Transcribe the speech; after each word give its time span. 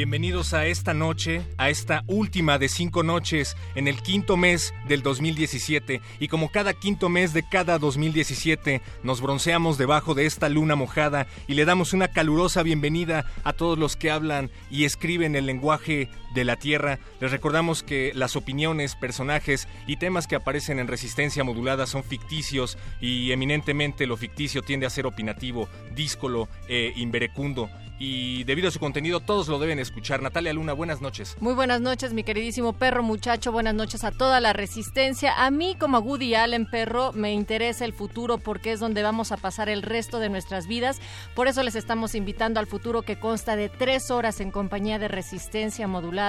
Bienvenidos 0.00 0.54
a 0.54 0.64
esta 0.64 0.94
noche, 0.94 1.42
a 1.58 1.68
esta 1.68 2.04
última 2.06 2.58
de 2.58 2.70
cinco 2.70 3.02
noches 3.02 3.54
en 3.74 3.86
el 3.86 4.00
quinto 4.00 4.38
mes 4.38 4.72
del 4.88 5.02
2017 5.02 6.00
y 6.18 6.28
como 6.28 6.50
cada 6.50 6.72
quinto 6.72 7.10
mes 7.10 7.34
de 7.34 7.46
cada 7.46 7.78
2017 7.78 8.80
nos 9.02 9.20
bronceamos 9.20 9.76
debajo 9.76 10.14
de 10.14 10.24
esta 10.24 10.48
luna 10.48 10.74
mojada 10.74 11.26
y 11.46 11.52
le 11.52 11.66
damos 11.66 11.92
una 11.92 12.08
calurosa 12.08 12.62
bienvenida 12.62 13.26
a 13.44 13.52
todos 13.52 13.78
los 13.78 13.96
que 13.96 14.10
hablan 14.10 14.50
y 14.70 14.86
escriben 14.86 15.36
el 15.36 15.44
lenguaje 15.44 16.08
de 16.34 16.44
la 16.44 16.56
Tierra. 16.56 16.98
Les 17.20 17.30
recordamos 17.30 17.82
que 17.82 18.12
las 18.14 18.36
opiniones, 18.36 18.96
personajes 18.96 19.68
y 19.86 19.96
temas 19.96 20.26
que 20.26 20.36
aparecen 20.36 20.78
en 20.78 20.88
resistencia 20.88 21.44
modulada 21.44 21.86
son 21.86 22.04
ficticios 22.04 22.78
y 23.00 23.32
eminentemente 23.32 24.06
lo 24.06 24.16
ficticio 24.16 24.62
tiende 24.62 24.86
a 24.86 24.90
ser 24.90 25.06
opinativo, 25.06 25.68
díscolo 25.94 26.48
e 26.68 26.92
inverecundo 26.96 27.68
y 28.00 28.44
debido 28.44 28.68
a 28.68 28.70
su 28.70 28.80
contenido 28.80 29.20
todos 29.20 29.46
lo 29.48 29.58
deben 29.58 29.78
escuchar. 29.78 30.22
Natalia 30.22 30.54
Luna, 30.54 30.72
buenas 30.72 31.02
noches. 31.02 31.36
Muy 31.38 31.52
buenas 31.52 31.82
noches, 31.82 32.14
mi 32.14 32.24
queridísimo 32.24 32.72
perro 32.72 33.02
muchacho. 33.02 33.52
Buenas 33.52 33.74
noches 33.74 34.04
a 34.04 34.10
toda 34.10 34.40
la 34.40 34.54
resistencia. 34.54 35.44
A 35.44 35.50
mí, 35.50 35.76
como 35.78 35.98
Woody 35.98 36.34
Allen, 36.34 36.64
perro, 36.64 37.12
me 37.12 37.34
interesa 37.34 37.84
el 37.84 37.92
futuro 37.92 38.38
porque 38.38 38.72
es 38.72 38.80
donde 38.80 39.02
vamos 39.02 39.32
a 39.32 39.36
pasar 39.36 39.68
el 39.68 39.82
resto 39.82 40.18
de 40.18 40.30
nuestras 40.30 40.66
vidas. 40.66 40.98
Por 41.34 41.46
eso 41.46 41.62
les 41.62 41.74
estamos 41.74 42.14
invitando 42.14 42.58
al 42.58 42.66
futuro 42.66 43.02
que 43.02 43.18
consta 43.18 43.54
de 43.54 43.68
tres 43.68 44.10
horas 44.10 44.40
en 44.40 44.50
compañía 44.50 44.98
de 44.98 45.08
resistencia 45.08 45.86
modulada. 45.86 46.19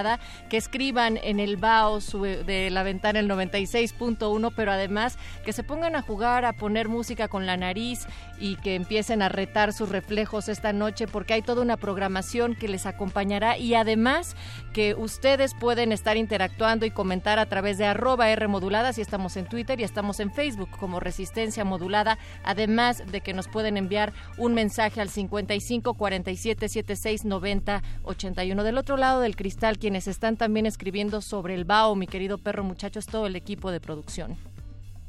Que 0.50 0.58
escriban 0.58 1.18
en 1.24 1.40
el 1.40 1.58
BAO 1.58 2.00
de 2.00 2.70
la 2.72 2.84
ventana 2.84 3.20
el 3.20 3.30
96.1, 3.30 4.54
pero 4.56 4.72
además 4.72 5.18
que 5.44 5.54
se 5.54 5.64
pongan 5.64 5.96
a 5.96 6.02
jugar, 6.02 6.46
a 6.46 6.54
poner 6.54 6.88
música 6.88 7.28
con 7.28 7.46
la 7.46 7.58
nariz 7.58 8.08
y 8.40 8.56
que 8.58 8.76
empiecen 8.76 9.22
a 9.22 9.30
retar 9.30 9.74
sus 9.74 9.90
reflejos 9.90 10.50
esta 10.50 10.74
noche 10.74 11.08
porque 11.08 11.34
hay 11.34 11.42
toda 11.42 11.62
una 11.62 11.78
programación 11.78 12.56
que 12.56 12.68
les 12.68 12.86
acompañará 12.86 13.58
y 13.58 13.76
además 13.76 14.36
que 14.74 14.96
ustedes 14.96 15.54
pueden 15.54 15.92
estar 15.92 16.18
interactuando 16.18 16.86
y 16.86 16.92
comentar 16.92 17.40
a 17.40 17.46
través 17.46 17.78
de 17.78 17.86
arroba 17.86 18.30
R 18.30 18.48
modulada 18.48 18.94
si 18.94 19.02
estamos 19.02 19.38
en 19.38 19.46
Twitter 19.46 19.80
y 19.80 19.84
estamos 19.84 20.20
en 20.20 20.32
Facebook 20.32 20.70
como 20.80 21.00
Resistencia 21.00 21.64
Modulada, 21.64 22.18
además 22.44 23.04
de 23.12 23.22
que 23.22 23.34
nos 23.34 23.48
pueden 23.48 23.78
enviar 23.78 24.14
un 24.38 24.54
mensaje 24.54 25.02
al 25.02 25.10
55 25.10 25.94
47 25.94 26.70
76 26.70 27.26
90 27.26 27.84
81. 28.04 28.64
Del 28.64 28.78
otro 28.78 28.98
lado 28.98 29.22
del 29.22 29.36
cristal, 29.36 29.78
quienes 29.82 30.08
están 30.08 30.38
también 30.38 30.68
escribiendo 30.68 31.22
sobre 31.22 31.56
el 31.56 31.66
BAO, 31.66 31.96
mi 31.96 32.06
querido 32.06 32.38
perro 32.38 32.64
muchacho, 32.64 33.00
es 33.00 33.08
todo 33.08 33.26
el 33.26 33.36
equipo 33.36 33.72
de 33.72 33.82
producción. 33.82 34.38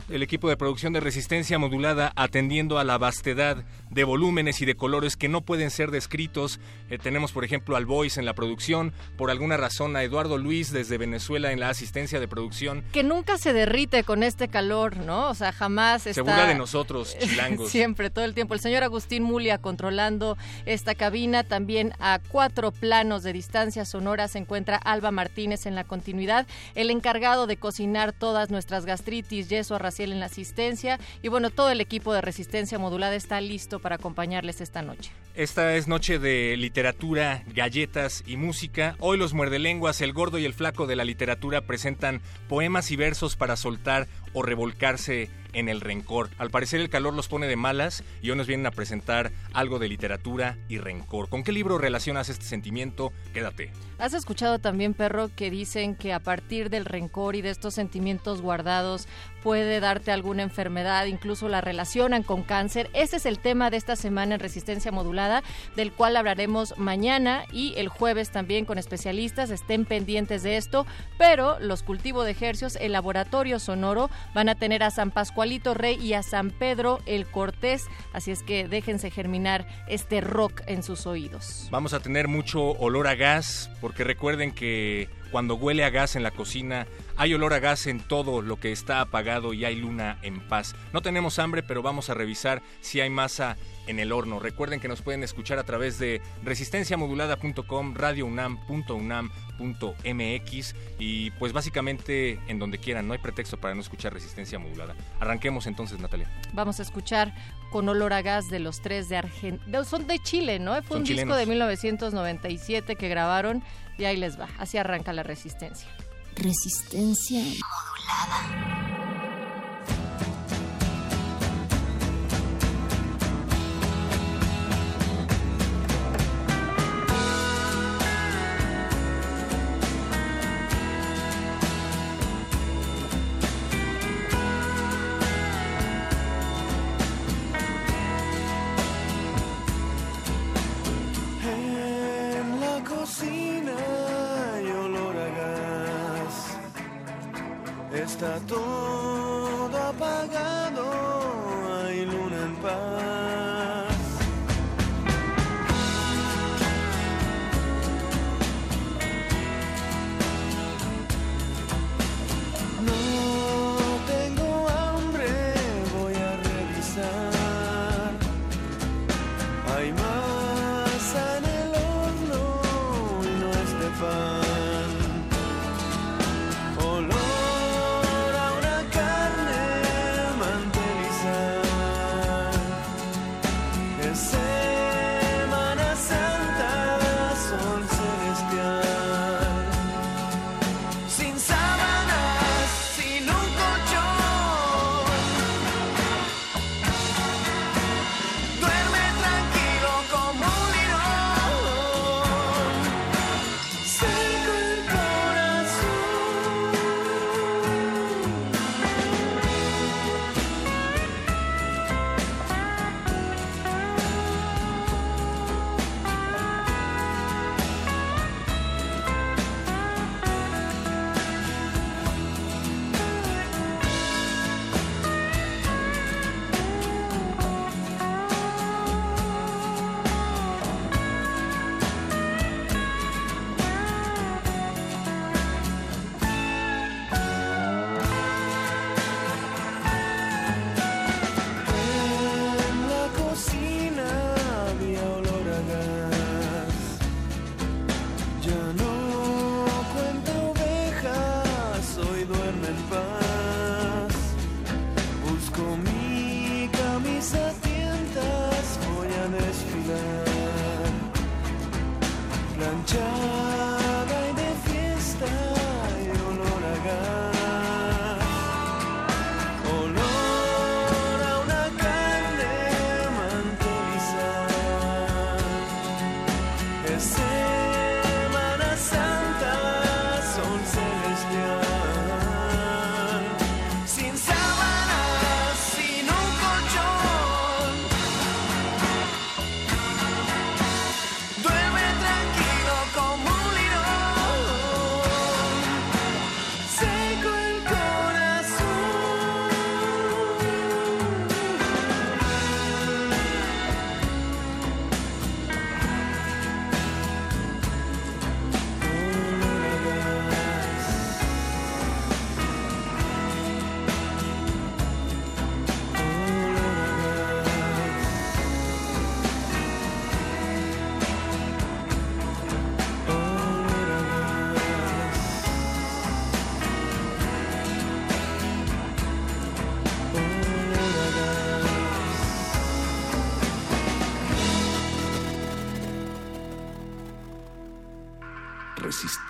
El 0.09 0.23
equipo 0.23 0.49
de 0.49 0.57
producción 0.57 0.95
de 0.95 1.01
resistencia 1.01 1.59
modulada 1.59 2.11
atendiendo 2.17 2.79
a 2.79 2.85
la 2.85 2.97
vastedad 2.97 3.65
de 3.93 4.05
volúmenes 4.05 4.61
y 4.63 4.65
de 4.65 4.75
colores 4.75 5.17
que 5.17 5.29
no 5.29 5.43
pueden 5.43 5.71
ser 5.71 5.91
descritos. 5.91 6.61
Eh, 6.91 6.99
tenemos, 6.99 7.33
por 7.33 7.45
ejemplo, 7.45 7.77
al 7.77 7.87
Voice 7.87 8.19
en 8.19 8.27
la 8.27 8.35
producción, 8.35 8.93
por 9.17 9.31
alguna 9.31 9.57
razón 9.57 9.95
a 9.97 10.03
Eduardo 10.03 10.39
Luis 10.39 10.73
desde 10.73 10.99
Venezuela 10.99 11.53
en 11.53 11.61
la 11.61 11.69
asistencia 11.69 12.19
de 12.19 12.29
producción. 12.29 12.83
Que 12.93 13.03
nunca 13.03 13.39
se 13.39 13.53
derrite 13.53 14.03
con 14.05 14.23
este 14.23 14.49
calor, 14.49 14.97
¿no? 14.97 15.29
O 15.29 15.35
sea, 15.35 15.53
jamás 15.53 16.07
está... 16.07 16.15
Se 16.15 16.23
burla 16.23 16.47
de 16.47 16.55
nosotros, 16.55 17.17
chilangos. 17.21 17.71
Siempre, 17.71 18.11
todo 18.11 18.25
el 18.25 18.35
tiempo. 18.35 18.55
El 18.55 18.61
señor 18.61 18.83
Agustín 18.83 19.23
Mulia 19.23 19.59
controlando 19.59 20.37
esta 20.65 20.95
cabina. 20.95 21.45
También 21.45 21.93
a 21.99 22.21
cuatro 22.29 22.73
planos 22.73 23.23
de 23.23 23.33
distancia 23.33 23.85
sonora 23.85 24.29
se 24.29 24.39
encuentra 24.39 24.77
Alba 24.77 25.11
Martínez 25.11 25.67
en 25.67 25.75
la 25.75 25.85
continuidad, 25.85 26.47
el 26.75 26.91
encargado 26.91 27.47
de 27.47 27.57
cocinar 27.57 28.13
todas 28.13 28.51
nuestras 28.51 28.87
gastritis, 28.87 29.49
yeso 29.49 29.75
Arraciel 29.75 30.13
en 30.13 30.21
la 30.21 30.27
asistencia. 30.27 30.99
Y 31.23 31.29
bueno, 31.29 31.51
todo 31.51 31.71
el 31.71 31.81
equipo 31.81 32.15
de 32.15 32.23
resistencia 32.23 32.79
modulada 32.79 33.15
está 33.15 33.41
listo 33.41 33.81
para 33.83 33.97
acompañarles 33.97 34.61
esta 34.61 34.81
noche. 34.81 35.11
Esta 35.35 35.75
es 35.75 35.89
noche 35.89 36.19
de 36.19 36.57
literatura, 36.57 37.43
galletas 37.55 38.23
y 38.27 38.37
música. 38.37 38.97
Hoy 39.01 39.19
los 39.19 39.35
muerdelenguas, 39.35 40.01
el 40.01 40.13
gordo 40.13 40.39
y 40.39 40.45
el 40.45 40.55
flaco 40.55 40.87
de 40.87 40.97
la 40.97 41.05
literatura 41.05 41.63
presentan 41.63 42.23
poemas 42.49 42.91
y 42.91 42.97
versos 42.97 43.37
para 43.37 43.57
soltar 43.57 44.09
o 44.33 44.43
revolcarse 44.43 45.31
en 45.53 45.69
el 45.69 45.81
rencor. 45.81 46.31
Al 46.39 46.51
parecer 46.51 46.81
el 46.81 46.91
calor 46.91 47.15
los 47.15 47.29
pone 47.29 47.47
de 47.47 47.57
malas 47.57 48.03
y 48.21 48.31
hoy 48.31 48.37
nos 48.37 48.47
vienen 48.47 48.67
a 48.67 48.71
presentar 48.71 49.33
algo 49.53 49.79
de 49.79 49.89
literatura 49.89 50.57
y 50.69 50.79
rencor. 50.79 51.29
¿Con 51.29 51.43
qué 51.43 51.53
libro 51.53 51.79
relacionas 51.79 52.29
este 52.29 52.45
sentimiento? 52.45 53.13
Quédate. 53.33 53.71
¿Has 53.99 54.15
escuchado 54.15 54.59
también, 54.59 54.95
perro, 54.95 55.31
que 55.35 55.51
dicen 55.51 55.95
que 55.95 56.13
a 56.13 56.19
partir 56.19 56.71
del 56.71 56.87
rencor 56.87 57.37
y 57.37 57.43
de 57.43 57.51
estos 57.51 57.75
sentimientos 57.75 58.43
guardados 58.43 59.07
puede 59.45 59.79
darte 59.79 60.11
alguna 60.11 60.43
enfermedad, 60.43 61.07
incluso 61.07 61.49
la 61.49 61.61
relacionan 61.61 62.25
con 62.25 62.43
cáncer? 62.43 62.91
Ese 62.95 63.17
es 63.17 63.27
el 63.27 63.39
tema 63.39 63.71
de 63.71 63.77
esta 63.77 63.95
semana 63.95 64.35
en 64.35 64.41
Resistencia 64.41 64.91
Modulada, 64.91 65.45
del 65.77 65.93
cual 65.93 66.17
hablaremos 66.17 66.77
mañana 66.79 67.45
y 67.53 67.75
el 67.77 67.89
jueves 67.89 68.31
también 68.31 68.65
con 68.65 68.79
especialistas. 68.79 69.51
Estén 69.51 69.85
pendientes 69.85 70.43
de 70.43 70.57
esto, 70.57 70.85
pero 71.17 71.61
los 71.61 71.85
cultivos 71.85 72.25
de 72.25 72.33
ejercios, 72.33 72.77
el 72.81 72.93
laboratorio 72.93 73.61
sonoro, 73.61 74.11
van 74.35 74.49
a 74.49 74.55
tener 74.55 74.83
a 74.83 74.91
San 74.91 75.11
Pascualito 75.11 75.75
Rey 75.75 75.99
y 76.01 76.15
a 76.15 76.23
San 76.23 76.51
Pedro 76.51 77.01
el 77.07 77.27
Cortés, 77.27 77.87
así 78.13 78.31
es 78.31 78.43
que 78.43 78.69
déjense 78.69 79.11
germinar 79.11 79.67
este 79.89 80.21
rock 80.21 80.63
en 80.67 80.83
sus 80.83 81.07
oídos. 81.07 81.69
Vamos 81.71 81.93
a 81.93 82.01
tener 82.01 82.29
mucho 82.29 82.73
olor 82.73 83.07
a 83.07 83.15
gas, 83.15 83.71
porque 83.81 84.05
recuerden 84.05 84.53
que 84.53 85.09
cuando 85.31 85.55
huele 85.55 85.85
a 85.85 85.91
gas 85.91 86.15
en 86.15 86.23
la 86.23 86.31
cocina, 86.31 86.87
hay 87.17 87.33
olor 87.35 87.55
a 87.55 87.59
gas 87.59 87.87
en 87.87 88.01
todo 88.01 88.43
lo 88.43 88.61
que 88.61 88.71
está 88.71 89.01
apagado 89.01 89.55
y 89.55 89.65
hay 89.65 89.77
luna 89.77 90.19
en 90.23 90.41
paz. 90.41 90.75
No 90.93 91.01
tenemos 91.01 91.39
hambre, 91.39 91.63
pero 91.63 91.83
vamos 91.83 92.11
a 92.11 92.15
revisar 92.15 92.63
si 92.81 93.01
hay 93.01 93.11
masa 93.11 93.57
en 93.87 93.99
el 93.99 94.13
horno. 94.13 94.39
Recuerden 94.39 94.81
que 94.81 94.89
nos 94.89 95.03
pueden 95.03 95.23
escuchar 95.23 95.59
a 95.59 95.65
través 95.65 95.99
de 95.99 96.21
resistenciamodulada.com, 96.43 97.95
radiounam.unam.mx 97.95 100.75
y 100.99 101.31
pues 101.33 101.53
básicamente 101.53 102.41
en 102.47 102.59
donde 102.59 102.79
quieran, 102.79 103.07
no 103.07 103.13
hay 103.13 103.19
pretexto 103.19 103.59
para 103.59 103.75
no 103.75 103.81
escuchar 103.81 104.13
resistencia 104.13 104.59
modulada. 104.59 104.95
Arranquemos 105.21 105.67
entonces, 105.67 106.01
Natalia. 106.01 106.31
Vamos 106.53 106.81
a 106.81 106.83
escuchar 106.83 107.35
con 107.71 107.89
olor 107.89 108.13
a 108.13 108.23
gas 108.23 108.49
de 108.49 108.59
los 108.59 108.83
tres 108.83 109.09
de 109.09 109.17
Argentina. 109.17 109.85
Son 109.85 110.07
de 110.07 110.19
Chile, 110.19 110.59
¿no? 110.59 110.75
Fue 110.83 110.97
Son 110.97 110.99
un 110.99 111.05
disco 111.05 111.35
de 111.35 111.47
1997 111.47 112.97
que 112.97 113.09
grabaron 113.09 113.63
y 113.99 114.05
ahí 114.05 114.17
les 114.17 114.39
va. 114.39 114.49
Así 114.59 114.79
arranca 114.79 115.13
la 115.13 115.23
resistencia. 115.23 115.89
Resistencia 116.37 117.41
modulada. 117.41 119.32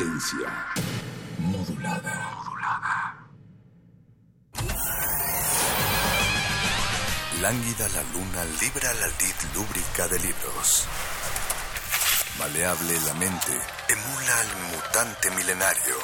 Resistencia 0.03 0.49
modulada. 1.39 3.15
Lánguida 7.41 7.89
la 7.89 8.03
luna 8.13 8.45
libra 8.61 8.93
la 8.95 9.07
lid 9.07 9.55
lúbrica 9.55 10.09
de 10.09 10.19
libros. 10.19 10.89
Maleable 12.41 13.01
la 13.07 13.15
mente 13.15 13.53
emula 13.89 14.41
al 14.41 14.49
mutante 14.73 15.31
milenario. 15.31 15.97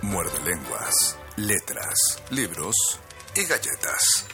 Muerde 0.00 0.40
lenguas, 0.40 1.18
letras, 1.36 2.22
libros 2.30 2.74
y 3.34 3.44
galletas. 3.44 4.29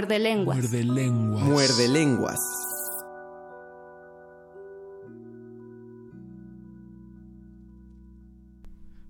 Muerde 0.00 0.18
lenguas. 0.18 0.56
Muerde 0.56 0.84
lenguas. 0.84 1.44
Muerde 1.44 1.88
lenguas. 1.88 2.40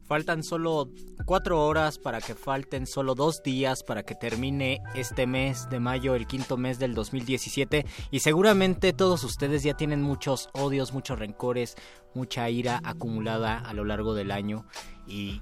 Faltan 0.03 0.43
solo 0.43 0.91
cuatro 1.27 1.65
horas 1.65 2.01
para 2.01 2.21
que 2.21 2.35
falten 2.35 2.89
solo 2.89 3.15
dos 3.15 3.41
días 3.45 3.85
para 3.85 4.03
que 4.03 4.17
termine 4.17 4.83
este 4.97 5.29
mes 5.29 5.71
de 5.71 5.79
mayo, 5.79 6.17
el 6.17 6.27
quinto 6.27 6.57
mes 6.57 6.81
del 6.81 6.97
2017. 6.97 7.87
Y 8.11 8.19
seguramente 8.19 8.93
todos 8.93 9.23
ustedes 9.23 9.63
ya 9.63 9.75
tienen 9.75 10.03
muchos 10.03 10.49
odios, 10.55 10.93
muchos 10.93 11.21
rencores, 11.21 11.77
mucha 12.17 12.51
ira 12.51 12.81
acumulada 12.83 13.59
a 13.59 13.73
lo 13.75 13.85
largo 13.85 14.15
del 14.15 14.33
año. 14.33 14.67
Y 15.07 15.41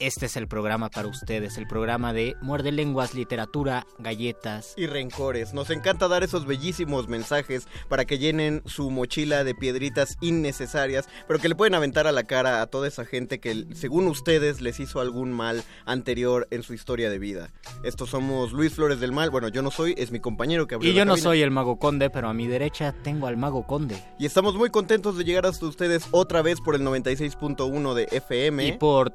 este 0.00 0.26
es 0.26 0.36
el 0.36 0.48
programa 0.48 0.88
para 0.88 1.08
ustedes, 1.08 1.58
el 1.58 1.66
programa 1.66 2.12
de 2.12 2.34
Muerde 2.40 2.72
Lenguas, 2.72 3.14
Literatura, 3.14 3.86
Galletas. 3.98 4.72
Y 4.76 4.86
rencores. 4.86 5.52
Nos 5.52 5.68
encanta 5.70 6.08
dar 6.08 6.22
esos 6.22 6.46
bellísimos 6.46 7.06
mensajes 7.06 7.68
para 7.88 8.06
que 8.06 8.18
llenen 8.18 8.62
su 8.64 8.90
mochila 8.90 9.44
de 9.44 9.54
piedritas 9.54 10.16
innecesarias, 10.22 11.08
pero 11.28 11.38
que 11.38 11.50
le 11.50 11.54
pueden 11.54 11.74
aventar 11.74 12.06
a 12.06 12.12
la 12.12 12.24
cara 12.24 12.62
a 12.62 12.66
toda 12.66 12.88
esa 12.88 13.04
gente 13.04 13.40
que, 13.40 13.66
según 13.74 14.08
ustedes, 14.08 14.62
les 14.62 14.80
hizo 14.80 15.00
algún 15.00 15.32
mal 15.32 15.62
anterior 15.84 16.48
en 16.50 16.62
su 16.62 16.72
historia 16.72 17.10
de 17.10 17.18
vida. 17.18 17.50
Estos 17.84 18.10
somos 18.10 18.52
Luis 18.52 18.72
Flores 18.72 19.00
del 19.00 19.12
Mal. 19.12 19.30
Bueno, 19.30 19.48
yo 19.48 19.60
no 19.60 19.70
soy, 19.70 19.94
es 19.98 20.10
mi 20.10 20.20
compañero 20.20 20.66
que 20.66 20.76
abrió 20.76 20.90
Y 20.90 20.94
yo 20.94 21.04
no 21.04 21.18
soy 21.18 21.42
el 21.42 21.50
Mago 21.50 21.78
Conde, 21.78 22.08
pero 22.08 22.28
a 22.28 22.34
mi 22.34 22.46
derecha 22.46 22.94
tengo 23.02 23.26
al 23.26 23.36
Mago 23.36 23.66
Conde. 23.66 24.02
Y 24.18 24.24
estamos 24.24 24.54
muy 24.54 24.70
contentos 24.70 25.18
de 25.18 25.24
llegar 25.24 25.44
hasta 25.44 25.66
ustedes 25.66 26.06
otra 26.10 26.40
vez 26.40 26.60
por 26.62 26.74
el 26.74 26.80
96.1 26.82 27.94
de 27.94 28.08
FM. 28.10 28.66
Y 28.66 28.72
por 28.72 29.10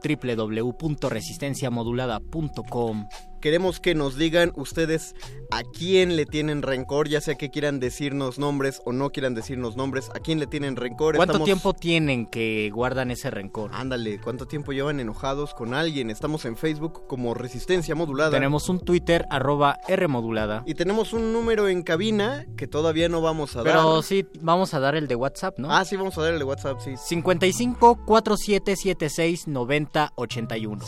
www.resistenciamodulada.com. 0.77 3.07
Queremos 3.41 3.79
que 3.79 3.95
nos 3.95 4.15
digan 4.17 4.51
ustedes 4.55 5.15
a 5.51 5.61
quién 5.63 6.15
le 6.15 6.25
tienen 6.25 6.61
rencor, 6.61 7.07
ya 7.07 7.21
sea 7.21 7.35
que 7.35 7.49
quieran 7.51 7.79
decirnos 7.79 8.39
nombres 8.39 8.81
o 8.85 8.91
no 8.91 9.11
quieran 9.11 9.35
decirnos 9.35 9.75
nombres, 9.77 10.09
a 10.15 10.19
quién 10.19 10.39
le 10.39 10.47
tienen 10.47 10.75
rencor. 10.75 11.15
¿Cuánto 11.15 11.33
Estamos- 11.33 11.45
tiempo 11.45 11.73
tienen 11.73 12.25
que 12.25 12.71
guardan 12.73 13.11
ese 13.11 13.29
rencor? 13.29 13.71
Ándale, 13.73 14.19
¿cuánto 14.19 14.47
tiempo 14.47 14.71
llevan 14.73 14.99
enojados 14.99 15.53
con 15.53 15.73
alguien? 15.73 16.09
Estamos 16.09 16.45
en 16.45 16.57
Facebook 16.57 17.05
como 17.07 17.33
Resistencia 17.33 17.93
Modulada. 17.95 18.31
Tenemos 18.31 18.67
un 18.69 18.79
Twitter, 18.79 19.25
arroba 19.29 19.77
Rmodulada. 19.87 20.63
Y 20.65 20.73
tenemos 20.73 21.13
un 21.13 21.31
número 21.31 21.67
en 21.67 21.83
cabina 21.83 22.45
que 22.57 22.67
todavía 22.67 23.09
no 23.09 23.21
vamos 23.21 23.55
a 23.55 23.63
Pero 23.63 23.93
dar. 23.95 24.03
sí, 24.03 24.25
vamos 24.41 24.73
a 24.73 24.79
dar 24.79 24.95
el 24.95 25.07
de 25.07 25.15
WhatsApp, 25.15 25.59
¿no? 25.59 25.71
Ah, 25.71 25.85
sí, 25.85 25.95
vamos 25.95 26.17
a 26.17 26.21
dar 26.23 26.33
el 26.33 26.39
de 26.39 26.45
WhatsApp, 26.45 26.79
sí. 26.79 26.95
55 26.97 28.03
4776 28.05 29.47
9081. 29.47 30.85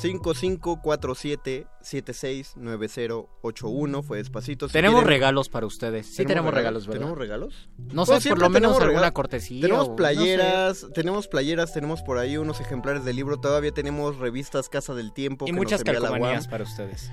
5547769081 1.88 4.04
fue 4.04 4.18
despacito. 4.18 4.68
Si 4.68 4.74
Tenemos 4.74 5.00
quieren- 5.02 5.10
regalos 5.10 5.50
para 5.50 5.66
ustedes. 5.66 6.08
Sí, 6.08 6.26
tenemos 6.26 6.54
regalos, 6.54 6.88
¿verdad? 6.88 7.00
¿Tenemos 7.00 7.18
regalos? 7.18 7.70
No 7.78 8.06
sé, 8.06 8.14
Bueno, 8.14 8.30
por 8.30 8.40
lo 8.40 8.50
menos 8.50 8.80
alguna 8.80 9.12
cortesía. 9.12 9.62
Tenemos 9.62 9.90
o- 9.90 9.96
playeras, 9.96 10.88
tenemos 10.94 11.28
playeras, 11.28 11.74
tenemos 11.74 12.02
por 12.02 12.18
ahí 12.18 12.38
unos 12.38 12.60
ejemplares 12.62 13.06
de 13.06 13.14
libro, 13.14 13.38
todavía 13.38 13.72
tenemos 13.72 14.18
revistas 14.18 14.70
Casa 14.70 14.94
del 14.94 15.14
Tiempo. 15.14 15.46
Y 15.46 15.48
que 15.48 15.52
nos 15.54 15.60
muchas 15.64 15.86
la 15.86 15.94
calcomanías 15.94 16.48
para 16.48 16.64
ustedes. 16.64 17.12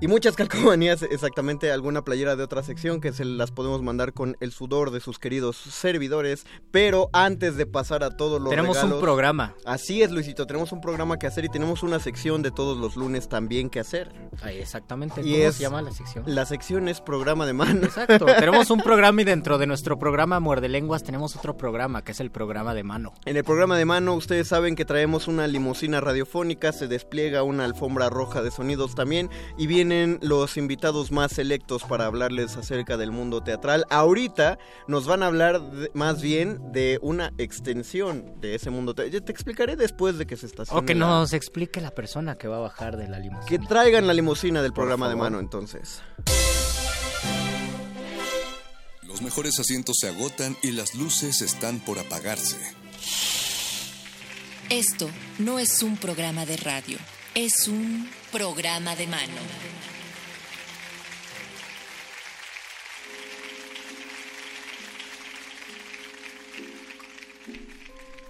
Y 0.00 0.08
muchas 0.08 0.34
calcomanías, 0.36 1.02
exactamente, 1.02 1.70
alguna 1.70 2.02
playera 2.02 2.34
de 2.36 2.42
otra 2.42 2.62
sección 2.62 3.00
que 3.00 3.12
se 3.12 3.24
las 3.24 3.52
podemos 3.52 3.80
mandar 3.82 4.12
con 4.12 4.36
el 4.40 4.50
sudor 4.52 4.90
de 4.90 5.00
sus 5.00 5.18
queridos 5.18 5.56
servidores. 5.56 6.46
Pero 6.72 7.08
antes 7.12 7.56
de 7.56 7.64
pasar 7.66 8.02
a 8.02 8.16
todos 8.16 8.40
los 8.40 8.50
Tenemos 8.50 8.76
regalos- 8.76 8.94
un 8.96 9.00
programa. 9.00 9.54
Así 9.64 10.02
es, 10.02 10.10
Luisito, 10.10 10.46
tenemos 10.46 10.72
un 10.72 10.80
programa 10.80 11.18
que 11.18 11.26
hacer 11.26 11.44
y 11.44 11.48
tenemos 11.48 11.82
una 11.82 12.00
sección 12.00 12.42
de 12.42 12.50
todos 12.50 12.76
los 12.76 12.96
lunes 12.96 13.28
también 13.28 13.70
que 13.70 13.80
hacer. 13.80 14.12
Ahí, 14.42 14.58
exactamente. 14.58 15.20
Y 15.22 15.32
¿Cómo 15.32 15.44
es- 15.48 15.54
se 15.56 15.62
llama 15.62 15.82
la 15.82 15.92
sección? 15.92 16.24
La 16.26 16.44
sección 16.44 16.88
es 16.88 17.00
programa 17.00 17.46
de 17.46 17.52
mano. 17.52 17.84
Exacto. 17.84 18.26
tenemos 18.38 18.70
un 18.70 18.80
programa 18.80 19.22
y 19.22 19.24
dentro 19.24 19.58
de 19.58 19.66
nuestro 19.66 19.98
programa 19.98 20.40
Muerde 20.40 20.68
Lenguas 20.68 21.04
tenemos 21.04 21.36
otro 21.36 21.56
programa 21.56 22.02
que 22.02 22.12
es 22.12 22.20
el 22.20 22.30
programa 22.32 22.74
de 22.74 22.82
mano. 22.82 23.12
En 23.26 23.36
el 23.36 23.44
programa 23.44 23.78
de 23.78 23.84
mano 23.84 24.14
ustedes 24.14 24.48
saben 24.48 24.74
que 24.74 24.84
traemos 24.84 25.28
una 25.28 25.46
limusina 25.46 26.00
radiofónica, 26.00 26.72
se 26.72 26.88
despliega 26.88 27.42
una 27.44 27.64
alfombra 27.64 28.10
roja 28.10 28.42
de 28.42 28.50
sonidos 28.50 28.94
también 28.94 29.30
y 29.56 29.66
vienen 29.84 30.18
los 30.22 30.56
invitados 30.56 31.10
más 31.12 31.32
selectos 31.32 31.82
para 31.84 32.06
hablarles 32.06 32.56
acerca 32.56 32.96
del 32.96 33.10
mundo 33.10 33.42
teatral. 33.42 33.84
Ahorita 33.90 34.58
nos 34.88 35.06
van 35.06 35.22
a 35.22 35.26
hablar 35.26 35.60
de- 35.60 35.90
más 35.92 36.22
bien 36.22 36.72
de 36.72 36.98
una 37.02 37.32
extensión 37.36 38.40
de 38.40 38.54
ese 38.54 38.70
mundo 38.70 38.94
teatral. 38.94 39.22
Te 39.22 39.30
explicaré 39.32 39.76
después 39.76 40.16
de 40.16 40.26
que 40.26 40.38
se 40.38 40.46
estacione. 40.46 40.80
O 40.80 40.86
que 40.86 40.94
la- 40.94 41.06
nos 41.06 41.34
explique 41.34 41.82
la 41.82 41.90
persona 41.90 42.36
que 42.36 42.48
va 42.48 42.56
a 42.56 42.60
bajar 42.60 42.96
de 42.96 43.08
la 43.08 43.18
Que 43.18 43.24
limusina. 43.24 43.68
traigan 43.68 44.06
la 44.06 44.14
limusina 44.14 44.62
del 44.62 44.72
programa 44.72 45.08
de 45.10 45.16
mano 45.16 45.38
entonces. 45.38 46.00
Los 49.02 49.20
mejores 49.20 49.60
asientos 49.60 49.98
se 50.00 50.08
agotan 50.08 50.56
y 50.62 50.70
las 50.72 50.94
luces 50.94 51.42
están 51.42 51.78
por 51.80 51.98
apagarse. 51.98 52.56
Esto 54.70 55.10
no 55.38 55.58
es 55.58 55.82
un 55.82 55.98
programa 55.98 56.46
de 56.46 56.56
radio, 56.56 56.96
es 57.34 57.66
un 57.66 58.08
programa 58.30 58.94
de 58.94 59.06
mano. 59.08 59.32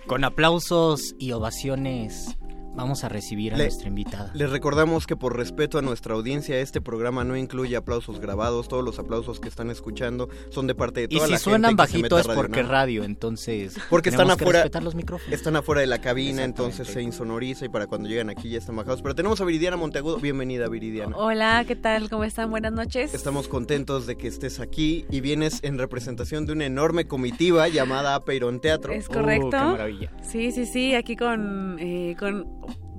Con 0.07 0.25
aplausos 0.25 1.15
y 1.19 1.33
ovaciones 1.33 2.37
vamos 2.75 3.05
a 3.05 3.09
recibir 3.09 3.55
a 3.55 3.57
Le- 3.57 3.65
nuestra 3.65 3.89
invitada. 3.89 4.31
Les 4.35 4.51
recordamos 4.51 5.07
que 5.07 5.17
por 5.17 5.37
respeto 5.37 5.79
a 5.79 5.83
nuestra 5.83 6.15
audiencia, 6.15 6.59
este 6.59 6.81
programa 6.81 7.25
no 7.25 7.37
incluye 7.37 7.77
aplausos 7.77 8.21
grabados. 8.21 8.69
Todos 8.69 8.85
los 8.85 8.99
aplausos 8.99 9.41
que 9.41 9.49
están 9.49 9.71
escuchando 9.71 10.29
son 10.51 10.67
de 10.67 10.75
parte 10.75 11.01
de 11.01 11.07
Y 11.11 11.17
toda 11.17 11.27
si 11.27 11.33
la 11.33 11.39
suenan 11.39 11.71
gente 11.71 11.83
que 11.85 11.87
se 11.89 11.93
bajito 11.99 12.03
mete 12.03 12.15
a 12.17 12.21
es 12.21 12.27
Radio 12.27 12.37
porque 12.43 12.63
radio, 12.63 13.05
entonces 13.05 13.77
Porque 13.91 14.09
están 14.11 14.31
afuera, 14.31 14.61
respetar 14.61 14.83
los 14.83 14.95
micrófonos. 14.95 15.33
están 15.33 15.57
afuera 15.57 15.81
de 15.81 15.87
la 15.87 16.01
cabina, 16.01 16.45
entonces 16.45 16.89
se 16.89 17.03
insonoriza 17.03 17.65
y 17.65 17.69
para 17.69 17.87
cuando 17.87 18.09
llegan 18.09 18.31
aquí 18.31 18.49
ya 18.51 18.59
están 18.59 18.77
bajados. 18.77 19.03
Pero 19.03 19.15
tenemos 19.15 19.41
a 19.41 19.45
Viridiana 19.45 19.77
Monteagudo. 19.77 20.19
Bienvenida, 20.19 20.69
Viridiana. 20.69 21.17
Hola, 21.17 21.65
¿qué 21.67 21.77
tal? 21.77 22.11
¿Cómo 22.11 22.25
están? 22.25 22.51
Buenas 22.51 22.73
noches. 22.73 23.15
Estamos 23.15 23.49
contentos 23.49 24.07
de 24.07 24.17
que 24.17 24.29
estés 24.29 24.61
aquí 24.61 25.05
y 25.11 25.21
vienes 25.21 25.61
en 25.63 25.79
representación 25.79 26.47
de 26.47 26.53
una 26.53 26.67
enorme 26.67 27.07
comitiva 27.07 27.69
llamada 27.69 28.15
Apeiron 28.15 28.61
Teatro. 28.61 28.93
Es 28.93 29.09
Uh, 29.09 29.13
correcto. 29.13 29.51
qué 29.51 29.57
maravilla. 29.57 30.11
Sí, 30.23 30.51
sí, 30.53 30.67
sí, 30.67 30.95
aquí 30.95 31.15
con, 31.17 31.77
eh, 31.79 32.17
con 32.19 32.47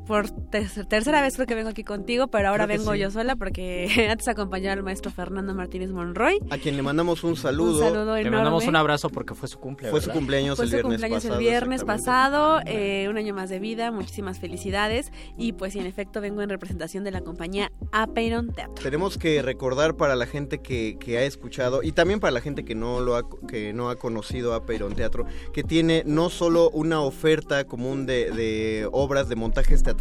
por 0.06 0.30
ter- 0.30 0.70
tercera 0.88 1.22
vez 1.22 1.36
creo 1.36 1.48
que 1.48 1.56
vengo 1.56 1.70
aquí 1.70 1.84
contigo, 1.84 2.28
pero 2.28 2.50
ahora 2.50 2.66
vengo 2.66 2.94
sí. 2.94 3.00
yo 3.00 3.12
sola 3.12 3.36
porque 3.36 4.08
antes 4.10 4.28
acompañé 4.28 4.70
al 4.70 4.84
maestro 4.84 5.12
Fernando 5.12 5.54
Martínez 5.54 5.92
Monroy. 5.92 6.40
A 6.50 6.58
quien 6.58 6.76
le 6.78 6.84
mandamos 6.84 7.24
un 7.24 7.36
saludo. 7.36 7.80
Un 7.86 7.94
saludo 7.94 8.16
Le 8.18 8.30
mandamos 8.30 8.68
un 8.68 8.76
abrazo 8.76 9.10
porque 9.10 9.34
fue 9.36 9.48
su 9.50 9.60
cumple, 9.60 9.90
Fue 9.90 10.00
su 10.02 10.08
¿verdad? 10.08 10.20
cumpleaños 10.20 10.56
Fue 10.58 10.66
el 10.66 10.72
su 10.72 10.76
viernes 10.78 10.92
cumpleaños 11.02 11.24
pasado. 11.24 11.34
el 11.40 11.40
viernes 11.46 11.84
pasado, 11.84 12.60
eh, 12.66 13.08
un 13.10 13.18
año 13.18 13.34
más 13.34 13.50
de 13.50 13.60
vida, 13.60 13.92
muchísimas 13.92 14.40
felicidades 14.40 15.12
y 15.38 15.54
pues 15.54 15.76
en 15.76 15.86
efecto 15.86 16.22
vengo 16.22 16.42
en 16.42 16.50
representación 16.50 17.04
de 17.04 17.12
la 17.12 17.22
compañía 17.22 17.72
Apeiron 17.92 18.52
Teatro. 18.54 18.84
Tenemos 18.84 19.18
que 19.18 19.42
recordar 19.42 19.96
para 19.96 20.16
la 20.16 20.26
gente 20.26 20.60
que, 20.60 20.98
que 21.00 21.18
ha 21.18 21.24
escuchado 21.24 21.82
y 21.84 21.92
también 21.92 22.20
para 22.20 22.32
la 22.32 22.42
gente 22.42 22.64
que 22.66 22.76
no 22.76 23.00
lo 23.00 23.16
ha, 23.16 23.24
que 23.48 23.74
no 23.74 23.90
ha 23.90 23.96
conocido 23.96 24.54
a 24.54 24.66
Perón 24.66 24.94
Teatro, 24.96 25.26
que 25.54 25.64
tiene 25.64 26.04
no 26.06 26.30
solo 26.30 26.70
una 26.72 27.02
oferta 27.02 27.64
común 27.66 28.06
de, 28.06 28.32
de 28.32 28.88
obras 28.92 29.30
de 29.30 29.36
montajes 29.36 29.82
teatrales, 29.84 29.95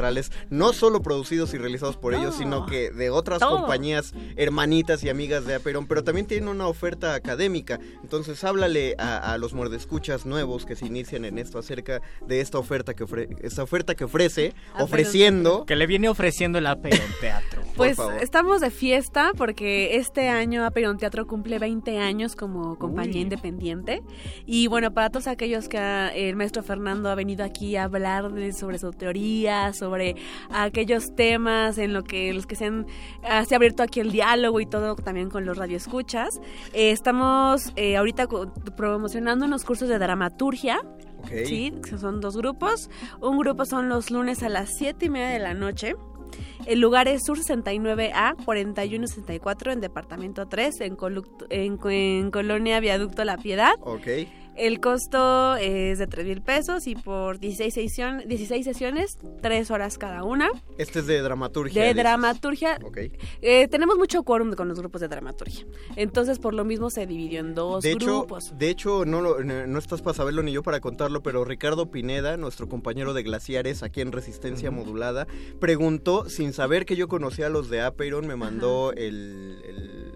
no 0.51 0.73
solo 0.73 1.03
producidos 1.03 1.55
y 1.55 1.59
realizados 1.59 1.97
por 1.97 2.15
ellos, 2.15 2.33
No. 2.35 2.39
sino 2.39 2.67
que 2.67 2.91
de 2.91 3.11
otras 3.11 3.41
Todo. 3.41 3.59
compañías 3.61 4.13
hermanitas 4.37 5.03
y 5.05 5.09
amigas 5.09 5.45
de 5.47 5.55
Aperón, 5.55 5.87
pero 5.87 6.05
también 6.05 6.27
tiene 6.27 6.51
una 6.51 6.67
oferta 6.67 7.15
académica. 7.15 7.79
Entonces 8.03 8.43
háblale 8.45 8.95
a, 8.99 9.33
a 9.33 9.39
los 9.39 9.55
muerdescuchas 9.55 10.27
nuevos 10.27 10.67
que 10.67 10.77
se 10.77 10.87
inician 10.87 11.25
en 11.25 11.39
esto 11.39 11.59
acerca 11.59 12.01
de 12.27 12.41
esta 12.41 12.59
oferta 12.59 12.95
que 12.95 13.05
ofre- 13.05 13.37
esta 13.43 13.63
oferta 13.63 13.95
que 13.95 14.05
ofrece, 14.05 14.55
Aperón 14.73 14.85
ofreciendo 14.85 15.65
Que 15.67 15.77
le 15.77 15.87
viene 15.87 16.09
ofreciendo 16.09 16.59
el 16.59 16.67
Aperon 16.67 17.01
Teatro. 17.21 17.63
Pues 17.75 17.99
estamos 18.21 18.61
de 18.61 18.71
fiesta 18.71 19.33
porque 19.37 19.97
este 19.97 20.29
año 20.29 20.65
Apeiron 20.65 20.97
Teatro 20.97 21.27
cumple 21.27 21.59
20 21.59 21.99
años 21.99 22.37
como 22.37 22.79
compañía 22.79 23.15
Uy. 23.17 23.21
independiente. 23.23 24.01
Y 24.47 24.69
bueno, 24.69 24.93
para 24.95 25.11
todos 25.11 25.27
aquellos 25.27 25.69
que 25.69 25.79
ah, 25.79 26.13
el 26.15 26.37
maestro 26.37 26.63
Fernando 26.63 27.11
ha 27.11 27.17
venido 27.17 27.45
aquí 27.45 27.75
a 27.75 27.85
hablar 27.85 28.33
de- 28.33 28.53
sobre 28.53 28.79
su 28.79 28.93
teoría, 28.93 29.73
sobre 29.85 30.17
aquellos 30.51 31.15
temas 31.15 31.77
en 31.79 31.93
lo 31.93 32.03
que 32.05 32.33
los 32.33 32.47
que 32.47 32.57
se 32.57 32.65
han 32.67 32.87
ah, 33.23 33.45
se 33.45 33.55
ha 33.55 33.57
abierto 33.57 33.83
aquí 33.83 34.01
el 34.01 34.11
diálogo 34.13 34.61
y 34.61 34.67
todo 34.67 34.95
también 34.97 35.29
con 35.31 35.45
los 35.45 35.57
radioescuchas. 35.59 36.41
Eh, 36.73 36.91
estamos 36.91 37.73
eh, 37.77 37.97
ahorita 37.97 38.27
promocionando 38.77 39.45
unos 39.45 39.65
cursos 39.65 39.89
de 39.89 39.99
dramaturgia. 39.99 40.81
Ok. 41.19 41.31
Sí, 41.47 41.73
son 41.99 42.21
dos 42.21 42.37
grupos. 42.37 42.91
Un 43.21 43.39
grupo 43.39 43.65
son 43.67 43.89
los 43.89 44.11
lunes 44.11 44.43
a 44.43 44.49
las 44.49 44.77
7 44.77 45.07
y 45.07 45.11
media 45.11 45.29
de 45.29 45.39
la 45.39 45.55
noche. 45.55 45.95
El 46.67 46.81
lugar 46.81 47.09
es 47.09 47.23
Sur 47.25 47.39
69A, 47.39 48.37
4164, 48.45 49.73
en 49.73 49.81
Departamento 49.81 50.47
3, 50.47 50.81
en, 50.81 50.97
Colu- 50.97 51.27
en, 51.51 51.79
en 51.91 52.31
Colonia 52.31 52.81
Viaducto 52.81 53.25
La 53.25 53.37
Piedad. 53.37 53.75
Ok. 53.83 54.07
El 54.57 54.81
costo 54.81 55.57
es 55.57 55.99
de 55.99 56.07
3 56.07 56.27
mil 56.27 56.41
pesos 56.43 56.87
y 56.87 56.95
por 56.95 57.39
16, 57.41 57.75
sesión- 57.75 58.27
16 58.29 58.65
sesiones, 58.65 59.19
3 59.43 59.71
horas 59.71 59.99
cada 59.99 60.23
una. 60.23 60.49
Este 60.79 61.01
es 61.01 61.07
de 61.07 61.21
dramaturgia. 61.23 61.83
De 61.83 61.89
dices. 61.89 62.03
dramaturgia, 62.03 62.79
Ok. 62.85 62.99
eh, 63.43 63.69
tenemos 63.69 63.97
mucho 63.99 64.23
quórum 64.23 64.53
con 64.55 64.69
los 64.69 64.79
grupos 64.79 65.01
de 65.01 65.09
dramaturgia. 65.09 65.67
Entonces, 65.97 66.39
por 66.39 66.55
lo 66.55 66.65
mismo, 66.65 66.91
se 66.91 67.07
dividió 67.07 67.41
en 67.41 67.55
dos 67.55 67.83
De 67.83 67.93
hecho, 67.93 68.19
grupos. 68.21 68.53
de 68.57 68.71
hecho 68.71 69.05
no, 69.05 69.21
lo- 69.21 69.43
no 69.43 69.79
estás 69.79 70.03
para 70.03 70.15
saberlo 70.15 70.43
ni 70.43 70.53
yo 70.53 70.63
para 70.63 70.81
contarlo, 70.81 71.23
pero 71.23 71.45
Ricardo 71.45 71.91
Pineda, 71.91 72.37
nuestro 72.37 72.69
compañero 72.69 73.13
de 73.15 73.23
Glaciares 73.25 73.83
aquí 73.83 74.01
en 74.03 74.13
Resistencia 74.13 74.71
Modulada, 74.71 75.27
preguntó, 75.61 76.29
sin 76.29 76.53
saber 76.53 76.85
que 76.87 76.97
yo 76.97 77.09
conocía 77.09 77.47
a 77.47 77.51
los 77.51 77.69
de 77.71 77.81
Apeiron, 77.83 78.27
me 78.27 78.37
mandó 78.37 78.93
el, 78.93 79.59
el- 79.65 80.13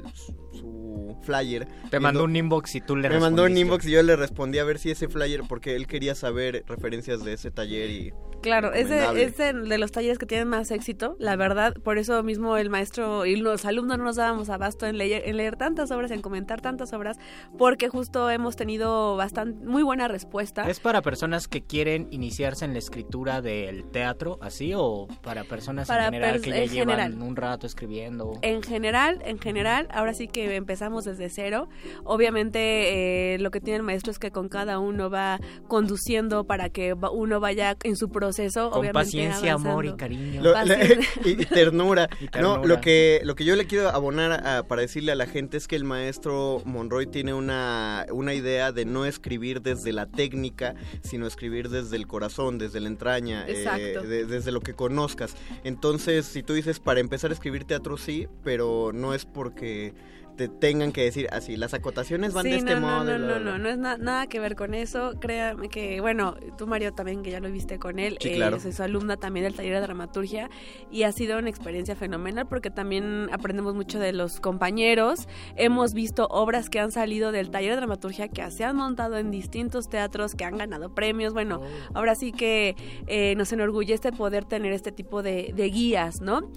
su 0.98 1.16
flyer. 1.22 1.66
Te 1.90 2.00
mandó 2.00 2.24
un 2.24 2.34
inbox 2.34 2.74
y 2.74 2.80
tú 2.80 2.96
le 2.96 3.08
Me 3.08 3.20
mandó 3.20 3.44
un 3.44 3.56
inbox 3.56 3.86
y 3.86 3.92
yo 3.92 4.02
le 4.02 4.16
respondí 4.16 4.58
a 4.58 4.64
ver 4.64 4.78
si 4.78 4.90
ese 4.90 5.08
flyer, 5.08 5.42
porque 5.48 5.76
él 5.76 5.86
quería 5.86 6.14
saber 6.14 6.64
referencias 6.66 7.24
de 7.24 7.34
ese 7.34 7.50
taller 7.50 7.90
y... 7.90 8.12
Claro, 8.40 8.72
es 8.72 8.88
de, 8.88 9.22
es 9.22 9.36
de- 9.36 9.52
de 9.52 9.78
los 9.78 9.90
talleres 9.90 10.16
que 10.18 10.24
tienen 10.26 10.46
más 10.48 10.70
éxito, 10.70 11.16
la 11.18 11.34
verdad. 11.36 11.74
Por 11.82 11.98
eso 11.98 12.22
mismo 12.22 12.56
el 12.56 12.70
maestro 12.70 13.26
y 13.26 13.36
los 13.36 13.64
alumnos 13.64 13.98
no 13.98 14.04
nos 14.04 14.16
dábamos 14.16 14.48
abasto 14.48 14.86
en 14.86 14.96
leer, 14.96 15.22
en 15.26 15.36
leer 15.36 15.56
tantas 15.56 15.90
obras, 15.90 16.10
en 16.12 16.22
comentar 16.22 16.60
tantas 16.60 16.92
obras, 16.92 17.18
porque 17.58 17.88
justo 17.88 18.30
hemos 18.30 18.54
tenido 18.56 19.16
bastante, 19.16 19.64
muy 19.66 19.82
buena 19.82 20.06
respuesta. 20.06 20.68
¿Es 20.70 20.78
para 20.78 21.02
personas 21.02 21.48
que 21.48 21.62
quieren 21.62 22.06
iniciarse 22.12 22.64
en 22.64 22.74
la 22.74 22.78
escritura 22.78 23.42
del 23.42 23.84
teatro, 23.90 24.38
así, 24.40 24.72
o 24.74 25.08
para 25.22 25.42
personas 25.44 25.88
Para 25.88 26.06
en 26.06 26.12
general 26.12 26.36
pers- 26.38 26.42
que 26.44 26.50
ya 26.50 26.56
en 26.58 26.68
llevan 26.70 26.96
general. 26.98 27.22
un 27.22 27.36
rato 27.36 27.66
escribiendo? 27.66 28.38
En 28.42 28.62
general, 28.62 29.20
en 29.24 29.38
general, 29.40 29.88
ahora 29.90 30.14
sí 30.14 30.28
que 30.28 30.54
empezamos 30.54 31.04
desde 31.04 31.28
cero. 31.28 31.68
Obviamente, 32.04 33.34
eh, 33.34 33.38
lo 33.38 33.50
que 33.50 33.60
tiene 33.60 33.78
el 33.78 33.82
maestro 33.82 34.12
es 34.12 34.18
que 34.18 34.30
con 34.30 34.48
cada 34.48 34.78
uno 34.78 35.10
va 35.10 35.40
conduciendo 35.66 36.44
para 36.44 36.70
que 36.70 36.94
uno 37.12 37.40
vaya 37.40 37.76
en 37.82 37.96
su 37.96 38.08
proceso. 38.08 38.27
Con 38.70 38.80
obviamente, 38.80 38.92
paciencia, 38.92 39.52
amor 39.54 39.86
y 39.86 39.92
cariño. 39.96 40.42
Lo- 40.42 40.54
y, 41.24 41.30
y 41.30 41.36
ternura. 41.46 42.08
Y 42.20 42.28
No, 42.40 42.64
lo 42.64 42.80
que, 42.80 43.20
lo 43.24 43.34
que 43.34 43.44
yo 43.44 43.54
le 43.56 43.66
quiero 43.66 43.88
abonar 43.88 44.32
a- 44.46 44.62
para 44.64 44.82
decirle 44.82 45.12
a 45.12 45.14
la 45.14 45.26
gente 45.26 45.56
es 45.56 45.66
que 45.68 45.76
el 45.76 45.84
maestro 45.84 46.62
Monroy 46.64 47.06
tiene 47.06 47.32
una, 47.34 48.06
una 48.10 48.34
idea 48.34 48.72
de 48.72 48.84
no 48.84 49.04
escribir 49.04 49.62
desde 49.62 49.92
la 49.92 50.06
técnica, 50.06 50.74
sino 51.02 51.26
escribir 51.26 51.68
desde 51.68 51.96
el 51.96 52.06
corazón, 52.06 52.58
desde 52.58 52.80
la 52.80 52.88
entraña, 52.88 53.44
eh, 53.48 53.98
de- 54.06 54.24
desde 54.26 54.52
lo 54.52 54.60
que 54.60 54.74
conozcas. 54.74 55.34
Entonces, 55.64 56.26
si 56.26 56.42
tú 56.42 56.54
dices 56.54 56.80
para 56.80 57.00
empezar 57.00 57.30
a 57.30 57.34
escribir 57.34 57.64
teatro, 57.64 57.96
sí, 57.96 58.26
pero 58.42 58.90
no 58.92 59.14
es 59.14 59.24
porque 59.24 59.94
te 60.38 60.48
tengan 60.48 60.92
que 60.92 61.02
decir 61.02 61.26
así, 61.32 61.56
las 61.56 61.74
acotaciones 61.74 62.32
van 62.32 62.44
Sí, 62.44 62.50
de 62.52 62.56
este 62.58 62.74
no, 62.76 62.80
modo. 62.80 63.04
No, 63.04 63.18
no, 63.18 63.26
no, 63.26 63.40
no, 63.40 63.58
no 63.58 63.68
es 63.68 63.76
na- 63.76 63.98
nada 63.98 64.26
que 64.28 64.38
ver 64.40 64.54
con 64.56 64.72
eso. 64.72 65.12
Créame 65.20 65.68
que, 65.68 66.00
bueno, 66.00 66.36
tú 66.56 66.66
Mario 66.68 66.94
también, 66.94 67.22
que 67.22 67.30
ya 67.32 67.40
lo 67.40 67.50
viste 67.50 67.78
con 67.80 67.98
él, 67.98 68.16
Sí, 68.20 68.28
eh, 68.30 68.34
claro. 68.36 68.60
soy 68.60 68.72
su 68.72 68.82
alumna 68.84 69.16
también 69.16 69.44
del 69.44 69.54
taller 69.54 69.74
de 69.74 69.80
dramaturgia 69.80 70.48
y 70.90 71.02
ha 71.02 71.10
sido 71.12 71.38
una 71.38 71.50
experiencia 71.50 71.96
fenomenal 71.96 72.46
porque 72.46 72.70
también 72.70 73.28
aprendemos 73.32 73.74
mucho 73.74 73.98
de 73.98 74.12
los 74.12 74.38
compañeros. 74.40 75.26
Hemos 75.56 75.92
visto 75.92 76.28
obras 76.30 76.70
que 76.70 76.78
han 76.78 76.92
salido 76.92 77.32
del 77.32 77.50
taller 77.50 77.70
de 77.72 77.76
dramaturgia 77.78 78.28
que 78.28 78.48
se 78.52 78.62
han 78.64 78.76
montado 78.76 79.18
en 79.18 79.32
distintos 79.32 79.88
teatros, 79.88 80.36
que 80.36 80.44
han 80.44 80.56
ganado 80.56 80.94
premios. 80.94 81.32
Bueno, 81.32 81.60
ahora 81.94 82.14
sí 82.14 82.30
que 82.30 82.76
eh, 83.08 83.34
nos 83.36 83.52
enorgullece 83.52 84.12
poder 84.12 84.44
tener 84.44 84.72
este 84.72 84.92
tipo 84.92 85.22
de, 85.22 85.52
de 85.56 85.68
guías, 85.68 86.20
¿no? 86.20 86.48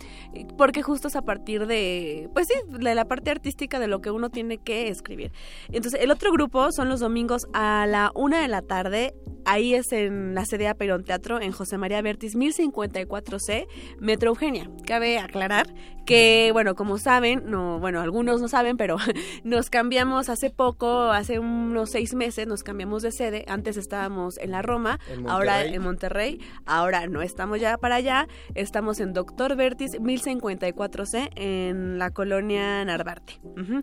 Porque 0.57 0.83
justo 0.83 1.07
es 1.07 1.15
a 1.15 1.23
partir 1.23 1.65
de, 1.65 2.29
pues 2.35 2.47
sí, 2.47 2.53
de 2.67 2.93
la 2.93 3.05
parte 3.05 3.31
artística 3.31 3.70
de 3.79 3.87
lo 3.87 4.01
que 4.01 4.11
uno 4.11 4.29
tiene 4.29 4.57
que 4.57 4.87
escribir. 4.87 5.31
Entonces, 5.71 6.01
el 6.01 6.11
otro 6.11 6.31
grupo 6.31 6.71
son 6.71 6.89
los 6.89 6.99
domingos 6.99 7.47
a 7.53 7.85
la 7.87 8.11
una 8.15 8.41
de 8.41 8.47
la 8.47 8.61
tarde. 8.61 9.13
Ahí 9.45 9.73
es 9.73 9.91
en 9.91 10.35
la 10.35 10.45
sede 10.45 10.67
de 10.67 10.75
Perón 10.75 11.03
Teatro, 11.03 11.41
en 11.41 11.51
José 11.51 11.77
María 11.77 12.01
Vértiz, 12.01 12.35
1054C, 12.35 13.67
Metro 13.99 14.29
Eugenia. 14.29 14.69
Cabe 14.85 15.17
aclarar 15.17 15.73
que, 16.05 16.49
bueno, 16.53 16.75
como 16.75 16.97
saben, 16.97 17.43
no, 17.45 17.79
bueno, 17.79 18.01
algunos 18.01 18.41
no 18.41 18.47
saben, 18.47 18.77
pero 18.77 18.97
nos 19.43 19.69
cambiamos 19.69 20.29
hace 20.29 20.49
poco, 20.49 21.11
hace 21.11 21.39
unos 21.39 21.91
seis 21.91 22.13
meses, 22.13 22.47
nos 22.47 22.63
cambiamos 22.63 23.01
de 23.01 23.11
sede. 23.11 23.45
Antes 23.47 23.77
estábamos 23.77 24.37
en 24.37 24.51
la 24.51 24.61
Roma, 24.61 24.99
En 25.09 25.29
ahora 25.29 25.63
en 25.63 25.81
Monterrey. 25.81 26.39
Ahora 26.65 27.07
no 27.07 27.21
estamos 27.21 27.59
ya 27.59 27.77
para 27.77 27.95
allá, 27.95 28.27
estamos 28.55 28.99
en 28.99 29.13
Doctor 29.13 29.55
Vértiz 29.55 29.93
1054C 29.99 31.29
en 31.35 31.97
la 31.97 32.11
colonia 32.11 32.83
Narvarte, 32.85 33.39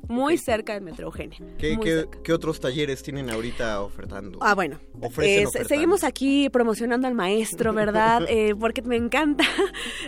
Muy 0.09 0.39
cerca 0.39 0.75
del 0.75 0.83
Metro 0.83 1.07
Eugenia. 1.07 1.39
¿Qué, 1.59 2.33
otros 2.33 2.61
talleres 2.61 3.03
tienen 3.03 3.31
ahorita 3.31 3.83
ofertando? 3.83 4.39
Ah, 4.41 4.55
bueno. 4.55 4.79
Eh, 5.21 5.47
seguimos 5.67 6.05
aquí 6.05 6.49
promocionando 6.51 7.07
al 7.07 7.15
maestro, 7.15 7.73
¿verdad? 7.73 8.23
Eh, 8.31 8.55
porque 8.59 8.83
me 8.83 8.97
encanta. 8.97 9.45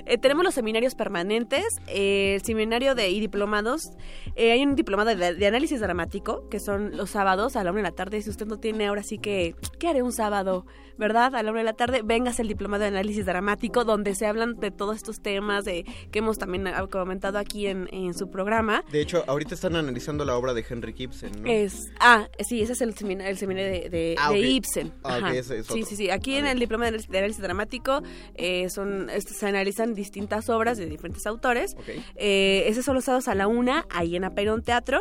Eh, 0.07 0.19
tenemos 0.19 0.45
los 0.45 0.55
seminarios 0.55 0.95
permanentes, 0.95 1.65
eh, 1.87 2.35
el 2.37 2.43
seminario 2.43 2.95
de 2.95 3.09
y 3.11 3.21
diplomados. 3.21 3.93
Hay 4.37 4.62
un 4.62 4.75
diplomado 4.75 5.15
de, 5.15 5.35
de 5.35 5.47
análisis 5.47 5.81
dramático, 5.81 6.49
que 6.49 6.61
son 6.61 6.97
los 6.97 7.11
sábados 7.11 7.57
a 7.57 7.65
la 7.65 7.71
una 7.71 7.81
de 7.81 7.89
la 7.91 7.93
tarde. 7.93 8.21
Si 8.21 8.31
usted 8.31 8.47
no 8.47 8.59
tiene 8.59 8.87
ahora 8.87 9.03
sí 9.03 9.19
que, 9.19 9.55
¿qué 9.79 9.89
haré 9.89 10.03
un 10.03 10.12
sábado? 10.12 10.67
¿Verdad? 11.00 11.35
A 11.35 11.42
la 11.42 11.50
una 11.50 11.61
de 11.61 11.64
la 11.64 11.73
tarde, 11.73 12.02
vengas 12.04 12.38
el 12.40 12.47
diplomado 12.49 12.83
de 12.83 12.88
análisis 12.88 13.25
dramático, 13.25 13.85
donde 13.85 14.14
se 14.14 14.26
hablan 14.26 14.57
de 14.61 14.71
todos 14.71 14.97
estos 14.97 15.21
temas 15.23 15.64
de 15.64 15.85
que 16.12 16.19
hemos 16.19 16.37
también 16.37 16.69
comentado 16.90 17.38
aquí 17.38 17.66
en, 17.69 17.88
en 17.90 18.12
su 18.12 18.30
programa. 18.30 18.85
De 18.92 19.00
hecho, 19.00 19.25
ahorita 19.26 19.54
están 19.54 19.76
analizando 19.76 20.26
la 20.26 20.37
obra 20.37 20.52
de 20.52 20.62
Henry 20.69 20.95
Ibsen, 20.97 21.42
¿no? 21.42 21.50
Es, 21.50 21.90
ah, 22.00 22.28
sí, 22.40 22.61
ese 22.61 22.75
es 22.75 22.83
el 22.83 22.95
seminario, 22.95 23.30
el 23.30 23.38
seminario 23.38 23.71
de, 23.73 23.88
de- 23.88 24.16
Ah, 24.19 24.30
de. 24.30 24.38
Ibsen. 24.40 24.92
Ah, 25.02 25.33
es, 25.35 25.47
sí, 25.47 25.83
sí, 25.85 25.97
sí. 25.97 26.11
Aquí 26.11 26.35
en 26.37 26.45
el 26.47 26.59
diploma 26.59 26.90
de 26.90 26.99
análisis- 26.99 27.38
dramático 27.40 28.02
eh, 28.35 28.69
son, 28.69 29.09
est- 29.09 29.30
se 29.30 29.47
analizan 29.47 29.95
distintas 29.95 30.50
obras 30.50 30.76
de 30.76 30.85
diferentes 30.85 31.26
autores. 31.26 31.75
Ok. 31.78 31.88
Eh, 32.16 32.64
ese 32.66 32.83
son 32.83 32.95
los 32.95 33.04
sábados 33.04 33.26
a 33.28 33.35
la 33.35 33.47
una, 33.47 33.87
ahí 33.88 34.16
en 34.16 34.25
Aperón 34.25 34.62
Teatro. 34.62 35.00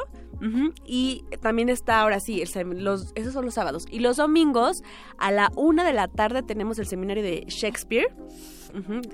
Y 0.86 1.26
también 1.42 1.70
está 1.70 2.00
ahora 2.02 2.20
sí, 2.20 2.42
el 2.42 2.84
los, 2.84 3.12
esos 3.16 3.34
son 3.34 3.46
los 3.46 3.54
sábados. 3.54 3.86
Y 3.92 4.00
los 4.00 4.18
domingos, 4.18 4.84
a 5.18 5.32
la 5.32 5.52
una 5.56 5.84
de 5.84 5.94
la 5.94 6.08
tarde, 6.08 6.44
tenemos 6.44 6.80
el 6.80 6.88
seminario 6.88 7.24
de 7.24 7.46
Shakespeare. 7.48 8.08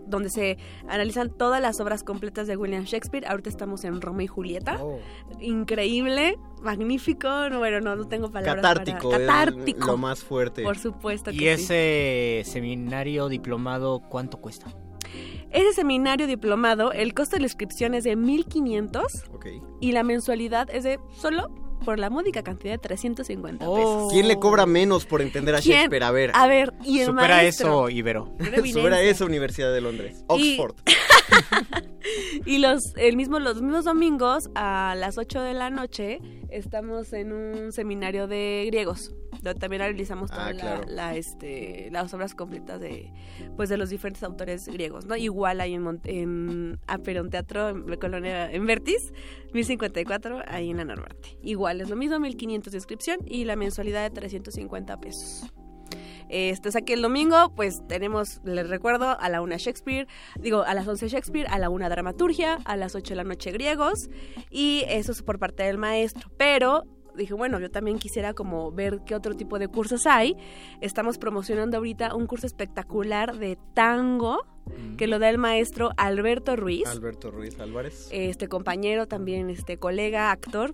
donde 0.05 0.29
se 0.29 0.57
analizan 0.87 1.29
todas 1.29 1.61
las 1.61 1.79
obras 1.79 2.03
completas 2.03 2.45
de 2.45 2.57
William 2.57 2.83
Shakespeare. 2.83 3.25
Ahorita 3.25 3.49
estamos 3.49 3.85
en 3.85 4.01
Roma 4.01 4.23
y 4.23 4.27
Julieta. 4.27 4.77
Oh. 4.83 4.99
Increíble, 5.39 6.37
magnífico. 6.61 7.27
No, 7.49 7.59
bueno, 7.59 7.79
no, 7.79 7.95
no 7.95 8.05
tengo 8.05 8.31
palabras 8.31 8.61
Catártico, 8.63 9.11
para... 9.11 9.25
Catártico. 9.25 9.87
lo 9.87 9.97
más 9.97 10.23
fuerte. 10.23 10.61
Por 10.63 10.77
supuesto 10.77 11.31
que 11.31 11.37
Y 11.37 11.39
sí. 11.39 11.47
ese 11.47 12.41
seminario 12.45 13.29
diplomado, 13.29 14.01
¿cuánto 14.01 14.37
cuesta? 14.41 14.67
Ese 15.55 15.73
seminario 15.73 16.27
diplomado, 16.27 16.91
el 16.91 17.13
costo 17.13 17.35
de 17.37 17.39
la 17.41 17.45
inscripción 17.47 17.93
es 17.93 18.03
de 18.03 18.17
1.500 18.17 19.29
Ok. 19.33 19.45
y 19.79 19.91
la 19.93 20.03
mensualidad 20.03 20.69
es 20.69 20.83
de 20.83 20.99
solo 21.17 21.47
por 21.85 21.99
la 21.99 22.09
módica 22.09 22.41
cantidad 22.43 22.73
de 22.73 22.77
350 22.79 23.65
pesos. 23.65 24.11
¿Quién 24.11 24.27
le 24.27 24.37
cobra 24.37 24.65
menos 24.65 25.05
por 25.05 25.21
entender 25.21 25.55
a 25.55 25.61
¿Quién? 25.61 25.77
Shakespeare? 25.77 26.03
A 26.03 26.11
ver. 26.11 26.31
A 26.33 26.47
ver, 26.47 26.73
y 26.83 26.99
el 26.99 27.05
Supera 27.07 27.35
maestro. 27.37 27.67
eso, 27.87 27.89
Ibero. 27.89 28.33
Supera 28.73 29.01
esa 29.01 29.23
Universidad 29.25 29.71
de 29.73 29.81
Londres. 29.81 30.23
Y- 30.37 30.59
Oxford. 30.59 30.75
Y 32.45 32.59
los, 32.59 32.93
el 32.97 33.17
mismo, 33.17 33.39
los 33.39 33.61
mismos 33.63 33.85
domingos 33.85 34.49
a 34.53 34.93
las 34.95 35.17
8 35.17 35.41
de 35.41 35.53
la 35.55 35.71
noche 35.71 36.19
estamos 36.51 37.11
en 37.13 37.33
un 37.33 37.71
seminario 37.71 38.27
de 38.27 38.65
griegos. 38.67 39.15
También 39.53 39.81
analizamos 39.83 40.31
Ah, 40.31 40.35
todas 40.35 40.55
la- 40.55 40.61
claro. 40.61 40.83
la, 40.87 41.15
este, 41.15 41.89
las 41.91 42.13
obras 42.13 42.33
completas 42.33 42.79
de, 42.79 43.11
pues, 43.55 43.69
de 43.69 43.77
los 43.77 43.89
diferentes 43.89 44.23
autores 44.23 44.67
griegos. 44.67 45.05
¿no? 45.05 45.15
Igual 45.15 45.61
hay 45.61 45.73
en, 45.75 45.83
Mont- 45.83 46.05
en 46.05 46.79
Aperón 46.87 47.29
Teatro, 47.29 47.69
en 47.69 47.89
la 47.89 47.97
Colonia, 47.97 48.51
en 48.51 48.65
Vertis, 48.65 49.13
1054, 49.53 50.41
ahí 50.47 50.71
en 50.71 50.77
la 50.77 50.85
Narvarte. 50.85 51.37
Igual 51.43 51.81
es 51.81 51.89
lo 51.89 51.95
mismo, 51.95 52.19
1500 52.19 52.71
de 52.71 52.77
inscripción 52.77 53.19
y 53.25 53.45
la 53.45 53.55
mensualidad 53.55 54.01
de 54.03 54.09
350 54.09 54.97
pesos. 54.99 55.51
Este, 56.27 56.69
o 56.69 56.71
sea 56.71 56.81
que 56.81 56.93
el 56.93 57.03
domingo, 57.03 57.53
pues 57.55 57.85
tenemos, 57.87 58.41
les 58.43 58.67
recuerdo, 58.67 59.15
a 59.19 59.29
la 59.29 59.41
una 59.41 59.57
Shakespeare, 59.57 60.07
digo, 60.39 60.63
a 60.63 60.73
las 60.73 60.87
11 60.87 61.07
Shakespeare, 61.07 61.45
a 61.51 61.59
la 61.59 61.69
una 61.69 61.87
dramaturgia, 61.87 62.57
a 62.65 62.75
las 62.77 62.95
8 62.95 63.09
de 63.09 63.15
la 63.17 63.23
noche 63.23 63.51
griegos, 63.51 64.09
y 64.49 64.83
eso 64.87 65.11
es 65.11 65.21
por 65.21 65.37
parte 65.37 65.61
del 65.63 65.77
maestro. 65.77 66.31
Pero 66.35 66.83
dije, 67.15 67.33
bueno, 67.33 67.59
yo 67.59 67.71
también 67.71 67.99
quisiera 67.99 68.33
como 68.33 68.71
ver 68.71 69.01
qué 69.05 69.15
otro 69.15 69.35
tipo 69.35 69.59
de 69.59 69.67
cursos 69.67 70.05
hay. 70.05 70.35
Estamos 70.81 71.17
promocionando 71.17 71.77
ahorita 71.77 72.15
un 72.15 72.27
curso 72.27 72.47
espectacular 72.47 73.37
de 73.37 73.57
tango 73.73 74.54
que 74.97 75.07
lo 75.07 75.19
da 75.19 75.29
el 75.29 75.37
maestro 75.37 75.91
Alberto 75.97 76.55
Ruiz 76.55 76.87
Alberto 76.87 77.31
Ruiz 77.31 77.59
Álvarez. 77.59 78.07
este 78.11 78.47
compañero, 78.47 79.07
también 79.07 79.49
este 79.49 79.77
colega, 79.77 80.31
actor. 80.31 80.73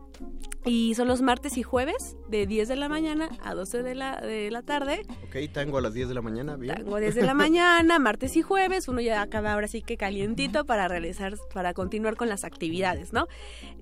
Y 0.63 0.93
son 0.93 1.07
los 1.07 1.23
martes 1.23 1.57
y 1.57 1.63
jueves 1.63 2.15
de 2.29 2.45
10 2.45 2.67
de 2.67 2.75
la 2.75 2.87
mañana 2.87 3.29
a 3.43 3.55
12 3.55 3.81
de 3.81 3.95
la, 3.95 4.21
de 4.21 4.51
la 4.51 4.61
tarde. 4.61 5.01
Ok, 5.27 5.51
tango 5.51 5.79
a 5.79 5.81
las 5.81 5.95
10 5.95 6.07
de 6.09 6.13
la 6.13 6.21
mañana, 6.21 6.55
bien. 6.55 6.75
Tango 6.75 6.99
10 6.99 7.15
de 7.15 7.23
la 7.23 7.33
mañana, 7.33 7.97
martes 7.97 8.37
y 8.37 8.43
jueves. 8.43 8.87
Uno 8.87 9.01
ya 9.01 9.23
acaba 9.23 9.53
ahora 9.53 9.67
sí 9.67 9.81
que 9.81 9.97
calientito 9.97 10.63
para 10.65 10.87
realizar, 10.87 11.33
para 11.51 11.73
continuar 11.73 12.15
con 12.15 12.29
las 12.29 12.43
actividades, 12.43 13.11
¿no? 13.11 13.25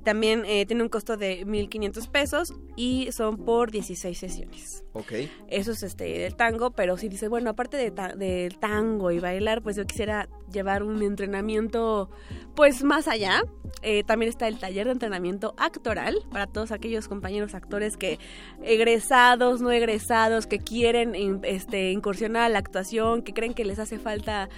También 0.06 0.46
eh, 0.46 0.66
tiene 0.66 0.82
un 0.84 0.88
costo 0.88 1.18
de 1.18 1.46
1.500 1.46 2.08
pesos 2.10 2.54
y 2.78 3.10
son 3.12 3.36
por 3.44 3.72
16 3.72 4.18
sesiones. 4.18 4.86
Ok. 4.94 5.12
Eso 5.50 5.74
es 5.74 5.84
este 5.84 6.06
del 6.06 6.36
tango, 6.38 6.72
pero 6.72 6.96
si 6.96 7.10
dices, 7.10 7.28
bueno, 7.30 7.50
aparte 7.50 7.76
de 7.76 7.92
ta- 7.92 8.16
del 8.16 8.58
tango 8.58 9.12
y 9.12 9.20
bailar, 9.20 9.62
pues 9.62 9.76
yo 9.76 9.86
quisiera 9.86 9.99
llevar 10.52 10.84
un 10.84 11.02
entrenamiento 11.02 12.10
pues 12.60 12.84
más 12.84 13.08
allá. 13.08 13.42
Eh, 13.82 14.04
también 14.04 14.30
está 14.30 14.50
el 14.50 14.60
taller 14.60 14.88
de 14.88 14.92
entrenamiento 14.92 15.54
actoral 15.56 16.18
para 16.30 16.46
todos 16.48 16.74
aquellos 16.74 17.08
compañeros 17.08 17.56
actores 17.56 17.96
que 17.96 18.20
egresados, 18.62 19.62
no 19.62 19.72
egresados, 19.72 20.48
que 20.48 20.60
quieren 20.60 21.40
este, 21.44 21.92
incursionar 21.92 22.44
a 22.44 22.50
la 22.50 22.60
actuación, 22.60 23.22
que 23.22 23.34
creen 23.34 23.54
que 23.54 23.64
les 23.64 23.80
hace 23.80 23.98
falta 23.98 24.50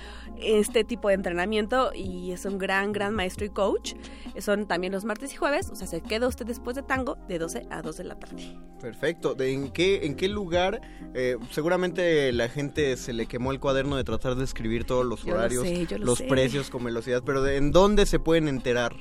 este 0.41 0.83
tipo 0.83 1.09
de 1.09 1.13
entrenamiento 1.13 1.91
y 1.93 2.31
es 2.31 2.45
un 2.45 2.57
gran, 2.57 2.91
gran 2.93 3.13
maestro 3.13 3.45
y 3.45 3.49
coach. 3.49 3.93
Son 4.39 4.65
también 4.65 4.93
los 4.93 5.05
martes 5.05 5.33
y 5.33 5.35
jueves, 5.35 5.69
o 5.69 5.75
sea, 5.75 5.85
se 5.85 6.01
queda 6.01 6.27
usted 6.27 6.47
después 6.47 6.75
de 6.75 6.81
tango 6.81 7.17
de 7.27 7.37
12 7.37 7.67
a 7.69 7.83
2 7.83 7.97
de 7.97 8.03
la 8.03 8.15
tarde. 8.17 8.57
Perfecto. 8.81 9.35
¿De 9.35 9.53
en 9.53 9.69
qué 9.71 10.07
en 10.07 10.15
qué 10.15 10.27
lugar? 10.27 10.81
Eh, 11.13 11.37
seguramente 11.51 12.31
la 12.31 12.49
gente 12.49 12.97
se 12.97 13.13
le 13.13 13.27
quemó 13.27 13.51
el 13.51 13.59
cuaderno 13.59 13.95
de 13.97 14.03
tratar 14.03 14.35
de 14.35 14.43
escribir 14.43 14.85
todos 14.85 15.05
los 15.05 15.23
Yo 15.23 15.31
lo 15.33 15.37
horarios, 15.37 15.63
sé, 15.67 15.85
yo 15.85 15.99
lo 15.99 16.05
los 16.05 16.17
sé. 16.17 16.25
precios 16.25 16.71
con 16.71 16.83
velocidad, 16.83 17.21
pero 17.23 17.45
¿en 17.45 17.71
dónde 17.71 17.90
se 18.05 18.19
pueden 18.19 18.47
enterar 18.47 18.95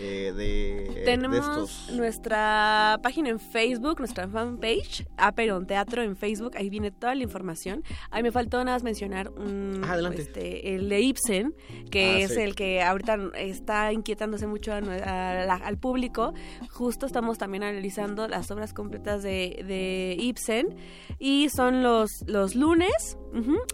eh, 0.00 0.32
de, 0.34 0.92
de 0.94 1.02
Tenemos 1.04 1.38
estos? 1.38 1.90
nuestra 1.96 2.98
página 3.02 3.28
en 3.30 3.38
Facebook, 3.40 3.98
nuestra 3.98 4.28
fanpage, 4.28 5.06
Aperon 5.16 5.66
Teatro 5.66 6.02
en 6.02 6.16
Facebook, 6.16 6.52
ahí 6.56 6.68
viene 6.70 6.90
toda 6.90 7.14
la 7.14 7.22
información. 7.22 7.82
Ahí 8.10 8.22
me 8.22 8.32
faltó 8.32 8.58
nada 8.64 8.76
más 8.76 8.82
mencionar 8.82 9.30
un, 9.30 9.82
Ah, 9.84 9.92
adelante. 9.92 10.22
este, 10.22 10.74
el 10.74 10.88
de 10.88 11.00
Ibsen, 11.00 11.54
que 11.90 12.04
Ah, 12.04 12.18
es 12.20 12.34
sí. 12.34 12.40
el 12.40 12.54
que 12.54 12.82
ahorita 12.82 13.18
está 13.36 13.92
inquietándose 13.92 14.46
mucho 14.46 14.72
a 14.72 14.78
a 14.78 15.54
al 15.54 15.78
público. 15.78 16.34
Justo 16.70 17.06
estamos 17.06 17.38
también 17.38 17.62
analizando 17.62 18.26
las 18.28 18.50
obras 18.50 18.72
completas 18.72 19.22
de, 19.22 19.62
de 19.66 20.16
Ibsen 20.18 20.76
y 21.18 21.48
son 21.54 21.82
los, 21.82 22.10
los 22.26 22.54
lunes 22.54 23.16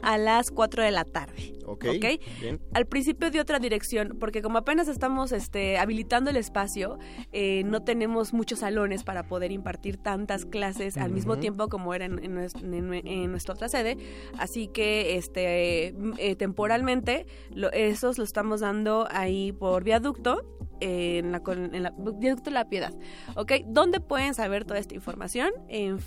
a 0.02 0.18
las 0.18 0.50
4 0.50 0.82
de 0.82 0.90
la 0.90 1.04
tarde. 1.04 1.54
Ok, 1.66 1.84
¿ok? 1.84 2.20
bien. 2.40 2.60
al 2.74 2.86
principio 2.86 3.30
de 3.30 3.38
otra 3.40 3.58
dirección, 3.60 4.16
porque 4.18 4.42
como 4.42 4.58
apenas 4.58 4.88
estamos 4.88 5.30
este, 5.30 5.78
habilitando 5.78 6.30
el 6.30 6.36
espacio, 6.36 6.98
eh, 7.32 7.62
no 7.64 7.82
tenemos 7.84 8.32
muchos 8.32 8.60
salones 8.60 9.04
para 9.04 9.22
poder 9.28 9.52
impartir 9.52 9.96
tantas 9.96 10.46
clases 10.46 10.96
al 10.96 11.12
mismo 11.12 11.34
tiempo 11.38 11.68
como 11.68 11.94
era 11.94 12.06
en, 12.06 12.24
en 12.24 12.34
nues- 12.36 12.60
en- 12.60 13.06
en 13.06 13.30
nuestra 13.30 13.54
otra 13.54 13.68
sede. 13.68 13.98
Así 14.38 14.66
que 14.68 15.16
este 15.16 15.94
eh, 16.18 16.34
temporalmente 16.36 17.26
lo- 17.54 17.70
esos 17.72 18.18
lo 18.18 18.24
estamos 18.24 18.60
dando 18.60 19.06
ahí 19.10 19.52
por 19.52 19.84
viaducto. 19.84 20.42
eh, 20.80 21.18
En 21.18 21.30
la, 21.30 21.42
en 21.46 21.82
la 21.82 21.92
viaducto 21.96 22.50
la 22.50 22.68
piedad, 22.68 22.92
¿ok? 23.36 23.52
¿Dónde 23.66 24.00
pueden 24.00 24.32
saber 24.34 24.64
toda 24.64 24.80
esta 24.80 24.94
información? 24.94 25.50
En, 25.68 25.98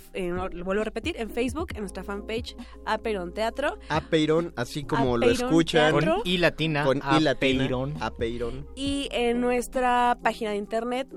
lo 0.52 0.64
vuelvo 0.64 0.82
a 0.82 0.84
repetir, 0.84 1.14
en 1.18 1.30
Facebook, 1.30 1.68
en 1.74 1.80
nuestra 1.82 2.02
fanpage 2.02 2.56
Aperon 2.84 3.32
Teatro. 3.44 3.78
Apeirón, 3.90 4.54
así 4.56 4.84
como 4.84 5.18
lo 5.18 5.28
escuchan. 5.28 5.92
Teatro. 5.92 6.16
Con 6.16 6.22
I 6.24 6.38
latina, 6.38 6.84
Con 6.84 6.96
I 6.98 7.20
latina. 7.20 7.64
Apeirón. 7.64 7.94
Apeirón. 8.00 8.66
y 8.74 9.08
en 9.12 9.42
nuestra 9.42 10.16
página 10.22 10.52
de 10.52 10.56
internet 10.56 11.08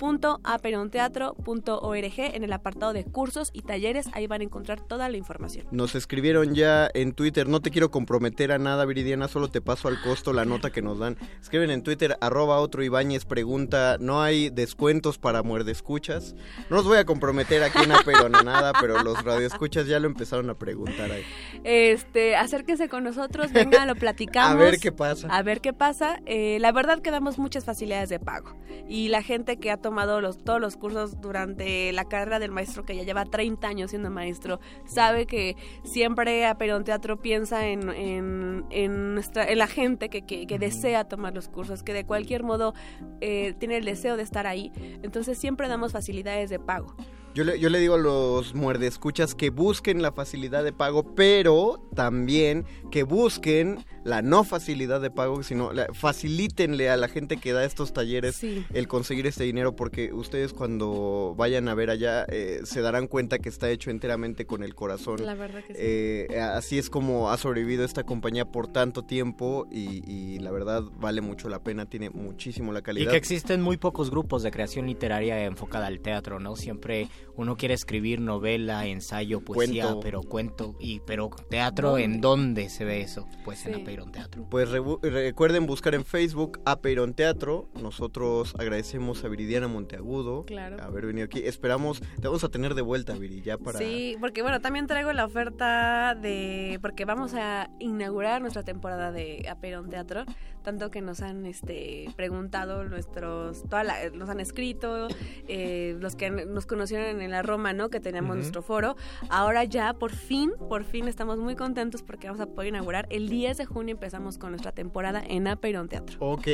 www.aperonteatro.org 0.00 2.14
en 2.16 2.44
el 2.44 2.52
apartado 2.52 2.92
de 2.92 3.04
cursos 3.04 3.50
y 3.52 3.62
talleres 3.62 4.08
ahí 4.12 4.26
van 4.26 4.40
a 4.40 4.44
encontrar 4.44 4.80
toda 4.80 5.08
la 5.08 5.16
información. 5.16 5.66
Nos 5.70 5.94
escribieron 5.94 6.54
ya 6.54 6.88
en 6.94 7.12
Twitter, 7.12 7.48
no 7.48 7.60
te 7.60 7.70
quiero 7.70 7.90
comprometer 7.90 8.52
a 8.52 8.58
nada, 8.58 8.84
Viridiana, 8.84 9.28
solo 9.28 9.48
te 9.48 9.60
paso 9.60 9.88
al 9.88 10.00
costo 10.00 10.32
la 10.32 10.44
nota 10.44 10.70
que 10.70 10.82
nos 10.82 10.98
dan. 10.98 11.16
Escriben 11.40 11.70
en 11.70 11.82
Twitter, 11.82 12.16
arroba 12.20 12.58
otro 12.58 12.82
Ibáñez, 12.82 13.24
pregunta, 13.24 13.96
¿no 14.00 14.22
hay 14.22 14.50
descuentos 14.50 15.18
para 15.18 15.42
muerde 15.42 15.72
escuchas? 15.72 16.34
No 16.70 16.76
los 16.76 16.86
voy 16.86 16.98
a 16.98 17.04
comprometer 17.04 17.62
aquí 17.62 17.84
en 17.84 17.92
Aperón 17.92 18.34
a 18.34 18.42
nada, 18.42 18.72
pero 18.80 19.02
los 19.02 19.22
radioescuchas 19.22 19.86
ya 19.86 20.00
lo 20.00 20.06
empezaron 20.06 20.50
a 20.50 20.54
preguntar 20.54 21.10
ahí. 21.12 21.24
Este, 21.64 22.36
acérquense 22.36 22.88
con 22.88 23.04
nosotros, 23.04 23.52
vengan, 23.52 23.86
lo 23.86 23.94
platicamos. 23.94 24.50
A 24.50 24.54
ver 24.54 24.78
qué 24.78 24.92
pasa. 24.92 25.28
A 25.28 25.42
ver 25.42 25.60
qué 25.60 25.72
pasa. 25.72 26.20
Eh, 26.26 26.58
la 26.60 26.72
verdad 26.72 27.00
que 27.00 27.10
damos 27.10 27.38
muchas 27.38 27.64
facilidades 27.64 28.08
de 28.08 28.18
pago. 28.18 28.54
Y 28.88 29.08
la 29.08 29.22
gente 29.22 29.58
que 29.58 29.70
ha 29.70 29.76
tomado 29.76 29.89
los, 29.90 30.38
todos 30.38 30.60
los 30.60 30.76
cursos 30.76 31.20
durante 31.20 31.92
la 31.92 32.04
carrera 32.04 32.38
del 32.38 32.50
maestro, 32.50 32.84
que 32.84 32.96
ya 32.96 33.02
lleva 33.02 33.24
30 33.24 33.66
años 33.66 33.90
siendo 33.90 34.10
maestro, 34.10 34.60
sabe 34.86 35.26
que 35.26 35.56
siempre 35.84 36.46
a 36.46 36.56
Perón 36.56 36.84
Teatro 36.84 37.20
piensa 37.20 37.66
en, 37.66 37.88
en, 37.90 38.64
en 38.70 39.14
nuestra, 39.14 39.44
en 39.44 39.58
la 39.58 39.66
gente 39.66 40.08
que, 40.08 40.22
que, 40.22 40.46
que 40.46 40.58
desea 40.58 41.04
tomar 41.04 41.34
los 41.34 41.48
cursos, 41.48 41.82
que 41.82 41.92
de 41.92 42.04
cualquier 42.04 42.42
modo 42.42 42.74
eh, 43.20 43.54
tiene 43.58 43.76
el 43.76 43.84
deseo 43.84 44.16
de 44.16 44.22
estar 44.22 44.46
ahí. 44.46 44.72
Entonces 45.02 45.38
siempre 45.38 45.68
damos 45.68 45.92
facilidades 45.92 46.50
de 46.50 46.58
pago. 46.58 46.94
Yo 47.32 47.44
le, 47.44 47.60
yo 47.60 47.68
le 47.70 47.78
digo 47.78 47.94
a 47.94 47.98
los 47.98 48.54
muerdescuchas 48.56 49.36
que 49.36 49.50
busquen 49.50 50.02
la 50.02 50.10
facilidad 50.10 50.64
de 50.64 50.72
pago, 50.72 51.14
pero 51.14 51.80
también 51.94 52.64
que 52.90 53.04
busquen 53.04 53.84
la 54.02 54.20
no 54.20 54.42
facilidad 54.42 55.00
de 55.00 55.12
pago, 55.12 55.44
sino 55.44 55.72
la- 55.72 55.86
facilítenle 55.92 56.90
a 56.90 56.96
la 56.96 57.06
gente 57.06 57.36
que 57.36 57.52
da 57.52 57.64
estos 57.64 57.92
talleres 57.92 58.34
Sí. 58.34 58.64
el 58.74 58.88
conseguir 58.88 59.28
este 59.28 59.44
dinero, 59.44 59.76
porque 59.76 60.12
ustedes 60.12 60.52
cuando 60.52 61.34
vayan 61.38 61.68
a 61.68 61.74
ver 61.74 61.90
allá 61.90 62.24
eh, 62.28 62.62
se 62.64 62.80
darán 62.80 63.06
cuenta 63.06 63.38
que 63.38 63.48
está 63.48 63.70
hecho 63.70 63.90
enteramente 63.90 64.44
con 64.44 64.64
el 64.64 64.74
corazón. 64.74 65.24
La 65.24 65.34
verdad 65.36 65.62
que 65.62 65.74
sí. 65.74 65.80
Eh, 65.80 66.40
así 66.40 66.78
es 66.78 66.90
como 66.90 67.30
ha 67.30 67.36
sobrevivido 67.36 67.84
esta 67.84 68.02
compañía 68.02 68.44
por 68.46 68.66
tanto 68.66 69.04
tiempo 69.04 69.68
y, 69.70 70.02
y 70.10 70.40
la 70.40 70.50
verdad 70.50 70.82
vale 70.98 71.20
mucho 71.20 71.48
la 71.48 71.62
pena, 71.62 71.86
tiene 71.86 72.10
muchísimo 72.10 72.72
la 72.72 72.80
Y 72.80 72.82
calidad. 72.82 73.10
que 73.12 73.16
existen 73.18 73.62
muy 73.62 73.76
pocos 73.76 74.10
grupos 74.10 74.42
de 74.42 74.50
creación 74.50 74.86
literaria 74.86 75.44
enfocada 75.44 75.86
al 75.86 76.00
teatro, 76.00 76.40
¿no? 76.40 76.56
Siempre 76.56 77.08
uno 77.36 77.56
quiere 77.56 77.74
escribir 77.74 78.20
novela, 78.20 78.86
ensayo, 78.86 79.40
poesía, 79.40 79.84
Cuento. 79.84 80.00
pero 80.00 80.22
cuento 80.22 80.76
y 80.78 81.00
pero 81.00 81.30
teatro, 81.48 81.96
¿en 81.98 82.20
dónde 82.20 82.68
se 82.68 82.84
ve 82.84 83.00
eso? 83.00 83.26
Pues 83.44 83.64
en 83.66 83.74
Sí. 83.74 83.80
Apeiron 83.82 84.12
Teatro. 84.12 84.46
Pues 84.50 84.68
rebu- 84.70 85.00
recuerden 85.00 85.66
buscar 85.66 85.94
en 85.94 86.04
Facebook 86.04 86.60
Apeiron 86.64 87.14
Teatro. 87.14 87.68
Nosotros 87.80 88.54
agradecemos 88.58 89.24
a 89.24 89.28
Viridiana 89.28 89.68
Monteagudo 89.68 90.44
Claro. 90.44 90.82
haber 90.82 91.06
venido 91.06 91.24
aquí. 91.26 91.40
Esperamos, 91.44 92.00
te 92.00 92.26
vamos 92.28 92.44
a 92.44 92.48
tener 92.50 92.74
de 92.74 92.82
vuelta, 92.82 93.14
Viri, 93.14 93.40
ya 93.42 93.56
para... 93.58 93.78
Sí, 93.78 94.16
porque 94.20 94.42
bueno, 94.42 94.60
también 94.60 94.86
traigo 94.86 95.12
la 95.12 95.24
oferta 95.24 96.14
de... 96.14 96.78
Porque 96.82 97.04
vamos 97.04 97.34
a 97.34 97.70
inaugurar 97.78 98.40
nuestra 98.42 98.62
temporada 98.62 99.12
de 99.12 99.46
Aperón 99.48 99.88
Teatro, 99.90 100.24
tanto 100.62 100.90
que 100.90 101.00
nos 101.00 101.20
han 101.22 101.46
este, 101.46 102.08
preguntado 102.16 102.84
nuestros... 102.84 103.62
Toda 103.64 103.84
la- 103.84 104.10
nos 104.10 104.28
han 104.28 104.40
escrito, 104.40 105.08
eh, 105.48 105.96
los 106.00 106.16
que 106.16 106.30
nos 106.30 106.66
conocieron 106.66 107.09
en 107.10 107.30
la 107.30 107.42
Roma, 107.42 107.72
¿no? 107.72 107.88
Que 107.88 108.00
teníamos 108.00 108.36
nuestro 108.36 108.62
foro. 108.62 108.96
Ahora 109.28 109.64
ya, 109.64 109.94
por 109.94 110.12
fin, 110.12 110.52
por 110.68 110.84
fin 110.84 111.08
estamos 111.08 111.38
muy 111.38 111.56
contentos 111.56 112.02
porque 112.02 112.26
vamos 112.26 112.40
a 112.40 112.46
poder 112.46 112.68
inaugurar. 112.68 113.06
El 113.10 113.28
10 113.28 113.58
de 113.58 113.66
junio 113.66 113.92
empezamos 113.92 114.38
con 114.38 114.50
nuestra 114.50 114.72
temporada 114.72 115.22
en 115.26 115.48
Aperón 115.48 115.88
Teatro. 115.88 116.16
Ok, 116.20 116.46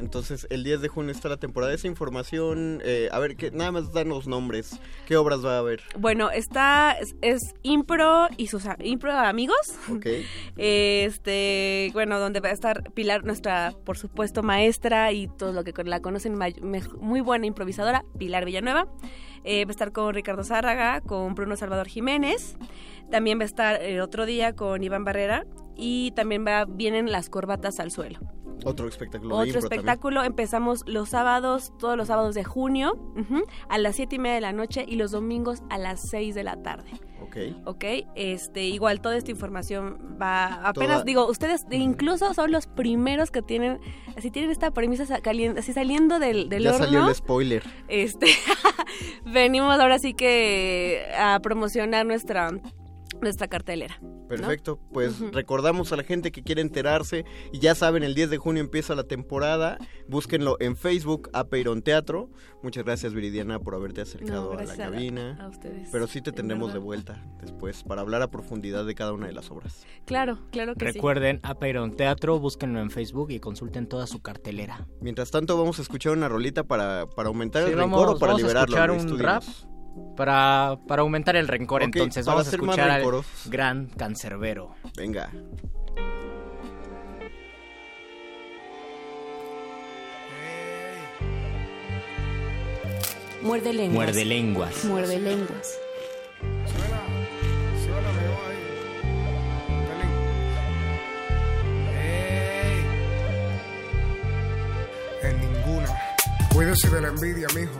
entonces 0.00 0.46
el 0.50 0.64
10 0.64 0.80
de 0.80 0.88
junio 0.88 1.12
está 1.12 1.28
la 1.28 1.36
temporada. 1.36 1.72
Esa 1.72 1.86
información, 1.86 2.80
eh, 2.84 3.08
a 3.12 3.18
ver, 3.18 3.36
que, 3.36 3.50
nada 3.50 3.72
más 3.72 3.92
danos 3.92 4.26
nombres. 4.26 4.78
¿Qué 5.06 5.16
obras 5.16 5.44
va 5.44 5.56
a 5.56 5.58
haber? 5.58 5.82
Bueno, 5.98 6.30
está... 6.30 6.92
Es, 6.92 7.16
es 7.20 7.54
Impro 7.62 8.28
y 8.36 8.48
sus... 8.48 8.64
Impro 8.80 9.12
amigos. 9.12 9.74
Ok. 9.90 10.06
Este, 10.56 11.90
bueno, 11.92 12.18
donde 12.18 12.40
va 12.40 12.48
a 12.48 12.52
estar 12.52 12.90
Pilar, 12.92 13.24
nuestra, 13.24 13.74
por 13.84 13.96
supuesto, 13.96 14.42
maestra 14.42 15.12
y 15.12 15.28
todos 15.28 15.54
lo 15.54 15.64
que 15.64 15.72
la 15.84 16.00
conocen, 16.00 16.36
muy 17.00 17.20
buena 17.20 17.46
improvisadora, 17.46 18.04
Pilar 18.18 18.44
Villanueva. 18.44 18.88
Eh, 19.44 19.64
va 19.64 19.70
a 19.70 19.72
estar 19.72 19.92
con 19.92 20.14
Ricardo 20.14 20.44
Zárraga, 20.44 21.00
con 21.00 21.34
Bruno 21.34 21.56
Salvador 21.56 21.88
Jiménez. 21.88 22.56
También 23.10 23.38
va 23.38 23.42
a 23.42 23.46
estar 23.46 23.82
el 23.82 24.00
otro 24.00 24.26
día 24.26 24.54
con 24.54 24.82
Iván 24.82 25.04
Barrera. 25.04 25.46
Y 25.76 26.10
también 26.12 26.44
va, 26.46 26.64
vienen 26.64 27.12
las 27.12 27.30
corbatas 27.30 27.78
al 27.80 27.90
suelo. 27.90 28.18
Otro 28.64 28.88
espectáculo. 28.88 29.36
de 29.36 29.42
Otro 29.42 29.60
también. 29.60 29.80
espectáculo. 29.80 30.24
Empezamos 30.24 30.82
los 30.88 31.10
sábados, 31.10 31.72
todos 31.78 31.96
los 31.96 32.08
sábados 32.08 32.34
de 32.34 32.42
junio, 32.42 32.98
a 33.68 33.78
las 33.78 33.96
siete 33.96 34.16
y 34.16 34.18
media 34.18 34.34
de 34.34 34.40
la 34.40 34.52
noche 34.52 34.84
y 34.86 34.96
los 34.96 35.12
domingos 35.12 35.62
a 35.70 35.78
las 35.78 36.00
6 36.08 36.34
de 36.34 36.42
la 36.42 36.60
tarde. 36.62 36.90
Ok. 37.28 37.36
¿ok? 37.66 37.84
Este, 38.14 38.64
igual 38.64 39.00
toda 39.00 39.16
esta 39.16 39.30
información 39.30 40.16
va 40.20 40.46
apenas 40.68 40.88
Toda- 40.98 41.04
digo, 41.04 41.26
ustedes 41.28 41.64
incluso 41.70 42.34
son 42.34 42.50
los 42.52 42.66
primeros 42.66 43.30
que 43.30 43.42
tienen 43.42 43.78
así 44.16 44.30
tienen 44.30 44.50
esta 44.50 44.70
premisa 44.72 45.04
así 45.58 45.72
saliendo 45.72 46.18
del, 46.18 46.48
del 46.48 46.64
ya 46.64 46.70
horno. 46.72 46.84
salió 46.84 47.08
el 47.08 47.14
spoiler. 47.14 47.62
Este 47.88 48.26
venimos 49.24 49.78
ahora 49.78 49.98
sí 49.98 50.14
que 50.14 51.04
a 51.18 51.40
promocionar 51.40 52.06
nuestra 52.06 52.50
nuestra 53.20 53.48
cartelera. 53.48 53.98
¿no? 54.00 54.26
Perfecto, 54.28 54.78
pues 54.92 55.20
recordamos 55.32 55.92
a 55.92 55.96
la 55.96 56.02
gente 56.04 56.30
que 56.32 56.42
quiere 56.42 56.60
enterarse 56.60 57.24
y 57.52 57.58
ya 57.60 57.74
saben, 57.74 58.02
el 58.02 58.14
10 58.14 58.30
de 58.30 58.36
junio 58.38 58.62
empieza 58.62 58.94
la 58.94 59.04
temporada, 59.04 59.78
búsquenlo 60.06 60.56
en 60.60 60.76
Facebook, 60.76 61.30
Apeiron 61.32 61.82
Teatro. 61.82 62.30
Muchas 62.62 62.84
gracias 62.84 63.14
Viridiana 63.14 63.58
por 63.58 63.74
haberte 63.74 64.00
acercado 64.02 64.52
No, 64.52 64.58
a 64.58 64.64
la 64.64 64.76
cabina. 64.76 65.38
a 65.40 65.48
ustedes. 65.48 65.88
Pero 65.90 66.06
sí 66.06 66.20
te 66.20 66.30
en 66.30 66.36
tendremos 66.36 66.72
de 66.72 66.78
vuelta 66.78 67.24
después 67.40 67.82
para 67.84 68.02
hablar 68.02 68.20
a 68.22 68.30
profundidad 68.30 68.84
de 68.84 68.94
cada 68.94 69.12
una 69.12 69.26
de 69.28 69.32
las 69.32 69.50
obras. 69.50 69.86
Claro, 70.04 70.38
claro 70.50 70.74
que 70.74 70.86
sí. 70.86 70.92
Recuerden 70.92 71.40
Apeiron 71.42 71.96
Teatro, 71.96 72.38
búsquenlo 72.38 72.80
en 72.80 72.90
Facebook 72.90 73.30
y 73.30 73.40
consulten 73.40 73.86
toda 73.86 74.06
su 74.06 74.20
cartelera. 74.20 74.86
Mientras 75.00 75.30
tanto 75.30 75.56
vamos 75.56 75.78
a 75.78 75.82
escuchar 75.82 76.12
una 76.12 76.28
rolita 76.28 76.64
para, 76.64 77.06
para 77.08 77.28
aumentar 77.28 77.64
Sí, 77.64 77.70
el 77.70 77.76
vamos- 77.76 77.98
rencor 78.00 78.16
o 78.16 78.18
para 78.18 78.32
vamos 78.32 78.44
a 78.44 78.46
liberarlo. 78.48 78.76
escuchar 78.76 78.90
Luis, 78.90 79.12
un 79.12 79.18
rap. 79.18 79.42
Para, 80.16 80.78
para 80.88 81.02
aumentar 81.02 81.36
el 81.36 81.46
rencor, 81.46 81.82
entonces 81.82 82.26
vamos 82.26 82.46
a 82.48 82.50
escuchar 82.50 82.90
al 82.90 83.04
gran 83.46 83.86
cancerbero. 83.86 84.74
Venga. 84.96 85.30
Muerde 93.42 93.72
lenguas. 93.72 93.94
Muerde 93.94 94.24
lenguas. 94.24 94.84
Muerde 94.84 95.18
lenguas. 95.20 95.78
Suena, 96.66 97.00
suena, 97.84 98.12
me 98.12 98.28
voy 98.28 98.50
ahí. 98.50 98.62
Pelín. 99.88 100.12
Ey. 105.22 105.30
En 105.30 105.34
ninguna. 105.40 105.90
Cuídese 106.52 106.90
de 106.90 107.00
la 107.00 107.08
envidia, 107.08 107.46
mijo. 107.54 107.78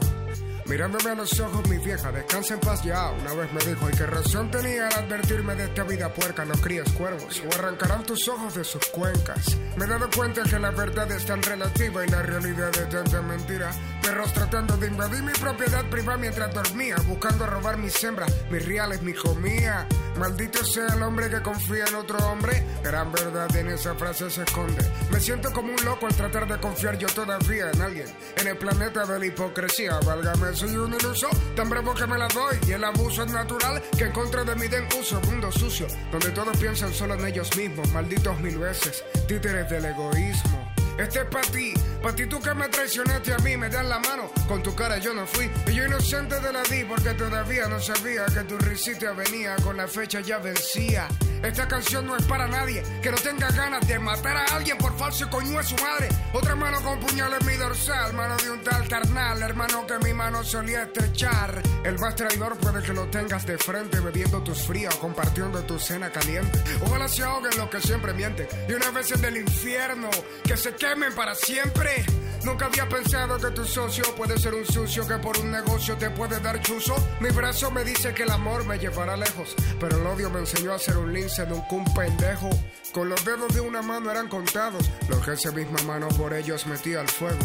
Mirándome 0.68 1.10
a 1.10 1.14
los 1.14 1.40
ojos, 1.40 1.66
mi 1.66 1.78
vieja, 1.78 2.12
descansa 2.12 2.52
en 2.52 2.60
paz 2.60 2.82
ya. 2.82 3.10
Una 3.10 3.32
vez 3.32 3.50
me 3.54 3.60
dijo, 3.64 3.88
y 3.88 3.92
qué 3.92 4.04
razón 4.04 4.50
tenía 4.50 4.86
al 4.88 5.04
advertirme 5.04 5.54
de 5.54 5.64
esta 5.64 5.82
vida 5.84 6.12
puerca, 6.12 6.44
no 6.44 6.52
crías 6.56 6.92
cuervos, 6.92 7.42
o 7.42 7.58
arrancarán 7.58 8.04
tus 8.04 8.28
ojos 8.28 8.54
de 8.54 8.64
sus 8.64 8.84
cuencas. 8.88 9.56
Me 9.78 9.86
he 9.86 9.88
dado 9.88 10.10
cuenta 10.14 10.42
que 10.42 10.58
la 10.58 10.70
verdad 10.70 11.10
es 11.10 11.24
tan 11.24 11.42
relativa 11.42 12.04
y 12.04 12.10
la 12.10 12.20
realidad 12.20 12.68
es 12.76 12.88
tanta 12.90 13.22
mentira. 13.22 13.70
Perros 14.02 14.32
tratando 14.34 14.76
de 14.76 14.88
invadir 14.88 15.22
mi 15.22 15.32
propiedad 15.32 15.84
privada 15.86 16.18
mientras 16.18 16.52
dormía, 16.52 16.96
buscando 17.06 17.46
robar 17.46 17.78
mis 17.78 18.04
hembras, 18.04 18.30
mis 18.50 18.64
reales, 18.66 19.00
mi 19.00 19.14
comida. 19.14 19.88
Maldito 20.18 20.64
sea 20.64 20.88
el 20.88 21.02
hombre 21.02 21.30
que 21.30 21.40
confía 21.40 21.84
en 21.86 21.94
otro 21.94 22.18
hombre. 22.26 22.66
Gran 22.82 23.10
verdad 23.12 23.54
en 23.56 23.68
esa 23.68 23.94
frase 23.94 24.28
se 24.30 24.42
esconde. 24.42 24.84
Me 25.10 25.20
siento 25.20 25.52
como 25.52 25.72
un 25.72 25.84
loco 25.84 26.06
al 26.06 26.14
tratar 26.14 26.46
de 26.48 26.58
confiar 26.58 26.98
yo 26.98 27.06
todavía 27.08 27.70
en 27.70 27.80
alguien. 27.80 28.06
En 28.36 28.48
el 28.48 28.58
planeta 28.58 29.06
de 29.06 29.18
la 29.18 29.26
hipocresía, 29.26 29.98
válgame, 30.04 30.57
soy 30.58 30.76
un 30.76 30.92
iluso. 30.92 31.28
Tan 31.54 31.70
bravo 31.70 31.94
que 31.94 32.06
me 32.06 32.18
la 32.18 32.28
doy. 32.28 32.58
Y 32.66 32.72
el 32.72 32.84
abuso 32.84 33.22
es 33.22 33.32
natural 33.32 33.80
que 33.96 34.04
en 34.04 34.12
contra 34.12 34.44
de 34.44 34.56
mí 34.56 34.66
den 34.66 34.86
uso. 34.98 35.20
Mundo 35.22 35.52
sucio, 35.52 35.86
donde 36.10 36.30
todos 36.30 36.56
piensan 36.56 36.92
solo 36.92 37.14
en 37.14 37.26
ellos 37.26 37.56
mismos. 37.56 37.90
Malditos 37.92 38.40
mil 38.40 38.58
veces, 38.58 39.04
títeres 39.28 39.70
del 39.70 39.84
egoísmo. 39.84 40.67
Este 40.98 41.20
es 41.20 41.26
para 41.26 41.46
ti, 41.46 41.72
para 42.02 42.14
ti 42.16 42.26
tú 42.26 42.40
que 42.40 42.52
me 42.54 42.68
traicionaste 42.68 43.32
a 43.32 43.38
mí, 43.38 43.56
me 43.56 43.68
das 43.68 43.86
la 43.86 44.00
mano, 44.00 44.32
con 44.48 44.62
tu 44.64 44.74
cara 44.74 44.98
yo 44.98 45.14
no 45.14 45.24
fui. 45.26 45.48
Y 45.68 45.74
yo 45.74 45.86
inocente 45.86 46.40
de 46.40 46.52
la 46.52 46.62
di 46.64 46.84
porque 46.84 47.14
todavía 47.14 47.68
no 47.68 47.78
sabía 47.80 48.26
que 48.26 48.40
tu 48.40 48.58
risita 48.58 49.12
venía, 49.12 49.54
con 49.62 49.76
la 49.76 49.86
fecha 49.86 50.20
ya 50.20 50.38
vencía. 50.38 51.06
Esta 51.42 51.68
canción 51.68 52.04
no 52.04 52.16
es 52.16 52.24
para 52.24 52.48
nadie 52.48 52.82
que 53.00 53.10
no 53.12 53.16
tenga 53.16 53.48
ganas 53.52 53.86
de 53.86 53.98
matar 54.00 54.36
a 54.36 54.56
alguien 54.56 54.76
por 54.76 54.96
falso 54.98 55.30
coño 55.30 55.58
a 55.58 55.62
su 55.62 55.76
madre. 55.76 56.08
Otra 56.32 56.56
mano 56.56 56.82
con 56.82 56.98
puñal 56.98 57.32
en 57.40 57.46
mi 57.46 57.54
dorsal, 57.54 58.12
mano 58.14 58.36
de 58.38 58.50
un 58.50 58.60
tal 58.64 58.88
carnal, 58.88 59.40
hermano 59.40 59.86
que 59.86 59.98
mi 60.04 60.12
mano 60.12 60.42
solía 60.42 60.82
estrechar. 60.82 61.62
El 61.84 61.96
más 62.00 62.16
traidor 62.16 62.58
puede 62.58 62.82
que 62.82 62.92
lo 62.92 63.06
tengas 63.08 63.46
de 63.46 63.56
frente, 63.56 64.00
bebiendo 64.00 64.42
tus 64.42 64.66
frías 64.66 64.94
compartiendo 64.96 65.62
tu 65.62 65.78
cena 65.78 66.10
caliente. 66.10 66.60
Ojalá 66.80 67.08
se 67.08 67.22
ahoguen 67.22 67.56
los 67.56 67.68
que 67.70 67.80
siempre 67.80 68.12
mienten. 68.14 68.48
Y 68.68 68.72
una 68.72 68.90
vez 68.90 69.12
en 69.12 69.24
el 69.24 69.36
infierno, 69.36 70.10
que 70.42 70.56
se 70.56 70.74
quemen 70.88 71.14
para 71.14 71.34
siempre. 71.34 72.04
Nunca 72.44 72.66
había 72.66 72.88
pensado 72.88 73.36
que 73.38 73.50
tu 73.50 73.64
socio 73.64 74.04
puede 74.16 74.38
ser 74.38 74.54
un 74.54 74.64
sucio 74.64 75.06
que 75.06 75.18
por 75.18 75.36
un 75.38 75.50
negocio 75.50 75.96
te 75.96 76.08
puede 76.10 76.40
dar 76.40 76.60
chuzo. 76.62 76.94
Mi 77.20 77.30
brazo 77.30 77.70
me 77.70 77.84
dice 77.84 78.14
que 78.14 78.22
el 78.22 78.30
amor 78.30 78.64
me 78.64 78.78
llevará 78.78 79.16
lejos, 79.16 79.54
pero 79.80 79.98
el 79.98 80.06
odio 80.06 80.30
me 80.30 80.38
enseñó 80.40 80.72
a 80.72 80.78
ser 80.78 80.96
un 80.96 81.12
lince, 81.12 81.46
nunca 81.46 81.68
un 81.72 81.84
pendejo. 81.94 82.48
Con 82.92 83.08
los 83.08 83.22
dedos 83.24 83.52
de 83.54 83.60
una 83.60 83.82
mano 83.82 84.10
eran 84.10 84.28
contados, 84.28 84.90
los 85.08 85.24
que 85.24 85.32
esa 85.32 85.52
misma 85.52 85.82
mano 85.82 86.08
por 86.08 86.32
ellos 86.32 86.66
metía 86.66 87.00
al 87.00 87.08
fuego. 87.08 87.38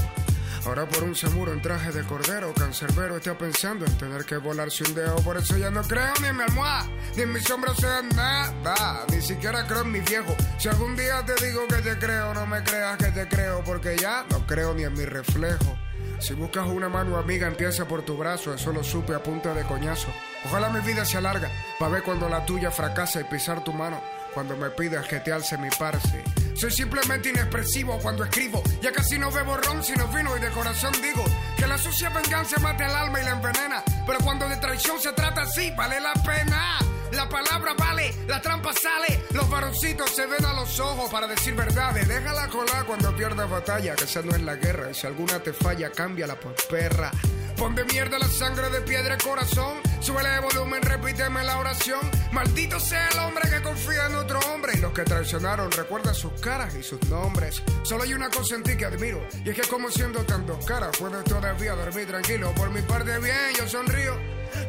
Ahora 0.66 0.88
por 0.88 1.04
un 1.04 1.14
seguro 1.14 1.52
en 1.52 1.62
traje 1.62 1.92
de 1.92 2.04
cordero, 2.04 2.54
cancerbero 2.54 3.18
está 3.18 3.38
pensando 3.38 3.86
en 3.86 3.98
tener 3.98 4.24
que 4.24 4.38
volarse 4.38 4.86
un 4.86 4.96
dedo. 4.96 5.18
Por 5.18 5.36
eso 5.38 5.58
ya 5.58 5.70
no 5.70 5.82
creo 5.84 6.14
ni 6.22 6.28
en 6.28 6.38
mi 6.38 6.44
almohada, 6.44 6.90
ni 7.18 7.24
en 7.24 7.34
mis 7.34 7.50
hombros 7.52 7.78
sea 7.78 8.02
nada. 8.02 9.06
Ni 9.12 9.22
siquiera 9.22 9.68
creo 9.68 9.82
en 9.82 9.92
mi 9.92 10.00
viejo. 10.00 10.36
Si 10.58 10.70
algún 10.70 10.96
día 10.96 11.24
te 11.26 11.46
digo 11.46 11.68
que 11.68 11.76
te 11.76 11.98
creo, 12.00 12.34
no 12.34 12.48
me 12.48 12.64
creas 12.64 12.98
que 12.98 13.12
te 13.12 13.28
creo, 13.28 13.62
porque 13.66 13.98
ya 13.98 14.26
no 14.30 14.48
creo 14.48 14.74
ni 14.74 14.84
en 14.84 14.94
mi 14.94 15.04
reflejo. 15.04 15.78
Si 16.20 16.34
buscas 16.34 16.66
una 16.68 16.88
mano 16.88 17.18
amiga, 17.18 17.48
empieza 17.48 17.86
por 17.86 18.04
tu 18.04 18.16
brazo. 18.18 18.54
Eso 18.54 18.72
lo 18.72 18.86
supe 18.86 19.14
a 19.14 19.22
punta 19.22 19.54
de 19.54 19.64
coñazo. 19.64 20.08
Ojalá 20.46 20.70
mi 20.70 20.80
vida 20.80 21.04
sea 21.04 21.20
larga, 21.20 21.52
para 21.78 21.92
ver 21.92 22.04
cuando 22.04 22.30
la 22.30 22.46
tuya 22.46 22.72
fracasa 22.72 23.20
y 23.20 23.26
pisar 23.26 23.66
tu 23.66 23.74
mano. 23.74 24.02
Cuando 24.34 24.56
me 24.56 24.70
pidas 24.70 25.06
que 25.08 25.20
te 25.20 25.34
alce 25.34 25.58
mi 25.58 25.70
parce. 25.78 26.24
Soy 26.56 26.72
simplemente 26.72 27.30
inexpresivo 27.30 28.00
cuando 28.00 28.24
escribo. 28.24 28.64
Ya 28.82 28.92
casi 28.92 29.18
no 29.18 29.32
bebo 29.32 29.58
ron 29.58 29.84
sino 29.84 30.08
vino 30.08 30.36
y 30.38 30.40
de 30.40 30.50
corazón 30.50 30.94
digo 31.02 31.24
que 31.58 31.68
la 31.68 31.78
sucia 31.78 32.10
venganza 32.10 32.60
mata 32.60 32.86
el 32.86 32.96
alma 32.96 33.22
y 33.22 33.24
la 33.24 33.32
envenena. 33.32 33.84
Pero 34.06 34.20
cuando 34.20 34.48
de 34.48 34.58
traición 34.58 35.00
se 35.00 35.14
trata 35.14 35.42
así, 35.42 35.72
vale 35.72 36.00
la 36.00 36.14
pena. 36.14 36.78
La 37.14 37.30
palabra 37.30 37.74
vale, 37.78 38.12
la 38.28 38.42
trampa 38.42 38.72
sale. 38.74 39.24
Los 39.34 39.48
varoncitos 39.50 40.10
se 40.10 40.26
ven 40.26 40.44
a 40.46 40.54
los 40.54 40.80
ojos 40.80 41.12
para 41.12 41.28
decir 41.28 41.54
verdades. 41.54 42.08
Déjala 42.08 42.48
colar 42.48 42.86
cuando 42.86 43.16
pierdas 43.16 43.50
batalla, 43.50 43.96
que 43.96 44.06
esa 44.06 44.22
no 44.24 44.36
es 44.36 44.42
la 44.42 44.56
guerra. 44.56 44.90
Y 44.90 44.96
si 44.96 45.06
alguna 45.06 45.40
te 45.40 45.54
falla, 45.54 45.92
cámbiala 45.92 46.40
por 46.40 46.56
perra. 46.70 47.12
Pon 47.56 47.76
de 47.76 47.86
mierda 47.86 48.18
la 48.18 48.28
sangre 48.28 48.70
de 48.72 48.82
piedra 48.82 49.16
y 49.20 49.24
corazón. 49.24 49.78
Súbele 50.04 50.38
volumen, 50.42 50.82
repíteme 50.82 51.46
la 51.46 51.60
oración. 51.60 52.02
Maldito 52.34 52.78
sea 52.78 53.08
el 53.08 53.20
hombre 53.20 53.50
que 53.50 53.62
confía 53.62 54.08
en 54.08 54.16
otro 54.16 54.38
hombre. 54.54 54.74
Y 54.76 54.82
los 54.82 54.92
que 54.92 55.04
traicionaron, 55.04 55.72
recuerda 55.72 56.14
sus 56.14 56.34
caras 56.42 56.76
y 56.76 56.84
sus 56.84 57.02
nombres. 57.08 57.64
Solo 57.84 58.04
hay 58.04 58.14
una 58.14 58.30
cosa 58.30 58.56
en 58.56 58.64
ti 58.64 58.76
que 58.76 58.84
admiro. 58.84 59.26
Y 59.46 59.52
es 59.52 59.56
que 59.56 59.62
como 59.70 59.90
siendo 59.90 60.20
tan 60.26 60.46
dos 60.46 60.66
caras, 60.66 60.90
puedes 61.00 61.24
todavía 61.24 61.74
dormir 61.74 62.06
tranquilo. 62.06 62.54
Por 62.54 62.70
mi 62.72 62.82
parte 62.82 63.18
bien, 63.20 63.54
yo 63.58 63.66
sonrío. 63.66 64.20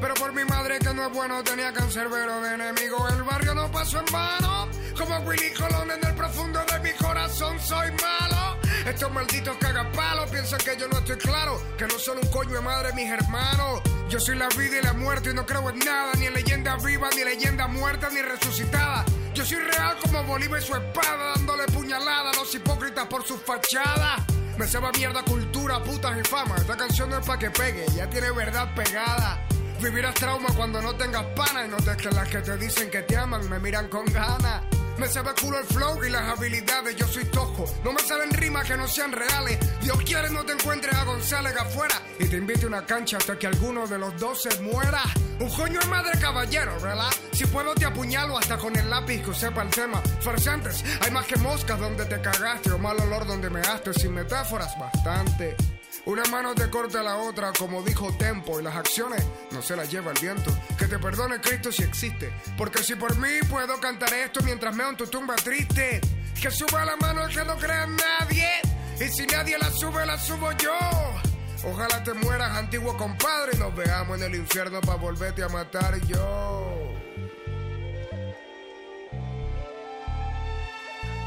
Pero 0.01 0.15
por 0.15 0.33
mi 0.33 0.45
madre 0.45 0.79
que 0.79 0.95
no 0.95 1.07
es 1.07 1.13
bueno 1.13 1.43
tenía 1.43 1.73
cancerbero 1.73 2.41
de 2.41 2.55
enemigo. 2.55 3.09
El 3.09 3.25
barrio 3.25 3.57
no 3.57 3.69
pasó 3.73 3.99
en 3.99 4.13
vano. 4.13 4.69
Como 4.97 5.19
Willy 5.19 5.51
Colón 5.55 5.91
en 5.91 6.07
el 6.07 6.15
profundo 6.15 6.61
de 6.71 6.79
mi 6.79 6.93
corazón 6.93 7.59
soy 7.59 7.91
malo. 7.91 8.64
Estos 8.87 9.11
malditos 9.13 9.57
cagapalos 9.57 10.31
piensan 10.31 10.59
que 10.59 10.77
yo 10.77 10.87
no 10.89 10.99
estoy 10.99 11.17
claro. 11.17 11.61
Que 11.79 11.87
no 11.87 11.99
son 11.99 12.19
un 12.19 12.27
coño 12.29 12.55
de 12.55 12.61
madre 12.61 12.93
mis 12.93 13.11
hermanos. 13.11 13.81
Yo 14.11 14.21
soy 14.21 14.37
la 14.37 14.49
vida 14.51 14.79
y 14.79 14.83
la 14.83 14.93
muerte 14.93 15.31
y 15.31 15.35
no 15.35 15.47
creo 15.47 15.71
en 15.71 15.79
nada. 15.79 16.13
Ni 16.19 16.27
en 16.27 16.35
leyenda 16.35 16.77
viva, 16.77 17.09
ni 17.17 17.25
leyenda 17.25 17.67
muerta, 17.67 18.11
ni 18.11 18.21
resucitada. 18.21 19.05
Yo 19.33 19.45
soy 19.45 19.59
real 19.59 19.97
como 20.03 20.23
Bolívar 20.25 20.61
y 20.61 20.65
su 20.65 20.75
espada. 20.75 21.33
Dándole 21.35 21.65
puñalada 21.67 22.31
a 22.31 22.35
los 22.35 22.55
hipócritas 22.55 23.07
por 23.07 23.25
su 23.25 23.39
fachada. 23.39 24.25
Me 24.59 24.69
se 24.69 24.79
va 24.79 24.93
mierda 24.93 25.23
cultura, 25.25 25.83
putas 25.83 26.17
y 26.19 26.23
fama. 26.29 26.57
Esta 26.57 26.77
canción 26.77 27.11
no 27.11 27.19
es 27.19 27.27
pa' 27.27 27.39
que 27.39 27.51
pegue, 27.51 27.87
ya 27.97 28.09
tiene 28.09 28.31
verdad 28.31 28.73
pegada. 28.75 29.45
Vivirás 29.81 30.15
trauma 30.15 30.49
cuando 30.57 30.81
no 30.81 30.95
tengas 30.95 31.25
pana 31.35 31.65
y 31.65 31.69
no 31.69 31.77
te 31.79 31.97
que 31.97 32.11
las 32.11 32.29
que 32.29 32.39
te 32.39 32.57
dicen 32.57 32.91
que 32.91 33.03
te 33.03 33.17
aman 33.17 33.49
me 33.51 33.59
miran 33.59 33.89
con 33.89 34.05
ganas. 34.07 34.63
Me 34.99 35.09
sabe 35.09 35.31
culo 35.41 35.59
el 35.59 35.67
flow 35.67 36.05
y 36.05 36.11
las 36.11 36.23
habilidades, 36.23 36.95
yo 36.97 37.07
soy 37.09 37.25
tosco. 37.25 37.65
No 37.83 37.93
me 37.93 38.01
salen 38.01 38.31
rimas 38.31 38.67
que 38.67 38.77
no 38.77 38.87
sean 38.87 39.13
reales. 39.13 39.59
Dios 39.81 39.99
quiere 40.03 40.31
no 40.31 40.45
te 40.45 40.53
encuentres 40.53 40.95
a 40.95 41.05
González 41.05 41.57
afuera 41.57 41.95
y 42.19 42.27
te 42.27 42.37
invite 42.37 42.67
una 42.67 42.87
cancha 42.87 43.17
hasta 43.17 43.37
que 43.39 43.47
alguno 43.47 43.87
de 43.87 43.99
los 43.99 44.19
dos 44.21 44.43
se 44.43 44.61
muera. 44.61 45.03
Un 45.41 45.51
coño 45.51 45.81
es 45.81 45.89
madre 45.89 46.19
caballero, 46.21 46.79
¿verdad? 46.81 47.11
Si 47.33 47.45
puedo 47.47 47.75
te 47.75 47.85
apuñalo 47.85 48.39
hasta 48.39 48.57
con 48.57 48.77
el 48.77 48.89
lápiz 48.89 49.21
que 49.23 49.35
sepa 49.35 49.63
el 49.63 49.71
tema. 49.71 50.01
Farsantes, 50.21 50.85
hay 51.01 51.11
más 51.11 51.27
que 51.27 51.37
moscas 51.37 51.79
donde 51.79 52.05
te 52.05 52.21
cagaste 52.21 52.71
o 52.71 52.79
mal 52.79 52.99
olor 53.01 53.27
donde 53.27 53.51
me 53.51 53.61
haste. 53.61 53.93
Sin 53.95 54.15
metáforas, 54.15 54.79
bastante. 54.79 55.57
Una 56.07 56.23
mano 56.25 56.55
te 56.55 56.69
corta 56.69 57.03
la 57.03 57.17
otra, 57.17 57.51
como 57.59 57.83
dijo 57.83 58.13
Tempo, 58.19 58.61
y 58.61 58.63
las 58.63 58.77
acciones 58.77 59.25
no 59.53 59.63
se 59.63 59.75
las 59.75 59.91
lleva 59.91 60.13
el 60.13 60.21
viento. 60.21 60.55
Que 60.79 60.87
te 60.87 60.99
perdone 60.99 61.41
Cristo 61.41 61.73
si 61.73 61.83
existe, 61.83 62.31
porque 62.59 62.83
si 62.83 62.95
por 62.95 63.17
mí 63.17 63.31
puedo 63.49 63.81
cantar 63.81 64.13
esto 64.13 64.43
mientras 64.43 64.75
meo 64.75 64.91
en 64.91 64.97
tu 64.99 65.07
tumba 65.07 65.35
triste. 65.37 66.03
Que 66.39 66.51
suba 66.51 66.85
la 66.85 66.97
mano 66.97 67.25
el 67.25 67.35
que 67.35 67.43
no 67.45 67.57
crea 67.57 67.85
en 67.85 67.97
nadie, 67.97 68.51
y 69.01 69.09
si 69.09 69.25
nadie 69.27 69.57
la 69.57 69.71
sube, 69.71 70.05
la 70.05 70.19
subo 70.19 70.53
yo. 70.53 70.79
Ojalá 71.67 72.05
te 72.05 72.13
mueras, 72.13 72.55
antiguo 72.55 72.95
compadre, 72.99 73.53
y 73.55 73.59
nos 73.59 73.75
veamos 73.75 74.19
en 74.19 74.25
el 74.25 74.35
infierno 74.35 74.83
para 74.83 74.99
volverte 74.99 75.43
a 75.43 75.49
matar 75.49 75.99
yo. 76.07 76.93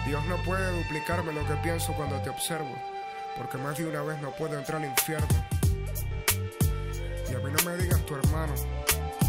Dios 0.05 0.23
no 0.25 0.37
puede 0.43 0.71
duplicarme 0.83 1.33
lo 1.33 1.45
que 1.47 1.55
pienso 1.63 1.93
cuando 1.93 2.21
te 2.21 2.29
observo 2.29 2.96
porque 3.38 3.58
más 3.58 3.78
de 3.78 3.86
una 3.86 4.02
vez 4.02 4.19
no 4.21 4.32
puedo 4.32 4.58
entrar 4.58 4.82
al 4.82 4.89
infierno. 4.89 5.28
Y 7.30 7.36
a 7.36 7.39
mí 7.39 7.52
no 7.52 7.69
me 7.69 7.78
digas 7.78 8.06
tu 8.06 8.15
hermano, 8.15 8.54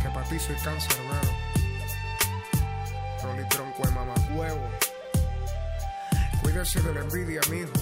que 0.03 0.09
para 0.09 0.29
ti 0.29 0.39
soy 0.39 0.57
cancerbero. 0.57 1.49
Rolly 3.23 3.49
tronco 3.49 3.83
de 3.87 3.91
mamá 3.93 4.15
huevo. 4.35 4.69
Cuídese 6.43 6.81
de 6.81 6.95
la 6.95 7.01
envidia, 7.01 7.41
mijo. 7.51 7.73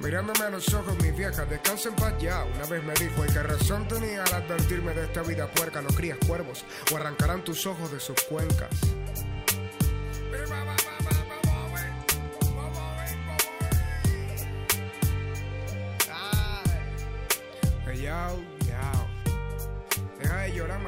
Mirándome 0.00 0.46
a 0.46 0.50
los 0.50 0.72
ojos, 0.72 0.96
mis 1.02 1.14
viejas, 1.14 1.48
descansen 1.48 1.94
paz 1.94 2.14
ya. 2.18 2.44
Una 2.44 2.66
vez 2.66 2.82
me 2.82 2.94
dijo, 2.94 3.22
y 3.24 3.28
qué 3.28 3.42
razón 3.42 3.86
tenía 3.86 4.24
al 4.24 4.34
advertirme 4.34 4.94
de 4.94 5.04
esta 5.04 5.22
vida 5.22 5.46
puerca, 5.48 5.82
no 5.82 5.88
crías 5.88 6.16
cuervos, 6.26 6.64
o 6.90 6.96
arrancarán 6.96 7.44
tus 7.44 7.66
ojos 7.66 7.92
de 7.92 8.00
sus 8.00 8.20
cuencas. 8.22 8.70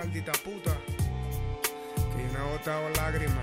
Maldita 0.02 0.32
puta. 0.32 0.76
Que 2.16 2.24
no 2.32 2.48
he 2.48 2.52
botado 2.52 2.88
lágrimas. 2.96 3.36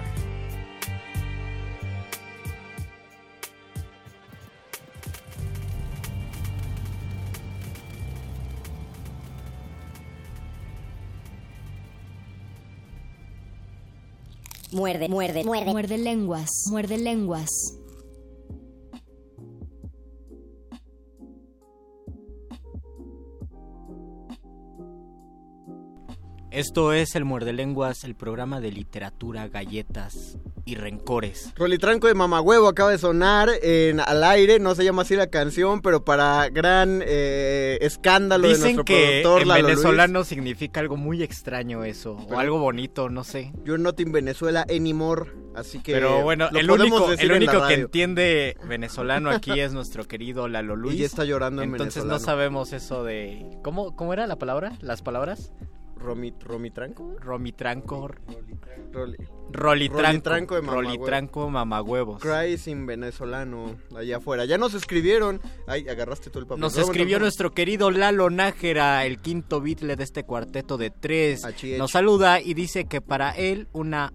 Muerde, 14.72 15.08
muerde, 15.10 15.44
muerde. 15.46 15.72
Muerde 15.72 15.98
lenguas, 15.98 16.50
muerde 16.70 16.98
lenguas. 16.98 17.79
Esto 26.60 26.92
es 26.92 27.16
el 27.16 27.24
Muerde 27.24 27.54
Lenguas, 27.54 28.04
el 28.04 28.16
programa 28.16 28.60
de 28.60 28.74
literatura, 28.74 29.48
galletas 29.48 30.38
y 30.66 30.76
rencores. 30.76 31.54
Rolitranco 31.56 32.08
de 32.08 32.16
Mamagüevo 32.16 32.68
acaba 32.68 32.92
de 32.92 32.98
sonar 32.98 33.50
en 33.62 34.02
al 34.02 34.26
aire, 34.26 34.60
no 34.60 34.76
se 34.76 34.84
llama 34.84 35.04
así 35.04 35.16
la 35.16 35.28
canción, 35.28 35.82
pero 35.82 36.04
para 36.04 36.50
gran 36.50 37.02
eh, 37.02 37.78
escándalo 37.80 38.50
de 38.50 38.56
Dicen 38.56 38.76
nuestro 38.76 38.84
que 38.84 39.22
productor 39.22 39.42
en 39.44 39.48
Lalo 39.48 39.62
Luis. 39.62 39.78
venezolano 39.78 40.24
significa 40.26 40.82
algo 40.82 40.98
muy 40.98 41.24
extraño 41.24 41.86
eso, 41.86 42.18
o 42.30 42.38
algo 42.38 42.60
bonito, 42.60 43.08
no 43.08 43.24
sé. 43.24 43.54
You're 43.64 43.82
not 43.82 43.98
in 44.02 44.12
Venezuela 44.12 44.66
anymore, 44.70 45.32
así 45.56 45.80
que 45.80 45.94
Pero 45.94 46.24
bueno, 46.24 46.50
el 46.50 46.70
único, 46.70 47.10
el 47.10 47.50
que 47.68 47.74
entiende 47.74 48.58
venezolano 48.68 49.30
aquí 49.30 49.58
es 49.62 49.72
nuestro 49.72 50.10
querido 50.10 50.50
Lalo 50.50 50.76
Luis. 50.76 50.96
Y 51.00 51.00
ya 51.00 51.06
está 51.06 51.24
llorando 51.24 51.62
en 51.62 51.70
Entonces 51.70 52.04
no 52.04 52.20
sabemos 52.20 52.74
eso 52.74 53.06
de... 53.06 53.46
¿Cómo, 53.64 53.96
¿Cómo 53.96 54.12
era 54.12 54.28
la 54.28 54.36
palabra? 54.36 54.74
¿Las 54.82 55.02
palabras? 55.02 55.54
Romi, 56.00 56.34
¿Romitranco? 56.40 57.16
Romitranco. 57.20 58.10
Roli- 58.92 59.18
Rolitranco. 59.52 60.60
Rolitranco 60.62 61.50
mamagüevos. 61.50 62.22
Cry 62.22 62.58
sin 62.58 62.86
venezolano, 62.86 63.76
allá 63.96 64.18
afuera. 64.18 64.46
Ya 64.46 64.58
nos 64.58 64.74
escribieron. 64.74 65.42
Ay, 65.68 65.88
agarraste 65.90 66.30
tú 66.30 66.40
el 66.40 66.46
papel. 66.48 66.62
Nos 66.62 66.78
escribió 66.78 67.20
nuestro 67.20 67.52
querido 67.52 67.92
Lalo 67.92 68.30
Nájera, 68.30 69.06
el 69.06 69.20
quinto 69.20 69.62
Beatle 69.62 69.96
de 69.96 70.04
este 70.04 70.24
cuarteto 70.24 70.78
de 70.78 70.90
tres. 70.92 71.44
Achí, 71.46 71.78
Nos 71.78 71.92
saluda 71.92 72.42
y 72.42 72.54
dice 72.54 72.86
que 72.86 73.02
para 73.02 73.32
él 73.32 73.68
una 73.74 74.14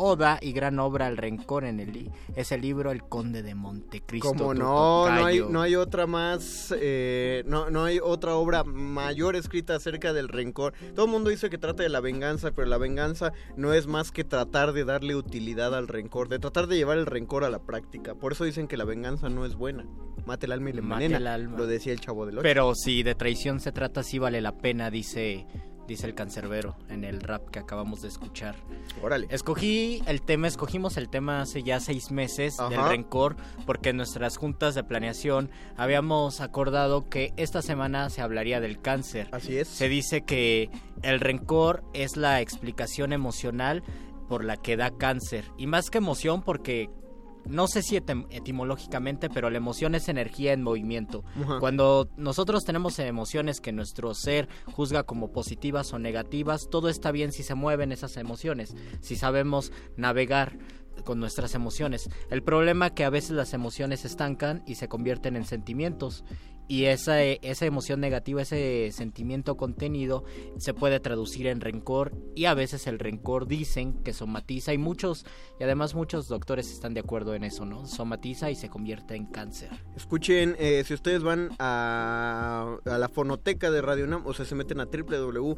oda 0.00 0.38
y 0.40 0.52
gran 0.52 0.78
obra 0.78 1.06
al 1.06 1.16
rencor 1.16 1.64
en 1.64 1.78
el 1.80 1.92
li- 1.92 2.10
es 2.36 2.52
el 2.52 2.62
libro 2.62 2.90
El 2.90 3.02
Conde 3.04 3.42
de 3.42 3.54
Montecristo. 3.54 4.28
Como 4.30 4.54
no, 4.54 4.62
no 4.64 5.06
hay, 5.06 5.38
tocayo. 5.38 5.48
no 5.50 5.60
hay 5.62 5.76
otra 5.76 6.06
más, 6.06 6.74
eh, 6.80 7.42
no, 7.46 7.68
no 7.70 7.84
hay 7.84 7.98
otra 8.02 8.34
obra 8.36 8.64
mayor 8.64 9.36
escrita 9.36 9.74
acerca 9.76 10.12
del 10.12 10.28
rencor. 10.28 10.72
Todo 10.94 11.06
el 11.06 11.12
mundo 11.12 11.30
dice 11.30 11.50
que 11.50 11.58
trata 11.58 11.82
de 11.82 11.88
la 11.90 12.00
venganza, 12.00 12.50
pero 12.52 12.66
la 12.68 12.78
venganza 12.78 13.32
no 13.56 13.72
es 13.74 13.86
más 13.86 14.10
que 14.10 14.24
tratar 14.24 14.72
de 14.72 14.84
darle 14.84 15.14
utilidad 15.16 15.74
al 15.74 15.88
rencor, 15.88 16.28
de 16.28 16.38
tratar 16.38 16.66
de 16.66 16.76
llevar 16.76 16.98
el 16.98 17.06
rencor 17.06 17.44
a 17.44 17.50
la 17.50 17.58
práctica. 17.60 18.14
Por 18.14 18.32
eso 18.32 18.44
dicen 18.44 18.66
que 18.68 18.76
la 18.76 18.84
venganza 18.84 19.28
no 19.28 19.44
es 19.44 19.54
buena. 19.54 19.84
Mate 20.26 20.46
el 20.46 20.52
alma 20.52 20.70
y 20.70 20.72
le 20.74 20.82
Mate 20.82 21.04
envenena. 21.06 21.16
el 21.18 21.26
alma. 21.26 21.58
Lo 21.58 21.66
decía 21.66 21.92
el 21.92 22.00
chavo 22.00 22.26
del 22.26 22.36
ocho. 22.38 22.42
Pero 22.42 22.74
si 22.74 23.02
de 23.02 23.14
traición 23.14 23.58
se 23.60 23.72
trata, 23.72 24.02
sí 24.02 24.18
vale 24.18 24.40
la 24.40 24.58
pena, 24.58 24.90
dice, 24.90 25.46
dice 25.90 26.06
el 26.06 26.14
cancerbero 26.14 26.76
en 26.88 27.02
el 27.02 27.20
rap 27.20 27.50
que 27.50 27.58
acabamos 27.58 28.00
de 28.00 28.08
escuchar. 28.08 28.54
Órale. 29.02 29.26
Escogí 29.28 30.02
el 30.06 30.22
tema, 30.22 30.46
escogimos 30.46 30.96
el 30.96 31.08
tema 31.08 31.42
hace 31.42 31.64
ya 31.64 31.80
seis 31.80 32.12
meses 32.12 32.56
del 32.56 32.78
Ajá. 32.78 32.90
rencor, 32.90 33.34
porque 33.66 33.88
en 33.88 33.96
nuestras 33.96 34.36
juntas 34.36 34.76
de 34.76 34.84
planeación 34.84 35.50
habíamos 35.76 36.40
acordado 36.40 37.08
que 37.08 37.32
esta 37.36 37.60
semana 37.60 38.08
se 38.08 38.20
hablaría 38.22 38.60
del 38.60 38.80
cáncer. 38.80 39.28
Así 39.32 39.58
es. 39.58 39.66
Se 39.66 39.88
dice 39.88 40.22
que 40.22 40.70
el 41.02 41.18
rencor 41.18 41.82
es 41.92 42.16
la 42.16 42.40
explicación 42.40 43.12
emocional 43.12 43.82
por 44.28 44.44
la 44.44 44.56
que 44.56 44.76
da 44.76 44.92
cáncer. 44.92 45.44
Y 45.58 45.66
más 45.66 45.90
que 45.90 45.98
emoción, 45.98 46.42
porque 46.42 46.88
no 47.50 47.66
sé 47.68 47.82
si 47.82 47.96
etim- 47.96 48.26
etimológicamente, 48.30 49.28
pero 49.28 49.50
la 49.50 49.56
emoción 49.58 49.94
es 49.94 50.08
energía 50.08 50.52
en 50.52 50.62
movimiento. 50.62 51.24
Cuando 51.60 52.08
nosotros 52.16 52.64
tenemos 52.64 52.98
emociones 52.98 53.60
que 53.60 53.72
nuestro 53.72 54.14
ser 54.14 54.48
juzga 54.72 55.02
como 55.02 55.32
positivas 55.32 55.92
o 55.92 55.98
negativas, 55.98 56.68
todo 56.70 56.88
está 56.88 57.10
bien 57.12 57.32
si 57.32 57.42
se 57.42 57.54
mueven 57.54 57.92
esas 57.92 58.16
emociones, 58.16 58.74
si 59.00 59.16
sabemos 59.16 59.72
navegar 59.96 60.58
con 61.04 61.18
nuestras 61.18 61.54
emociones. 61.54 62.08
El 62.30 62.42
problema 62.42 62.86
es 62.88 62.92
que 62.92 63.04
a 63.04 63.10
veces 63.10 63.30
las 63.30 63.54
emociones 63.54 64.00
se 64.00 64.08
estancan 64.08 64.62
y 64.66 64.74
se 64.74 64.88
convierten 64.88 65.34
en 65.36 65.44
sentimientos. 65.44 66.24
Y 66.70 66.84
esa, 66.84 67.20
esa 67.20 67.66
emoción 67.66 67.98
negativa, 67.98 68.42
ese 68.42 68.92
sentimiento 68.92 69.56
contenido, 69.56 70.22
se 70.56 70.72
puede 70.72 71.00
traducir 71.00 71.48
en 71.48 71.60
rencor. 71.60 72.12
Y 72.36 72.44
a 72.44 72.54
veces 72.54 72.86
el 72.86 73.00
rencor 73.00 73.48
dicen 73.48 73.94
que 74.04 74.12
somatiza. 74.12 74.72
Y 74.72 74.78
muchos, 74.78 75.26
y 75.58 75.64
además 75.64 75.96
muchos 75.96 76.28
doctores 76.28 76.70
están 76.70 76.94
de 76.94 77.00
acuerdo 77.00 77.34
en 77.34 77.42
eso, 77.42 77.64
¿no? 77.64 77.86
Somatiza 77.86 78.52
y 78.52 78.54
se 78.54 78.68
convierte 78.68 79.16
en 79.16 79.26
cáncer. 79.26 79.70
Escuchen, 79.96 80.54
eh, 80.60 80.84
si 80.86 80.94
ustedes 80.94 81.24
van 81.24 81.50
a, 81.58 82.76
a 82.84 82.98
la 82.98 83.08
fonoteca 83.08 83.72
de 83.72 83.82
Radio 83.82 84.04
UNAM, 84.04 84.24
o 84.24 84.32
sea, 84.32 84.44
se 84.44 84.54
meten 84.54 84.78
a 84.78 84.86
www. 84.86 85.56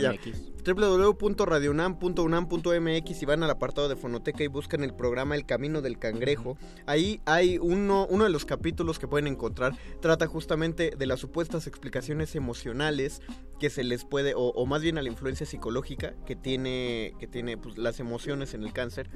ya 0.00 0.14
www.radiounam.unam.mx 0.64 3.22
y 3.22 3.26
van 3.26 3.42
al 3.42 3.50
apartado 3.50 3.88
de 3.88 3.96
fonoteca 3.96 4.44
y 4.44 4.48
buscan 4.48 4.84
el 4.84 4.94
programa 4.94 5.34
El 5.34 5.46
Camino 5.46 5.82
del 5.82 5.98
Cangrejo. 5.98 6.56
Ahí 6.86 7.20
hay 7.24 7.58
uno, 7.58 8.06
uno 8.08 8.24
de 8.24 8.30
los 8.30 8.44
capítulos 8.44 8.98
que 8.98 9.08
pueden 9.08 9.26
encontrar, 9.26 9.76
trata 10.00 10.26
justamente 10.26 10.92
de 10.96 11.06
las 11.06 11.20
supuestas 11.20 11.66
explicaciones 11.66 12.34
emocionales 12.34 13.20
que 13.58 13.70
se 13.70 13.84
les 13.84 14.04
puede, 14.04 14.34
o, 14.36 14.66
más 14.66 14.82
bien 14.82 14.98
a 14.98 15.02
la 15.02 15.08
influencia 15.08 15.46
psicológica 15.46 16.14
que 16.26 16.34
tiene, 16.34 17.14
que 17.20 17.28
tiene 17.28 17.56
pues, 17.56 17.78
las 17.78 18.00
emociones 18.00 18.54
en 18.54 18.62
el 18.62 18.72
cáncer. 18.72 19.08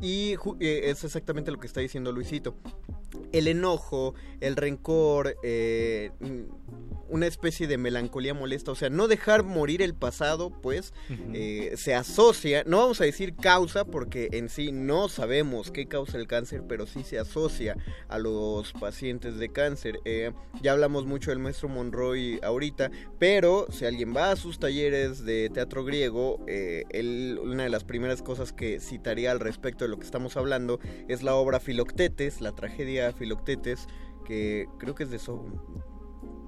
Y 0.00 0.34
eh, 0.60 0.90
es 0.90 1.04
exactamente 1.04 1.50
lo 1.50 1.58
que 1.58 1.66
está 1.66 1.80
diciendo 1.80 2.12
Luisito. 2.12 2.54
El 3.32 3.48
enojo, 3.48 4.14
el 4.40 4.56
rencor, 4.56 5.36
eh, 5.42 6.10
una 7.08 7.26
especie 7.26 7.66
de 7.66 7.78
melancolía 7.78 8.34
molesta, 8.34 8.72
o 8.72 8.74
sea, 8.74 8.90
no 8.90 9.08
dejar 9.08 9.44
morir 9.44 9.82
el 9.82 9.94
pasado, 9.94 10.50
pues, 10.50 10.92
eh, 11.32 11.72
se 11.76 11.94
asocia, 11.94 12.62
no 12.66 12.78
vamos 12.78 13.00
a 13.00 13.04
decir 13.04 13.34
causa, 13.36 13.84
porque 13.84 14.28
en 14.32 14.48
sí 14.48 14.72
no 14.72 15.08
sabemos 15.08 15.70
qué 15.70 15.86
causa 15.86 16.18
el 16.18 16.26
cáncer, 16.26 16.62
pero 16.68 16.86
sí 16.86 17.02
se 17.04 17.18
asocia 17.18 17.76
a 18.08 18.18
los 18.18 18.72
pacientes 18.72 19.38
de 19.38 19.50
cáncer. 19.50 20.00
Eh, 20.04 20.32
ya 20.62 20.72
hablamos 20.72 21.06
mucho 21.06 21.30
del 21.30 21.38
maestro 21.38 21.68
Monroy 21.68 22.40
ahorita, 22.42 22.90
pero 23.18 23.66
si 23.70 23.84
alguien 23.84 24.14
va 24.16 24.30
a 24.30 24.36
sus 24.36 24.58
talleres 24.58 25.24
de 25.24 25.50
teatro 25.52 25.84
griego, 25.84 26.40
eh, 26.46 26.84
él- 26.90 27.38
una 27.42 27.64
de 27.64 27.70
las 27.70 27.84
primeras 27.84 28.22
cosas 28.22 28.52
que 28.52 28.80
citaría 28.80 29.30
al 29.30 29.40
respecto 29.40 29.84
de 29.84 29.90
lo 29.90 29.98
que 29.98 30.04
estamos 30.04 30.36
hablando 30.36 30.80
es 31.08 31.22
la 31.22 31.34
obra 31.34 31.60
Filoctetes, 31.60 32.40
la 32.40 32.52
tragedia 32.52 33.12
Filoctetes, 33.12 33.86
que 34.26 34.66
creo 34.78 34.94
que 34.94 35.02
es 35.04 35.10
de 35.10 35.18
So- 35.18 35.44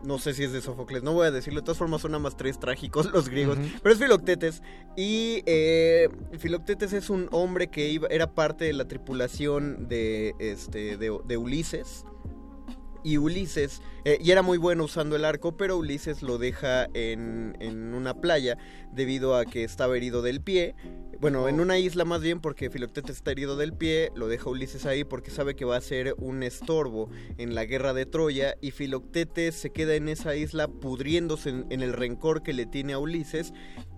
no 0.07 0.19
sé 0.19 0.35
si 0.35 0.45
es 0.45 0.53
de 0.53 0.61
Sófocles, 0.61 1.03
no 1.03 1.13
voy 1.13 1.27
a 1.27 1.31
decirlo, 1.31 1.61
de 1.61 1.65
todas 1.65 1.79
formas 1.79 2.01
son 2.01 2.13
nada 2.13 2.23
más 2.23 2.37
tres 2.37 2.59
trágicos 2.59 3.07
los 3.13 3.29
griegos, 3.29 3.59
pero 3.83 3.93
es 3.93 3.99
Filoctetes. 4.01 4.63
Y 4.97 5.43
eh, 5.47 6.09
Filoctetes 6.39 6.93
es 6.93 7.11
un 7.11 7.29
hombre 7.33 7.69
que 7.69 7.89
iba, 7.89 8.09
era 8.09 8.33
parte 8.35 8.65
de 8.65 8.73
la 8.73 8.87
tripulación 8.87 9.89
de, 9.89 10.35
este, 10.39 10.97
de, 10.97 11.19
de 11.25 11.37
Ulises. 11.37 12.05
Y 13.07 13.19
Ulises, 13.19 13.83
eh, 14.05 14.19
y 14.21 14.33
era 14.33 14.43
muy 14.43 14.59
bueno 14.59 14.83
usando 14.83 15.15
el 15.15 15.25
arco, 15.25 15.57
pero 15.57 15.77
Ulises 15.77 16.23
lo 16.23 16.39
deja 16.39 16.89
en, 16.93 17.57
en 17.61 17.95
una 17.95 18.21
playa 18.21 18.59
debido 18.93 19.37
a 19.37 19.45
que 19.45 19.63
estaba 19.63 19.97
herido 19.97 20.23
del 20.23 20.41
pie. 20.41 20.75
Bueno, 21.21 21.49
en 21.49 21.61
una 21.61 21.79
isla 21.79 22.05
más 22.05 22.21
bien 22.21 22.41
porque 22.41 22.69
Filoctetes 22.69 23.19
está 23.19 23.31
herido 23.31 23.57
del 23.57 23.73
pie, 23.73 24.11
lo 24.17 24.27
deja 24.27 24.51
Ulises 24.51 24.87
ahí 24.87 25.05
porque 25.05 25.31
sabe 25.31 25.55
que 25.55 25.65
va 25.65 25.77
a 25.77 25.81
ser 25.81 26.17
un 26.19 26.43
estorbo 26.43 27.09
en 27.39 27.55
la 27.55 27.65
guerra 27.65 27.95
de 27.95 28.07
Troya 28.07 28.57
y 28.61 28.73
Filoctetes 28.73 29.55
se 29.55 29.71
queda 29.71 29.95
en 29.95 30.09
esa 30.09 30.35
isla 30.35 30.67
pudriéndose 30.67 31.51
en, 31.51 31.67
en 31.71 31.83
el 31.83 31.93
rencor 31.93 32.43
que 32.43 32.55
le 32.55 32.67
tiene 32.67 32.95
a 32.95 32.99
Ulises 32.99 33.53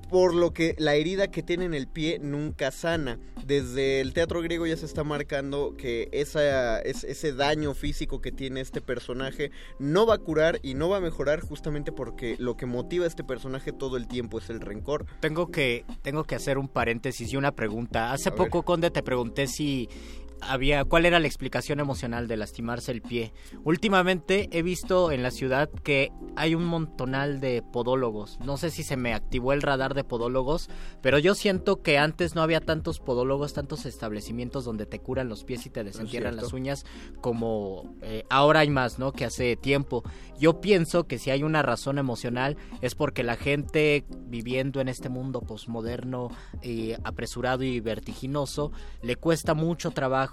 por 0.09 0.35
lo 0.35 0.53
que 0.53 0.75
la 0.79 0.95
herida 0.95 1.31
que 1.31 1.43
tiene 1.43 1.65
en 1.65 1.75
el 1.75 1.87
pie 1.87 2.19
nunca 2.21 2.71
sana. 2.71 3.19
Desde 3.45 4.01
el 4.01 4.13
teatro 4.13 4.43
griego 4.43 4.67
ya 4.67 4.77
se 4.77 4.87
está 4.87 5.05
marcando 5.05 5.75
que 5.77 6.09
esa, 6.13 6.81
es- 6.81 7.05
ese 7.05 7.33
daño 7.33 7.75
físico 7.75 8.21
que 8.21 8.33
tiene 8.33 8.61
este 8.61 8.81
personaje 8.81 9.51
no 9.79 10.07
va 10.07 10.15
a 10.15 10.19
curar 10.19 10.61
y 10.63 10.75
no 10.75 10.89
va 10.89 10.99
a 10.99 11.01
mejorar 11.01 11.41
justamente 11.41 11.93
porque 11.93 12.37
lo 12.39 12.57
que 12.57 12.67
motiva 12.67 13.05
a 13.05 13.09
este 13.09 13.25
personaje 13.25 13.73
todo 13.73 13.97
el 13.97 14.07
tiempo 14.09 14.39
es 14.39 14.51
el 14.51 14.61
rencor. 14.61 15.07
Tengo 15.21 15.49
que, 15.49 15.85
tengo 16.03 16.25
que 16.25 16.35
hacer 16.35 16.59
un 16.59 16.69
paréntesis 16.69 17.33
y 17.33 17.37
una 17.37 17.53
pregunta. 17.53 18.13
Hace 18.13 18.31
A 18.31 18.35
poco, 18.35 18.63
Conde, 18.63 18.91
te 18.91 19.03
pregunté 19.03 19.47
si 19.47 19.89
había 20.41 20.85
cuál 20.85 21.07
era 21.07 21.19
la 21.19 21.27
explicación 21.27 21.81
emocional 21.81 22.29
de 22.29 22.37
lastimarse 22.37 22.93
el 22.93 23.03
pie. 23.03 23.33
Últimamente 23.65 24.49
he 24.53 24.63
visto 24.63 25.11
en 25.11 25.23
la 25.23 25.31
ciudad 25.31 25.69
que 25.83 26.13
hay 26.37 26.55
un 26.55 26.65
montonal 26.65 27.41
de 27.41 27.63
podólogos. 27.63 28.39
No 28.41 28.57
sé 28.57 28.71
si 28.71 28.83
se 28.83 28.97
me 28.97 29.15
activó 29.15 29.53
el 29.53 29.63
radar 29.63 29.95
de 29.95 30.05
podólogos, 30.05 30.69
pero 31.03 31.19
yo 31.19 31.35
siento 31.35 31.83
que 31.83 31.99
antes 31.99 32.35
no 32.35 32.43
había 32.43 32.61
tantos 32.61 33.01
podólogos, 33.01 33.55
tantos 33.55 33.87
establecimientos 33.87 34.65
donde 34.65 34.87
te 34.87 35.01
curan 35.01 35.29
los 35.29 35.45
pies 35.45 35.67
y 35.67 35.71
te 35.71 35.85
desentierran 35.85 36.37
las 36.37 36.53
uñas 36.53 36.85
como 37.21 37.95
eh, 38.03 38.25
ahora 38.31 38.61
hay 38.61 38.71
más, 38.71 38.99
¿no? 38.99 39.13
Que 39.13 39.25
hace 39.25 39.57
tiempo. 39.57 40.03
Yo 40.39 40.61
pienso 40.61 41.05
que 41.05 41.19
si 41.19 41.31
hay 41.31 41.43
una 41.43 41.63
razón 41.63 41.99
emocional 41.99 42.57
es 42.81 42.95
porque 42.95 43.23
la 43.23 43.37
gente 43.37 44.05
viviendo 44.27 44.81
en 44.81 44.89
este 44.89 45.09
mundo 45.09 45.41
posmoderno, 45.41 46.31
eh, 46.63 46.97
apresurado 47.05 47.65
y 47.65 47.81
vertiginoso, 47.81 48.73
le 49.03 49.17
cuesta 49.17 49.55
mucho 49.55 49.91
trabajo 49.91 50.28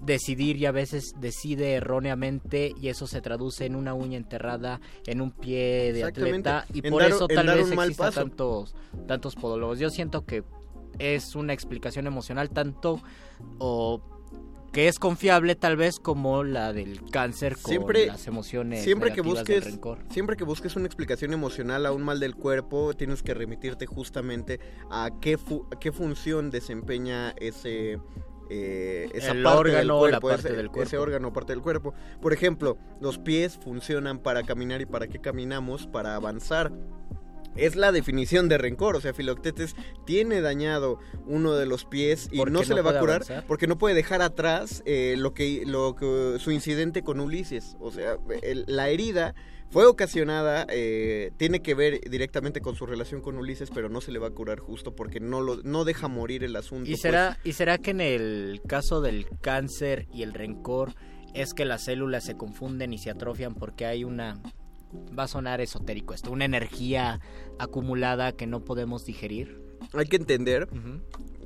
decidir 0.00 0.56
y 0.56 0.66
a 0.66 0.72
veces 0.72 1.14
decide 1.18 1.74
erróneamente 1.74 2.72
y 2.78 2.88
eso 2.88 3.06
se 3.06 3.20
traduce 3.22 3.64
en 3.64 3.74
una 3.76 3.94
uña 3.94 4.16
enterrada 4.18 4.80
en 5.06 5.20
un 5.20 5.30
pie 5.30 5.92
de 5.94 6.04
atleta 6.04 6.66
y 6.74 6.84
En 6.86 6.92
por 6.92 7.02
dar- 7.02 7.10
eso 7.12 7.26
tal 7.28 7.46
vez 7.46 7.70
un 7.70 7.76
mal 7.76 7.86
exista 7.88 8.06
paso. 8.06 8.20
tantos 8.20 8.74
tantos 9.06 9.34
podólogos. 9.34 9.78
Yo 9.78 9.88
siento 9.90 10.24
que 10.26 10.44
es 10.98 11.34
una 11.34 11.52
explicación 11.54 12.06
emocional 12.06 12.50
tanto 12.50 13.00
o 13.58 14.02
que 14.72 14.88
es 14.88 14.98
confiable 14.98 15.54
tal 15.54 15.76
vez 15.76 16.00
como 16.00 16.42
la 16.42 16.72
del 16.72 17.00
cáncer 17.10 17.54
con 17.54 17.70
Siempre- 17.70 18.06
las 18.06 18.26
emociones 18.26 18.82
siempre 18.82 19.12
que 19.12 19.20
busques 19.20 19.64
rencor. 19.64 20.00
siempre 20.10 20.36
que 20.36 20.42
busques 20.44 20.74
una 20.76 20.86
explicación 20.86 21.32
emocional 21.32 21.86
a 21.86 21.92
un 21.92 22.02
mal 22.02 22.18
del 22.20 22.34
cuerpo 22.34 22.92
tienes 22.92 23.22
que 23.22 23.34
remitirte 23.34 23.86
justamente 23.86 24.58
a 24.90 25.10
qué 25.20 25.38
fu- 25.38 25.66
a 25.74 25.78
qué 25.78 25.92
función 25.92 26.50
desempeña 26.50 27.30
ese 27.38 28.00
eh, 28.50 29.08
esa 29.14 29.32
El 29.32 29.42
parte 29.42 29.58
órgano, 29.58 29.78
del 30.02 30.12
la 30.12 30.18
cuerpo, 30.20 30.28
parte 30.28 30.48
ese, 30.48 30.56
del 30.56 30.66
cuerpo. 30.68 30.82
ese 30.82 30.98
órgano 30.98 31.32
parte 31.32 31.52
del 31.52 31.62
cuerpo 31.62 31.94
por 32.20 32.32
ejemplo 32.32 32.76
los 33.00 33.18
pies 33.18 33.58
funcionan 33.62 34.18
para 34.18 34.42
caminar 34.42 34.80
y 34.80 34.86
para 34.86 35.06
qué 35.08 35.18
caminamos 35.20 35.86
para 35.86 36.14
avanzar 36.14 36.72
es 37.56 37.76
la 37.76 37.92
definición 37.92 38.48
de 38.48 38.58
rencor, 38.58 38.96
o 38.96 39.00
sea, 39.00 39.14
Filoctetes 39.14 39.76
tiene 40.04 40.40
dañado 40.40 40.98
uno 41.24 41.52
de 41.54 41.66
los 41.66 41.84
pies 41.84 42.28
y 42.32 42.38
no 42.38 42.64
se 42.64 42.70
no 42.70 42.74
le 42.74 42.82
va 42.82 42.90
a 42.96 42.98
curar 42.98 43.16
avanzar. 43.22 43.44
porque 43.46 43.68
no 43.68 43.78
puede 43.78 43.94
dejar 43.94 44.22
atrás 44.22 44.82
eh, 44.86 45.14
lo 45.16 45.34
que 45.34 45.62
lo 45.64 45.94
que 45.94 46.38
su 46.40 46.50
incidente 46.50 47.04
con 47.04 47.20
Ulises, 47.20 47.76
o 47.78 47.92
sea, 47.92 48.18
el- 48.42 48.64
la 48.66 48.88
herida 48.88 49.36
fue 49.70 49.86
ocasionada, 49.86 50.66
eh, 50.70 51.32
tiene 51.36 51.60
que 51.60 51.74
ver 51.74 52.00
directamente 52.08 52.60
con 52.60 52.76
su 52.76 52.86
relación 52.86 53.20
con 53.20 53.36
Ulises, 53.36 53.70
pero 53.70 53.88
no 53.88 54.00
se 54.00 54.12
le 54.12 54.18
va 54.18 54.28
a 54.28 54.30
curar 54.30 54.60
justo 54.60 54.94
porque 54.94 55.18
no 55.20 55.40
lo 55.40 55.56
no 55.64 55.84
deja 55.84 56.08
morir 56.08 56.44
el 56.44 56.54
asunto. 56.56 56.88
¿Y 56.88 56.92
pues. 56.92 57.00
será, 57.00 57.38
¿Y 57.42 57.54
será 57.54 57.78
que 57.78 57.90
en 57.90 58.00
el 58.00 58.62
caso 58.66 59.00
del 59.00 59.26
cáncer 59.40 60.06
y 60.12 60.22
el 60.22 60.32
rencor 60.32 60.94
es 61.34 61.52
que 61.52 61.64
las 61.64 61.84
células 61.84 62.24
se 62.24 62.36
confunden 62.36 62.92
y 62.92 62.98
se 62.98 63.10
atrofian 63.10 63.54
porque 63.54 63.86
hay 63.86 64.04
una... 64.04 64.40
Va 65.18 65.24
a 65.24 65.28
sonar 65.28 65.60
esotérico 65.60 66.14
esto, 66.14 66.30
una 66.30 66.44
energía 66.44 67.20
acumulada 67.58 68.30
que 68.30 68.46
no 68.46 68.64
podemos 68.64 69.04
digerir. 69.04 69.60
Hay 69.92 70.06
que 70.06 70.14
entender 70.16 70.68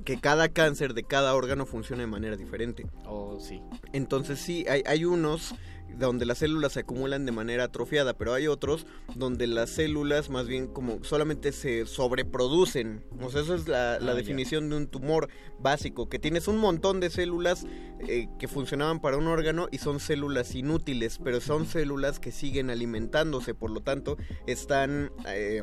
que 0.04 0.20
cada 0.20 0.50
cáncer 0.50 0.92
de 0.92 1.02
cada 1.02 1.34
órgano 1.34 1.64
funciona 1.64 2.02
de 2.02 2.08
manera 2.08 2.36
diferente. 2.36 2.86
Oh, 3.06 3.38
sí. 3.40 3.62
Entonces 3.94 4.38
sí, 4.38 4.66
hay, 4.68 4.82
hay 4.86 5.06
unos 5.06 5.54
donde 5.96 6.26
las 6.26 6.38
células 6.38 6.72
se 6.72 6.80
acumulan 6.80 7.26
de 7.26 7.32
manera 7.32 7.64
atrofiada, 7.64 8.14
pero 8.16 8.34
hay 8.34 8.46
otros 8.46 8.86
donde 9.14 9.46
las 9.46 9.70
células 9.70 10.30
más 10.30 10.46
bien 10.46 10.66
como 10.68 11.02
solamente 11.04 11.52
se 11.52 11.86
sobreproducen. 11.86 13.04
O 13.20 13.30
sea, 13.30 13.42
esa 13.42 13.54
es 13.54 13.68
la, 13.68 13.98
la 13.98 14.12
Ah, 14.12 14.14
definición 14.14 14.68
de 14.70 14.76
un 14.76 14.86
tumor 14.86 15.28
básico, 15.60 16.08
que 16.08 16.18
tienes 16.18 16.48
un 16.48 16.58
montón 16.58 17.00
de 17.00 17.10
células 17.10 17.66
eh, 18.06 18.28
que 18.38 18.48
funcionaban 18.48 19.00
para 19.00 19.16
un 19.16 19.26
órgano 19.26 19.68
y 19.70 19.78
son 19.78 19.98
células 20.00 20.54
inútiles, 20.54 21.18
pero 21.22 21.40
son 21.40 21.66
células 21.66 22.20
que 22.20 22.32
siguen 22.32 22.70
alimentándose, 22.70 23.54
por 23.54 23.70
lo 23.70 23.80
tanto 23.80 24.16
están... 24.46 25.10
eh, 25.26 25.62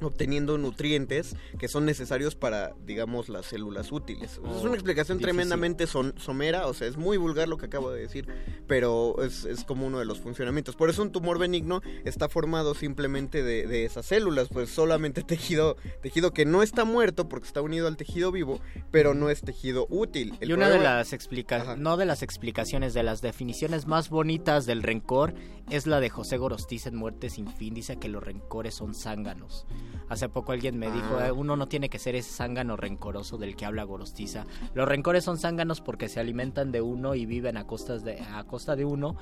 obteniendo 0.00 0.58
nutrientes 0.58 1.36
que 1.58 1.68
son 1.68 1.84
necesarios 1.84 2.34
para, 2.34 2.74
digamos, 2.84 3.28
las 3.28 3.46
células 3.46 3.92
útiles. 3.92 4.32
Es 4.32 4.40
Oh, 4.44 4.62
una 4.62 4.74
explicación 4.74 5.18
difícil. 5.18 5.34
tremendamente 5.36 5.86
son, 5.86 6.14
somera, 6.18 6.66
o 6.66 6.74
sea, 6.74 6.88
es 6.88 6.96
muy 6.96 7.16
vulgar 7.16 7.48
lo 7.48 7.58
que 7.58 7.66
acabo 7.66 7.90
de 7.90 8.00
decir, 8.00 8.26
pero 8.66 9.22
es, 9.22 9.44
es 9.44 9.64
como 9.64 9.86
uno 9.86 9.98
de 9.98 10.04
los 10.04 10.20
funcionamientos. 10.20 10.76
Por 10.76 10.90
eso 10.90 11.02
un 11.02 11.12
tumor 11.12 11.38
benigno 11.38 11.80
está 12.04 12.28
formado 12.28 12.74
simplemente 12.74 13.42
de, 13.42 13.66
de 13.66 13.84
esas 13.84 14.06
células, 14.06 14.48
pues 14.48 14.70
solamente 14.70 15.22
tejido, 15.26 15.76
tejido 16.02 16.32
que 16.32 16.44
no 16.44 16.62
está 16.62 16.84
muerto 16.84 17.28
porque 17.28 17.46
está 17.46 17.60
unido 17.62 17.86
al 17.86 17.96
tejido 17.96 18.32
vivo, 18.32 18.60
pero 18.90 19.14
no 19.14 19.30
es 19.30 19.42
tejido 19.42 19.86
útil. 19.90 20.36
El 20.40 20.50
y 20.50 20.52
una 20.52 20.70
de 20.70 20.78
las 20.80 21.12
explicaciones, 21.12 21.78
no 21.78 21.96
de 21.96 22.06
las 22.06 22.22
explicaciones, 22.22 22.94
de 22.94 23.02
las 23.02 23.20
definiciones 23.22 23.86
más 23.86 24.08
bonitas 24.08 24.66
del 24.66 24.82
rencor 24.82 25.34
es 25.70 25.86
la 25.86 26.00
de 26.00 26.10
José 26.10 26.36
Gorostiza 26.36 26.88
en 26.88 26.96
Muerte 26.96 27.30
sin 27.30 27.48
fin. 27.48 27.74
Dice 27.74 27.98
que 27.98 28.08
los 28.08 28.22
rencores 28.22 28.74
son 28.74 28.94
zánganos. 28.94 29.66
Hace 30.08 30.28
poco 30.28 30.52
alguien 30.52 30.78
me 30.78 30.90
dijo, 30.90 31.16
Ah. 31.18 31.28
"Eh, 31.28 31.32
uno 31.32 31.56
no 31.56 31.66
tiene 31.68 31.88
que 31.88 31.98
ser 31.98 32.14
ese 32.14 32.30
zángano 32.30 32.76
rencoroso 32.76 33.38
del 33.38 33.56
que 33.56 33.64
habla 33.64 33.84
Gorostiza. 33.84 34.46
Los 34.74 34.86
rencores 34.88 35.24
son 35.24 35.38
zánganos 35.38 35.80
porque 35.80 36.08
se 36.08 36.20
alimentan 36.20 36.72
de 36.72 36.80
uno 36.80 37.14
y 37.14 37.26
viven 37.26 37.56
a, 37.56 37.66
costas 37.66 38.04
de, 38.04 38.20
a 38.20 38.44
costa 38.44 38.76
de 38.76 38.84
uno 38.84 39.16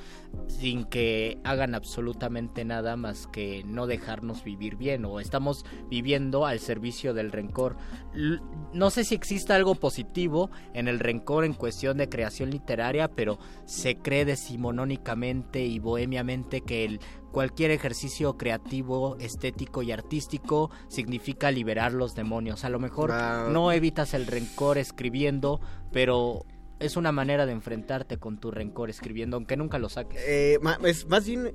sin 0.48 0.84
que 0.84 1.38
hagan 1.44 1.74
absolutamente 1.74 2.64
nada 2.64 2.96
más 2.96 3.26
que 3.26 3.62
no 3.64 3.86
dejarnos 3.86 4.44
vivir 4.44 4.76
bien 4.76 5.04
o 5.04 5.20
estamos 5.20 5.64
viviendo 5.88 6.46
al 6.46 6.58
servicio 6.58 7.14
del 7.14 7.32
rencor. 7.32 7.76
No 8.72 8.90
sé 8.90 9.04
si 9.04 9.14
existe 9.14 9.52
algo 9.52 9.74
positivo 9.74 10.50
en 10.74 10.88
el 10.88 10.98
rencor 10.98 11.44
en 11.44 11.54
cuestión 11.54 11.96
de 11.98 12.08
creación 12.08 12.50
literaria, 12.50 13.08
pero 13.08 13.38
se 13.64 13.96
cree 13.96 14.24
decimonónicamente 14.24 15.64
y 15.64 15.78
bohemiamente 15.78 16.60
que 16.62 16.84
el 16.84 17.00
cualquier 17.32 17.72
ejercicio 17.72 18.36
creativo, 18.36 19.16
estético 19.18 19.82
y 19.82 19.90
artístico 19.90 20.70
significa 20.88 21.50
liberar 21.50 21.92
los 21.92 22.14
demonios. 22.14 22.64
A 22.64 22.68
lo 22.68 22.78
mejor 22.78 23.12
no 23.50 23.72
evitas 23.72 24.14
el 24.14 24.26
rencor 24.26 24.78
escribiendo, 24.78 25.60
pero 25.90 26.44
es 26.78 26.96
una 26.96 27.10
manera 27.10 27.46
de 27.46 27.52
enfrentarte 27.52 28.18
con 28.18 28.38
tu 28.38 28.50
rencor 28.50 28.90
escribiendo, 28.90 29.36
aunque 29.36 29.56
nunca 29.56 29.78
lo 29.78 29.88
saques. 29.88 30.20
Eh, 30.26 30.58
más 30.62 31.26
bien, 31.26 31.54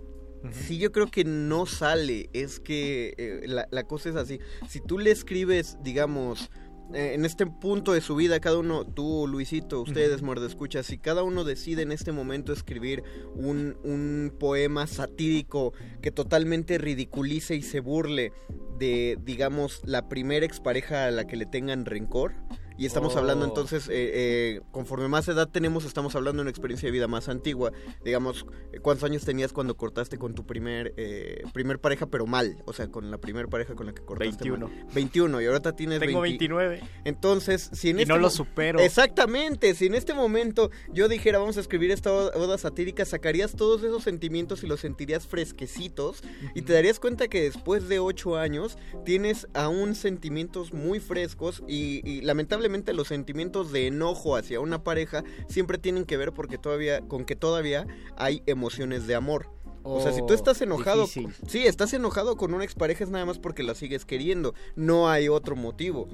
sí, 0.52 0.78
yo 0.78 0.92
creo 0.92 1.08
que 1.08 1.24
no 1.24 1.66
sale. 1.66 2.30
Es 2.34 2.60
que 2.60 3.14
eh, 3.18 3.42
la, 3.46 3.68
la 3.72 3.84
cosa 3.84 4.10
es 4.10 4.16
así. 4.16 4.40
Si 4.68 4.82
tú 4.82 4.98
le 4.98 5.12
escribes, 5.12 5.78
digamos, 5.82 6.50
en 6.94 7.26
este 7.26 7.46
punto 7.46 7.94
de 7.94 8.02
su 8.02 8.16
vida, 8.16 8.40
cada 8.40 8.58
uno, 8.58 8.86
tú, 8.86 9.28
Luisito, 9.28 9.82
ustedes, 9.82 10.22
muerde 10.22 10.48
escucha, 10.48 10.84
si 10.84 10.98
cada 10.98 11.24
uno 11.24 11.44
decide 11.44 11.82
en 11.82 11.92
este 11.92 12.12
momento 12.12 12.54
escribir 12.54 13.04
un, 13.36 13.78
un 13.84 14.34
poema 14.40 14.88
satírico 14.88 15.74
que 16.02 16.12
totalmente 16.12 16.78
ridiculice 16.78 17.56
y 17.56 17.62
se 17.62 17.80
burle 17.80 18.32
de, 18.80 19.18
digamos, 19.24 19.82
la 19.84 20.08
primera 20.08 20.46
expareja 20.46 21.06
a 21.06 21.12
la 21.12 21.28
que 21.28 21.36
le 21.36 21.46
tengan 21.46 21.86
rencor. 21.86 22.34
Y 22.78 22.86
estamos 22.86 23.16
Oh. 23.16 23.20
hablando 23.20 23.46
entonces, 23.46 23.88
eh, 23.88 23.92
eh, 24.14 24.62
conforme 24.72 25.08
más 25.08 25.28
edad 25.28 25.48
tenemos, 25.50 25.84
estamos 25.86 26.16
hablando 26.16 26.38
de 26.38 26.42
una 26.44 26.50
experiencia 26.52 26.88
de 26.88 26.92
vida 26.92 27.08
más 27.08 27.28
antigua. 27.28 27.72
Digamos, 28.06 28.46
eh, 28.72 28.80
¿cuántos 28.80 29.04
años 29.04 29.26
tenías 29.26 29.52
cuando 29.52 29.76
cortaste 29.76 30.18
con 30.18 30.36
tu 30.36 30.46
primer 30.46 30.94
eh, 30.98 31.44
primer 31.54 31.80
pareja, 31.80 32.06
pero 32.06 32.28
mal? 32.28 32.62
O 32.66 32.74
sea, 32.74 32.88
con 32.90 33.10
la 33.10 33.18
primer 33.18 33.48
pareja 33.48 33.74
con 33.74 33.88
la 33.88 33.94
que 33.94 34.04
cortaste 34.04 34.44
21. 34.50 34.68
mal. 34.68 34.86
21. 34.94 35.42
y 35.42 35.46
ahorita 35.48 35.76
tienes 35.76 36.00
Tengo 36.00 36.22
20. 36.22 36.38
29. 36.48 36.82
Entonces, 37.06 37.70
si 37.74 37.90
en 37.90 38.00
Y 38.00 38.02
este 38.04 38.14
no 38.14 38.20
lo 38.20 38.30
supero. 38.30 38.80
Exactamente, 38.80 39.74
si 39.74 39.88
en 39.88 39.96
este 39.96 40.14
momento 40.14 40.70
yo 40.94 41.08
dijera 41.08 41.40
vamos 41.40 41.58
a 41.58 41.62
escribir 41.62 41.90
esta 41.92 42.12
oda 42.14 42.58
satírica, 42.58 43.06
sacarías 43.06 43.56
todos 43.56 43.82
esos 43.84 44.04
sentimientos 44.04 44.64
y 44.64 44.68
los 44.68 44.82
sentirías 44.82 45.26
fresquecitos 45.26 46.22
y 46.54 46.62
te 46.62 46.74
darías 46.74 47.00
cuenta 47.00 47.28
que 47.28 47.42
después 47.42 47.88
de 47.90 48.00
ocho 48.00 48.38
años 48.38 48.78
tienes 49.06 49.48
aún 49.54 49.96
sentimientos 49.96 50.74
muy 50.74 51.00
frescos 51.00 51.64
y, 51.68 52.02
y 52.08 52.22
lamentablemente 52.22 52.67
los 52.94 53.08
sentimientos 53.08 53.72
de 53.72 53.88
enojo 53.88 54.36
hacia 54.36 54.60
una 54.60 54.84
pareja 54.84 55.24
siempre 55.48 55.78
tienen 55.78 56.06
que 56.06 56.18
ver 56.18 56.34
porque 56.34 56.58
todavía 56.58 57.02
con 57.02 57.26
que 57.26 57.36
todavía 57.36 57.88
hay 58.18 58.44
emociones 58.46 59.08
de 59.08 59.16
amor. 59.16 59.50
O 59.84 60.02
sea, 60.02 60.12
si 60.12 60.20
tú 60.20 60.28
Oh, 60.32 60.34
estás 60.34 60.62
enojado, 60.62 61.04
difícil. 61.04 61.34
sí, 61.48 61.66
estás 61.66 61.94
enojado 61.94 62.36
con 62.36 62.54
una 62.54 62.66
expareja 62.66 63.04
es 63.06 63.10
nada 63.10 63.26
más 63.26 63.40
porque 63.40 63.64
la 63.64 63.74
sigues 63.74 64.04
queriendo, 64.04 64.54
no 64.76 65.10
hay 65.10 65.30
otro 65.30 65.56
motivo. 65.56 66.10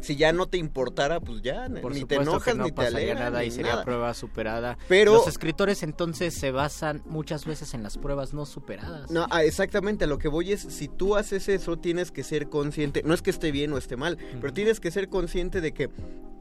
Si 0.00 0.16
ya 0.16 0.32
no 0.32 0.46
te 0.46 0.58
importara, 0.58 1.20
pues 1.20 1.42
ya 1.42 1.68
Por 1.82 1.94
ni 1.94 2.04
te 2.04 2.16
enojas 2.16 2.52
que 2.52 2.58
no 2.58 2.64
ni 2.64 2.72
te 2.72 2.86
alegras 2.86 3.18
nada 3.18 3.44
y 3.44 3.50
sería 3.50 3.72
nada. 3.72 3.84
prueba 3.84 4.14
superada. 4.14 4.78
Pero- 4.88 5.14
los 5.14 5.26
escritores 5.26 5.82
entonces 5.82 6.34
se 6.34 6.50
basan 6.50 7.02
muchas 7.06 7.44
veces 7.44 7.74
en 7.74 7.82
las 7.82 7.98
pruebas 7.98 8.34
no 8.34 8.46
superadas. 8.46 9.10
No, 9.10 9.26
ah, 9.30 9.42
exactamente, 9.44 10.04
a 10.04 10.08
lo 10.08 10.18
que 10.18 10.28
voy 10.28 10.52
es, 10.52 10.60
si 10.60 10.88
tú 10.88 11.16
haces 11.16 11.48
eso, 11.48 11.76
tienes 11.78 12.12
que 12.12 12.22
ser 12.22 12.48
consciente, 12.48 13.02
no 13.04 13.14
es 13.14 13.22
que 13.22 13.30
esté 13.30 13.50
bien 13.50 13.72
o 13.72 13.78
esté 13.78 13.96
mal, 13.96 14.18
pero 14.40 14.52
tienes 14.52 14.80
que 14.80 14.90
ser 14.90 15.08
consciente 15.08 15.60
de 15.60 15.72
que 15.72 15.90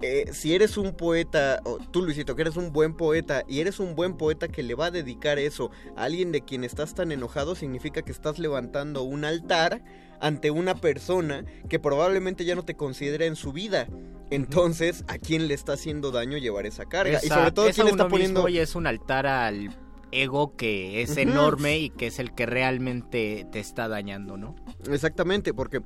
eh, 0.01 0.25
si 0.33 0.53
eres 0.53 0.77
un 0.77 0.93
poeta, 0.93 1.61
o 1.63 1.77
tú 1.77 2.01
Luisito, 2.03 2.35
que 2.35 2.41
eres 2.41 2.57
un 2.57 2.73
buen 2.73 2.95
poeta, 2.95 3.43
y 3.47 3.61
eres 3.61 3.79
un 3.79 3.95
buen 3.95 4.17
poeta 4.17 4.49
que 4.49 4.61
le 4.61 4.75
va 4.75 4.87
a 4.87 4.91
dedicar 4.91 5.39
eso 5.39 5.71
a 5.95 6.03
alguien 6.03 6.33
de 6.33 6.41
quien 6.41 6.65
estás 6.65 6.93
tan 6.93 7.13
enojado, 7.13 7.55
significa 7.55 8.01
que 8.01 8.11
estás 8.11 8.37
levantando 8.37 9.03
un 9.03 9.23
altar 9.23 9.81
ante 10.25 10.49
una 10.49 10.73
persona 10.73 11.45
que 11.69 11.77
probablemente 11.77 12.45
ya 12.45 12.55
no 12.55 12.65
te 12.65 12.73
considera 12.73 13.25
en 13.25 13.35
su 13.35 13.53
vida. 13.53 13.87
Entonces, 14.31 15.05
¿a 15.07 15.19
quién 15.19 15.47
le 15.47 15.53
está 15.53 15.73
haciendo 15.73 16.09
daño 16.09 16.39
llevar 16.39 16.65
esa 16.65 16.85
carga? 16.85 17.19
y 17.21 17.27
sobre 17.27 17.51
todo, 17.51 17.65
¿quién 17.65 17.87
está 17.87 18.05
uno 18.05 18.07
poniendo... 18.09 18.39
mismo 18.39 18.49
y 18.49 18.57
es 18.57 18.73
un 18.73 18.87
altar 18.87 19.27
al 19.27 19.77
ego 20.11 20.55
que 20.55 21.03
es 21.03 21.15
enorme 21.17 21.77
y 21.77 21.89
que 21.91 22.07
es 22.07 22.17
el 22.17 22.33
que 22.33 22.47
realmente 22.47 23.45
te 23.51 23.59
está 23.59 23.87
dañando, 23.87 24.35
¿no? 24.35 24.55
Exactamente, 24.89 25.53
porque 25.53 25.81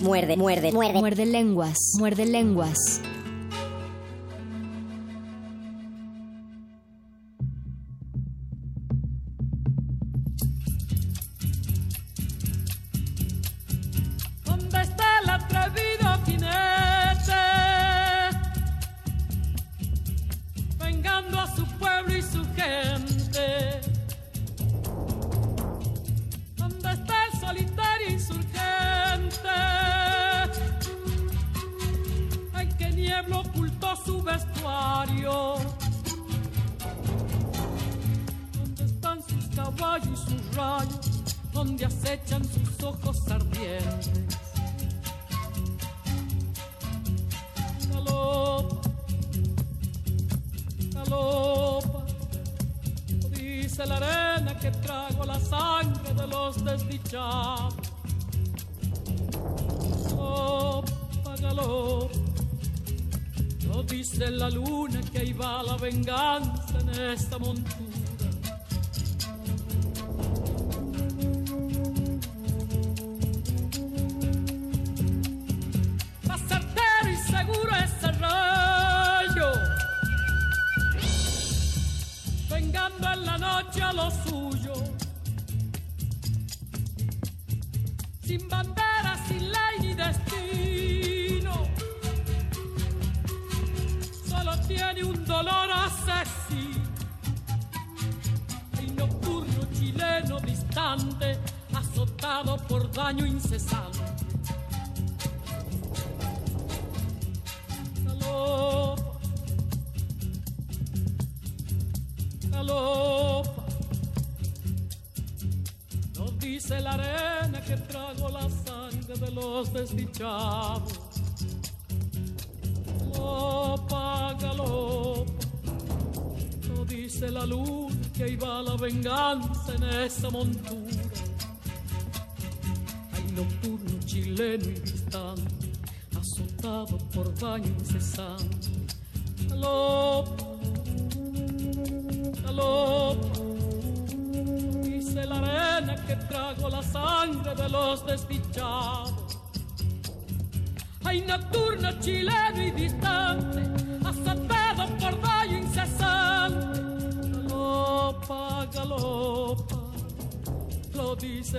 Muerde, 0.00 0.36
muerde, 0.36 0.72
muerde. 0.72 0.98
Muerde 0.98 1.26
lenguas. 1.26 1.76
Muerde 1.98 2.24
lenguas. 2.24 3.02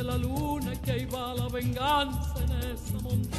La 0.04 0.18
luna 0.18 0.72
que 0.82 1.06
va 1.08 1.34
la 1.34 1.48
venganza 1.50 2.36
en 2.44 2.52
esa 2.72 3.00
montura. 3.02 3.39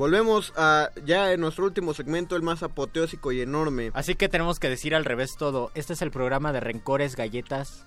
Volvemos 0.00 0.54
a 0.56 0.88
ya 1.04 1.30
en 1.30 1.42
nuestro 1.42 1.66
último 1.66 1.92
segmento, 1.92 2.34
el 2.34 2.40
más 2.40 2.62
apoteósico 2.62 3.32
y 3.32 3.42
enorme. 3.42 3.90
Así 3.92 4.14
que 4.14 4.30
tenemos 4.30 4.58
que 4.58 4.70
decir 4.70 4.94
al 4.94 5.04
revés 5.04 5.36
todo. 5.38 5.70
Este 5.74 5.92
es 5.92 6.00
el 6.00 6.10
programa 6.10 6.54
de 6.54 6.60
rencores, 6.60 7.16
galletas 7.16 7.84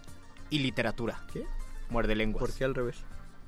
y 0.51 0.59
literatura. 0.59 1.25
¿Qué? 1.33 1.43
Muerde 1.89 2.15
lenguas. 2.15 2.41
¿Por 2.41 2.53
qué 2.55 2.65
al 2.65 2.75
revés? 2.75 3.03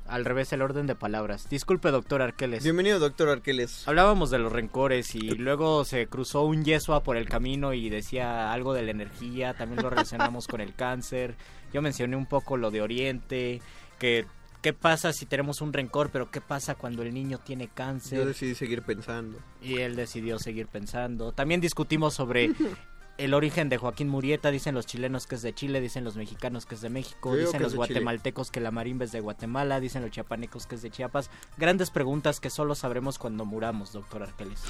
Al 0.08 0.26
revés 0.26 0.52
el 0.52 0.64
orden 0.64 0.88
de 0.88 0.96
palabras. 0.96 1.48
Disculpe, 1.48 1.92
doctor 1.92 2.24
Arqueles. 2.24 2.64
Bienvenido, 2.64 2.98
doctor 2.98 3.30
Arqueles. 3.30 3.88
Hablábamos 3.88 4.32
de 4.32 4.40
los 4.40 4.52
rencores 4.52 5.14
y 5.14 5.30
luego 5.36 5.86
se 5.86 6.08
cruzó 6.08 6.42
un 6.42 6.66
Yesua 6.66 7.04
por 7.04 7.18
el 7.18 7.30
camino 7.30 7.72
y 7.74 7.92
decía 7.92 8.52
algo 8.52 8.74
de 8.74 8.82
la 8.82 8.90
energía, 8.90 9.54
también 9.54 9.84
lo 9.84 9.92
relacionamos 9.92 10.48
con 10.48 10.60
el 10.60 10.74
cáncer. 10.74 11.36
Yo 11.72 11.84
mencioné 11.84 12.16
un 12.16 12.26
poco 12.26 12.58
lo 12.58 12.72
de 12.72 12.82
Oriente, 12.82 13.62
que 14.00 14.26
qué 14.66 14.74
pasa 14.74 15.14
si 15.14 15.28
tenemos 15.28 15.62
un 15.62 15.74
rencor, 15.74 16.10
pero 16.10 16.32
qué 16.32 16.42
pasa 16.42 16.74
cuando 16.74 17.04
el 17.04 17.14
niño 17.14 17.38
tiene 17.38 17.68
cáncer. 17.68 18.18
Yo 18.18 18.26
decidí 18.26 18.56
seguir 18.56 18.82
pensando. 18.82 19.38
Y 19.62 19.76
él 19.76 19.96
decidió 19.96 20.40
seguir 20.40 20.66
pensando. 20.66 21.34
También 21.34 21.62
discutimos 21.62 22.16
sobre 22.16 22.50
el 23.20 23.36
origen 23.36 23.70
de 23.70 23.78
Joaquín 23.78 24.10
Murieta. 24.10 24.50
Dicen 24.50 24.74
los 24.74 24.88
chilenos 24.88 25.28
que 25.28 25.36
es 25.36 25.44
de 25.44 25.54
Chile, 25.54 25.82
dicen 25.82 26.04
los 26.04 26.16
mexicanos 26.16 26.66
que 26.66 26.74
es 26.74 26.82
de 26.82 26.90
México, 26.90 27.36
dicen 27.36 27.62
los 27.62 27.74
Chile. 27.74 27.76
guatemaltecos 27.76 28.50
que 28.50 28.60
la 28.60 28.72
marimba 28.72 29.06
es 29.06 29.12
de 29.12 29.20
Guatemala, 29.20 29.80
dicen 29.80 30.02
los 30.02 30.10
chiapanecos 30.10 30.66
que 30.66 30.74
es 30.74 30.82
de 30.82 30.90
Chiapas. 30.90 31.30
Grandes 31.60 31.92
preguntas 31.92 32.40
que 32.40 32.50
solo 32.50 32.74
sabremos 32.74 33.20
cuando 33.20 33.46
muramos, 33.46 33.94
doctor 33.94 34.24
Arqueles. 34.24 34.64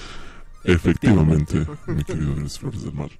Efectivamente, 0.65 1.65
mi 1.87 2.03
querido 2.03 2.33
Andrés 2.33 2.59
Flores 2.59 2.83
del 2.83 2.91
Mar. 2.91 3.11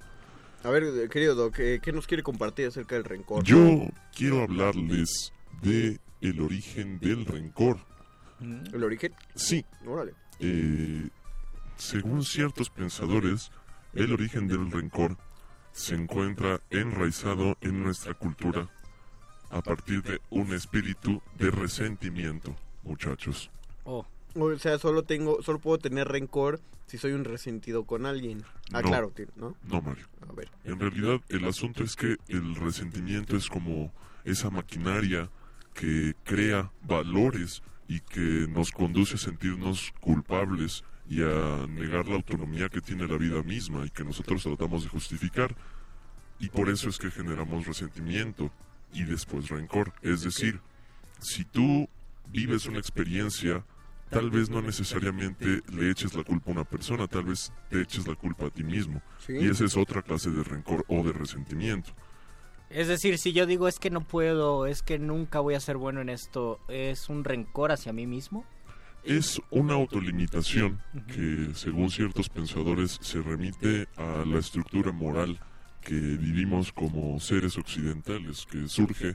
A 0.62 0.68
ver, 0.68 0.82
eh, 0.82 1.08
querido 1.08 1.34
Doc, 1.34 1.58
eh, 1.58 1.80
¿qué 1.82 1.90
nos 1.92 2.06
quiere 2.06 2.22
compartir 2.22 2.66
acerca 2.66 2.96
del 2.96 3.04
rencor? 3.04 3.42
Yo 3.44 3.86
quiero 4.14 4.42
hablarles 4.42 5.32
de 5.62 6.00
el 6.26 6.40
origen 6.40 6.98
del 6.98 7.24
rencor. 7.24 7.78
¿El 8.40 8.84
origen? 8.84 9.14
Sí. 9.34 9.64
Órale. 9.86 10.12
Eh, 10.40 11.08
según 11.76 12.24
ciertos 12.24 12.68
pensadores, 12.70 13.50
el 13.94 14.12
origen 14.12 14.46
del 14.48 14.70
rencor 14.70 15.16
se 15.72 15.94
encuentra 15.94 16.60
enraizado 16.70 17.56
en 17.60 17.82
nuestra 17.82 18.14
cultura 18.14 18.68
a 19.50 19.62
partir 19.62 20.02
de 20.02 20.20
un 20.30 20.52
espíritu 20.52 21.22
de 21.38 21.50
resentimiento, 21.50 22.54
muchachos. 22.82 23.50
Oh. 23.84 24.06
O 24.38 24.58
sea, 24.58 24.78
solo 24.78 25.02
tengo, 25.02 25.42
solo 25.42 25.58
puedo 25.58 25.78
tener 25.78 26.08
rencor 26.08 26.60
si 26.86 26.98
soy 26.98 27.12
un 27.12 27.24
resentido 27.24 27.84
con 27.84 28.04
alguien. 28.04 28.42
Ah, 28.72 28.82
No. 28.82 28.88
claro, 28.88 29.10
tío, 29.10 29.26
¿no? 29.36 29.56
No, 29.64 29.80
Mario. 29.80 30.06
A 30.28 30.32
ver. 30.32 30.50
En 30.64 30.78
realidad, 30.78 31.20
el 31.30 31.46
asunto 31.46 31.82
es 31.82 31.96
que 31.96 32.16
el 32.28 32.54
resentimiento 32.54 33.34
es 33.36 33.48
como 33.48 33.92
esa 34.24 34.50
maquinaria 34.50 35.30
que 35.76 36.14
crea 36.24 36.72
valores 36.82 37.62
y 37.86 38.00
que 38.00 38.48
nos 38.48 38.72
conduce 38.72 39.14
a 39.14 39.18
sentirnos 39.18 39.92
culpables 40.00 40.82
y 41.08 41.22
a 41.22 41.66
negar 41.68 42.08
la 42.08 42.16
autonomía 42.16 42.68
que 42.68 42.80
tiene 42.80 43.06
la 43.06 43.16
vida 43.16 43.42
misma 43.42 43.84
y 43.86 43.90
que 43.90 44.02
nosotros 44.02 44.42
tratamos 44.42 44.82
de 44.82 44.88
justificar. 44.88 45.54
Y 46.40 46.48
por 46.48 46.68
eso 46.68 46.88
es 46.88 46.98
que 46.98 47.10
generamos 47.10 47.66
resentimiento 47.66 48.50
y 48.92 49.04
después 49.04 49.48
rencor. 49.48 49.92
Es 50.02 50.22
decir, 50.22 50.60
si 51.20 51.44
tú 51.44 51.88
vives 52.28 52.66
una 52.66 52.78
experiencia, 52.78 53.64
tal 54.10 54.30
vez 54.30 54.50
no 54.50 54.62
necesariamente 54.62 55.62
le 55.72 55.90
eches 55.90 56.14
la 56.14 56.24
culpa 56.24 56.50
a 56.50 56.54
una 56.54 56.64
persona, 56.64 57.06
tal 57.06 57.24
vez 57.24 57.52
te 57.70 57.82
eches 57.82 58.06
la 58.06 58.14
culpa 58.14 58.46
a 58.46 58.50
ti 58.50 58.64
mismo. 58.64 59.00
Sí. 59.24 59.34
Y 59.34 59.48
esa 59.48 59.64
es 59.64 59.76
otra 59.76 60.02
clase 60.02 60.30
de 60.30 60.42
rencor 60.42 60.84
o 60.88 61.04
de 61.04 61.12
resentimiento. 61.12 61.92
Es 62.70 62.88
decir, 62.88 63.18
si 63.18 63.32
yo 63.32 63.46
digo 63.46 63.68
es 63.68 63.78
que 63.78 63.90
no 63.90 64.00
puedo, 64.00 64.66
es 64.66 64.82
que 64.82 64.98
nunca 64.98 65.40
voy 65.40 65.54
a 65.54 65.60
ser 65.60 65.76
bueno 65.76 66.00
en 66.00 66.08
esto, 66.08 66.60
¿es 66.68 67.08
un 67.08 67.24
rencor 67.24 67.72
hacia 67.72 67.92
mí 67.92 68.06
mismo? 68.06 68.44
Es 69.04 69.40
una 69.50 69.74
autolimitación 69.74 70.82
que, 71.06 71.54
según 71.54 71.90
ciertos 71.90 72.28
pensadores, 72.28 72.98
se 73.00 73.22
remite 73.22 73.86
a 73.96 74.24
la 74.26 74.38
estructura 74.40 74.90
moral 74.90 75.38
que 75.80 75.94
vivimos 75.94 76.72
como 76.72 77.20
seres 77.20 77.56
occidentales, 77.56 78.44
que 78.50 78.66
surge 78.66 79.14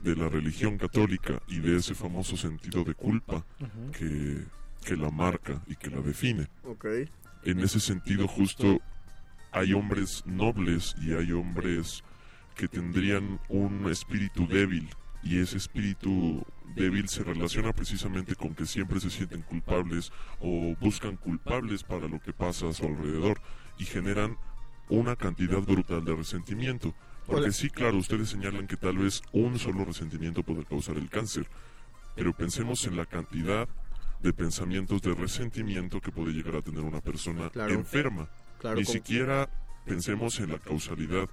de 0.00 0.14
la 0.14 0.28
religión 0.28 0.78
católica 0.78 1.42
y 1.48 1.58
de 1.58 1.76
ese 1.76 1.94
famoso 1.94 2.36
sentido 2.36 2.84
de 2.84 2.94
culpa 2.94 3.44
que, 3.98 4.44
que 4.84 4.96
la 4.96 5.10
marca 5.10 5.60
y 5.66 5.74
que 5.74 5.90
la 5.90 6.00
define. 6.00 6.48
En 7.44 7.58
ese 7.58 7.80
sentido 7.80 8.28
justo 8.28 8.80
hay 9.50 9.72
hombres 9.72 10.22
nobles 10.24 10.94
y 11.02 11.12
hay 11.14 11.32
hombres 11.32 12.04
que 12.54 12.68
tendrían 12.68 13.40
un 13.48 13.90
espíritu 13.90 14.46
débil 14.46 14.88
y 15.22 15.38
ese 15.38 15.56
espíritu 15.56 16.44
débil 16.74 17.08
se 17.08 17.22
relaciona 17.22 17.72
precisamente 17.72 18.34
con 18.34 18.54
que 18.54 18.66
siempre 18.66 18.98
se 19.00 19.10
sienten 19.10 19.42
culpables 19.42 20.10
o 20.40 20.74
buscan 20.80 21.16
culpables 21.16 21.82
para 21.84 22.08
lo 22.08 22.18
que 22.20 22.32
pasa 22.32 22.68
a 22.68 22.72
su 22.72 22.86
alrededor 22.86 23.40
y 23.78 23.84
generan 23.84 24.36
una 24.88 25.16
cantidad 25.16 25.60
brutal 25.60 26.04
de 26.04 26.14
resentimiento. 26.16 26.94
Porque 27.26 27.42
Hola. 27.44 27.52
sí, 27.52 27.70
claro, 27.70 27.98
ustedes 27.98 28.30
señalan 28.30 28.66
que 28.66 28.76
tal 28.76 28.98
vez 28.98 29.22
un 29.32 29.58
solo 29.58 29.84
resentimiento 29.84 30.42
puede 30.42 30.64
causar 30.64 30.96
el 30.96 31.08
cáncer, 31.08 31.46
pero 32.16 32.32
pensemos 32.32 32.84
en 32.86 32.96
la 32.96 33.06
cantidad 33.06 33.68
de 34.20 34.32
pensamientos 34.32 35.02
de 35.02 35.14
resentimiento 35.14 36.00
que 36.00 36.10
puede 36.10 36.32
llegar 36.32 36.56
a 36.56 36.62
tener 36.62 36.82
una 36.82 37.00
persona 37.00 37.48
Claro. 37.50 37.74
enferma. 37.74 38.28
Claro, 38.58 38.78
Ni 38.78 38.84
siquiera 38.84 39.48
pensemos 39.86 40.38
en 40.40 40.50
la 40.50 40.58
causalidad 40.58 41.28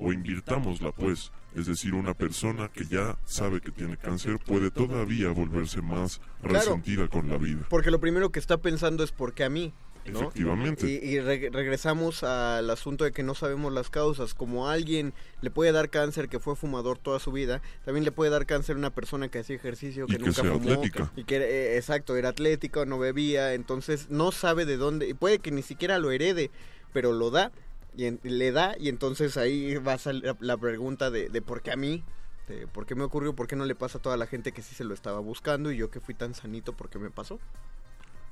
o 0.00 0.12
invirtámosla 0.12 0.92
pues, 0.92 1.30
es 1.54 1.66
decir, 1.66 1.94
una 1.94 2.14
persona 2.14 2.68
que 2.68 2.84
ya 2.86 3.18
sabe 3.24 3.60
que 3.60 3.70
tiene 3.70 3.96
cáncer 3.96 4.38
puede 4.38 4.70
todavía 4.70 5.28
volverse 5.30 5.82
más 5.82 6.20
Claro. 6.40 6.54
resentida 6.54 7.06
con 7.08 7.28
la 7.28 7.36
vida. 7.36 7.66
Porque 7.68 7.90
lo 7.90 8.00
primero 8.00 8.30
que 8.30 8.38
está 8.40 8.56
pensando 8.56 9.04
es 9.04 9.12
por 9.12 9.34
qué 9.34 9.44
a 9.44 9.50
mí. 9.50 9.72
¿no? 10.10 10.20
Efectivamente. 10.20 10.86
Y, 10.90 10.94
y 11.10 11.20
re- 11.20 11.50
regresamos 11.52 12.24
al 12.24 12.70
asunto 12.70 13.04
de 13.04 13.12
que 13.12 13.22
no 13.22 13.34
sabemos 13.34 13.70
las 13.72 13.90
causas. 13.90 14.32
Como 14.32 14.66
a 14.66 14.72
alguien 14.72 15.12
le 15.42 15.50
puede 15.50 15.72
dar 15.72 15.90
cáncer 15.90 16.30
que 16.30 16.40
fue 16.40 16.56
fumador 16.56 16.96
toda 16.96 17.18
su 17.20 17.30
vida, 17.32 17.60
también 17.84 18.04
le 18.06 18.10
puede 18.10 18.30
dar 18.30 18.46
cáncer 18.46 18.76
a 18.76 18.78
una 18.78 18.90
persona 18.90 19.28
que 19.28 19.40
hacía 19.40 19.56
ejercicio, 19.56 20.06
Y 20.08 20.12
que 20.12 20.16
que 20.16 20.24
nunca 20.24 20.40
sea 20.40 20.52
fumó. 20.52 20.70
atlética. 20.72 21.12
Y 21.16 21.24
que, 21.24 21.36
eh, 21.36 21.76
exacto, 21.76 22.16
era 22.16 22.30
atlética 22.30 22.80
o 22.80 22.86
no 22.86 22.98
bebía. 22.98 23.52
Entonces 23.52 24.08
no 24.08 24.32
sabe 24.32 24.64
de 24.64 24.78
dónde. 24.78 25.06
Y 25.06 25.12
puede 25.14 25.38
que 25.38 25.50
ni 25.50 25.60
siquiera 25.62 25.98
lo 25.98 26.10
herede, 26.10 26.50
pero 26.94 27.12
lo 27.12 27.30
da. 27.30 27.52
Y 28.00 28.06
en- 28.06 28.18
le 28.22 28.50
da, 28.50 28.76
y 28.78 28.88
entonces 28.88 29.36
ahí 29.36 29.74
va 29.76 29.92
a 29.92 29.98
salir 29.98 30.24
la, 30.24 30.36
la 30.40 30.56
pregunta 30.56 31.10
de, 31.10 31.28
de 31.28 31.42
por 31.42 31.60
qué 31.60 31.70
a 31.72 31.76
mí. 31.76 32.02
De 32.48 32.66
por 32.66 32.86
qué 32.86 32.94
me 32.94 33.02
ocurrió, 33.04 33.34
por 33.36 33.46
qué 33.46 33.56
no 33.56 33.66
le 33.66 33.74
pasa 33.74 33.98
a 33.98 34.00
toda 34.00 34.16
la 34.16 34.26
gente 34.26 34.52
que 34.52 34.62
sí 34.62 34.74
se 34.74 34.84
lo 34.84 34.94
estaba 34.94 35.20
buscando 35.20 35.70
y 35.70 35.76
yo 35.76 35.90
que 35.90 36.00
fui 36.00 36.14
tan 36.14 36.32
sanito, 36.34 36.72
¿por 36.72 36.88
qué 36.88 36.98
me 36.98 37.10
pasó? 37.10 37.38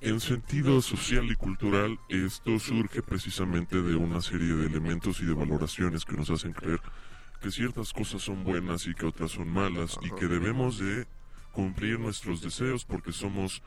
En 0.01 0.21
sentido 0.21 0.81
social 0.81 1.31
y 1.31 1.35
cultural, 1.37 1.99
esto 2.09 2.59
surge 2.59 3.03
precisamente 3.03 3.83
de 3.83 3.95
una 3.95 4.23
serie 4.23 4.55
de 4.55 4.67
elementos 4.67 5.21
y 5.21 5.27
de 5.27 5.35
valoraciones 5.35 6.05
que 6.07 6.17
nos 6.17 6.31
hacen 6.31 6.53
creer 6.53 6.81
que 7.43 7.51
ciertas 7.51 7.93
cosas 7.93 8.23
son 8.23 8.43
buenas 8.43 8.87
y 8.87 8.95
que 8.95 9.05
otras 9.07 9.33
son 9.33 9.49
malas 9.49 9.99
y 10.03 10.11
que 10.13 10.27
debemos 10.29 10.79
de 10.79 11.07
cumplir 11.53 12.01
nuestros 12.01 12.41
deseos 12.41 12.85
porque 12.87 13.13
somos 13.13 13.63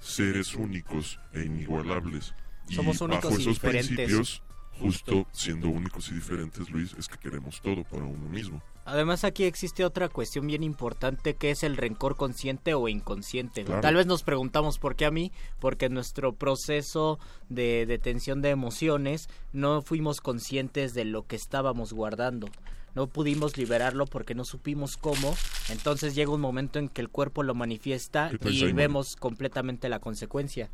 seres 0.00 0.54
únicos 0.54 1.20
e 1.32 1.44
inigualables. 1.44 2.34
Y 2.68 2.74
Somos 2.74 3.00
únicos 3.02 3.24
bajo 3.24 3.38
y 3.38 3.42
esos 3.42 3.54
diferentes. 3.54 3.88
principios, 3.88 4.42
justo 4.80 5.26
siendo 5.32 5.68
únicos 5.68 6.08
y 6.10 6.14
diferentes, 6.14 6.70
Luis, 6.70 6.94
es 6.98 7.08
que 7.08 7.18
queremos 7.18 7.60
todo 7.60 7.84
para 7.84 8.04
uno 8.04 8.28
mismo. 8.28 8.62
Además 8.84 9.22
aquí 9.22 9.44
existe 9.44 9.84
otra 9.84 10.08
cuestión 10.08 10.46
bien 10.48 10.64
importante 10.64 11.34
que 11.34 11.50
es 11.52 11.62
el 11.62 11.76
rencor 11.76 12.16
consciente 12.16 12.74
o 12.74 12.88
inconsciente. 12.88 13.64
Claro. 13.64 13.80
Tal 13.80 13.94
vez 13.94 14.06
nos 14.06 14.24
preguntamos 14.24 14.78
por 14.78 14.96
qué 14.96 15.04
a 15.04 15.12
mí, 15.12 15.30
porque 15.60 15.86
en 15.86 15.94
nuestro 15.94 16.32
proceso 16.32 17.20
de 17.48 17.86
detención 17.86 18.42
de 18.42 18.50
emociones 18.50 19.28
no 19.52 19.82
fuimos 19.82 20.20
conscientes 20.20 20.94
de 20.94 21.04
lo 21.04 21.26
que 21.26 21.36
estábamos 21.36 21.92
guardando. 21.92 22.48
No 22.94 23.06
pudimos 23.06 23.56
liberarlo 23.56 24.04
porque 24.06 24.34
no 24.34 24.44
supimos 24.44 24.96
cómo. 24.96 25.34
Entonces 25.70 26.14
llega 26.14 26.32
un 26.32 26.40
momento 26.40 26.78
en 26.78 26.88
que 26.88 27.00
el 27.00 27.08
cuerpo 27.08 27.42
lo 27.42 27.54
manifiesta 27.54 28.30
¿Qué 28.30 28.38
tal, 28.38 28.52
y 28.52 28.72
vemos 28.72 29.16
completamente 29.16 29.88
la 29.88 30.00
consecuencia. 30.00 30.70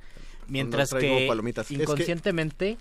Mientras 0.48 0.90
traigo 0.90 1.18
que 1.18 1.26
palomitas. 1.28 1.70
Es 1.70 1.76
que- 1.76 1.82
inconscientemente, 1.82 2.78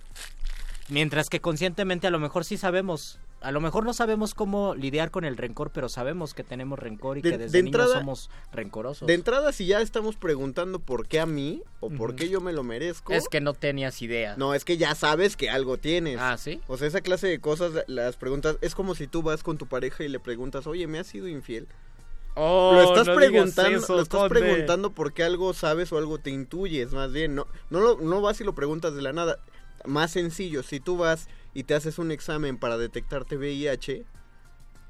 mientras 0.89 1.29
que 1.29 1.39
conscientemente 1.41 2.07
a 2.07 2.09
lo 2.11 2.19
mejor 2.19 2.45
sí 2.45 2.57
sabemos, 2.57 3.19
a 3.41 3.51
lo 3.51 3.61
mejor 3.61 3.83
no 3.85 3.93
sabemos 3.93 4.33
cómo 4.33 4.73
lidiar 4.75 5.11
con 5.11 5.23
el 5.25 5.38
rencor, 5.38 5.69
pero 5.71 5.89
sabemos 5.89 6.33
que 6.33 6.43
tenemos 6.43 6.79
rencor 6.79 7.17
y 7.17 7.21
De- 7.21 7.31
que 7.31 7.38
de 7.38 7.43
desde 7.45 7.61
niños 7.61 7.75
entrada- 7.81 7.99
somos 7.99 8.29
rencorosos. 8.51 9.07
De 9.07 9.13
entrada, 9.13 9.51
si 9.51 9.65
ya 9.67 9.81
estamos 9.81 10.15
preguntando 10.15 10.79
por 10.79 11.07
qué 11.07 11.19
a 11.19 11.25
mí 11.25 11.61
o 11.79 11.89
por 11.89 12.15
qué 12.15 12.29
yo 12.29 12.41
me 12.41 12.53
lo 12.53 12.63
merezco. 12.63 13.13
Es 13.13 13.27
que 13.29 13.41
no 13.41 13.53
tenías 13.53 14.01
idea. 14.01 14.35
No, 14.38 14.53
es 14.53 14.65
que 14.65 14.77
ya 14.77 14.95
sabes 14.95 15.35
que 15.38 15.49
algo 15.49 15.77
tienes. 15.77 16.17
Ah, 16.19 16.38
¿sí? 16.38 16.61
O 16.67 16.77
sea, 16.77 16.88
esa 16.88 17.01
clase 17.01 17.27
de 17.27 17.39
cosas, 17.39 17.71
las 17.88 18.15
preguntas, 18.17 18.57
es 18.61 18.73
como 18.75 18.95
si 18.95 19.07
tú 19.07 19.21
vas 19.21 19.43
con 19.43 19.57
tu 19.57 19.67
pareja 19.67 20.03
y 20.03 20.09
le 20.09 20.19
preguntas, 20.19 20.65
oye, 20.67 20.88
¿me 20.88 20.99
has 20.99 21.07
sido 21.07 21.27
infiel? 21.27 21.67
Oh, 22.39 22.71
lo 22.73 22.83
estás 22.83 23.07
no 23.07 23.15
preguntando, 23.15 23.79
eso, 23.79 23.95
lo 23.95 24.01
estás 24.03 24.29
preguntando 24.29 24.91
porque 24.91 25.23
algo 25.23 25.53
sabes 25.55 25.91
o 25.91 25.97
algo 25.97 26.19
te 26.19 26.29
intuyes, 26.29 26.91
más 26.93 27.11
bien. 27.11 27.33
No, 27.33 27.47
no, 27.71 27.79
lo- 27.79 27.97
no 27.99 28.21
vas 28.21 28.39
y 28.39 28.43
lo 28.43 28.53
preguntas 28.53 28.93
de 28.93 29.01
la 29.01 29.11
nada. 29.11 29.39
Más 29.88 30.11
sencillo, 30.11 30.61
si 30.63 30.79
tú 30.79 30.97
vas 30.97 31.27
y 31.53 31.63
te 31.63 31.73
haces 31.73 31.97
un 31.97 32.11
examen 32.11 32.57
para 32.57 32.77
detectarte 32.77 33.38
VIH, 33.38 34.05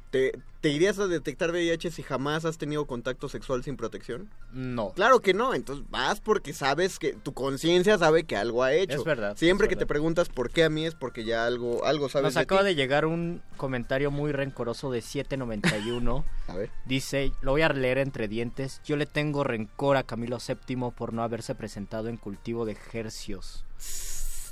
¿te, 0.10 0.40
te 0.62 0.70
irías 0.70 0.98
a 1.00 1.08
detectar 1.08 1.52
VIH 1.52 1.92
si 1.92 2.02
jamás 2.02 2.46
has 2.46 2.58
tenido 2.58 2.86
contacto 2.86 3.30
sexual 3.30 3.64
sin 3.64 3.78
protección? 3.78 4.30
No. 4.52 4.92
Claro 4.92 5.20
que 5.22 5.34
no, 5.34 5.54
entonces 5.54 5.86
vas 5.90 6.20
porque 6.20 6.54
sabes 6.54 6.98
que 7.00 7.14
tu 7.14 7.34
conciencia 7.34 7.98
sabe 7.98 8.24
que 8.24 8.36
algo 8.36 8.64
ha 8.64 8.74
hecho. 8.74 8.98
Es 8.98 9.04
verdad, 9.04 9.38
Siempre 9.38 9.68
es 9.68 9.70
que 9.70 9.76
te 9.76 9.86
preguntas 9.86 10.30
por 10.30 10.50
qué 10.50 10.64
a 10.64 10.70
mí 10.70 10.86
es 10.86 10.96
porque 10.96 11.24
ya 11.26 11.46
algo, 11.46 11.86
algo 11.86 12.10
sabes 12.10 12.24
Nos 12.26 12.34
de 12.34 12.40
acaba 12.42 12.62
ti. 12.62 12.68
de 12.68 12.76
llegar 12.76 13.06
un 13.06 13.42
comentario 13.58 14.10
muy 14.12 14.32
rencoroso 14.32 14.90
de 14.92 15.02
791. 15.02 16.26
A 16.48 16.56
ver. 16.56 16.72
Dice, 16.86 17.32
lo 17.42 17.52
voy 17.52 17.62
a 17.62 17.70
leer 17.70 17.98
entre 18.00 18.28
dientes. 18.28 18.82
Yo 18.86 18.96
le 18.98 19.06
tengo 19.06 19.44
rencor 19.44 19.96
a 19.98 20.04
Camilo 20.04 20.38
VII 20.40 20.92
por 20.98 21.14
no 21.14 21.22
haberse 21.22 21.54
presentado 21.56 22.08
en 22.10 22.18
cultivo 22.18 22.66
de 22.66 22.78
hercios. 22.94 23.64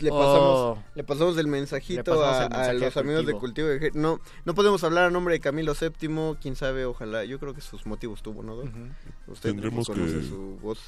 Le 0.01 0.09
pasamos, 0.09 0.77
Oh. 0.77 0.77
le 0.95 1.03
pasamos 1.03 1.37
el 1.37 1.45
Le 1.45 1.51
mensajito 1.51 2.03
pasamos 2.03 2.25
a, 2.27 2.43
el 2.43 2.49
mensaje 2.49 2.69
a 2.69 2.73
los 2.73 2.97
amigos 2.97 3.25
de 3.25 3.33
cultivo. 3.33 3.67
No, 3.93 4.19
no 4.45 4.53
podemos 4.55 4.83
hablar 4.83 5.05
a 5.05 5.09
nombre 5.09 5.33
de 5.35 5.39
Camilo 5.39 5.73
VII, 5.79 6.35
quién 6.41 6.55
sabe, 6.55 6.85
ojalá. 6.85 7.23
Yo 7.25 7.39
creo 7.39 7.53
que 7.53 7.61
sus 7.61 7.85
motivos 7.85 8.21
tuvo, 8.21 8.43
¿no? 8.43 8.55
Doc? 8.55 8.67
Usted 9.27 9.49
Tendremos 9.51 9.87
conoce 9.87 10.15
que- 10.19 10.23
su 10.23 10.57
voz. 10.61 10.79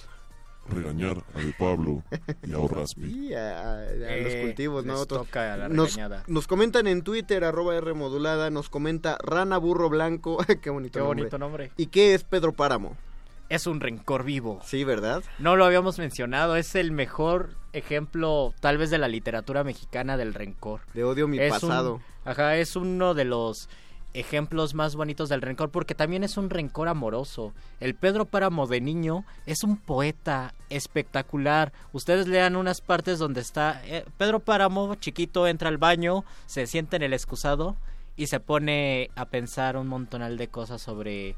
Regañar 0.69 1.23
a 1.33 1.39
De 1.39 1.53
Pablo 1.57 2.03
y 2.43 2.51
a 2.51 2.59
Orraspi. 2.59 3.01
Y 3.29 3.33
a, 3.33 3.83
los 3.89 4.01
Eh, 4.09 4.41
cultivos, 4.47 4.83
¿no? 4.83 4.93
les 4.93 5.01
Otro- 5.03 5.19
toca 5.19 5.55
la 5.55 5.69
nos, 5.69 5.95
regañada. 5.95 6.23
nos 6.27 6.45
comentan 6.45 6.87
en 6.87 7.03
Twitter, 7.03 7.45
arroba 7.45 7.73
R 7.77 7.93
modulada, 7.93 8.49
nos 8.49 8.69
comenta 8.69 9.17
Rana 9.23 9.57
Burro 9.59 9.89
Blanco. 9.89 10.37
Qué 10.61 10.69
bonito 10.69 10.93
Qué 10.93 10.99
nombre. 10.99 11.21
bonito 11.21 11.37
nombre. 11.37 11.71
¿Y 11.77 11.87
qué 11.87 12.13
es 12.13 12.25
Pedro 12.25 12.51
Páramo? 12.51 12.97
Es 13.47 13.65
un 13.65 13.79
rencor 13.79 14.25
vivo. 14.25 14.59
Sí, 14.65 14.83
¿verdad? 14.83 15.23
No 15.39 15.55
lo 15.55 15.63
habíamos 15.63 15.99
mencionado, 15.99 16.57
es 16.57 16.75
el 16.75 16.91
mejor 16.91 17.51
ejemplo 17.77 18.53
tal 18.59 18.77
vez 18.77 18.89
de 18.89 18.97
la 18.97 19.07
literatura 19.07 19.63
mexicana 19.63 20.17
del 20.17 20.33
rencor. 20.33 20.81
De 20.93 21.03
odio 21.03 21.27
mi 21.27 21.39
Es 21.39 21.51
pasado. 21.53 21.95
un- 21.95 22.01
ajá, 22.25 22.55
es 22.57 22.75
uno 22.75 23.13
de 23.13 23.25
los 23.25 23.69
ejemplos 24.13 24.73
más 24.73 24.95
bonitos 24.95 25.29
del 25.29 25.41
rencor 25.41 25.69
porque 25.69 25.93
también 25.93 26.23
es 26.23 26.37
un 26.37 26.49
rencor 26.49 26.87
amoroso. 26.87 27.53
El 27.79 27.93
Pedro 27.93 28.25
Páramo 28.25 28.65
de 28.65 28.81
niño 28.81 29.25
es 29.45 29.63
un 29.63 29.77
poeta 29.77 30.53
espectacular. 30.69 31.71
Ustedes 31.93 32.27
lean 32.27 32.55
unas 32.55 32.81
partes 32.81 33.19
donde 33.19 33.41
está 33.41 33.81
eh, 33.85 34.05
Pedro 34.17 34.39
Páramo, 34.39 34.95
chiquito, 34.95 35.47
entra 35.47 35.69
al 35.69 35.77
baño, 35.77 36.23
se 36.47 36.65
sienta 36.67 36.95
en 36.95 37.03
el 37.03 37.13
excusado 37.13 37.75
y 38.15 38.27
se 38.27 38.39
pone 38.39 39.11
a 39.15 39.25
pensar 39.25 39.77
un 39.77 39.87
montonal 39.87 40.37
de 40.37 40.47
cosas 40.47 40.81
sobre 40.81 41.35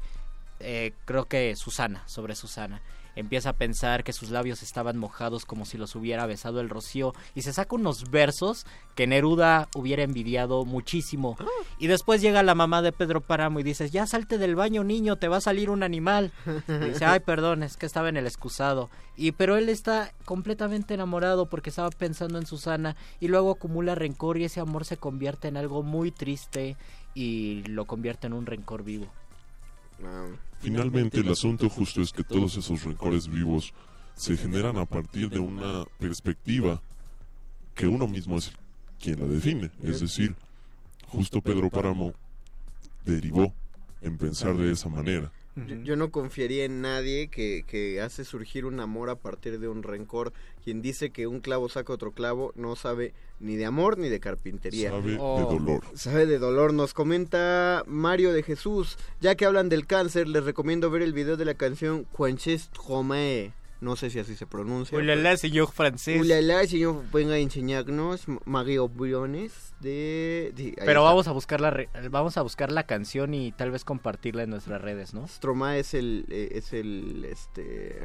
eh, 0.60 0.92
creo 1.04 1.26
que 1.26 1.54
Susana, 1.56 2.02
sobre 2.06 2.34
Susana. 2.34 2.80
Empieza 3.16 3.50
a 3.50 3.54
pensar 3.54 4.04
que 4.04 4.12
sus 4.12 4.30
labios 4.30 4.62
estaban 4.62 4.96
mojados 4.96 5.44
como 5.44 5.64
si 5.64 5.78
los 5.78 5.94
hubiera 5.96 6.26
besado 6.26 6.60
el 6.60 6.68
rocío 6.68 7.12
y 7.34 7.42
se 7.42 7.52
saca 7.52 7.74
unos 7.74 8.10
versos 8.10 8.66
que 8.94 9.06
Neruda 9.06 9.68
hubiera 9.74 10.02
envidiado 10.02 10.64
muchísimo. 10.64 11.36
Y 11.78 11.86
después 11.86 12.20
llega 12.20 12.42
la 12.42 12.54
mamá 12.54 12.82
de 12.82 12.92
Pedro 12.92 13.20
Páramo 13.20 13.60
y 13.60 13.62
dice, 13.62 13.90
ya 13.90 14.06
salte 14.06 14.38
del 14.38 14.54
baño 14.54 14.84
niño, 14.84 15.16
te 15.16 15.28
va 15.28 15.38
a 15.38 15.40
salir 15.40 15.70
un 15.70 15.82
animal. 15.82 16.32
Y 16.68 16.90
dice, 16.90 17.04
ay 17.04 17.20
perdón, 17.20 17.62
es 17.62 17.76
que 17.76 17.86
estaba 17.86 18.08
en 18.08 18.16
el 18.16 18.26
excusado. 18.26 18.90
Y 19.16 19.32
pero 19.32 19.56
él 19.56 19.68
está 19.68 20.12
completamente 20.24 20.94
enamorado 20.94 21.46
porque 21.46 21.70
estaba 21.70 21.90
pensando 21.90 22.38
en 22.38 22.46
Susana 22.46 22.96
y 23.20 23.28
luego 23.28 23.52
acumula 23.52 23.94
rencor 23.94 24.38
y 24.38 24.44
ese 24.44 24.60
amor 24.60 24.84
se 24.84 24.96
convierte 24.96 25.48
en 25.48 25.56
algo 25.56 25.82
muy 25.82 26.10
triste 26.10 26.76
y 27.14 27.62
lo 27.64 27.86
convierte 27.86 28.26
en 28.26 28.32
un 28.32 28.46
rencor 28.46 28.82
vivo. 28.84 29.06
Finalmente, 30.60 31.20
el 31.20 31.30
asunto 31.30 31.68
justo 31.70 32.02
es 32.02 32.12
que 32.12 32.22
todos 32.22 32.56
esos 32.56 32.84
rencores 32.84 33.28
vivos 33.28 33.72
se 34.14 34.36
generan 34.36 34.76
a 34.76 34.84
partir 34.84 35.30
de 35.30 35.38
una 35.38 35.84
perspectiva 35.98 36.82
que 37.74 37.86
uno 37.86 38.06
mismo 38.06 38.36
es 38.36 38.52
quien 39.00 39.20
la 39.20 39.26
define. 39.26 39.70
Es 39.82 40.00
decir, 40.00 40.36
justo 41.06 41.40
Pedro 41.40 41.70
Páramo 41.70 42.12
derivó 43.06 43.54
en 44.02 44.18
pensar 44.18 44.54
de 44.56 44.72
esa 44.72 44.90
manera. 44.90 45.32
Yo, 45.56 45.74
yo 45.82 45.96
no 45.96 46.10
confiaría 46.10 46.64
en 46.64 46.80
nadie 46.80 47.28
que, 47.28 47.64
que 47.66 48.00
hace 48.00 48.24
surgir 48.24 48.64
un 48.64 48.78
amor 48.80 49.10
a 49.10 49.16
partir 49.16 49.58
de 49.58 49.68
un 49.68 49.82
rencor. 49.82 50.32
Quien 50.64 50.80
dice 50.80 51.10
que 51.10 51.26
un 51.26 51.40
clavo 51.40 51.68
saca 51.68 51.92
otro 51.92 52.12
clavo 52.12 52.52
no 52.54 52.76
sabe 52.76 53.12
ni 53.40 53.56
de 53.56 53.64
amor 53.66 53.98
ni 53.98 54.08
de 54.08 54.20
carpintería. 54.20 54.90
Sabe 54.90 55.12
de 55.12 55.16
Oh. 55.20 55.48
dolor. 55.58 55.82
Sabe 55.94 56.26
de 56.26 56.38
dolor. 56.38 56.72
Nos 56.72 56.94
comenta 56.94 57.82
Mario 57.86 58.32
de 58.32 58.42
Jesús. 58.42 58.96
Ya 59.20 59.34
que 59.34 59.44
hablan 59.44 59.68
del 59.68 59.86
cáncer, 59.86 60.28
les 60.28 60.44
recomiendo 60.44 60.90
ver 60.90 61.02
el 61.02 61.12
video 61.12 61.36
de 61.36 61.44
la 61.44 61.54
canción 61.54 62.04
Quanches 62.12 62.68
Tromé. 62.70 63.52
No 63.80 63.96
sé 63.96 64.10
si 64.10 64.18
así 64.18 64.36
se 64.36 64.46
pronuncia. 64.46 64.98
Ulala, 64.98 65.36
señor 65.38 65.70
francés. 65.72 66.20
Ulala, 66.20 66.66
señor, 66.66 67.02
venga 67.12 67.34
a 67.34 67.38
enseñarnos 67.38 68.24
Mario 68.44 68.88
Briones 68.88 69.72
de... 69.80 70.52
Pero 70.84 71.02
vamos 71.04 71.28
a 71.28 71.32
buscar 71.32 71.60
la 71.62 71.70
re- 71.70 71.88
vamos 72.10 72.36
a 72.36 72.42
buscar 72.42 72.70
la 72.70 72.84
canción 72.84 73.32
y 73.32 73.52
tal 73.52 73.70
vez 73.70 73.84
compartirla 73.84 74.42
en 74.42 74.50
nuestras 74.50 74.82
redes, 74.82 75.14
¿no? 75.14 75.26
Stromae 75.26 75.80
es 75.80 75.94
el 75.94 76.26
eh, 76.28 76.50
es 76.52 76.72
el 76.74 77.24
este 77.24 78.02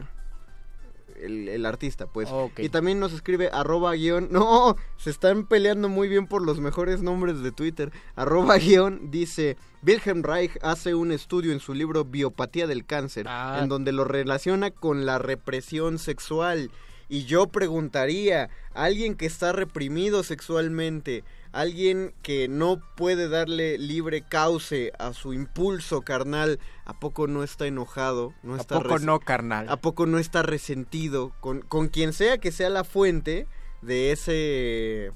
el, 1.22 1.48
el 1.50 1.66
artista 1.66 2.08
pues 2.08 2.30
Ok. 2.32 2.60
y 2.60 2.70
también 2.70 3.00
nos 3.00 3.14
escribe 3.14 3.50
arroba 3.52 3.94
guion 3.94 4.28
no 4.32 4.76
se 4.98 5.10
están 5.10 5.46
peleando 5.46 5.90
muy 5.90 6.08
bien 6.08 6.28
por 6.28 6.42
los 6.46 6.60
mejores 6.60 7.02
nombres 7.02 7.42
de 7.42 7.52
Twitter 7.52 7.92
arroba 8.16 8.58
guion 8.60 9.12
dice 9.12 9.58
Wilhelm 9.86 10.24
Reich 10.24 10.52
hace 10.62 10.96
un 10.96 11.12
estudio 11.12 11.52
en 11.52 11.60
su 11.60 11.74
libro 11.74 12.06
Biopatía 12.06 12.68
del 12.68 12.86
cáncer 12.86 13.26
Ah. 13.30 13.60
en 13.62 13.70
donde 13.70 13.92
lo 13.92 14.04
relaciona 14.06 14.72
con 14.72 15.06
la 15.06 15.20
represión 15.20 16.00
sexual 16.00 16.72
y 17.08 17.26
yo 17.26 17.48
preguntaría 17.48 18.50
alguien 18.74 19.14
que 19.16 19.28
está 19.28 19.52
reprimido 19.52 20.24
sexualmente 20.24 21.24
alguien 21.56 22.14
que 22.22 22.48
no 22.48 22.82
puede 22.96 23.30
darle 23.30 23.78
libre 23.78 24.22
cauce 24.28 24.92
a 25.00 25.14
su 25.14 25.34
impulso 25.34 26.02
carnal, 26.02 26.60
¿a 26.84 27.00
poco 27.00 27.28
no 27.28 27.44
está 27.44 27.66
enojado? 27.66 28.34
No 28.44 28.56
¿A 28.56 28.58
está 28.58 28.80
poco 28.80 28.96
res- 28.96 29.04
no, 29.04 29.20
carnal? 29.20 29.70
¿A 29.70 29.78
poco 29.78 30.06
no 30.06 30.18
está 30.20 30.44
resentido 30.44 31.34
con, 31.40 31.62
con 31.62 31.88
quien 31.88 32.12
sea 32.14 32.38
que 32.38 32.52
sea 32.52 32.70
la 32.70 32.84
fuente 32.84 33.48
de 33.82 34.12
ese... 34.12 35.12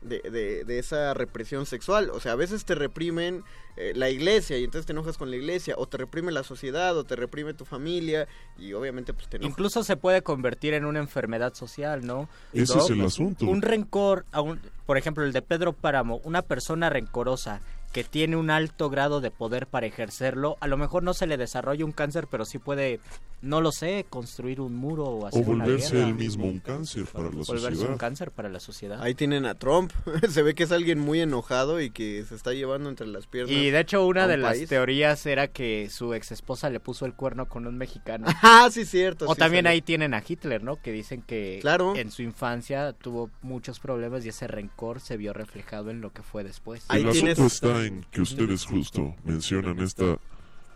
De, 0.00 0.20
de- 0.20 0.62
de 0.64 0.78
esa 0.78 1.12
represión 1.12 1.66
sexual. 1.66 2.10
O 2.10 2.20
sea, 2.20 2.32
a 2.32 2.36
veces 2.36 2.64
te 2.64 2.76
reprimen 2.76 3.42
eh, 3.76 3.92
la 3.96 4.10
iglesia 4.10 4.56
y 4.56 4.62
entonces 4.62 4.86
te 4.86 4.92
enojas 4.92 5.18
con 5.18 5.28
la 5.28 5.34
iglesia, 5.36 5.74
o 5.76 5.86
te 5.88 5.96
reprime 5.96 6.30
la 6.30 6.44
sociedad, 6.44 6.96
o 6.96 7.02
te 7.02 7.16
reprime 7.16 7.52
tu 7.52 7.64
familia, 7.64 8.28
y 8.56 8.74
obviamente 8.74 9.12
pues 9.12 9.28
te 9.28 9.38
enojas. 9.38 9.50
Incluso 9.50 9.82
se 9.82 9.96
puede 9.96 10.22
convertir 10.22 10.74
en 10.74 10.84
una 10.84 11.00
enfermedad 11.00 11.52
social, 11.54 12.06
¿no? 12.06 12.28
Ese 12.52 12.76
¿No? 12.76 12.84
es 12.84 12.90
el 12.90 13.00
asunto. 13.00 13.46
Un 13.46 13.60
rencor, 13.60 14.24
a 14.30 14.40
un- 14.40 14.60
por 14.86 14.98
ejemplo, 14.98 15.24
el 15.24 15.32
de 15.32 15.42
Pedro 15.42 15.72
Páramo, 15.72 16.20
una 16.22 16.42
persona 16.42 16.90
rencorosa 16.90 17.60
que 17.92 18.04
tiene 18.04 18.36
un 18.36 18.50
alto 18.50 18.90
grado 18.90 19.20
de 19.20 19.30
poder 19.32 19.66
para 19.66 19.86
ejercerlo, 19.86 20.58
a 20.60 20.68
lo 20.68 20.76
mejor 20.76 21.02
no 21.02 21.12
se 21.14 21.26
le 21.26 21.36
desarrolla 21.38 21.84
un 21.84 21.92
cáncer, 21.92 22.28
pero 22.30 22.44
sí 22.44 22.58
puede, 22.58 23.00
no 23.40 23.60
lo 23.60 23.70
sé, 23.72 24.04
construir 24.10 24.60
un 24.60 24.74
muro 24.74 25.04
o 25.04 25.20
O 25.22 25.26
hacer 25.26 25.48
una 25.48 25.64
volverse 25.64 25.94
guerra. 25.96 26.08
él 26.08 26.14
mismo 26.14 26.46
un 26.46 26.58
cáncer 26.58 27.04
para 27.06 27.24
la 27.26 27.30
Volverse 27.30 27.62
sociedad. 27.70 27.90
un 27.92 27.98
cáncer 27.98 28.30
para 28.32 28.48
la 28.48 28.60
sociedad. 28.60 29.02
Ahí 29.02 29.14
tienen 29.14 29.46
a 29.46 29.54
Trump. 29.54 29.92
Se 30.30 30.42
ve 30.42 30.54
que 30.54 30.64
es 30.64 30.72
alguien 30.72 30.98
muy 30.98 31.20
enojado 31.20 31.80
y 31.80 31.90
que 31.90 32.24
se 32.28 32.34
está 32.34 32.52
llevando 32.52 32.88
entre 32.88 33.06
las 33.06 33.26
piernas. 33.26 33.52
Y 33.54 33.70
de 33.70 33.80
hecho 33.80 34.04
una 34.06 34.24
un 34.24 34.30
de 34.30 34.36
las 34.38 34.58
teorías 34.66 35.24
era 35.26 35.48
que 35.48 35.88
su 35.90 36.14
ex 36.14 36.32
esposa 36.32 36.68
le 36.70 36.80
puso 36.80 37.06
el 37.06 37.14
cuerno 37.14 37.46
con 37.48 37.66
un 37.66 37.76
mexicano. 37.76 38.26
Ah, 38.42 38.68
sí, 38.72 38.84
cierto. 38.84 39.26
O 39.28 39.34
sí, 39.34 39.38
también 39.38 39.66
ahí 39.66 39.82
tienen 39.82 40.14
a 40.14 40.22
Hitler, 40.26 40.62
¿no? 40.62 40.80
Que 40.80 40.90
dicen 40.92 41.22
que 41.22 41.58
Claro. 41.60 41.94
en 41.96 42.10
su 42.10 42.22
infancia 42.22 42.92
tuvo 42.92 43.30
muchos 43.42 43.78
problemas 43.78 44.24
y 44.24 44.30
ese 44.30 44.46
rencor 44.48 45.00
se 45.00 45.16
vio 45.16 45.32
reflejado 45.32 45.90
en 45.90 46.00
lo 46.00 46.12
que 46.12 46.22
fue 46.22 46.44
después. 46.44 46.84
El 46.90 47.08
asunto 47.08 47.46
está 47.46 47.84
en 47.84 48.04
que 48.10 48.20
ustedes 48.22 48.64
justo 48.64 49.14
mencionan 49.24 49.78
esta 49.80 50.16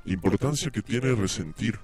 importancia 0.04 0.70
que 0.70 0.82
tiene 0.82 1.14
resentir, 1.14 1.78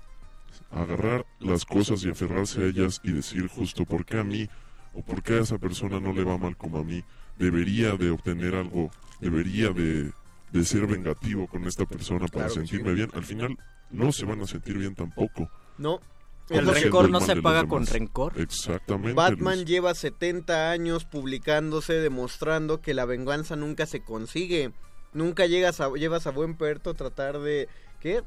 agarrar 0.71 1.27
las 1.41 1.65
cosas 1.65 2.05
y 2.05 2.11
aferrarse 2.11 2.63
a 2.63 2.67
ellas 2.67 3.01
y 3.03 3.13
decir 3.13 3.49
justo 3.49 3.85
por 3.85 4.05
qué 4.05 4.19
a 4.19 4.25
mí 4.25 4.49
o 4.95 5.03
por 5.03 5.23
qué 5.23 5.35
a 5.35 5.41
esa 5.41 5.59
persona 5.59 6.01
no 6.01 6.13
le 6.13 6.25
va 6.25 6.39
mal 6.39 6.57
como 6.57 6.79
a 6.79 6.85
mí, 6.85 7.05
debería 7.37 7.93
de 7.93 8.11
obtener 8.11 8.55
algo, 8.55 8.91
debería 9.21 9.71
de, 9.71 10.13
de 10.53 10.65
ser 10.65 10.87
vengativo 10.87 11.47
con 11.47 11.67
esta 11.67 11.85
persona 11.85 12.27
para 12.27 12.47
Claro 12.47 12.55
sentirme 12.55 12.95
bien. 12.95 13.11
Al 13.15 13.25
final 13.25 13.57
no 13.91 14.13
se 14.13 14.25
van 14.25 14.41
a 14.41 14.47
sentir 14.47 14.79
bien 14.79 14.95
tampoco. 14.95 15.51
No. 15.77 16.01
El 16.49 16.67
rencor 16.67 17.11
no 17.11 17.21
se 17.21 17.37
paga 17.43 17.67
con 17.69 17.87
rencor. 17.87 18.41
Exactamente. 18.41 19.13
Batman 19.13 19.57
Luis. 19.57 19.69
lleva 19.69 19.95
70 19.95 20.71
años 20.71 21.05
publicándose 21.05 21.95
demostrando 21.95 22.81
que 22.81 22.95
la 22.95 23.05
venganza 23.05 23.55
nunca 23.55 23.85
se 23.85 24.03
consigue. 24.03 24.73
Nunca 25.13 25.45
llegas 25.47 25.81
a, 25.81 25.91
llevas 25.93 26.27
a 26.27 26.31
buen 26.31 26.57
puerto 26.57 26.95
tratar 26.95 27.39
de... 27.41 27.69
¿Qué? 28.01 28.23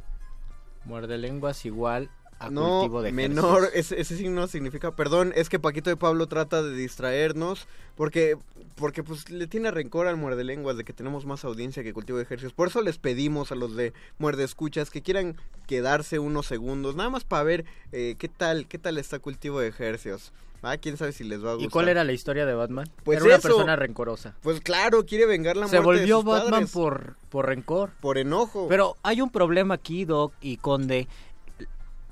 Muerde 0.86 1.18
lenguas 1.18 1.66
igual 1.66 2.12
a 2.42 2.50
no, 2.50 2.80
cultivo 2.80 3.02
de 3.02 3.12
menor, 3.12 3.70
ese, 3.74 4.00
ese 4.00 4.18
signo 4.18 4.48
significa, 4.48 4.96
perdón, 4.96 5.32
es 5.36 5.50
que 5.50 5.60
Paquito 5.60 5.90
de 5.90 5.98
Pablo 5.98 6.28
trata 6.28 6.62
de 6.64 6.76
distraernos 6.76 7.68
porque 7.96 8.38
porque 8.76 9.04
pues 9.04 9.30
le 9.30 9.46
tiene 9.48 9.70
rencor 9.70 10.08
al 10.08 10.18
muerde 10.18 10.44
lenguas 10.44 10.76
de 10.76 10.84
que 10.84 10.94
tenemos 10.94 11.26
más 11.26 11.46
audiencia 11.46 11.84
que 11.84 11.94
cultivo 11.94 12.18
de 12.18 12.24
ejercicios. 12.24 12.54
Por 12.54 12.70
eso 12.70 12.82
les 12.82 12.98
pedimos 12.98 13.52
a 13.52 13.56
los 13.56 13.76
de 13.76 13.94
muerde 14.18 14.44
escuchas 14.44 14.90
que 14.90 15.02
quieran 15.04 15.36
quedarse 15.68 16.18
unos 16.18 16.48
segundos, 16.48 16.96
nada 16.96 17.10
más 17.10 17.24
para 17.24 17.44
ver 17.44 17.66
eh, 17.92 18.16
qué 18.18 18.28
tal, 18.28 18.68
qué 18.68 18.80
tal 18.80 18.98
está 18.98 19.20
cultivo 19.20 19.60
de 19.60 19.68
ejercicios. 19.68 20.32
Ah, 20.64 20.78
quién 20.78 20.96
sabe 20.96 21.12
si 21.12 21.24
les 21.24 21.44
va 21.44 21.52
a 21.52 21.54
gustar. 21.56 21.68
¿Y 21.68 21.72
cuál 21.72 21.90
era 21.90 22.04
la 22.04 22.12
historia 22.12 22.46
de 22.46 22.54
Batman? 22.54 22.88
Pues 23.04 23.18
era 23.18 23.26
una 23.26 23.36
eso. 23.36 23.48
persona 23.48 23.76
rencorosa. 23.76 24.36
Pues 24.42 24.60
claro, 24.62 25.06
quiere 25.08 25.26
vengar 25.26 25.58
la 25.58 25.68
Se 25.68 25.82
muerte 25.82 26.02
de 26.06 26.14
volvió 26.14 26.16
sus 26.18 26.26
Batman 26.26 26.52
padres. 26.52 26.72
por, 26.72 27.16
por 27.30 27.48
rencor. 27.48 27.92
Por 28.00 28.20
enojo. 28.20 28.68
Pero 28.70 28.96
hay 29.02 29.22
un 29.22 29.32
problema 29.32 29.74
aquí, 29.74 30.06
Doc 30.06 30.34
y 30.40 30.58
Conde. 30.58 31.08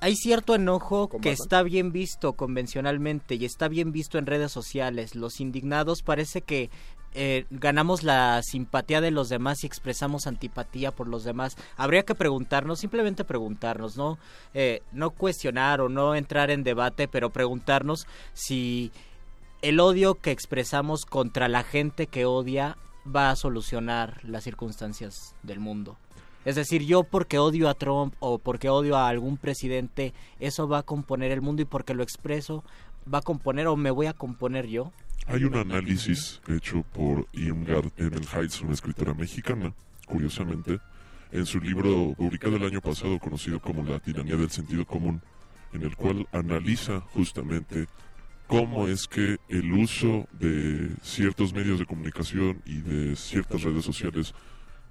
Hay 0.01 0.15
cierto 0.15 0.55
enojo 0.55 1.09
que 1.09 1.31
está 1.31 1.61
bien 1.61 1.91
visto 1.91 2.33
convencionalmente 2.33 3.35
y 3.35 3.45
está 3.45 3.67
bien 3.67 3.91
visto 3.91 4.17
en 4.17 4.27
redes 4.27 4.51
sociales. 4.51 5.13
Los 5.13 5.41
indignados 5.41 6.03
parece 6.03 6.41
que 6.41 6.69
eh, 7.15 7.45
ganamos 7.49 8.03
la 8.03 8.41
simpatía 8.43 9.01
de 9.01 9.11
los 9.11 9.29
demás 9.29 9.63
y 9.63 9.67
expresamos 9.67 10.27
antipatía 10.27 10.91
por 10.91 11.07
los 11.07 11.23
demás. 11.23 11.57
Habría 11.75 12.03
que 12.03 12.15
preguntarnos, 12.15 12.79
simplemente 12.79 13.25
preguntarnos, 13.25 13.97
no, 13.97 14.17
Eh, 14.53 14.81
no 14.93 15.09
cuestionar 15.11 15.81
o 15.81 15.89
no 15.89 16.15
entrar 16.15 16.49
en 16.49 16.63
debate, 16.63 17.07
pero 17.07 17.31
preguntarnos 17.31 18.07
si 18.33 18.91
el 19.61 19.79
odio 19.79 20.15
que 20.15 20.31
expresamos 20.31 21.05
contra 21.05 21.49
la 21.49 21.63
gente 21.63 22.07
que 22.07 22.25
odia 22.25 22.77
va 23.05 23.31
a 23.31 23.35
solucionar 23.35 24.23
las 24.23 24.43
circunstancias 24.43 25.35
del 25.43 25.59
mundo. 25.59 25.97
Es 26.45 26.55
decir, 26.55 26.85
yo 26.85 27.03
porque 27.03 27.37
odio 27.37 27.69
a 27.69 27.73
Trump 27.73 28.15
o 28.19 28.39
porque 28.39 28.69
odio 28.69 28.95
a 28.97 29.09
algún 29.09 29.37
presidente, 29.37 30.13
eso 30.39 30.67
va 30.67 30.79
a 30.79 30.83
componer 30.83 31.31
el 31.31 31.41
mundo 31.41 31.61
y 31.61 31.65
porque 31.65 31.93
lo 31.93 32.03
expreso, 32.03 32.63
va 33.11 33.19
a 33.19 33.21
componer 33.21 33.67
o 33.67 33.75
me 33.75 33.91
voy 33.91 34.07
a 34.07 34.13
componer 34.13 34.67
yo. 34.67 34.91
Hay 35.27 35.43
un 35.43 35.55
análisis 35.55 36.41
hecho 36.47 36.83
por 36.93 37.27
Irmgard 37.33 37.91
Edelheitz, 37.97 38.61
una 38.61 38.73
escritora 38.73 39.13
mexicana, 39.13 39.73
curiosamente, 40.07 40.79
en 41.31 41.45
su 41.45 41.59
libro 41.59 42.13
publicado 42.17 42.55
el 42.55 42.63
año 42.63 42.81
pasado 42.81 43.19
conocido 43.19 43.59
como 43.59 43.83
La 43.83 43.99
tiranía 43.99 44.35
del 44.35 44.49
sentido 44.49 44.85
común, 44.85 45.21
en 45.73 45.83
el 45.83 45.95
cual 45.95 46.27
analiza 46.31 47.01
justamente 47.13 47.87
cómo 48.47 48.87
es 48.87 49.07
que 49.07 49.37
el 49.49 49.71
uso 49.73 50.27
de 50.31 50.95
ciertos 51.03 51.53
medios 51.53 51.77
de 51.77 51.85
comunicación 51.85 52.63
y 52.65 52.81
de 52.81 53.15
ciertas 53.15 53.61
redes 53.61 53.85
sociales 53.85 54.33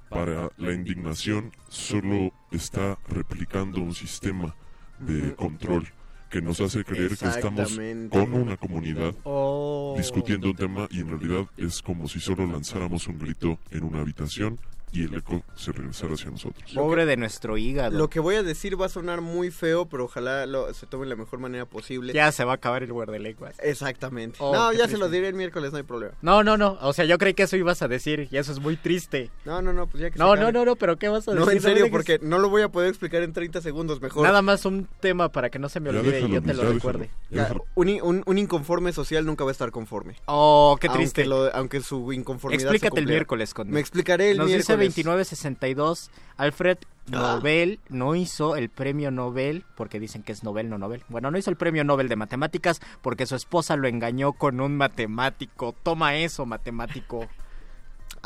para 0.09 0.51
la 0.57 0.73
indignación 0.73 1.53
solo 1.69 2.33
está 2.51 2.99
replicando 3.09 3.81
un 3.81 3.95
sistema 3.95 4.55
de 4.99 5.35
control 5.35 5.87
que 6.31 6.43
nos 6.43 6.61
hace 6.61 6.85
creer 6.85 7.17
que 7.17 7.27
estamos 7.27 7.79
con 8.11 8.35
una 8.35 8.57
comunidad 8.57 9.15
Oh. 9.25 9.95
discutiendo 9.97 10.51
un 10.51 10.57
tema 10.57 10.89
y 10.91 11.01
en 11.01 11.09
realidad 11.09 11.47
es 11.57 11.81
como 11.81 12.09
si 12.09 12.21
solo 12.21 12.47
lanzáramos 12.47 13.07
un 13.07 13.19
grito 13.19 13.59
en 13.71 13.85
una 13.85 14.01
habitación 14.01 14.59
y 14.93 15.05
el 15.05 15.15
eco 15.15 15.43
se 15.55 15.73
regresara 15.73 16.15
hacia 16.15 16.31
nosotros. 16.31 16.71
Pobre 16.75 17.07
de 17.07 17.17
nuestro 17.17 17.57
hígado. 17.57 17.97
Lo 17.97 18.09
que 18.11 18.21
voy 18.21 18.37
a 18.37 18.43
decir 18.43 18.81
va 18.81 18.87
a 18.87 18.89
sonar 18.89 19.21
muy 19.21 19.51
feo, 19.51 19.87
pero 19.87 20.05
ojalá 20.05 20.47
lo- 20.47 20.73
se 20.75 20.87
tome 20.87 21.05
de 21.05 21.11
la 21.11 21.17
mejor 21.17 21.39
manera 21.41 21.67
posible. 21.67 22.13
Ya 22.13 22.31
se 22.33 22.45
va 22.45 22.53
a 22.53 22.55
acabar 22.57 22.83
el 22.83 22.89
de 22.89 23.19
lenguas. 23.19 23.55
Exactamente. 23.63 24.37
Oh, 24.41 24.53
no, 24.55 24.73
ya 24.73 24.89
se 24.89 24.99
lo 24.99 25.09
diré 25.09 25.29
el 25.29 25.35
miércoles, 25.35 25.71
no 25.73 25.79
hay 25.79 25.85
problema. 25.85 26.15
No, 26.23 26.43
no, 26.43 26.57
no. 26.57 26.79
O 26.83 26.93
sea, 26.93 27.05
yo 27.05 27.17
creí 27.19 27.35
que 27.35 27.45
eso 27.45 27.57
ibas 27.57 27.83
a 27.83 27.89
decir 27.89 28.29
y 28.31 28.37
eso 28.37 28.53
es 28.53 28.61
muy 28.61 28.77
triste. 28.77 29.31
No, 29.45 29.63
no, 29.63 29.73
no, 29.73 29.87
pues 29.87 30.01
ya 30.03 30.09
que 30.11 30.15
se 30.15 30.19
No, 30.19 30.33
acabe. 30.33 30.53
no, 30.53 30.59
no, 30.61 30.65
no, 30.65 30.77
pero 30.77 30.97
¿qué 30.99 31.09
vas 31.09 31.27
a 31.29 31.33
decir? 31.33 31.47
No, 31.47 31.51
en 31.53 31.61
serio, 31.61 31.87
porque 31.91 32.19
no 32.23 32.39
lo 32.39 32.49
voy 32.49 32.63
a 32.63 32.69
poder 32.69 32.89
explicar 32.89 33.23
en 33.23 33.33
30 33.33 33.61
segundos 33.61 34.01
mejor. 34.01 34.25
Nada 34.25 34.43
más 34.43 34.65
un 34.65 34.89
tema 35.01 35.31
para 35.31 35.51
que 35.51 35.59
no 35.59 35.69
se 35.69 35.81
me 35.81 35.91
olvide 35.91 36.21
y 36.21 36.31
yo 36.31 36.43
te 36.43 36.55
lo 36.55 36.63
ya 36.65 36.69
recuerde. 36.71 37.11
Ya, 37.31 37.55
un, 37.75 37.89
in- 37.89 38.03
un- 38.03 38.23
un 38.27 38.39
inconforme 38.39 38.93
social 38.93 39.25
nunca 39.25 39.45
va 39.45 39.51
a 39.51 39.53
estar 39.53 39.71
conforme. 39.71 40.17
Oh, 40.27 40.77
qué 40.81 40.89
triste. 40.89 41.23
Aunque, 41.23 41.29
lo- 41.29 41.55
aunque 41.55 41.81
su 41.81 42.13
inconformidad 42.13 42.61
se 42.71 42.77
Explícate 42.77 43.01
el 43.01 43.07
miércoles 43.07 43.55
con 43.55 43.71
Me 43.71 43.81
explicaré 43.81 44.31
el 44.31 44.39
Nos 44.39 44.47
miércoles. 44.47 44.67
2962. 44.79 46.11
Alfred 46.37 46.79
Ah. 47.13 47.37
Nobel 47.37 47.81
no 47.89 48.15
hizo 48.15 48.57
el 48.57 48.69
premio 48.69 49.11
Nobel, 49.11 49.65
porque 49.77 50.01
dicen 50.01 50.23
que 50.23 50.33
es 50.33 50.45
Nobel, 50.45 50.69
no 50.69 50.79
Nobel. 50.79 51.05
Bueno, 51.09 51.31
no 51.31 51.39
hizo 51.39 51.51
el 51.51 51.57
premio 51.57 51.85
Nobel 51.85 52.09
de 52.09 52.17
matemáticas 52.17 52.81
porque 53.03 53.27
su 53.27 53.35
esposa 53.35 53.77
lo 53.77 53.89
engañó 53.89 54.33
con 54.33 54.61
un 54.61 54.77
matemático. 54.77 55.75
Toma 55.83 56.17
eso, 56.17 56.45
matemático. 56.47 57.27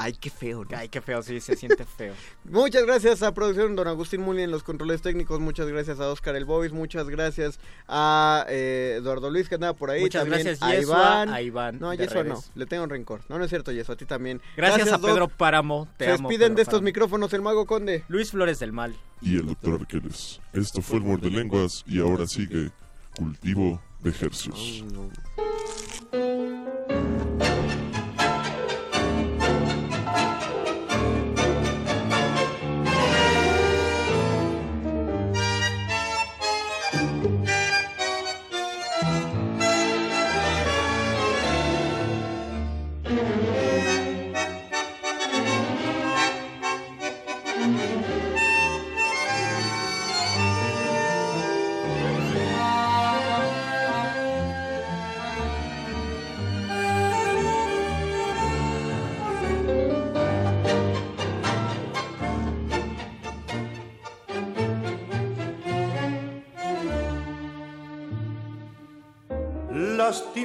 Ay, 0.03 0.15
qué 0.15 0.31
feo. 0.31 0.65
¿no? 0.65 0.77
Ay, 0.77 0.89
qué 0.89 1.01
feo, 1.01 1.23
sí, 1.23 1.41
se 1.41 1.55
siente 1.57 1.85
feo. 1.85 2.15
Muchas 2.45 2.85
gracias 2.85 3.23
a 3.23 3.33
producción 3.33 3.77
Don 3.77 3.87
Agustín 3.87 4.21
Muli 4.23 4.43
en 4.43 4.51
los 4.51 4.63
controles 4.63 5.01
técnicos. 5.03 5.39
Muchas 5.41 5.69
gracias 5.69 6.01
a 6.01 6.09
Oscar 6.09 6.35
El 6.37 6.45
Boys. 6.45 6.73
Muchas 6.73 7.09
gracias 7.09 7.61
a 7.87 8.45
eh, 8.49 8.97
Eduardo 8.99 9.31
Luis 9.31 9.49
que 9.49 9.55
andaba 9.55 9.75
por 9.75 9.91
ahí. 9.91 10.01
Muchas 10.03 10.23
también 10.23 10.43
gracias, 10.45 10.63
a 10.63 10.75
Yesua, 10.75 10.97
Iván. 10.99 11.29
a 11.29 11.43
Iván 11.43 11.79
No, 11.79 11.95
Yesua 11.95 12.25
no. 12.25 12.43
Le 12.55 12.67
tengo 12.67 12.87
rencor. 12.87 13.21
No, 13.29 13.39
no 13.39 13.45
es 13.45 13.51
cierto, 13.51 13.71
Yesua. 13.73 13.95
A 13.95 13.99
ti 13.99 14.05
también. 14.05 14.41
Gracias, 14.57 14.93
a 14.93 14.99
Doc. 14.99 15.11
Pedro 15.11 15.29
Páramo. 15.29 15.89
Te 15.97 16.07
Se 16.07 16.11
amo, 16.13 16.29
despiden 16.29 16.49
Pedro 16.49 16.57
de 16.57 16.63
estos 16.63 16.73
Páramo. 16.75 16.85
micrófonos 16.87 17.33
el 17.33 17.43
Mago 17.43 17.67
Conde. 17.67 18.05
Luis 18.09 18.31
Flores 18.31 18.59
del 18.59 18.73
Mal. 18.73 18.95
Y 19.21 19.37
el 19.37 19.47
doctor 19.47 19.81
Arqueles. 19.81 20.41
Esto 20.53 20.83
fue 20.83 20.99
el 20.99 21.05
Muerde 21.05 21.31
Lenguas 21.31 21.85
y 21.87 22.01
ahora 22.01 22.27
sigue 22.27 22.71
Cultivo 23.17 23.81
de 24.01 24.11
Hercios. 24.11 24.85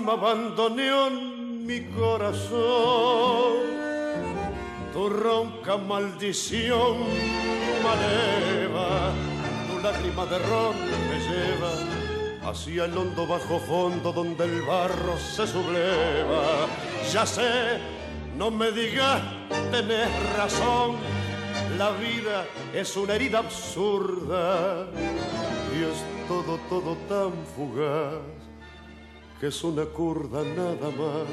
Lástima 0.07 0.29
abandoneón 0.29 1.65
mi 1.65 1.81
corazón, 1.87 3.57
tu 4.93 5.09
ronca 5.09 5.75
maldición 5.75 6.99
maleva, 7.83 9.11
tu 9.67 9.79
lágrima 9.83 10.25
de 10.27 10.39
ron 10.39 10.75
me 11.09 11.19
lleva 11.19 12.49
hacia 12.49 12.85
el 12.85 12.97
hondo 12.97 13.27
bajo 13.27 13.59
fondo 13.59 14.13
donde 14.13 14.45
el 14.45 14.61
barro 14.61 15.17
se 15.17 15.45
subleva. 15.45 16.67
Ya 17.11 17.25
sé, 17.25 17.77
no 18.37 18.49
me 18.49 18.71
digas, 18.71 19.21
tenés 19.71 20.07
razón, 20.37 20.95
la 21.77 21.91
vida 21.91 22.45
es 22.73 22.95
una 22.95 23.15
herida 23.15 23.39
absurda 23.39 24.87
y 25.77 25.83
es 25.83 26.27
todo, 26.29 26.57
todo 26.69 26.95
tan 27.09 27.33
fugaz 27.57 28.37
que 29.39 29.47
es 29.47 29.63
una 29.63 29.85
curda 29.85 30.43
nada 30.43 30.89
más 30.97 31.27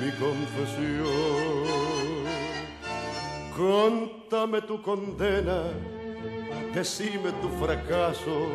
mi 0.00 0.10
confesión. 0.12 1.62
Contame 3.56 4.62
tu 4.62 4.82
condena, 4.82 5.64
decime 6.74 7.32
tu 7.40 7.48
fracaso, 7.64 8.48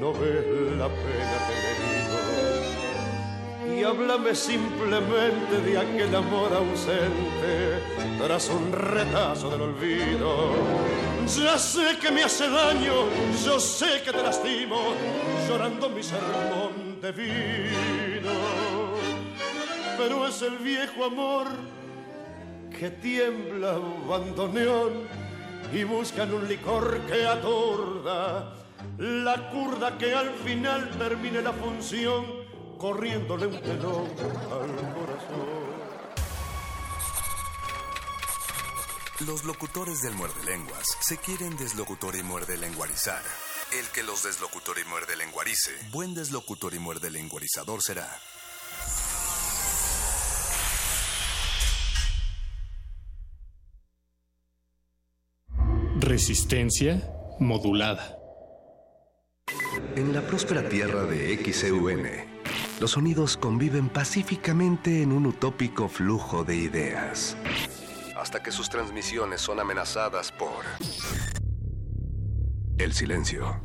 no 0.00 0.12
ves 0.12 0.76
la 0.78 0.88
pena 0.88 1.36
que 1.46 1.54
me 1.62 1.72
digo. 1.82 3.80
Y 3.80 3.84
háblame 3.84 4.34
simplemente 4.34 5.60
de 5.64 5.78
aquel 5.78 6.14
amor 6.14 6.52
ausente 6.52 7.80
tras 8.18 8.48
un 8.50 8.72
retazo 8.72 9.50
del 9.50 9.62
olvido. 9.62 10.52
Ya 11.26 11.56
sé 11.56 11.98
que 12.00 12.10
me 12.10 12.24
hace 12.24 12.48
daño, 12.48 13.06
yo 13.44 13.58
sé 13.60 14.02
que 14.04 14.12
te 14.12 14.22
lastimo, 14.22 14.76
llorando 15.48 15.88
mi 15.88 16.02
sermón 16.02 17.00
de 17.00 17.12
vino. 17.12 18.01
Pero 19.98 20.26
es 20.26 20.42
el 20.42 20.58
viejo 20.58 21.04
amor 21.04 21.46
que 22.78 22.90
tiembla 22.90 23.78
bandoneón 24.08 24.92
y 25.72 25.84
buscan 25.84 26.32
un 26.34 26.48
licor 26.48 27.00
que 27.06 27.26
atorda 27.26 28.54
la 28.98 29.50
curda 29.50 29.96
que 29.96 30.14
al 30.14 30.30
final 30.44 30.90
termine 30.98 31.40
la 31.40 31.52
función 31.52 32.24
corriéndole 32.78 33.46
un 33.46 33.60
telón 33.60 34.08
al 34.50 34.94
corazón. 34.94 35.62
Los 39.26 39.44
locutores 39.44 40.02
del 40.02 40.14
muerde 40.14 40.44
lenguas 40.44 40.98
se 41.00 41.16
quieren 41.16 41.56
deslocutor 41.56 42.16
y 42.16 42.24
muerde 42.24 42.56
lenguarizar. 42.56 43.22
El 43.78 43.86
que 43.88 44.02
los 44.02 44.22
deslocutor 44.22 44.76
y 44.78 44.86
muerde 44.86 45.16
lenguarice, 45.16 45.70
buen 45.92 46.12
deslocutor 46.12 46.74
y 46.74 46.78
muerde 46.78 47.10
lenguarizador 47.10 47.80
será. 47.80 48.06
Resistencia 55.98 57.02
modulada. 57.40 58.18
En 59.96 60.12
la 60.12 60.20
próspera 60.26 60.68
tierra 60.68 61.04
de 61.04 61.38
XEUN, 61.42 62.06
los 62.78 62.90
sonidos 62.90 63.38
conviven 63.38 63.88
pacíficamente 63.88 65.00
en 65.00 65.12
un 65.12 65.24
utópico 65.24 65.88
flujo 65.88 66.44
de 66.44 66.56
ideas. 66.56 67.38
Hasta 68.16 68.42
que 68.42 68.52
sus 68.52 68.68
transmisiones 68.68 69.40
son 69.40 69.60
amenazadas 69.60 70.30
por 70.30 70.62
el 72.78 72.92
silencio. 72.92 73.60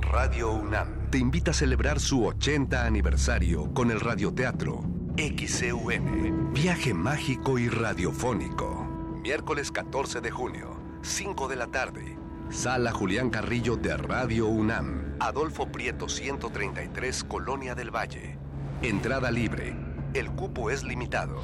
Radio 0.00 0.52
UNAM 0.52 1.10
te 1.10 1.18
invita 1.18 1.52
a 1.52 1.54
celebrar 1.54 2.00
su 2.00 2.24
80 2.24 2.84
aniversario 2.84 3.72
con 3.72 3.90
el 3.90 4.00
radioteatro 4.00 4.82
XEUN, 5.16 6.52
viaje 6.54 6.94
mágico 6.94 7.58
y 7.58 7.68
radiofónico. 7.68 8.88
Miércoles 9.22 9.70
14 9.70 10.20
de 10.20 10.30
junio, 10.30 10.76
5 11.02 11.48
de 11.48 11.56
la 11.56 11.66
tarde. 11.66 12.16
Sala 12.50 12.92
Julián 12.92 13.30
Carrillo 13.30 13.76
de 13.76 13.96
Radio 13.96 14.46
UNAM. 14.46 15.16
Adolfo 15.20 15.70
Prieto 15.70 16.08
133, 16.08 17.24
Colonia 17.24 17.74
del 17.74 17.90
Valle. 17.94 18.38
Entrada 18.82 19.30
libre. 19.30 19.76
El 20.14 20.30
cupo 20.32 20.70
es 20.70 20.82
limitado. 20.82 21.40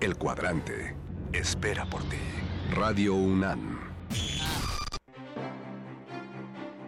El 0.00 0.16
cuadrante 0.16 0.94
espera 1.32 1.86
por 1.86 2.02
ti. 2.04 2.18
Radio 2.70 3.14
UNAM. 3.14 3.78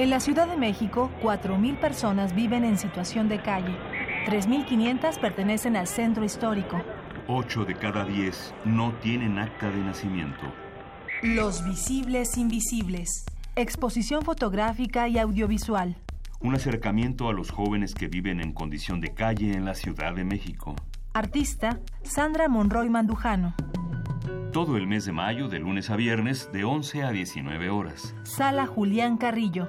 En 0.00 0.08
la 0.08 0.18
Ciudad 0.18 0.48
de 0.48 0.56
México, 0.56 1.10
4.000 1.20 1.78
personas 1.78 2.34
viven 2.34 2.64
en 2.64 2.78
situación 2.78 3.28
de 3.28 3.42
calle. 3.42 3.76
3.500 4.24 5.20
pertenecen 5.20 5.76
al 5.76 5.86
centro 5.86 6.24
histórico. 6.24 6.80
8 7.28 7.66
de 7.66 7.74
cada 7.74 8.06
10 8.06 8.54
no 8.64 8.94
tienen 9.02 9.38
acta 9.38 9.68
de 9.68 9.76
nacimiento. 9.76 10.40
Los 11.22 11.62
visibles 11.66 12.38
invisibles. 12.38 13.26
Exposición 13.56 14.22
fotográfica 14.22 15.06
y 15.06 15.18
audiovisual. 15.18 15.98
Un 16.40 16.54
acercamiento 16.54 17.28
a 17.28 17.34
los 17.34 17.50
jóvenes 17.50 17.92
que 17.92 18.08
viven 18.08 18.40
en 18.40 18.54
condición 18.54 19.02
de 19.02 19.12
calle 19.12 19.52
en 19.52 19.66
la 19.66 19.74
Ciudad 19.74 20.14
de 20.14 20.24
México. 20.24 20.76
Artista 21.12 21.78
Sandra 22.04 22.48
Monroy 22.48 22.88
Mandujano. 22.88 23.54
Todo 24.50 24.78
el 24.78 24.86
mes 24.86 25.04
de 25.04 25.12
mayo, 25.12 25.48
de 25.48 25.58
lunes 25.58 25.90
a 25.90 25.96
viernes, 25.96 26.48
de 26.54 26.64
11 26.64 27.02
a 27.02 27.10
19 27.10 27.68
horas. 27.68 28.14
Sala 28.22 28.66
Julián 28.66 29.18
Carrillo. 29.18 29.68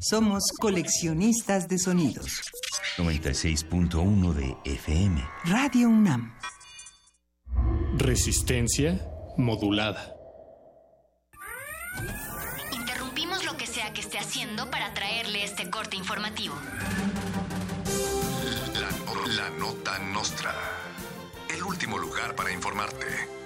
Somos 0.00 0.44
coleccionistas 0.60 1.66
de 1.66 1.76
sonidos. 1.76 2.40
96.1 2.98 4.32
de 4.32 4.56
FM. 4.64 5.28
Radio 5.44 5.88
UNAM. 5.88 6.38
Resistencia 7.96 9.04
modulada. 9.36 10.14
Interrumpimos 12.72 13.44
lo 13.44 13.56
que 13.56 13.66
sea 13.66 13.92
que 13.92 14.00
esté 14.00 14.18
haciendo 14.18 14.70
para 14.70 14.94
traerle 14.94 15.42
este 15.42 15.68
corte 15.68 15.96
informativo. 15.96 16.54
La, 18.74 19.34
la 19.34 19.50
nota 19.50 19.98
nostra. 19.98 20.54
El 21.52 21.64
último 21.64 21.98
lugar 21.98 22.36
para 22.36 22.52
informarte. 22.52 23.38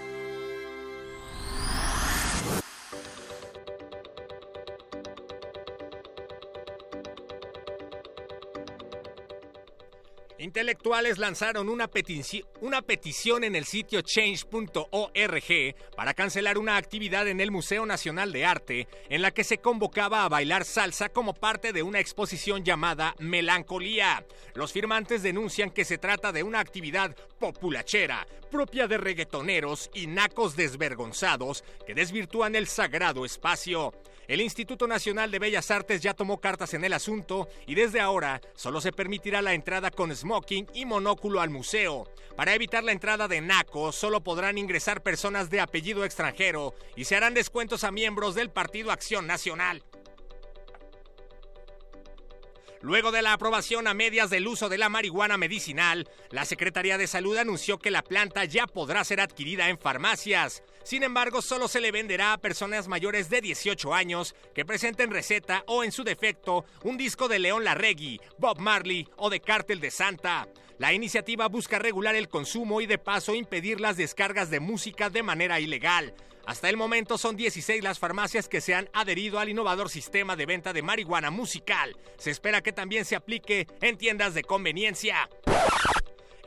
Intelectuales 10.43 11.19
lanzaron 11.19 11.69
una, 11.69 11.89
petici- 11.89 12.45
una 12.61 12.83
petición 12.83 13.45
en 13.45 13.55
el 13.55 13.65
sitio 13.65 14.01
change.org 14.01 15.77
para 15.97 16.15
cancelar 16.15 16.59
una 16.59 16.77
actividad 16.77 17.29
en 17.29 17.41
el 17.41 17.53
Museo 17.53 17.87
Nacional 17.87 18.33
de 18.33 18.45
Arte 18.45 18.89
en 19.09 19.23
la 19.23 19.31
que 19.31 19.45
se 19.45 19.59
convocaba 19.59 20.25
a 20.25 20.29
bailar 20.29 20.65
salsa 20.65 21.11
como 21.11 21.33
parte 21.33 21.73
de 21.73 21.85
una 21.85 22.01
exposición 22.01 22.65
llamada 22.65 23.15
Melancolía. 23.21 24.27
Los 24.55 24.73
firmantes 24.73 25.23
denuncian 25.23 25.71
que 25.71 25.85
se 25.85 25.97
trata 25.99 26.33
de 26.33 26.43
una 26.43 26.59
actividad 26.59 27.15
populachera, 27.39 28.27
propia 28.51 28.89
de 28.89 28.99
reggaetoneros 28.99 29.91
y 29.95 30.09
nacos 30.09 30.57
desvergonzados 30.57 31.63
que 31.87 31.95
desvirtúan 31.95 32.57
el 32.57 32.67
sagrado 32.67 33.25
espacio. 33.25 33.95
El 34.33 34.41
Instituto 34.41 34.87
Nacional 34.87 35.31
de 35.31 35.39
Bellas 35.39 35.71
Artes 35.71 36.01
ya 36.01 36.15
tomó 36.15 36.41
cartas 36.41 36.73
en 36.73 36.85
el 36.85 36.95
asunto 36.95 37.51
y 37.67 37.75
desde 37.75 38.01
ahora 38.01 38.41
solo 38.55 38.81
se 38.81 38.91
permitirá 38.91 39.43
la 39.43 39.53
entrada 39.53 39.91
con 39.91 40.17
smoking 40.17 40.69
y 40.73 40.87
monóculo 40.87 41.43
al 41.43 41.51
museo. 41.51 42.11
Para 42.35 42.55
evitar 42.55 42.83
la 42.83 42.93
entrada 42.93 43.29
de 43.29 43.43
nacos, 43.43 43.95
solo 43.95 44.23
podrán 44.23 44.57
ingresar 44.57 45.03
personas 45.03 45.51
de 45.51 45.61
apellido 45.61 46.07
extranjero 46.07 46.73
y 46.97 47.05
se 47.05 47.15
harán 47.15 47.35
descuentos 47.35 47.85
a 47.85 47.93
miembros 47.93 48.35
del 48.35 48.49
Partido 48.49 48.91
Acción 48.91 49.27
Nacional. 49.27 49.83
Luego 52.81 53.13
de 53.13 53.23
la 53.23 53.35
aprobación 53.35 53.87
a 53.87 53.95
medias 53.95 54.29
del 54.29 54.49
uso 54.49 54.69
de 54.69 54.77
la 54.77 54.89
marihuana 54.89 55.37
medicinal, 55.37 56.09
la 56.31 56.47
Secretaría 56.47 56.97
de 56.97 57.07
Salud 57.07 57.37
anunció 57.37 57.79
que 57.79 57.93
la 57.93 58.03
planta 58.03 58.47
ya 58.47 58.67
podrá 58.67 59.05
ser 59.05 59.21
adquirida 59.21 59.69
en 59.69 59.79
farmacias. 59.79 60.65
Sin 60.85 61.03
embargo, 61.03 61.43
solo 61.43 61.69
se 61.69 61.81
le 61.81 61.93
venderá 61.93 62.33
a 62.33 62.39
personas 62.39 62.89
mayores 62.89 63.31
de 63.31 63.41
18 63.41 63.95
años 63.95 64.35
que 64.55 64.65
presenten 64.65 65.11
receta 65.11 65.65
o, 65.67 65.85
en 65.85 65.93
su 65.93 66.05
defecto, 66.05 66.65
un 66.83 66.97
disco 66.97 67.29
de 67.29 67.39
León 67.39 67.65
Larregui, 67.65 68.21
Bob 68.39 68.59
Marley 68.59 69.09
o 69.17 69.31
de 69.31 69.41
Cártel 69.41 69.81
de 69.81 69.91
Santa. 69.91 70.49
La 70.79 70.93
iniciativa 70.93 71.47
busca 71.47 71.79
regular 71.79 72.17
el 72.17 72.29
consumo 72.29 72.81
y 72.81 72.87
de 72.87 72.99
paso 72.99 73.35
impedir 73.35 73.81
las 73.81 73.97
descargas 73.97 74.51
de 74.51 74.59
música 74.59 75.11
de 75.11 75.23
manera 75.23 75.61
ilegal. 75.61 76.15
Hasta 76.45 76.69
el 76.69 76.77
momento 76.77 77.19
son 77.19 77.37
16 77.37 77.85
las 77.85 78.01
farmacias 78.01 78.49
que 78.49 78.61
se 78.61 78.75
han 78.75 78.89
adherido 78.93 79.39
al 79.39 79.49
innovador 79.49 79.91
sistema 79.91 80.35
de 80.35 80.47
venta 80.47 80.73
de 80.73 80.83
marihuana 80.83 81.31
musical. 81.31 81.97
Se 82.19 82.31
espera 82.33 82.63
que 82.63 82.73
también 82.73 83.05
se 83.05 83.15
aplique 83.15 83.69
en 83.81 83.97
tiendas 83.97 84.35
de 84.35 84.43
conveniencia. 84.43 85.29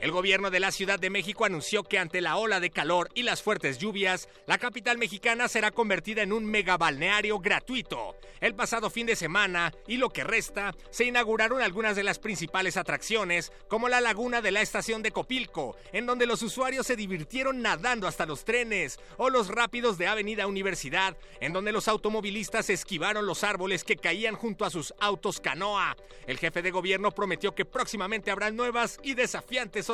El 0.06 0.12
gobierno 0.12 0.52
de 0.52 0.60
la 0.60 0.70
Ciudad 0.70 1.00
de 1.00 1.10
México 1.10 1.44
anunció 1.44 1.82
que 1.82 1.98
ante 1.98 2.20
la 2.20 2.36
ola 2.36 2.60
de 2.60 2.70
calor 2.70 3.08
y 3.14 3.24
las 3.24 3.42
fuertes 3.42 3.78
lluvias, 3.78 4.28
la 4.46 4.56
capital 4.56 4.98
mexicana 4.98 5.48
será 5.48 5.72
convertida 5.72 6.22
en 6.22 6.32
un 6.32 6.46
megabalneario 6.46 7.40
gratuito. 7.40 8.14
El 8.40 8.54
pasado 8.54 8.88
fin 8.88 9.06
de 9.06 9.16
semana 9.16 9.72
y 9.88 9.96
lo 9.96 10.10
que 10.10 10.22
resta, 10.22 10.76
se 10.90 11.06
inauguraron 11.06 11.60
algunas 11.60 11.96
de 11.96 12.04
las 12.04 12.20
principales 12.20 12.76
atracciones, 12.76 13.50
como 13.66 13.88
la 13.88 14.00
laguna 14.00 14.42
de 14.42 14.52
la 14.52 14.60
estación 14.60 15.02
de 15.02 15.10
Copilco, 15.10 15.76
en 15.92 16.06
donde 16.06 16.26
los 16.26 16.40
usuarios 16.42 16.86
se 16.86 16.94
divirtieron 16.94 17.60
nadando 17.60 18.06
hasta 18.06 18.26
los 18.26 18.44
trenes, 18.44 19.00
o 19.16 19.28
los 19.28 19.48
rápidos 19.48 19.98
de 19.98 20.06
Avenida 20.06 20.46
Universidad, 20.46 21.16
en 21.40 21.52
donde 21.52 21.72
los 21.72 21.88
automovilistas 21.88 22.70
esquivaron 22.70 23.26
los 23.26 23.42
árboles 23.42 23.82
que 23.82 23.96
caían 23.96 24.36
junto 24.36 24.64
a 24.64 24.70
sus 24.70 24.94
autos 25.00 25.40
canoa. 25.40 25.96
El 26.28 26.38
jefe 26.38 26.62
de 26.62 26.70
gobierno 26.70 27.10
prometió 27.10 27.56
que 27.56 27.64
próximamente 27.64 28.30
habrá 28.30 28.52
nuevas 28.52 29.00
y 29.02 29.14
desafiantes 29.14 29.90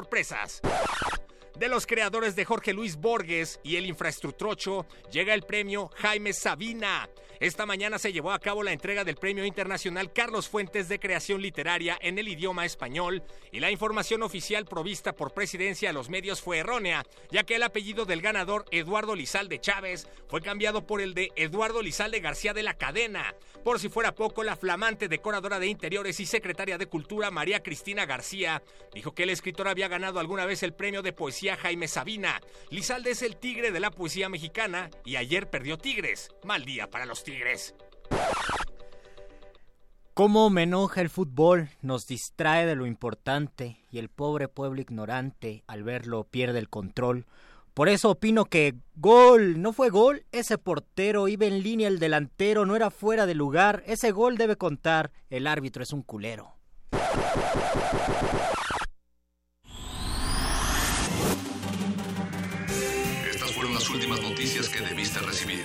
De 1.59 1.69
los 1.69 1.87
creadores 1.87 2.35
de 2.35 2.45
Jorge 2.45 2.73
Luis 2.73 2.97
Borges 2.97 3.61
y 3.63 3.77
el 3.77 3.87
Infraestructrocho, 3.87 4.87
llega 5.11 5.35
el 5.35 5.43
premio 5.43 5.91
Jaime 5.97 6.33
Sabina. 6.33 7.09
Esta 7.43 7.67
mañana 7.67 7.99
se 7.99 8.13
llevó 8.13 8.31
a 8.31 8.39
cabo 8.39 8.63
la 8.63 8.71
entrega 8.71 9.03
del 9.03 9.17
Premio 9.17 9.45
Internacional 9.45 10.13
Carlos 10.13 10.49
Fuentes 10.49 10.89
de 10.89 11.01
Creación 11.01 11.43
Literaria 11.43 11.99
en 12.01 12.17
el 12.21 12.29
idioma 12.29 12.65
español 12.65 13.25
y 13.51 13.59
la 13.59 13.73
información 13.73 14.23
oficial 14.23 14.65
provista 14.65 15.17
por 15.17 15.35
presidencia 15.35 15.91
a 15.91 15.93
los 15.93 16.09
medios 16.09 16.41
fue 16.41 16.59
errónea, 16.59 17.05
ya 17.33 17.43
que 17.43 17.57
el 17.57 17.65
apellido 17.65 18.05
del 18.05 18.23
ganador 18.23 18.65
Eduardo 18.71 19.17
Lizalde 19.17 19.59
Chávez 19.61 20.07
fue 20.29 20.41
cambiado 20.41 20.87
por 20.87 21.01
el 21.01 21.15
de 21.15 21.33
Eduardo 21.35 21.83
Lizalde 21.83 22.21
García 22.21 22.55
de 22.55 22.63
la 22.63 22.75
Cadena. 22.75 23.35
Por 23.65 23.81
si 23.81 23.89
fuera 23.89 24.15
poco, 24.15 24.45
la 24.45 24.55
flamante 24.55 25.09
decoradora 25.09 25.59
de 25.59 25.67
interiores 25.67 26.21
y 26.21 26.27
secretaria 26.27 26.79
de 26.79 26.87
Cultura 26.87 27.33
María 27.33 27.61
Cristina 27.61 28.07
García 28.07 28.63
dijo 28.95 29.17
que 29.17 29.25
el 29.25 29.31
escritor 29.31 29.67
había 29.67 29.89
ganado 29.89 30.21
alguna 30.21 30.47
vez 30.47 30.63
el 30.63 30.75
premio 30.75 31.03
de 31.03 31.13
poesía 31.13 31.57
Jaime 31.57 31.89
Sabina. 31.89 32.41
Lizalde 32.71 33.11
es 33.11 33.23
el 33.23 33.35
tigre 33.35 33.73
de 33.73 33.81
la 33.81 33.91
poesía 33.91 34.29
mexicana 34.29 34.91
y 35.05 35.17
ayer 35.17 35.51
perdió 35.51 35.77
Tigres. 35.77 36.31
Mal 36.45 36.65
día 36.65 36.89
para 36.89 37.05
los 37.05 37.25
Tigres. 37.25 37.32
Cómo 40.15 40.51
me 40.51 40.65
enoja 40.65 41.01
el 41.01 41.09
fútbol, 41.09 41.71
nos 41.81 42.07
distrae 42.07 42.67
de 42.67 42.75
lo 42.75 42.87
importante 42.87 43.79
y 43.91 43.99
el 43.99 44.11
pobre 44.11 44.47
pueblo 44.47 44.83
ignorante 44.83 45.65
al 45.67 45.85
verlo 45.85 46.25
pierde 46.25 46.59
el 46.59 46.69
control. 46.69 47.25
Por 47.73 47.89
eso 47.89 48.11
opino 48.11 48.45
que 48.45 48.75
gol, 48.95 49.63
no 49.63 49.73
fue 49.73 49.89
gol, 49.89 50.27
ese 50.31 50.59
portero 50.59 51.29
iba 51.29 51.47
en 51.47 51.63
línea 51.63 51.89
el 51.89 51.99
delantero, 51.99 52.67
no 52.67 52.77
era 52.77 52.91
fuera 52.91 53.25
de 53.25 53.35
lugar, 53.35 53.83
ese 53.87 54.11
gol 54.11 54.37
debe 54.37 54.57
contar, 54.57 55.11
el 55.31 55.47
árbitro 55.47 55.83
es 55.83 55.95
un 55.95 56.03
culero. 56.03 56.53
Estas 63.31 63.53
fueron 63.53 63.73
las 63.73 63.89
últimas 63.89 64.21
noticias 64.21 64.69
que 64.69 64.81
debiste 64.81 65.21
recibir. 65.21 65.65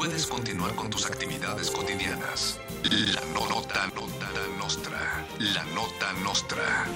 Puedes 0.00 0.26
continuar 0.26 0.74
con 0.76 0.88
tus 0.88 1.04
actividades 1.04 1.70
cotidianas. 1.70 2.58
La 2.84 3.20
no- 3.34 3.46
nota, 3.50 3.86
nota 3.88 4.30
nostra. 4.58 5.26
La 5.38 5.62
nota 5.74 6.14
nostra. 6.24 6.86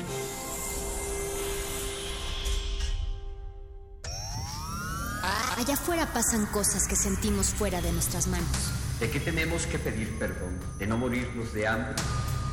Allá 5.58 5.74
afuera 5.74 6.06
pasan 6.14 6.46
cosas 6.46 6.88
que 6.88 6.96
sentimos 6.96 7.48
fuera 7.48 7.82
de 7.82 7.92
nuestras 7.92 8.26
manos. 8.26 8.48
¿De 9.00 9.10
qué 9.10 9.20
tenemos 9.20 9.66
que 9.66 9.78
pedir 9.78 10.18
perdón? 10.18 10.58
¿De 10.78 10.86
no 10.86 10.96
morirnos 10.96 11.52
de 11.52 11.68
hambre? 11.68 11.96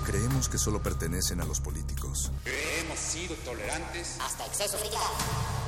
Creemos 0.06 0.50
que 0.50 0.58
solo 0.58 0.84
pertenecen 0.84 1.40
a 1.40 1.46
los 1.46 1.62
políticos. 1.62 2.30
Hemos 2.46 3.00
sido 3.00 3.36
tolerantes 3.36 4.18
hasta 4.20 4.46
exceso 4.48 4.76
de 4.76 4.90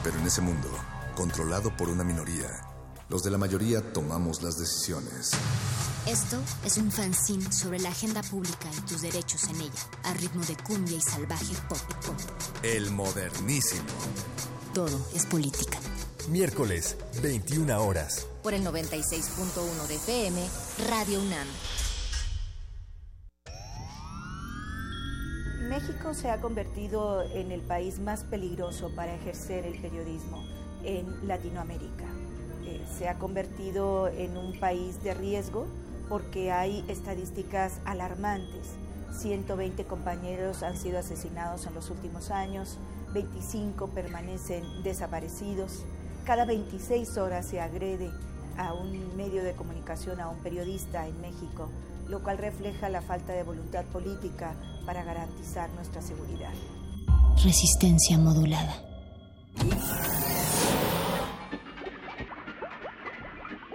Pero 0.03 0.19
en 0.19 0.27
ese 0.27 0.41
mundo, 0.41 0.69
controlado 1.15 1.73
por 1.77 1.87
una 1.87 2.03
minoría, 2.03 2.72
los 3.09 3.23
de 3.23 3.31
la 3.31 3.37
mayoría 3.37 3.93
tomamos 3.93 4.41
las 4.41 4.57
decisiones. 4.57 5.31
Esto 6.07 6.37
es 6.65 6.77
un 6.77 6.91
fanzine 6.91 7.51
sobre 7.51 7.79
la 7.79 7.89
agenda 7.89 8.21
pública 8.23 8.69
y 8.77 8.81
tus 8.81 9.01
derechos 9.01 9.45
en 9.45 9.61
ella, 9.61 9.89
a 10.03 10.13
ritmo 10.13 10.43
de 10.43 10.55
cumbia 10.57 10.97
y 10.97 11.01
salvaje 11.01 11.55
pop 11.69 11.79
pop. 12.05 12.15
El 12.61 12.91
modernísimo. 12.91 13.83
Todo 14.73 14.99
es 15.13 15.25
política. 15.25 15.79
Miércoles, 16.29 16.97
21 17.21 17.81
horas. 17.83 18.27
Por 18.41 18.53
el 18.53 18.65
96.1 18.65 19.87
de 19.87 19.95
FM, 19.95 20.47
Radio 20.89 21.21
UNAM. 21.21 21.47
México 25.69 26.13
se 26.13 26.29
ha 26.29 26.39
convertido 26.39 27.23
en 27.23 27.51
el 27.51 27.61
país 27.61 27.99
más 27.99 28.23
peligroso 28.23 28.93
para 28.95 29.15
ejercer 29.15 29.65
el 29.65 29.81
periodismo 29.81 30.43
en 30.83 31.27
Latinoamérica. 31.27 32.12
Se 32.97 33.07
ha 33.07 33.19
convertido 33.19 34.07
en 34.07 34.37
un 34.37 34.59
país 34.59 35.01
de 35.03 35.13
riesgo 35.13 35.65
porque 36.09 36.51
hay 36.51 36.83
estadísticas 36.87 37.79
alarmantes. 37.85 38.75
120 39.17 39.85
compañeros 39.85 40.63
han 40.63 40.77
sido 40.77 40.99
asesinados 40.99 41.65
en 41.67 41.75
los 41.75 41.89
últimos 41.89 42.31
años, 42.31 42.77
25 43.13 43.87
permanecen 43.89 44.63
desaparecidos. 44.83 45.83
Cada 46.25 46.45
26 46.45 47.17
horas 47.17 47.47
se 47.47 47.61
agrede 47.61 48.09
a 48.57 48.73
un 48.73 49.15
medio 49.15 49.43
de 49.43 49.53
comunicación, 49.53 50.19
a 50.19 50.29
un 50.29 50.37
periodista 50.39 51.07
en 51.07 51.19
México, 51.21 51.69
lo 52.07 52.23
cual 52.23 52.37
refleja 52.37 52.89
la 52.89 53.01
falta 53.01 53.33
de 53.33 53.43
voluntad 53.43 53.85
política 53.85 54.55
para 54.85 55.03
garantizar 55.03 55.69
nuestra 55.71 56.01
seguridad. 56.01 56.53
Resistencia 57.43 58.17
modulada. 58.17 58.75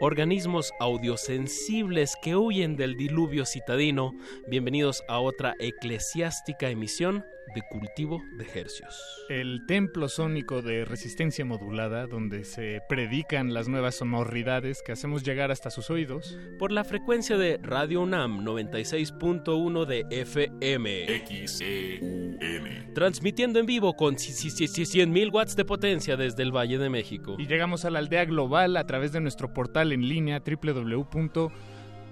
Organismos 0.00 0.72
audiosensibles 0.78 2.14
que 2.22 2.36
huyen 2.36 2.76
del 2.76 2.96
diluvio 2.96 3.44
citadino, 3.44 4.12
bienvenidos 4.46 5.02
a 5.08 5.18
otra 5.18 5.54
eclesiástica 5.58 6.68
emisión 6.68 7.24
de 7.54 7.62
cultivo 7.62 8.22
de 8.36 8.44
hercios. 8.60 9.24
El 9.28 9.64
templo 9.66 10.08
sónico 10.08 10.62
de 10.62 10.84
resistencia 10.84 11.44
modulada, 11.44 12.06
donde 12.06 12.44
se 12.44 12.80
predican 12.88 13.54
las 13.54 13.68
nuevas 13.68 13.96
sonoridades 13.96 14.82
que 14.82 14.92
hacemos 14.92 15.22
llegar 15.22 15.50
hasta 15.50 15.70
sus 15.70 15.90
oídos. 15.90 16.38
Por 16.58 16.72
la 16.72 16.84
frecuencia 16.84 17.36
de 17.36 17.58
Radio 17.62 18.02
UNAM 18.02 18.44
96.1 18.44 19.84
de 19.86 20.04
FM. 20.10 21.06
XEUN. 21.26 22.38
Transmitiendo 22.94 23.58
en 23.60 23.66
vivo 23.66 23.94
con 23.94 24.16
100.000 24.16 25.32
watts 25.32 25.56
de 25.56 25.64
potencia 25.64 26.16
desde 26.16 26.42
el 26.42 26.54
Valle 26.54 26.78
de 26.78 26.90
México. 26.90 27.36
Y 27.38 27.46
llegamos 27.46 27.84
a 27.84 27.90
la 27.90 27.98
aldea 27.98 28.24
global 28.24 28.76
a 28.76 28.86
través 28.86 29.12
de 29.12 29.20
nuestro 29.20 29.52
portal 29.52 29.87
en 29.92 30.08
línea 30.08 30.40
www 30.40 31.50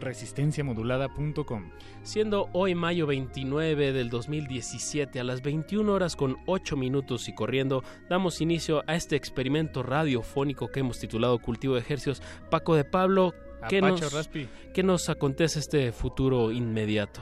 resistenciamodulada.com. 0.01 1.71
Siendo 2.03 2.49
hoy 2.53 2.75
mayo 2.75 3.07
29 3.07 3.93
del 3.93 4.11
2017 4.11 5.21
a 5.21 5.25
las 5.25 5.43
21 5.43 5.93
horas 5.93 6.17
con 6.17 6.37
8 6.47 6.77
minutos 6.77 7.29
y 7.29 7.35
corriendo, 7.35 7.83
damos 8.09 8.41
inicio 8.41 8.83
a 8.87 8.95
este 8.95 9.17
experimento 9.17 9.83
radiofónico 9.83 10.69
que 10.69 10.81
hemos 10.81 10.99
titulado 10.99 11.39
Cultivo 11.39 11.75
de 11.75 11.81
Ejercios. 11.81 12.23
Paco 12.51 12.75
de 12.75 12.85
Pablo, 12.85 13.35
¿qué 13.69 13.81
nos, 13.81 14.29
¿qué 14.73 14.83
nos 14.83 15.09
acontece 15.09 15.59
este 15.59 15.93
futuro 15.93 16.53
inmediato? 16.53 17.21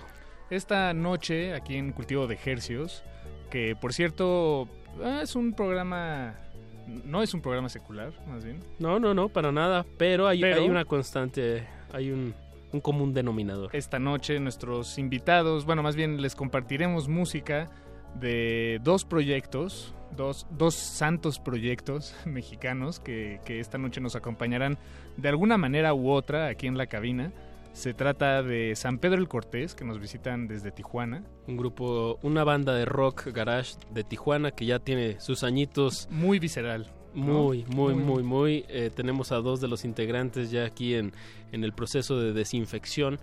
Esta 0.51 0.93
noche, 0.93 1.55
aquí 1.55 1.77
en 1.77 1.93
Cultivo 1.93 2.27
de 2.27 2.35
Ejercios, 2.35 3.03
que 3.51 3.75
por 3.81 3.93
cierto 3.93 4.69
ah, 5.03 5.21
es 5.23 5.35
un 5.37 5.55
programa 5.55 6.43
no 6.87 7.22
es 7.22 7.35
un 7.35 7.41
programa 7.41 7.68
secular, 7.68 8.12
más 8.26 8.45
bien. 8.45 8.62
No, 8.78 8.99
no, 8.99 9.14
no, 9.14 9.28
para 9.28 9.53
nada. 9.53 9.85
Pero 9.99 10.26
hay, 10.26 10.43
hay 10.43 10.68
una 10.68 10.85
constante, 10.85 11.66
hay 11.93 12.11
un, 12.11 12.35
un 12.72 12.80
común 12.80 13.14
denominador. 13.14 13.74
Esta 13.74 13.99
noche 13.99 14.39
nuestros 14.41 14.99
invitados, 14.99 15.64
bueno, 15.64 15.82
más 15.82 15.97
bien 15.97 16.20
les 16.20 16.35
compartiremos 16.35 17.09
música 17.09 17.70
de 18.14 18.80
dos 18.82 19.05
proyectos, 19.05 19.95
dos, 20.16 20.47
dos 20.51 20.74
santos 20.74 21.39
proyectos 21.39 22.14
mexicanos 22.24 23.01
que, 23.01 23.41
que 23.45 23.61
esta 23.61 23.78
noche 23.78 24.01
nos 24.01 24.16
acompañarán 24.16 24.78
de 25.16 25.28
alguna 25.28 25.57
manera 25.57 25.95
u 25.95 26.11
otra 26.11 26.49
aquí 26.49 26.66
en 26.66 26.76
la 26.76 26.87
cabina. 26.87 27.32
Se 27.75 27.93
trata 27.93 28.43
de 28.45 28.77
San 28.77 28.99
Pedro 28.99 29.18
el 29.20 29.27
Cortés, 29.27 29.75
que 29.75 29.85
nos 29.85 29.99
visitan 29.99 30.47
desde 30.47 30.70
Tijuana. 30.70 31.25
Un 31.49 31.57
grupo, 31.57 32.20
una 32.22 32.45
banda 32.45 32.72
de 32.72 32.85
rock 32.85 33.27
garage 33.33 33.75
de 33.91 34.05
Tijuana 34.05 34.53
que 34.53 34.64
ya 34.64 34.79
tiene 34.79 35.20
sus 35.20 35.43
añitos. 35.43 36.07
Muy 36.09 36.39
visceral. 36.39 36.93
Muy, 37.14 37.64
muy, 37.64 37.95
muy, 37.95 38.22
muy. 38.22 38.64
Eh, 38.68 38.91
tenemos 38.95 39.33
a 39.33 39.37
dos 39.37 39.61
de 39.61 39.66
los 39.66 39.85
integrantes 39.85 40.53
ya 40.53 40.64
aquí 40.64 40.95
en, 40.95 41.12
en 41.51 41.64
el 41.64 41.72
proceso 41.72 42.18
de 42.18 42.33
desinfección. 42.33 43.18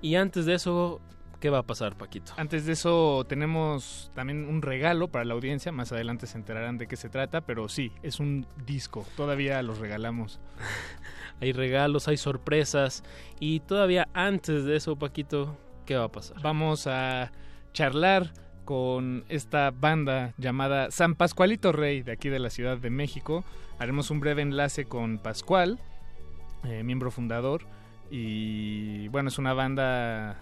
Y 0.00 0.14
antes 0.14 0.46
de 0.46 0.54
eso, 0.54 1.02
¿qué 1.40 1.50
va 1.50 1.58
a 1.58 1.62
pasar, 1.62 1.96
Paquito? 1.96 2.32
Antes 2.36 2.66
de 2.66 2.72
eso, 2.72 3.24
tenemos 3.28 4.10
también 4.14 4.46
un 4.46 4.62
regalo 4.62 5.08
para 5.08 5.24
la 5.24 5.34
audiencia. 5.34 5.72
Más 5.72 5.90
adelante 5.90 6.26
se 6.26 6.38
enterarán 6.38 6.78
de 6.78 6.86
qué 6.86 6.96
se 6.96 7.08
trata, 7.08 7.40
pero 7.40 7.68
sí, 7.68 7.92
es 8.02 8.20
un 8.20 8.46
disco. 8.66 9.04
Todavía 9.16 9.62
los 9.62 9.78
regalamos. 9.78 10.38
hay 11.40 11.52
regalos, 11.52 12.06
hay 12.06 12.18
sorpresas. 12.18 13.02
Y 13.40 13.60
todavía 13.60 14.08
antes 14.12 14.64
de 14.64 14.76
eso, 14.76 14.96
Paquito, 14.96 15.56
¿qué 15.86 15.96
va 15.96 16.04
a 16.04 16.12
pasar? 16.12 16.40
Vamos 16.42 16.86
a 16.86 17.32
charlar 17.72 18.32
con 18.64 19.24
esta 19.28 19.72
banda 19.72 20.34
llamada 20.36 20.90
San 20.90 21.14
Pascualito 21.14 21.72
Rey 21.72 22.02
de 22.02 22.12
aquí 22.12 22.28
de 22.28 22.38
la 22.38 22.50
Ciudad 22.50 22.78
de 22.78 22.90
México. 22.90 23.44
Haremos 23.78 24.10
un 24.10 24.20
breve 24.20 24.42
enlace 24.42 24.84
con 24.84 25.18
Pascual, 25.18 25.80
eh, 26.64 26.82
miembro 26.84 27.10
fundador. 27.10 27.62
Y 28.10 29.08
bueno, 29.08 29.28
es 29.28 29.38
una 29.38 29.54
banda 29.54 30.36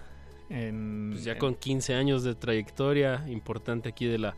en, 0.50 1.10
pues 1.12 1.24
ya 1.24 1.38
con 1.38 1.54
15 1.54 1.94
años 1.94 2.22
de 2.24 2.34
trayectoria 2.34 3.24
importante 3.28 3.90
aquí 3.90 4.06
de 4.06 4.18
la 4.18 4.36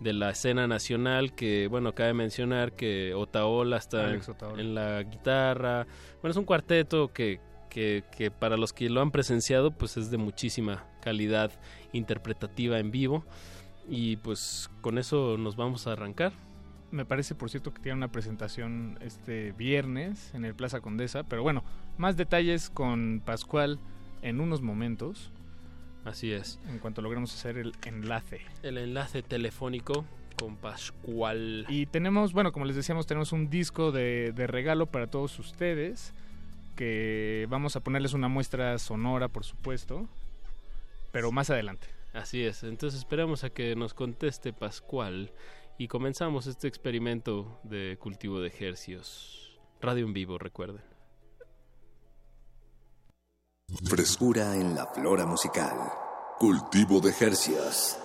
de 0.00 0.12
la 0.12 0.30
escena 0.30 0.66
nacional 0.66 1.32
que 1.34 1.68
bueno 1.68 1.94
cabe 1.94 2.12
mencionar 2.12 2.72
que 2.72 3.14
Otaola 3.14 3.76
está 3.76 4.12
en, 4.56 4.74
la 4.74 5.02
guitarra 5.02 5.86
bueno 6.20 6.32
es 6.32 6.36
un 6.36 6.44
cuarteto 6.44 7.12
que, 7.12 7.38
que, 7.70 8.02
que 8.16 8.30
para 8.30 8.56
los 8.56 8.72
que 8.72 8.90
lo 8.90 9.00
han 9.00 9.12
presenciado 9.12 9.70
pues 9.70 9.96
es 9.96 10.10
de 10.10 10.18
muchísima 10.18 10.86
calidad 11.02 11.52
interpretativa 11.92 12.78
en 12.78 12.90
vivo. 12.90 13.24
Y 13.88 14.16
pues 14.16 14.70
con 14.80 14.96
eso 14.96 15.36
nos 15.36 15.56
vamos 15.56 15.86
a 15.86 15.92
arrancar. 15.92 16.32
Me 16.90 17.04
parece, 17.04 17.34
por 17.34 17.50
cierto, 17.50 17.72
que 17.74 17.82
tiene 17.82 17.96
una 17.96 18.12
presentación 18.12 18.98
este 19.00 19.52
viernes 19.52 20.32
en 20.34 20.44
el 20.44 20.54
Plaza 20.54 20.80
Condesa. 20.80 21.24
Pero 21.24 21.42
bueno, 21.42 21.64
más 21.98 22.16
detalles 22.16 22.70
con 22.70 23.22
Pascual 23.24 23.80
en 24.22 24.40
unos 24.40 24.62
momentos. 24.62 25.32
Así 26.04 26.32
es. 26.32 26.58
En 26.68 26.78
cuanto 26.78 27.02
logremos 27.02 27.34
hacer 27.34 27.58
el 27.58 27.74
enlace. 27.86 28.40
El 28.62 28.78
enlace 28.78 29.22
telefónico 29.22 30.04
con 30.38 30.56
Pascual. 30.56 31.66
Y 31.68 31.86
tenemos, 31.86 32.32
bueno, 32.32 32.52
como 32.52 32.64
les 32.64 32.76
decíamos, 32.76 33.06
tenemos 33.06 33.32
un 33.32 33.48
disco 33.50 33.92
de, 33.92 34.32
de 34.32 34.46
regalo 34.46 34.86
para 34.86 35.06
todos 35.06 35.38
ustedes. 35.38 36.14
Que 36.76 37.46
vamos 37.50 37.76
a 37.76 37.80
ponerles 37.80 38.14
una 38.14 38.28
muestra 38.28 38.78
sonora, 38.78 39.28
por 39.28 39.44
supuesto 39.44 40.08
pero 41.12 41.30
más 41.30 41.50
adelante. 41.50 41.86
Así 42.14 42.42
es, 42.42 42.64
entonces 42.64 42.98
esperamos 42.98 43.44
a 43.44 43.50
que 43.50 43.76
nos 43.76 43.94
conteste 43.94 44.52
Pascual 44.52 45.30
y 45.78 45.88
comenzamos 45.88 46.46
este 46.46 46.66
experimento 46.68 47.60
de 47.62 47.96
cultivo 48.00 48.40
de 48.40 48.48
ejercios. 48.48 49.58
Radio 49.80 50.06
en 50.06 50.12
vivo, 50.12 50.38
recuerden. 50.38 50.91
Frescura 53.80 54.54
en 54.54 54.74
la 54.74 54.86
flora 54.86 55.26
musical. 55.26 55.76
Cultivo 56.38 57.00
de 57.00 57.10
ejercios. 57.10 58.01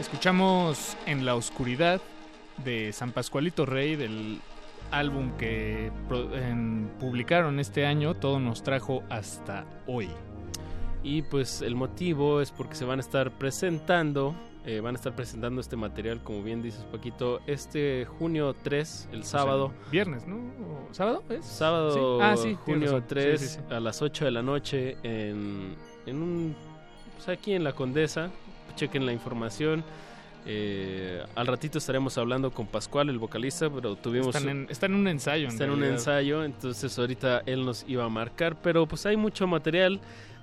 Escuchamos 0.00 0.96
En 1.06 1.24
la 1.24 1.36
Oscuridad 1.36 2.00
de 2.64 2.92
San 2.92 3.12
Pascualito 3.12 3.64
Rey 3.64 3.94
del 3.94 4.40
álbum 4.92 5.32
que 5.36 5.90
en- 6.34 6.90
publicaron 7.00 7.58
este 7.58 7.84
año, 7.86 8.14
todo 8.14 8.38
nos 8.38 8.62
trajo 8.62 9.02
hasta 9.10 9.64
hoy. 9.86 10.08
Y 11.02 11.22
pues 11.22 11.62
el 11.62 11.74
motivo 11.74 12.40
es 12.40 12.52
porque 12.52 12.76
se 12.76 12.84
van 12.84 12.98
a 12.98 13.02
estar 13.02 13.32
presentando, 13.32 14.36
eh, 14.64 14.78
van 14.78 14.94
a 14.94 14.98
estar 14.98 15.16
presentando 15.16 15.60
este 15.60 15.74
material, 15.76 16.22
como 16.22 16.44
bien 16.44 16.62
dices 16.62 16.84
Paquito, 16.92 17.40
este 17.48 18.04
junio 18.04 18.54
3, 18.62 19.08
el 19.12 19.24
sábado. 19.24 19.72
viernes, 19.90 20.28
¿no? 20.28 20.36
¿O 20.36 20.94
¿Sábado 20.94 21.24
es? 21.30 21.44
Sábado, 21.44 22.18
Sí. 22.18 22.24
Ah, 22.24 22.36
sí, 22.36 22.56
junio 22.64 22.82
razón. 22.86 23.00
Sí, 23.00 23.06
3, 23.08 23.40
sí, 23.40 23.48
sí. 23.48 23.74
a 23.74 23.80
las 23.80 24.00
8 24.00 24.26
de 24.26 24.30
la 24.30 24.42
noche, 24.42 24.96
en, 25.02 25.74
en 26.06 26.22
un. 26.22 26.54
Pues 27.16 27.28
aquí 27.36 27.52
en 27.54 27.64
la 27.64 27.72
Condesa. 27.72 28.30
Chequen 28.76 29.04
la 29.04 29.12
información. 29.12 29.82
Eh, 30.44 31.24
al 31.36 31.46
ratito 31.46 31.78
estaremos 31.78 32.18
hablando 32.18 32.50
con 32.50 32.66
Pascual, 32.66 33.08
el 33.08 33.18
vocalista, 33.18 33.70
pero 33.70 33.94
tuvimos. 33.96 34.34
Están 34.34 34.48
en, 34.48 34.66
está 34.68 34.86
en 34.86 34.94
un 34.94 35.06
ensayo. 35.06 35.48
Está 35.48 35.64
en 35.64 35.70
un 35.70 35.80
realidad. 35.80 35.98
ensayo, 35.98 36.44
entonces 36.44 36.98
ahorita 36.98 37.42
él 37.46 37.64
nos 37.64 37.84
iba 37.86 38.04
a 38.04 38.08
marcar, 38.08 38.60
pero 38.60 38.86
pues 38.86 39.06
hay 39.06 39.16
mucho 39.16 39.46
material 39.46 40.00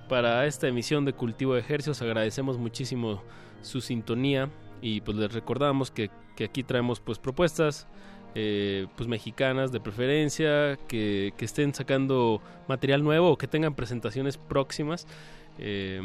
para 0.08 0.46
esta 0.46 0.68
emisión 0.68 1.04
de 1.04 1.12
Cultivo 1.12 1.54
de 1.54 1.60
Ejercicios. 1.60 2.00
Agradecemos 2.02 2.58
muchísimo 2.58 3.22
su 3.62 3.80
sintonía 3.80 4.48
y 4.80 5.02
pues 5.02 5.16
les 5.18 5.32
recordamos 5.32 5.90
que, 5.90 6.10
que 6.34 6.44
aquí 6.44 6.62
traemos 6.62 7.00
pues 7.00 7.18
propuestas 7.18 7.86
eh, 8.34 8.86
pues 8.96 9.08
mexicanas 9.08 9.70
de 9.70 9.80
preferencia, 9.80 10.78
que, 10.88 11.34
que 11.36 11.44
estén 11.44 11.74
sacando 11.74 12.40
material 12.68 13.04
nuevo 13.04 13.30
o 13.30 13.36
que 13.36 13.46
tengan 13.46 13.74
presentaciones 13.74 14.38
próximas. 14.38 15.06
eh, 15.58 16.00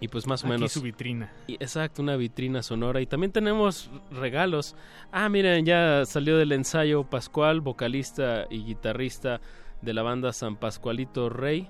y 0.00 0.08
pues 0.08 0.26
más 0.26 0.42
o 0.42 0.46
Aquí 0.46 0.52
menos 0.54 0.72
su 0.72 0.80
vitrina. 0.82 1.32
y- 1.46 1.54
exacto, 1.54 2.02
una 2.02 2.16
vitrina 2.16 2.62
sonora. 2.62 3.00
Y 3.00 3.06
también 3.06 3.32
tenemos 3.32 3.90
regalos. 4.10 4.74
Ah, 5.12 5.28
miren, 5.28 5.64
ya 5.66 6.04
salió 6.06 6.36
del 6.38 6.52
ensayo 6.52 7.04
Pascual, 7.04 7.60
vocalista 7.60 8.46
y 8.50 8.64
guitarrista 8.64 9.40
de 9.82 9.92
la 9.94 10.02
banda 10.02 10.32
San 10.32 10.56
Pascualito 10.56 11.28
Rey. 11.28 11.68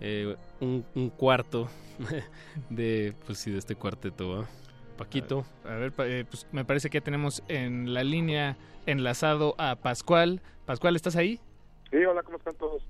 Eh, 0.00 0.36
un, 0.60 0.84
un 0.94 1.10
cuarto 1.10 1.68
de, 2.70 3.14
pues 3.26 3.38
sí, 3.38 3.50
de 3.50 3.58
este 3.58 3.74
cuarteto. 3.76 4.46
Paquito. 4.96 5.44
A 5.64 5.74
ver, 5.74 5.92
eh, 6.00 6.24
pues 6.28 6.46
me 6.52 6.64
parece 6.64 6.90
que 6.90 6.98
ya 6.98 7.04
tenemos 7.04 7.42
en 7.48 7.92
la 7.94 8.04
línea 8.04 8.56
enlazado 8.86 9.54
a 9.58 9.76
Pascual. 9.76 10.40
Pascual, 10.66 10.96
¿estás 10.96 11.16
ahí? 11.16 11.40
Sí, 11.90 11.98
hola, 12.04 12.22
¿cómo 12.22 12.36
están 12.38 12.54
todos? 12.56 12.82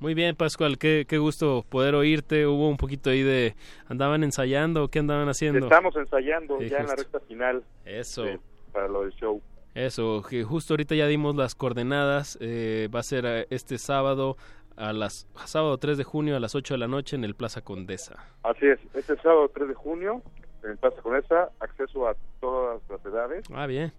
Muy 0.00 0.14
bien, 0.14 0.34
Pascual, 0.34 0.78
qué, 0.78 1.04
qué 1.06 1.18
gusto 1.18 1.64
poder 1.68 1.94
oírte. 1.94 2.46
Hubo 2.46 2.68
un 2.68 2.78
poquito 2.78 3.10
ahí 3.10 3.22
de... 3.22 3.54
¿Andaban 3.88 4.24
ensayando? 4.24 4.88
¿Qué 4.88 4.98
andaban 4.98 5.28
haciendo? 5.28 5.58
Estamos 5.66 5.94
ensayando 5.96 6.58
Sí, 6.58 6.70
ya 6.70 6.78
en 6.78 6.86
la 6.86 6.96
recta 6.96 7.20
final. 7.20 7.62
Eso. 7.84 8.24
para 8.72 8.88
lo 8.88 9.02
del 9.02 9.12
show. 9.12 9.42
Eso, 9.74 10.22
que 10.28 10.42
justo 10.42 10.72
ahorita 10.72 10.94
ya 10.94 11.06
dimos 11.06 11.36
las 11.36 11.54
coordenadas. 11.54 12.38
eh, 12.40 12.88
va 12.94 13.00
a 13.00 13.02
ser 13.04 13.24
eh, 13.26 13.46
este 13.50 13.76
sábado 13.78 14.36
a 14.76 14.94
las 14.94 15.28
sábado 15.44 15.76
3 15.76 15.98
de 15.98 16.04
junio 16.04 16.34
a 16.34 16.40
las 16.40 16.54
8 16.54 16.74
de 16.74 16.78
la 16.78 16.88
noche 16.88 17.14
en 17.14 17.24
el 17.24 17.34
Plaza 17.34 17.60
Condesa. 17.60 18.16
Así 18.42 18.66
es, 18.66 18.78
este 18.94 19.16
sábado 19.16 19.50
3 19.54 19.68
de 19.68 19.74
junio, 19.74 20.22
en 20.64 20.76
Plaza 20.78 21.02
Conesa, 21.02 21.50
acceso 21.60 22.08
a 22.08 22.16
todas 22.40 22.80
las 22.88 23.04
edades. 23.04 23.44
Ah, 23.52 23.66
bien. 23.66 23.92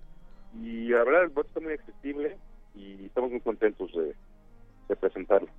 Y 0.64 0.88
la 0.90 1.03
verdad, 1.03 1.23
el 1.23 1.30
bote 1.30 1.48
está 1.49 1.60
muy 1.60 1.73
accesible 1.73 2.36
y 2.76 3.06
estamos 3.06 3.30
muy 3.30 3.41
contentos 3.41 3.91
de, 3.94 4.15
de 4.90 4.95
presentarlo. 4.95 5.49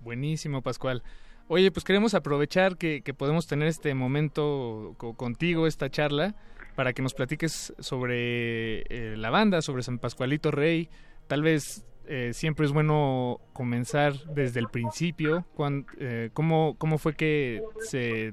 Buenísimo, 0.00 0.62
Pascual. 0.62 1.02
Oye, 1.48 1.70
pues 1.72 1.84
queremos 1.84 2.14
aprovechar 2.14 2.76
que, 2.76 3.02
que 3.02 3.12
podemos 3.14 3.46
tener 3.46 3.68
este 3.68 3.92
momento 3.94 4.94
co- 4.98 5.14
contigo, 5.14 5.66
esta 5.66 5.90
charla, 5.90 6.34
para 6.76 6.92
que 6.92 7.02
nos 7.02 7.12
platiques 7.14 7.74
sobre 7.78 8.82
eh, 8.88 9.16
la 9.16 9.30
banda, 9.30 9.60
sobre 9.60 9.82
San 9.82 9.98
Pascualito 9.98 10.50
Rey. 10.50 10.88
Tal 11.26 11.42
vez 11.42 11.84
eh, 12.06 12.30
siempre 12.32 12.66
es 12.66 12.72
bueno 12.72 13.40
comenzar 13.52 14.14
desde 14.32 14.60
el 14.60 14.68
principio. 14.68 15.44
Cuando, 15.54 15.86
eh, 15.98 16.30
¿cómo, 16.32 16.76
¿Cómo 16.78 16.98
fue 16.98 17.14
que 17.14 17.62
se, 17.80 18.32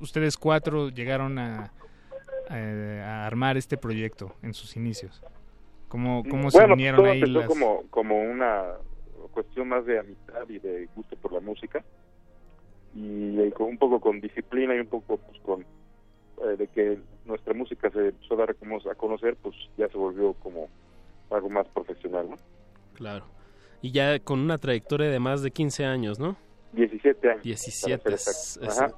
ustedes 0.00 0.36
cuatro 0.36 0.90
llegaron 0.90 1.38
a, 1.38 1.72
a, 2.50 3.26
armar 3.26 3.56
este 3.56 3.76
proyecto 3.78 4.36
en 4.42 4.52
sus 4.54 4.76
inicios? 4.76 5.22
¿Cómo, 5.88 6.24
cómo 6.28 6.50
se 6.50 6.62
unieron 6.64 7.06
ahí? 7.06 7.20
Las... 7.22 7.46
como, 7.46 7.84
como 7.90 8.20
una 8.20 8.64
cuestión 9.34 9.68
más 9.68 9.84
de 9.84 9.98
amistad 9.98 10.48
y 10.48 10.58
de 10.58 10.88
gusto 10.94 11.16
por 11.16 11.32
la 11.32 11.40
música 11.40 11.84
y, 12.94 13.40
y 13.40 13.50
con, 13.50 13.68
un 13.68 13.78
poco 13.78 14.00
con 14.00 14.20
disciplina 14.20 14.74
y 14.74 14.78
un 14.78 14.86
poco 14.86 15.18
pues, 15.18 15.40
con 15.42 15.62
eh, 15.62 16.56
de 16.56 16.66
que 16.68 16.98
nuestra 17.24 17.54
música 17.54 17.90
se 17.90 18.08
empezó 18.08 18.34
a 18.34 18.38
dar 18.38 18.50
a 18.50 18.94
conocer, 18.94 19.36
pues 19.36 19.54
ya 19.76 19.88
se 19.88 19.96
volvió 19.96 20.34
como 20.34 20.68
algo 21.30 21.48
más 21.48 21.66
profesional, 21.68 22.30
¿no? 22.30 22.38
Claro. 22.94 23.26
Y 23.82 23.92
ya 23.92 24.18
con 24.18 24.40
una 24.40 24.58
trayectoria 24.58 25.08
de 25.08 25.18
más 25.20 25.42
de 25.42 25.50
15 25.50 25.84
años, 25.84 26.18
¿no? 26.18 26.36
17 26.72 27.30
años. 27.30 27.42
17, 27.42 28.14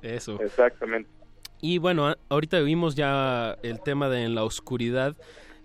eso. 0.02 0.40
Exactamente. 0.40 1.10
Y 1.60 1.78
bueno, 1.78 2.14
ahorita 2.28 2.60
vimos 2.60 2.94
ya 2.94 3.56
el 3.62 3.80
tema 3.80 4.08
de 4.08 4.24
En 4.24 4.34
la 4.34 4.44
Oscuridad. 4.44 5.16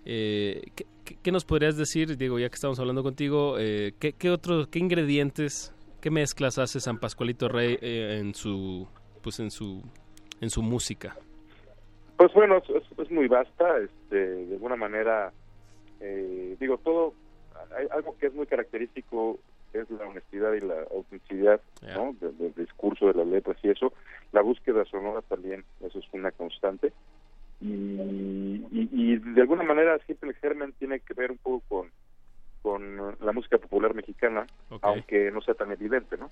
Eh, 0.04 0.62
¿qué, 1.04 1.32
nos 1.32 1.44
podrías 1.44 1.76
decir, 1.76 2.16
Diego, 2.16 2.38
ya 2.38 2.48
que 2.48 2.54
estamos 2.54 2.78
hablando 2.78 3.02
contigo? 3.02 3.56
Eh, 3.58 3.94
¿qué, 3.98 4.12
¿Qué 4.12 4.30
otros, 4.30 4.68
qué 4.68 4.78
ingredientes, 4.78 5.74
qué 6.00 6.10
mezclas 6.10 6.58
hace 6.58 6.80
San 6.80 6.98
Pascualito 6.98 7.48
Rey 7.48 7.78
eh, 7.80 8.18
en 8.20 8.34
su, 8.34 8.88
pues 9.22 9.40
en 9.40 9.50
su, 9.50 9.82
en 10.40 10.50
su 10.50 10.62
música? 10.62 11.16
Pues 12.16 12.32
bueno, 12.34 12.58
es, 12.58 13.10
muy 13.10 13.26
vasta, 13.28 13.78
este, 13.78 14.16
de 14.16 14.54
alguna 14.54 14.76
manera, 14.76 15.32
eh, 16.00 16.56
digo, 16.60 16.78
todo, 16.78 17.14
hay 17.76 17.86
algo 17.90 18.16
que 18.18 18.26
es 18.26 18.34
muy 18.34 18.46
característico 18.46 19.38
es 19.72 19.90
la 19.90 20.06
honestidad 20.06 20.52
y 20.52 20.60
la 20.60 20.82
autenticidad 20.90 21.60
¿no? 21.94 22.14
del 22.20 22.54
discurso, 22.54 23.06
de 23.06 23.14
las 23.14 23.26
letras 23.26 23.56
y 23.62 23.70
eso. 23.70 23.92
La 24.32 24.42
búsqueda 24.42 24.84
sonora 24.84 25.22
también, 25.22 25.64
eso 25.80 25.98
es 25.98 26.04
una 26.12 26.30
constante. 26.30 26.92
Y, 27.62 28.88
y, 28.90 29.16
de 29.16 29.40
alguna 29.40 29.62
manera 29.62 29.98
siempre 30.06 30.30
el 30.30 30.36
germen 30.36 30.72
tiene 30.72 31.00
que 31.00 31.14
ver 31.14 31.30
un 31.30 31.38
poco 31.38 31.62
con, 31.68 31.90
con 32.62 33.16
la 33.20 33.32
música 33.32 33.58
popular 33.58 33.94
mexicana, 33.94 34.46
aunque 34.80 35.30
no 35.30 35.40
sea 35.42 35.54
tan 35.54 35.70
evidente, 35.70 36.16
¿no? 36.16 36.30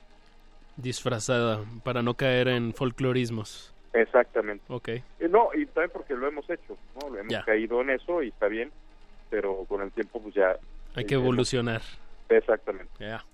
Disfrazada, 0.77 1.61
para 1.85 2.03
no 2.03 2.15
caer 2.15 2.49
en 2.49 2.75
folclorismos. 2.75 3.73
Exactamente. 3.93 4.65
Ok. 4.69 4.89
Eh, 4.89 5.05
no, 5.29 5.51
y 5.55 5.67
también 5.67 5.91
porque 5.93 6.15
lo 6.15 6.27
hemos 6.27 6.49
hecho, 6.49 6.77
¿no? 7.01 7.17
hemos 7.17 7.45
caído 7.45 7.81
en 7.81 7.91
eso 7.91 8.23
y 8.23 8.29
está 8.29 8.49
bien, 8.49 8.73
pero 9.29 9.65
con 9.69 9.83
el 9.83 9.93
tiempo 9.93 10.21
pues 10.21 10.35
ya... 10.35 10.57
Hay 10.95 11.05
que 11.05 11.15
evolucionar. 11.15 11.83
Exactamente. 12.29 12.93
Ya. 12.99 13.25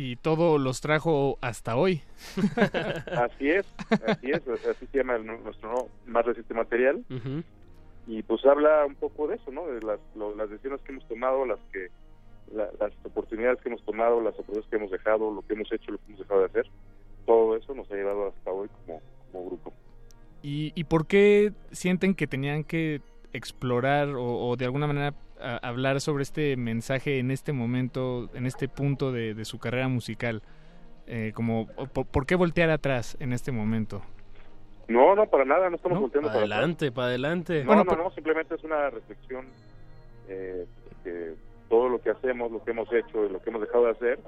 Y 0.00 0.14
todo 0.14 0.58
los 0.58 0.80
trajo 0.80 1.38
hasta 1.40 1.74
hoy. 1.74 2.02
así 3.16 3.50
es, 3.50 3.66
así 4.06 4.30
es, 4.30 4.46
así 4.46 4.86
se 4.86 4.98
llama 4.98 5.18
nuestro 5.18 5.88
más 6.06 6.24
reciente 6.24 6.54
material. 6.54 7.04
Y 8.06 8.22
pues 8.22 8.46
habla 8.46 8.86
un 8.86 8.94
poco 8.94 9.26
de 9.26 9.34
eso, 9.34 9.50
¿no? 9.50 9.66
De 9.66 9.82
las, 9.82 9.98
las 10.36 10.50
decisiones 10.50 10.80
que 10.82 10.92
hemos 10.92 11.08
tomado, 11.08 11.44
las 11.44 11.58
que 11.72 11.88
las 12.52 12.92
oportunidades 13.02 13.60
que 13.60 13.70
hemos 13.70 13.84
tomado, 13.84 14.20
las 14.20 14.34
oportunidades 14.34 14.70
que 14.70 14.76
hemos 14.76 14.90
dejado, 14.92 15.34
lo 15.34 15.42
que 15.42 15.54
hemos 15.54 15.72
hecho, 15.72 15.90
lo 15.90 15.98
que 15.98 16.04
hemos 16.06 16.20
dejado 16.20 16.40
de 16.42 16.46
hacer. 16.46 16.66
Todo 17.26 17.56
eso 17.56 17.74
nos 17.74 17.90
ha 17.90 17.96
llevado 17.96 18.28
hasta 18.28 18.52
hoy 18.52 18.68
como, 18.68 19.02
como 19.32 19.46
grupo. 19.46 19.72
¿Y, 20.44 20.70
¿Y 20.76 20.84
por 20.84 21.08
qué 21.08 21.52
sienten 21.72 22.14
que 22.14 22.28
tenían 22.28 22.62
que 22.62 23.00
explorar 23.32 24.08
o, 24.16 24.56
de 24.56 24.64
alguna 24.64 24.86
manera 24.86 25.14
hablar 25.62 26.00
sobre 26.00 26.22
este 26.22 26.56
mensaje 26.56 27.18
en 27.18 27.30
este 27.30 27.52
momento, 27.52 28.28
en 28.34 28.46
este 28.46 28.68
punto 28.68 29.12
de, 29.12 29.44
su 29.44 29.58
carrera 29.58 29.88
musical? 29.88 30.42
Eh, 31.06 31.32
como, 31.34 31.66
por, 31.66 32.26
qué 32.26 32.34
voltear 32.34 32.70
atrás 32.70 33.16
en 33.20 33.32
este 33.32 33.50
momento? 33.50 34.02
No, 34.88 35.14
no, 35.14 35.26
para 35.26 35.44
nada, 35.44 35.70
no 35.70 35.76
estamos 35.76 36.00
volteando 36.00 36.28
para 36.28 36.40
adelante, 36.40 36.92
para 36.92 37.08
adelante. 37.08 37.64
No, 37.64 37.84
no, 37.84 37.96
no, 37.96 38.10
simplemente 38.10 38.54
es 38.54 38.64
una 38.64 38.90
reflexión 38.90 39.46
eh, 40.28 40.66
que 41.04 41.34
todo 41.68 41.88
lo 41.88 42.00
que 42.00 42.10
hacemos, 42.10 42.50
lo 42.50 42.62
que 42.64 42.70
hemos 42.70 42.92
hecho 42.92 43.26
y 43.26 43.28
lo 43.28 43.40
que 43.40 43.50
hemos 43.50 43.62
dejado 43.62 43.84
de 43.84 43.90
hacer, 43.90 44.18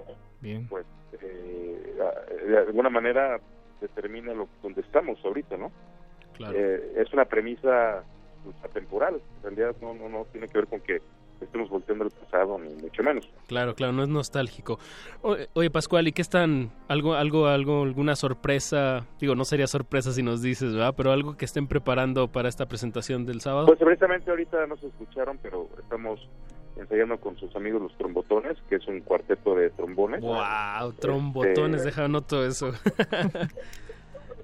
Bien. 0.40 0.66
pues 0.68 0.86
eh, 1.20 1.94
de 2.47 2.59
alguna 2.59 2.90
manera 2.90 3.40
determina 3.81 4.32
lo 4.35 4.48
donde 4.62 4.82
estamos 4.82 5.18
ahorita, 5.24 5.56
¿no? 5.56 5.72
Eh, 6.55 6.94
es 6.97 7.12
una 7.12 7.24
premisa 7.27 8.05
pues, 8.44 8.56
atemporal, 8.64 9.20
en 9.36 9.42
realidad 9.42 9.76
no, 9.80 9.94
no, 9.94 10.08
no 10.08 10.24
tiene 10.32 10.48
que 10.48 10.58
ver 10.58 10.66
con 10.66 10.80
que 10.80 11.00
estemos 11.40 11.70
volteando 11.70 12.04
el 12.04 12.10
pasado, 12.10 12.58
ni 12.58 12.74
mucho 12.74 13.02
menos. 13.02 13.28
Claro, 13.46 13.74
claro, 13.74 13.92
no 13.92 14.02
es 14.02 14.08
nostálgico. 14.08 14.78
oye, 15.22 15.70
Pascual, 15.70 16.08
¿y 16.08 16.12
qué 16.12 16.22
están? 16.22 16.70
¿Algo, 16.88 17.14
algo, 17.14 17.46
algo, 17.46 17.82
alguna 17.82 18.16
sorpresa? 18.16 19.06
Digo, 19.18 19.34
no 19.34 19.44
sería 19.44 19.66
sorpresa 19.66 20.12
si 20.12 20.22
nos 20.22 20.42
dices, 20.42 20.74
¿verdad? 20.74 20.94
Pero 20.96 21.12
algo 21.12 21.36
que 21.36 21.44
estén 21.44 21.66
preparando 21.66 22.28
para 22.28 22.48
esta 22.48 22.66
presentación 22.66 23.24
del 23.26 23.40
sábado. 23.40 23.66
Pues 23.66 23.78
precisamente 23.78 24.30
ahorita 24.30 24.66
no 24.66 24.76
se 24.76 24.88
escucharon, 24.88 25.38
pero 25.42 25.68
estamos 25.78 26.28
ensayando 26.76 27.18
con 27.18 27.36
sus 27.36 27.54
amigos 27.56 27.82
los 27.82 27.96
trombotones, 27.96 28.56
que 28.68 28.76
es 28.76 28.86
un 28.86 29.00
cuarteto 29.00 29.54
de 29.54 29.70
trombones. 29.70 30.20
¡Wow! 30.20 30.92
Trombotones, 30.98 31.80
este... 31.80 31.90
deja 31.90 32.08
noto 32.08 32.44
eso. 32.44 32.72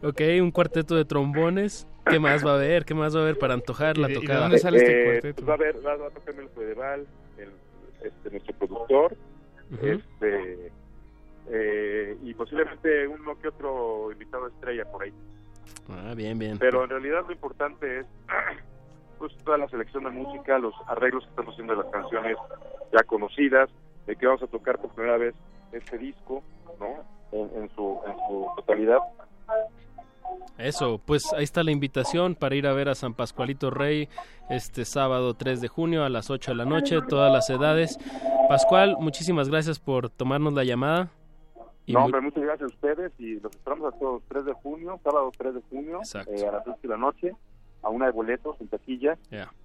Ok, 0.02 0.20
un 0.40 0.50
cuarteto 0.50 0.94
de 0.94 1.04
trombones. 1.04 1.88
¿Qué 2.08 2.20
más 2.20 2.46
va 2.46 2.52
a 2.52 2.54
haber? 2.54 2.84
¿Qué 2.84 2.94
más 2.94 3.14
va 3.14 3.20
a 3.20 3.22
haber 3.24 3.38
para 3.38 3.54
antojar 3.54 3.98
la 3.98 4.08
tocada? 4.08 4.34
¿De 4.34 4.42
dónde 4.42 4.58
sale 4.58 4.78
este 4.78 5.00
eh, 5.00 5.04
cuarteto? 5.04 5.34
Pues 5.34 5.48
va 5.48 5.52
a 5.52 5.56
haber, 5.56 5.86
va, 5.86 6.06
a 6.06 6.10
tocar 6.10 6.34
el 6.34 6.48
Fedeval, 6.50 7.06
el, 7.38 7.50
este, 8.02 8.30
nuestro 8.30 8.54
productor, 8.54 9.16
este, 9.82 10.72
eh, 11.48 12.16
y 12.22 12.34
posiblemente 12.34 13.08
uno 13.08 13.38
que 13.40 13.48
otro 13.48 14.12
invitado 14.12 14.46
estrella 14.48 14.84
por 14.84 15.02
ahí. 15.02 15.12
Ah, 15.88 16.14
bien, 16.16 16.38
bien. 16.38 16.58
Pero 16.58 16.84
en 16.84 16.90
realidad 16.90 17.24
lo 17.26 17.32
importante 17.32 18.00
es 18.00 18.06
pues 19.18 19.36
toda 19.38 19.58
la 19.58 19.68
selección 19.68 20.04
de 20.04 20.10
música, 20.10 20.58
los 20.58 20.74
arreglos 20.86 21.24
que 21.24 21.30
estamos 21.30 21.54
haciendo 21.54 21.76
de 21.76 21.82
las 21.82 21.92
canciones 21.92 22.36
ya 22.92 23.02
conocidas, 23.04 23.68
de 24.06 24.14
que 24.14 24.26
vamos 24.26 24.42
a 24.42 24.46
tocar 24.46 24.78
por 24.78 24.90
primera 24.90 25.16
vez 25.16 25.34
este 25.72 25.98
disco, 25.98 26.42
¿no? 26.78 27.04
En, 27.32 27.62
en 27.62 27.68
su, 27.74 28.00
en 28.06 28.16
su 28.28 28.46
totalidad 28.56 28.98
eso, 30.58 31.00
pues 31.04 31.32
ahí 31.34 31.44
está 31.44 31.62
la 31.62 31.70
invitación 31.70 32.34
para 32.34 32.54
ir 32.54 32.66
a 32.66 32.72
ver 32.72 32.88
a 32.88 32.94
San 32.94 33.14
Pascualito 33.14 33.70
Rey 33.70 34.08
este 34.48 34.84
sábado 34.84 35.34
3 35.34 35.60
de 35.60 35.68
junio 35.68 36.04
a 36.04 36.08
las 36.08 36.30
8 36.30 36.52
de 36.52 36.56
la 36.56 36.64
noche, 36.64 36.98
todas 37.08 37.32
las 37.32 37.50
edades. 37.50 37.98
Pascual, 38.48 38.96
muchísimas 38.98 39.50
gracias 39.50 39.78
por 39.78 40.08
tomarnos 40.08 40.54
la 40.54 40.64
llamada. 40.64 41.10
Y 41.84 41.92
no, 41.92 42.04
hombre, 42.04 42.20
muchas 42.20 42.42
gracias 42.42 42.70
a 42.70 42.74
ustedes 42.74 43.12
y 43.18 43.38
los 43.38 43.52
esperamos 43.52 43.94
a 43.94 43.98
todos 43.98 44.22
3 44.28 44.46
de 44.46 44.52
junio, 44.54 44.98
sábado 45.04 45.30
3 45.36 45.54
de 45.54 45.60
junio, 45.70 46.00
eh, 46.26 46.46
a 46.46 46.52
las 46.52 46.66
8 46.66 46.78
de 46.82 46.88
la 46.88 46.96
noche, 46.96 47.32
a 47.82 47.90
una 47.90 48.06
de 48.06 48.12
boletos 48.12 48.60
en 48.60 48.68
taquilla. 48.68 49.18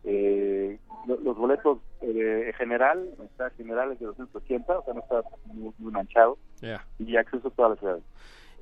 Eh, 0.04 0.78
los, 1.08 1.38
boletos 1.38 1.80
eh, 2.02 2.44
en 2.48 2.54
general, 2.54 3.10
está 3.24 3.50
general 3.52 3.94
es 3.94 4.00
de 4.00 4.06
280, 4.08 4.78
o 4.78 4.84
sea, 4.84 4.94
no 4.94 5.00
está 5.00 5.24
muy, 5.46 5.74
manchado. 5.92 6.38
Y 7.00 7.16
acceso 7.16 7.48
a 7.48 7.52
todas 7.52 7.72
las 7.72 7.84
edades. 7.84 8.04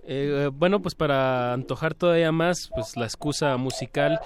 Eh, 0.04 0.50
bueno, 0.54 0.82
pues 0.82 0.96
para 0.96 1.54
antojar 1.54 1.94
todavía 1.94 2.32
más, 2.32 2.70
pues 2.74 2.96
la 2.98 3.06
excusa 3.06 3.58
musical. 3.58 4.20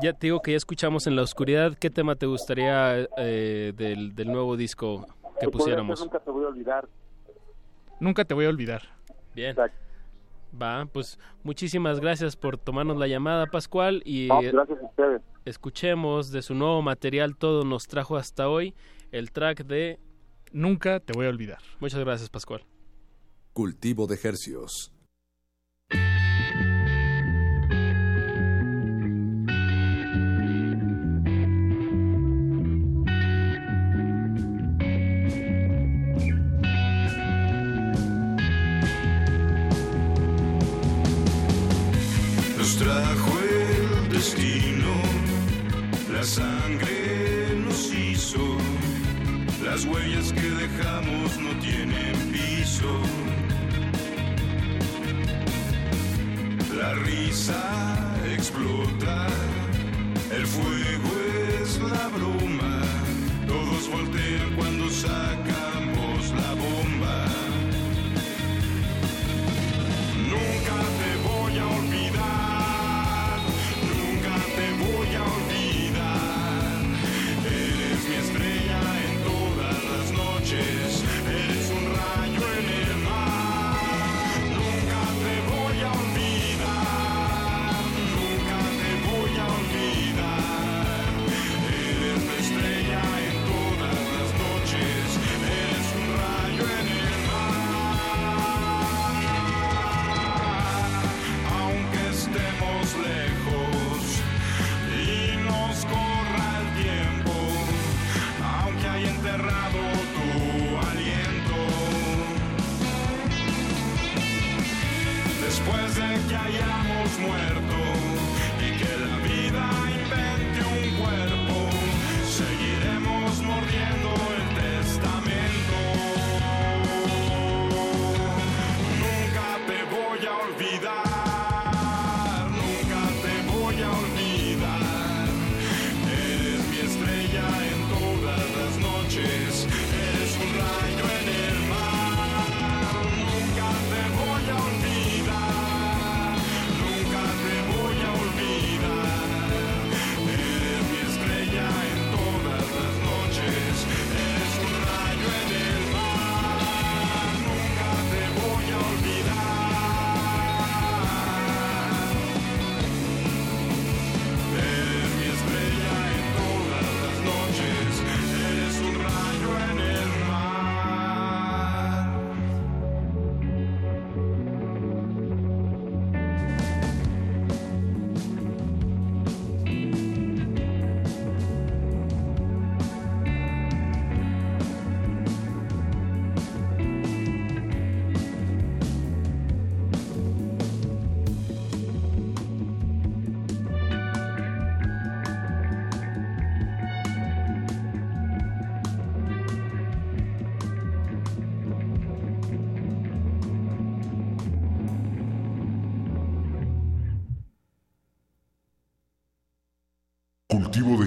Ya 0.00 0.12
te 0.12 0.28
digo 0.28 0.40
que 0.40 0.52
ya 0.52 0.56
escuchamos 0.56 1.06
en 1.06 1.16
la 1.16 1.22
oscuridad. 1.22 1.76
¿Qué 1.78 1.90
tema 1.90 2.16
te 2.16 2.26
gustaría 2.26 3.08
eh, 3.18 3.72
del, 3.76 4.14
del, 4.14 4.28
nuevo 4.28 4.56
disco 4.56 5.06
que 5.38 5.48
pusiéramos? 5.48 6.00
Nunca 6.00 6.18
te 6.20 6.30
voy 6.30 6.44
a 6.44 6.48
olvidar. 6.48 6.88
Nunca 8.00 8.24
te 8.24 8.34
voy 8.34 8.46
a 8.46 8.48
olvidar. 8.48 8.82
Bien. 9.34 9.56
Va, 10.60 10.86
pues 10.92 11.18
muchísimas 11.42 12.00
gracias 12.00 12.36
por 12.36 12.58
tomarnos 12.58 12.96
la 12.98 13.06
llamada, 13.06 13.46
Pascual. 13.46 14.02
Y 14.04 14.28
gracias 14.28 14.78
a 14.80 14.86
ustedes. 14.86 15.22
escuchemos 15.44 16.30
de 16.30 16.42
su 16.42 16.54
nuevo 16.54 16.82
material, 16.82 17.36
todo 17.36 17.64
nos 17.64 17.86
trajo 17.86 18.16
hasta 18.16 18.48
hoy, 18.48 18.74
el 19.12 19.32
track 19.32 19.64
de 19.64 19.98
Nunca 20.52 21.00
te 21.00 21.14
voy 21.14 21.26
a 21.26 21.30
olvidar. 21.30 21.60
Muchas 21.80 22.00
gracias, 22.00 22.28
Pascual. 22.28 22.64
Cultivo 23.52 24.06
de 24.06 24.14
ejercios. 24.14 24.92
La 46.22 46.28
sangre 46.28 47.56
nos 47.66 47.92
hizo, 47.92 48.56
las 49.64 49.84
huellas 49.84 50.32
que 50.32 50.50
dejamos 50.50 51.36
no 51.36 51.50
tienen 51.58 52.14
piso. 52.30 52.92
La 56.78 56.94
risa 56.94 58.14
explota 58.36 59.26
El 60.30 60.46
fuego 60.46 61.10
es 61.60 61.80
la 61.80 62.06
bruma, 62.16 62.82
todos 63.48 63.90
voltean 63.90 64.54
cuando 64.54 64.88
sacamos 64.90 65.61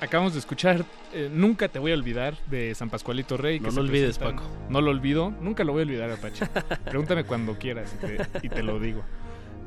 Acabamos 0.00 0.34
de 0.34 0.40
escuchar 0.40 0.84
eh, 1.14 1.30
Nunca 1.32 1.68
te 1.68 1.78
voy 1.78 1.92
a 1.92 1.94
olvidar 1.94 2.34
de 2.50 2.74
San 2.74 2.90
Pascualito 2.90 3.36
Rey. 3.36 3.60
No 3.60 3.70
lo 3.70 3.80
olvides, 3.80 4.18
Paco. 4.18 4.42
No 4.68 4.80
lo 4.80 4.90
olvido. 4.90 5.30
Nunca 5.40 5.64
lo 5.64 5.72
voy 5.72 5.82
a 5.82 5.84
olvidar, 5.84 6.10
Apache. 6.10 6.46
Pregúntame 6.84 7.24
cuando 7.24 7.56
quieras 7.58 7.94
y 8.02 8.06
te, 8.06 8.46
y 8.46 8.48
te 8.50 8.62
lo 8.62 8.78
digo. 8.78 9.02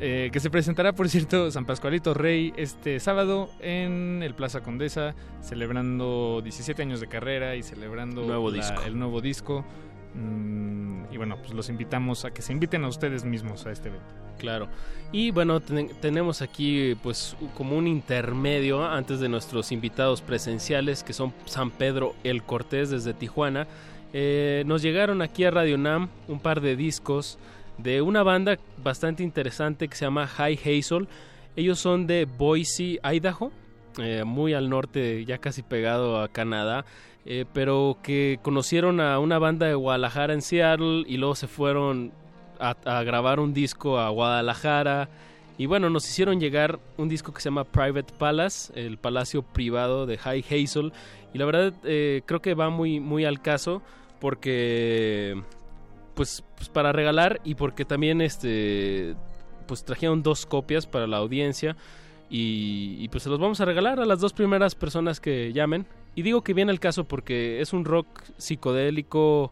Eh, 0.02 0.30
que 0.32 0.40
se 0.40 0.50
presentará, 0.50 0.94
por 0.94 1.10
cierto, 1.10 1.52
San 1.52 1.66
Pascualito 1.66 2.14
Rey 2.14 2.54
este 2.56 3.00
sábado 3.02 3.50
en 3.60 4.22
el 4.24 4.34
Plaza 4.34 4.62
Condesa, 4.62 5.14
celebrando 5.42 6.40
17 6.42 6.82
años 6.82 7.02
de 7.02 7.08
carrera 7.08 7.56
y 7.58 7.64
celebrando 7.64 8.24
Nuevo 8.24 8.50
la- 8.50 8.58
disco. 8.58 8.82
el 8.86 8.98
nuevo 8.98 9.20
disco. 9.20 9.66
Mm, 10.16 11.06
y 11.12 11.18
bueno, 11.18 11.38
pues 11.38 11.54
los 11.54 11.70
invitamos 11.70 12.26
a 12.26 12.32
que 12.32 12.42
se 12.42 12.52
inviten 12.54 12.84
a 12.84 12.88
ustedes 12.88 13.24
mismos 13.26 13.66
a 13.66 13.72
este 13.72 13.90
evento. 13.90 14.06
Claro. 14.38 14.68
Y 15.12 15.32
bueno, 15.32 15.60
ten- 15.60 15.90
tenemos 16.02 16.42
aquí 16.42 16.96
pues 17.04 17.36
como 17.58 17.78
un 17.78 17.88
intermedio 17.88 18.86
antes 18.86 19.20
de 19.20 19.28
nuestros 19.30 19.72
invitados 19.72 20.22
presenciales 20.22 21.04
que 21.04 21.14
son 21.14 21.34
San 21.46 21.72
Pedro 21.72 22.16
El 22.24 22.44
Cortés 22.44 22.90
desde 22.90 23.14
Tijuana. 23.14 23.68
Eh, 24.14 24.64
nos 24.66 24.82
llegaron 24.82 25.22
aquí 25.22 25.44
a 25.44 25.52
Radio 25.52 25.78
Nam 25.78 26.10
un 26.28 26.40
par 26.40 26.62
de 26.62 26.76
discos 26.76 27.38
de 27.78 28.02
una 28.02 28.24
banda 28.24 28.58
bastante 28.84 29.24
interesante 29.24 29.88
que 29.88 29.96
se 29.96 30.06
llama 30.06 30.26
High 30.28 30.60
Hazel. 30.64 31.08
Ellos 31.56 31.80
son 31.80 32.08
de 32.08 32.26
Boise, 32.26 33.00
Idaho, 33.04 33.52
eh, 34.02 34.24
muy 34.24 34.54
al 34.54 34.70
norte, 34.70 35.26
ya 35.26 35.38
casi 35.38 35.62
pegado 35.64 36.22
a 36.22 36.28
Canadá, 36.28 36.86
eh, 37.26 37.46
pero 37.54 37.98
que 38.02 38.40
conocieron 38.42 39.00
a 39.00 39.20
una 39.20 39.40
banda 39.40 39.68
de 39.68 39.74
Guadalajara 39.74 40.34
en 40.34 40.42
Seattle 40.42 41.04
y 41.08 41.18
luego 41.18 41.36
se 41.36 41.48
fueron 41.48 42.12
a, 42.60 43.04
grabar 43.04 43.40
un 43.40 43.54
disco 43.54 44.00
a 44.00 44.10
Guadalajara. 44.10 45.10
Y 45.58 45.66
bueno, 45.66 45.90
nos 45.90 46.08
hicieron 46.08 46.40
llegar 46.40 46.80
un 46.98 47.10
disco 47.10 47.34
que 47.34 47.42
se 47.42 47.50
llama 47.50 47.66
Private 47.66 48.14
Palace, 48.18 48.72
el 48.76 48.98
palacio 48.98 49.42
privado 49.42 50.06
de 50.06 50.18
High 50.18 50.46
Hazel. 50.50 50.94
Y 51.34 51.38
la 51.38 51.46
verdad 51.46 51.74
eh, 51.84 52.22
creo 52.26 52.42
que 52.42 52.54
va 52.54 52.70
muy, 52.70 53.00
muy 53.00 53.26
al 53.26 53.42
caso 53.42 53.82
porque 54.20 55.42
pues, 56.16 56.44
pues 56.56 56.70
para 56.70 56.92
regalar 56.92 57.40
y 57.44 57.56
porque 57.56 57.86
también 57.86 58.22
este 58.22 59.16
pues 59.68 59.86
trajeron 59.86 60.24
dos 60.24 60.46
copias 60.46 60.88
para 60.88 61.06
la 61.08 61.18
audiencia 61.18 61.78
y, 62.30 62.96
y, 63.00 63.08
pues 63.10 63.24
se 63.24 63.30
los 63.30 63.40
vamos 63.40 63.60
a 63.62 63.66
regalar 63.66 64.00
a 64.00 64.06
las 64.06 64.20
dos 64.20 64.34
primeras 64.34 64.76
personas 64.76 65.20
que 65.20 65.52
llamen. 65.54 65.86
Y 66.16 66.22
digo 66.22 66.44
que 66.44 66.54
viene 66.54 66.72
el 66.72 66.80
caso 66.80 67.04
porque 67.06 67.62
es 67.62 67.74
un 67.74 67.86
rock 67.86 68.08
psicodélico 68.38 69.52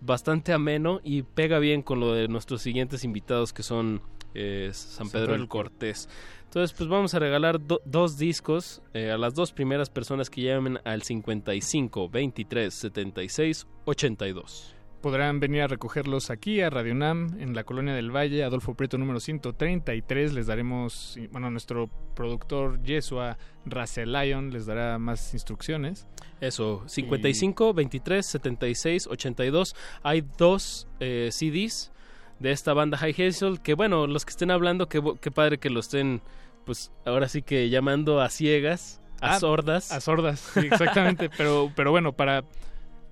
bastante 0.00 0.52
ameno 0.52 1.00
y 1.02 1.22
pega 1.22 1.58
bien 1.58 1.82
con 1.82 2.00
lo 2.00 2.12
de 2.14 2.28
nuestros 2.28 2.62
siguientes 2.62 3.04
invitados 3.04 3.52
que 3.52 3.62
son 3.62 4.00
eh, 4.34 4.70
San 4.72 5.08
Pedro 5.10 5.34
el 5.34 5.48
Cortés. 5.48 6.08
Entonces 6.44 6.76
pues 6.76 6.88
vamos 6.88 7.14
a 7.14 7.18
regalar 7.18 7.60
do- 7.66 7.80
dos 7.84 8.16
discos 8.16 8.80
eh, 8.92 9.10
a 9.10 9.18
las 9.18 9.34
dos 9.34 9.52
primeras 9.52 9.90
personas 9.90 10.30
que 10.30 10.42
llamen 10.42 10.78
al 10.84 11.02
55 11.02 12.08
23 12.08 12.72
76 12.72 13.66
82 13.86 14.73
Podrán 15.04 15.38
venir 15.38 15.60
a 15.60 15.66
recogerlos 15.66 16.30
aquí 16.30 16.62
a 16.62 16.70
Radio 16.70 16.94
Nam 16.94 17.36
en 17.38 17.54
la 17.54 17.64
Colonia 17.64 17.92
del 17.92 18.10
Valle, 18.10 18.42
Adolfo 18.42 18.72
Prieto 18.72 18.96
número 18.96 19.20
133. 19.20 20.32
Les 20.32 20.46
daremos, 20.46 21.18
y, 21.18 21.26
bueno, 21.26 21.50
nuestro 21.50 21.90
productor 22.14 22.82
Yesua 22.82 23.36
Racelion 23.66 24.50
les 24.50 24.64
dará 24.64 24.98
más 24.98 25.34
instrucciones. 25.34 26.06
Eso, 26.40 26.84
55, 26.86 27.74
23, 27.74 28.24
76, 28.24 29.06
82. 29.08 29.76
Hay 30.02 30.24
dos 30.38 30.88
eh, 31.00 31.28
CDs 31.30 31.92
de 32.38 32.52
esta 32.52 32.72
banda 32.72 32.96
High 32.96 33.26
Hazel 33.28 33.60
que, 33.60 33.74
bueno, 33.74 34.06
los 34.06 34.24
que 34.24 34.30
estén 34.30 34.50
hablando, 34.50 34.88
qué, 34.88 35.02
qué 35.20 35.30
padre 35.30 35.58
que 35.58 35.68
lo 35.68 35.80
estén, 35.80 36.22
pues 36.64 36.92
ahora 37.04 37.28
sí 37.28 37.42
que 37.42 37.68
llamando 37.68 38.22
a 38.22 38.30
ciegas, 38.30 39.02
a 39.20 39.34
Ah, 39.34 39.38
sordas. 39.38 39.92
A 39.92 40.00
sordas, 40.00 40.40
sí, 40.40 40.60
exactamente. 40.60 41.28
pero, 41.36 41.70
pero 41.76 41.90
bueno, 41.90 42.14
para, 42.14 42.44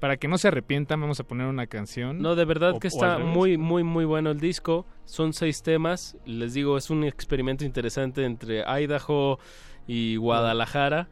para 0.03 0.17
que 0.17 0.27
no 0.27 0.37
se 0.37 0.49
arrepientan, 0.49 1.01
vamos 1.01 1.21
a 1.21 1.23
poner 1.23 1.47
una 1.47 1.69
canción. 1.69 2.19
No, 2.19 2.35
de 2.35 2.45
verdad 2.45 2.81
que 2.81 2.89
está 2.89 3.19
muy, 3.19 3.57
muy, 3.57 3.85
muy 3.85 4.05
bueno 4.05 4.33
el 4.33 4.41
disco. 4.41 4.85
Son 5.05 5.33
seis 5.33 5.63
temas. 5.63 6.17
Les 6.25 6.55
digo, 6.55 6.77
es 6.77 6.91
un 6.91 7.05
experimento 7.05 7.65
interesante 7.65 8.25
entre 8.25 8.65
Idaho 8.65 9.39
y 9.87 10.17
Guadalajara. 10.17 11.09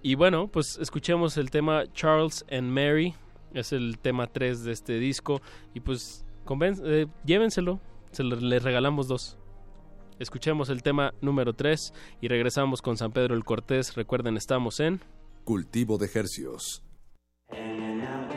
Y 0.00 0.14
bueno, 0.14 0.48
pues 0.48 0.78
escuchemos 0.80 1.36
el 1.36 1.50
tema 1.50 1.84
Charles 1.92 2.46
and 2.50 2.70
Mary. 2.70 3.14
Es 3.52 3.74
el 3.74 3.98
tema 3.98 4.28
3 4.28 4.64
de 4.64 4.72
este 4.72 4.98
disco. 4.98 5.42
Y 5.74 5.80
pues 5.80 6.24
eh, 6.86 7.08
llévenselo. 7.26 7.82
Se 8.12 8.24
les 8.24 8.62
regalamos 8.62 9.08
dos. 9.08 9.36
Escuchemos 10.18 10.70
el 10.70 10.82
tema 10.82 11.12
número 11.20 11.52
3 11.52 11.92
y 12.22 12.28
regresamos 12.28 12.80
con 12.80 12.96
San 12.96 13.12
Pedro 13.12 13.34
el 13.34 13.44
Cortés. 13.44 13.94
Recuerden, 13.94 14.38
estamos 14.38 14.80
en 14.80 15.02
Cultivo 15.44 15.98
de 15.98 16.10
Hercios. 16.14 16.85
Hanging 17.52 18.02
out. 18.02 18.35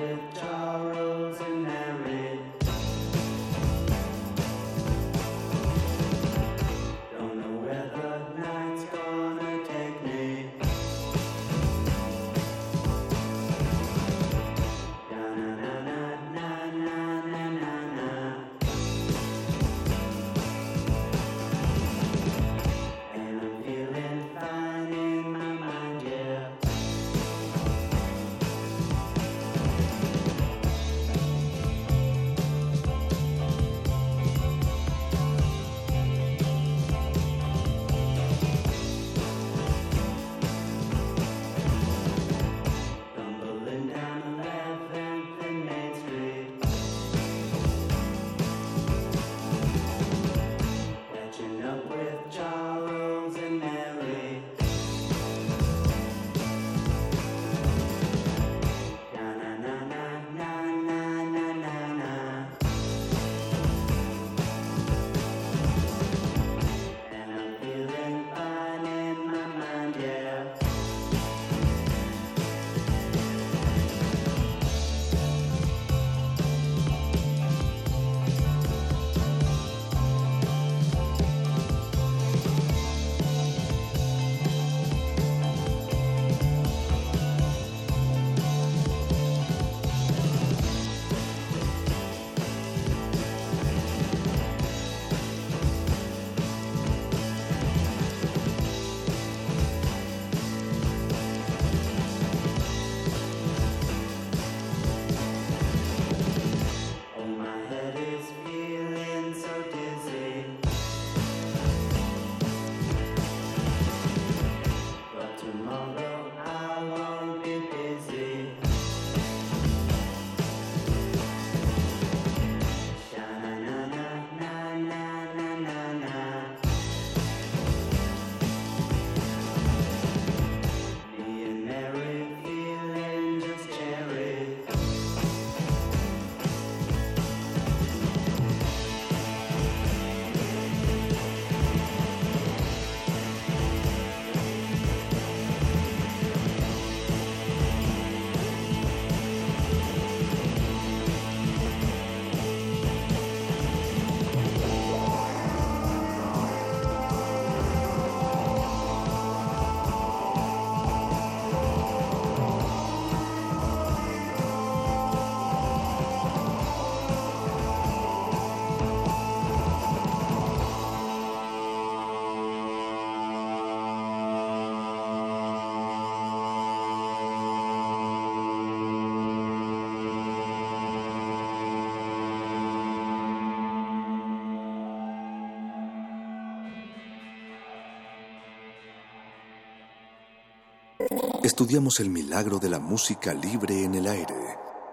Estudiamos 191.59 191.99
el 191.99 192.09
milagro 192.09 192.57
de 192.57 192.69
la 192.69 192.79
música 192.79 193.33
libre 193.33 193.83
en 193.83 193.93
el 193.93 194.07
aire. 194.07 194.33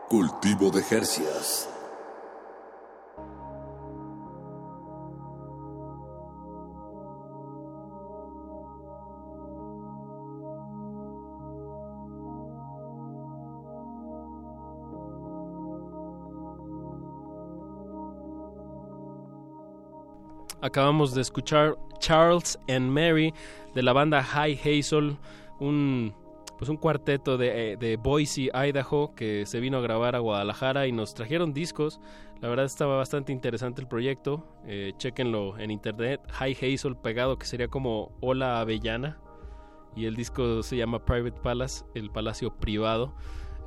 Cultivo 0.09 0.68
de 0.72 0.82
Jercias. 0.82 1.68
Acabamos 20.60 21.14
de 21.14 21.20
escuchar 21.20 21.76
Charles 22.01 22.59
and 22.68 22.90
Mary 22.90 23.32
de 23.72 23.84
la 23.84 23.93
banda 23.93 24.20
High 24.20 24.59
Hazel, 24.64 25.16
un 25.60 26.25
pues 26.58 26.70
un 26.70 26.76
cuarteto 26.76 27.36
de, 27.36 27.76
de, 27.78 27.96
Boise, 27.96 28.50
Idaho, 28.54 29.14
que 29.14 29.44
se 29.46 29.60
vino 29.60 29.78
a 29.78 29.80
grabar 29.80 30.16
a 30.16 30.20
Guadalajara 30.20 30.86
y 30.86 30.92
nos 30.92 31.14
trajeron 31.14 31.52
discos. 31.52 32.00
La 32.40 32.48
verdad 32.48 32.66
estaba 32.66 32.96
bastante 32.96 33.32
interesante 33.32 33.80
el 33.80 33.88
proyecto. 33.88 34.46
Eh, 34.66 34.92
chequenlo 34.96 35.58
en 35.58 35.70
internet. 35.70 36.20
High 36.30 36.56
Hazel 36.60 36.96
pegado, 36.96 37.38
que 37.38 37.46
sería 37.46 37.68
como 37.68 38.12
Hola 38.20 38.60
Avellana. 38.60 39.18
Y 39.94 40.04
el 40.04 40.14
disco 40.14 40.62
se 40.62 40.76
llama 40.76 41.04
Private 41.04 41.40
Palace, 41.40 41.84
el 41.94 42.10
palacio 42.10 42.54
privado. 42.54 43.14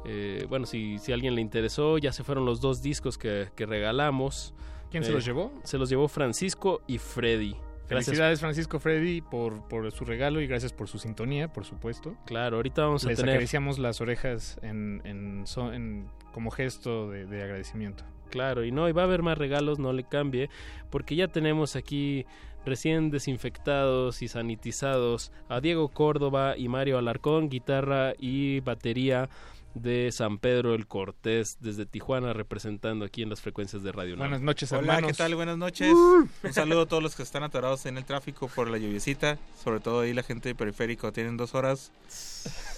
Eh, 0.06 0.45
bueno, 0.48 0.66
si, 0.66 0.99
si 0.99 1.11
a 1.11 1.16
alguien 1.16 1.36
le 1.36 1.41
interesó, 1.41 1.98
ya 1.98 2.11
se 2.11 2.24
fueron 2.24 2.45
los 2.45 2.61
dos 2.61 2.82
discos 2.82 3.18
que, 3.18 3.49
que 3.56 3.66
regalamos. 3.66 4.53
¿Quién 4.91 5.03
se 5.03 5.11
los 5.11 5.24
eh, 5.24 5.28
llevó? 5.28 5.52
Se 5.64 5.78
los 5.78 5.90
llevó 5.90 6.07
Francisco 6.07 6.82
y 6.88 6.98
Freddy. 6.99 7.56
Felicidades 7.90 8.40
Francisco 8.40 8.80
Freddy 8.80 9.22
por, 9.22 9.68
por 9.68 9.91
su 9.91 10.06
regalo 10.06 10.41
y 10.41 10.48
gracias 10.48 10.74
por 10.74 10.88
su 10.88 10.99
sintonía, 10.99 11.52
por 11.52 11.66
supuesto. 11.66 12.16
Claro, 12.26 12.57
ahorita 12.57 12.84
vamos 12.84 13.03
a 13.06 13.10
Les 13.10 13.18
tener... 13.18 13.34
acariciamos 13.34 13.80
las 13.80 13.99
orejas 13.99 14.60
en, 14.61 15.02
en, 15.06 16.07
como 16.32 16.52
gesto 16.52 17.10
de, 17.10 17.26
de, 17.26 17.44
agradecimiento. 17.44 18.03
Claro, 18.30 18.64
y 18.64 18.72
no, 18.72 18.88
y 18.88 18.91
va 18.91 19.02
a 19.02 19.06
haber 19.06 19.24
más 19.24 19.38
regalos, 19.38 19.80
no 19.80 19.91
le 19.91 20.03
cambie, 20.03 20.49
porque 20.91 21.16
ya 21.16 21.28
tenemos 21.28 21.76
aquí 21.76 22.28
recién 22.66 23.10
desinfectados 23.10 24.22
y 24.22 24.28
sanitizados 24.28 25.32
a 25.48 25.60
Diego 25.60 25.90
Córdoba 25.90 26.56
y 26.57 26.68
Mario 26.68 26.99
Alarcón, 26.99 27.49
guitarra 27.49 28.14
y 28.20 28.60
batería 28.60 29.30
de 29.74 30.12
San 30.12 30.40
Pedro 30.40 30.74
el 30.74 30.88
Cortés 30.88 31.58
desde 31.62 31.86
Tijuana 31.86 32.34
representando 32.34 33.06
aquí 33.06 33.22
en 33.22 33.30
las 33.30 33.41
frecuencias 33.41 33.84
de 33.84 33.91
Radio 33.91 34.18
Buenas 34.18 34.41
noches, 34.41 34.72
Hola, 34.72 34.82
hermanos. 34.82 35.12
¿qué 35.12 35.18
tal? 35.18 35.36
Buenas 35.36 35.58
noches. 35.58 35.94
Un 35.94 36.30
saludo 36.52 36.82
a 36.82 36.86
todos 36.86 37.04
los 37.04 37.16
que 37.16 37.24
están 37.24 37.44
atorados 37.44 37.86
en 37.86 37.98
el 37.98 38.06
tráfico 38.06 38.48
por 38.48 38.70
la 38.70 38.78
lluviecita. 38.78 39.38
Sobre 39.64 39.80
todo 39.80 40.02
ahí 40.02 40.14
la 40.14 40.24
gente 40.24 40.50
de 40.50 40.56
periférico. 40.56 41.12
Tienen 41.12 41.38
dos 41.38 41.56
horas. 41.56 41.91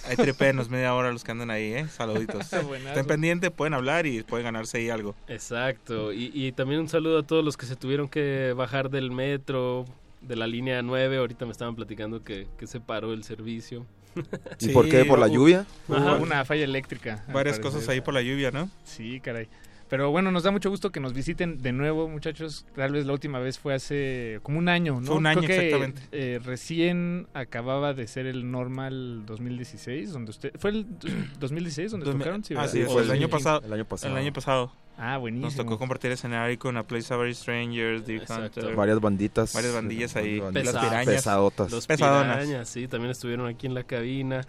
Hay 0.08 0.16
tripenos, 0.16 0.68
media 0.68 0.94
hora 0.94 1.12
los 1.12 1.24
que 1.24 1.30
andan 1.30 1.50
ahí, 1.50 1.72
¿eh? 1.72 1.86
Saluditos. 1.88 2.52
Estén 2.52 3.06
pendientes, 3.06 3.50
pueden 3.50 3.74
hablar 3.74 4.06
y 4.06 4.22
pueden 4.22 4.44
ganarse 4.44 4.78
ahí 4.78 4.90
algo. 4.90 5.14
Exacto, 5.28 6.12
y, 6.12 6.30
y 6.34 6.52
también 6.52 6.80
un 6.80 6.88
saludo 6.88 7.20
a 7.20 7.22
todos 7.26 7.44
los 7.44 7.56
que 7.56 7.66
se 7.66 7.76
tuvieron 7.76 8.08
que 8.08 8.52
bajar 8.56 8.90
del 8.90 9.10
metro, 9.12 9.84
de 10.20 10.36
la 10.36 10.46
línea 10.46 10.82
9, 10.82 11.18
ahorita 11.18 11.44
me 11.46 11.52
estaban 11.52 11.74
platicando 11.76 12.22
que, 12.24 12.46
que 12.58 12.66
se 12.66 12.80
paró 12.80 13.12
el 13.12 13.24
servicio. 13.24 13.86
¿Y 14.60 14.68
por 14.68 14.88
qué? 14.88 15.04
¿Por 15.04 15.18
la 15.18 15.28
lluvia? 15.28 15.66
Ajá. 15.88 16.16
Una 16.16 16.44
falla 16.44 16.64
eléctrica. 16.64 17.24
Varias 17.28 17.58
parecer. 17.58 17.60
cosas 17.62 17.88
ahí 17.88 18.00
por 18.00 18.14
la 18.14 18.22
lluvia, 18.22 18.50
¿no? 18.50 18.68
Sí, 18.84 19.20
caray. 19.20 19.48
Pero 19.92 20.10
bueno, 20.10 20.30
nos 20.30 20.42
da 20.42 20.50
mucho 20.50 20.70
gusto 20.70 20.90
que 20.90 21.00
nos 21.00 21.12
visiten 21.12 21.60
de 21.60 21.70
nuevo, 21.70 22.08
muchachos. 22.08 22.64
Tal 22.74 22.92
vez 22.92 23.04
la 23.04 23.12
última 23.12 23.40
vez 23.40 23.58
fue 23.58 23.74
hace 23.74 24.40
como 24.42 24.58
un 24.58 24.70
año, 24.70 24.98
¿no? 25.02 25.06
Fue 25.06 25.16
un 25.16 25.26
año, 25.26 25.42
Creo 25.42 25.60
que, 25.60 25.66
exactamente. 25.66 26.02
eh, 26.12 26.40
recién 26.42 27.26
acababa 27.34 27.92
de 27.92 28.06
ser 28.06 28.24
el 28.24 28.50
Normal 28.50 29.26
2016, 29.26 30.10
donde 30.10 30.30
usted... 30.30 30.52
¿Fue 30.58 30.70
el 30.70 30.86
2016 31.38 31.90
donde 31.90 32.06
Dos 32.06 32.16
tocaron? 32.16 32.42
Sí, 32.42 32.54
ah, 32.56 32.68
sí, 32.68 32.84
¿O 32.84 32.86
fue 32.90 33.02
el 33.02 33.10
año 33.10 33.28
2015? 33.28 33.28
pasado. 33.28 33.62
El 33.66 33.72
año 33.74 33.84
pasado. 33.84 34.12
El 34.14 34.18
año 34.22 34.32
pasado. 34.32 34.72
Ah, 34.96 35.18
buenísimo. 35.18 35.46
Nos 35.46 35.56
tocó 35.56 35.78
compartir 35.78 36.10
escenario 36.10 36.58
con 36.58 36.76
A 36.78 36.84
Place 36.84 37.12
of 37.12 37.20
Very 37.20 37.34
Strangers, 37.34 38.06
Deer 38.06 38.22
Exacto. 38.22 38.60
Hunter. 38.60 38.74
Varias 38.74 39.00
banditas. 39.00 39.52
Varias 39.52 39.74
bandillas 39.74 40.16
ahí. 40.16 40.38
Banditas 40.40 40.72
Las 40.74 40.84
pirañas. 40.84 41.14
Pesadotas. 41.14 41.70
Los 41.70 41.86
Pesadonas. 41.86 42.38
pirañas, 42.38 42.68
sí, 42.68 42.88
también 42.88 43.10
estuvieron 43.10 43.46
aquí 43.46 43.66
en 43.66 43.74
la 43.74 43.84
cabina, 43.84 44.42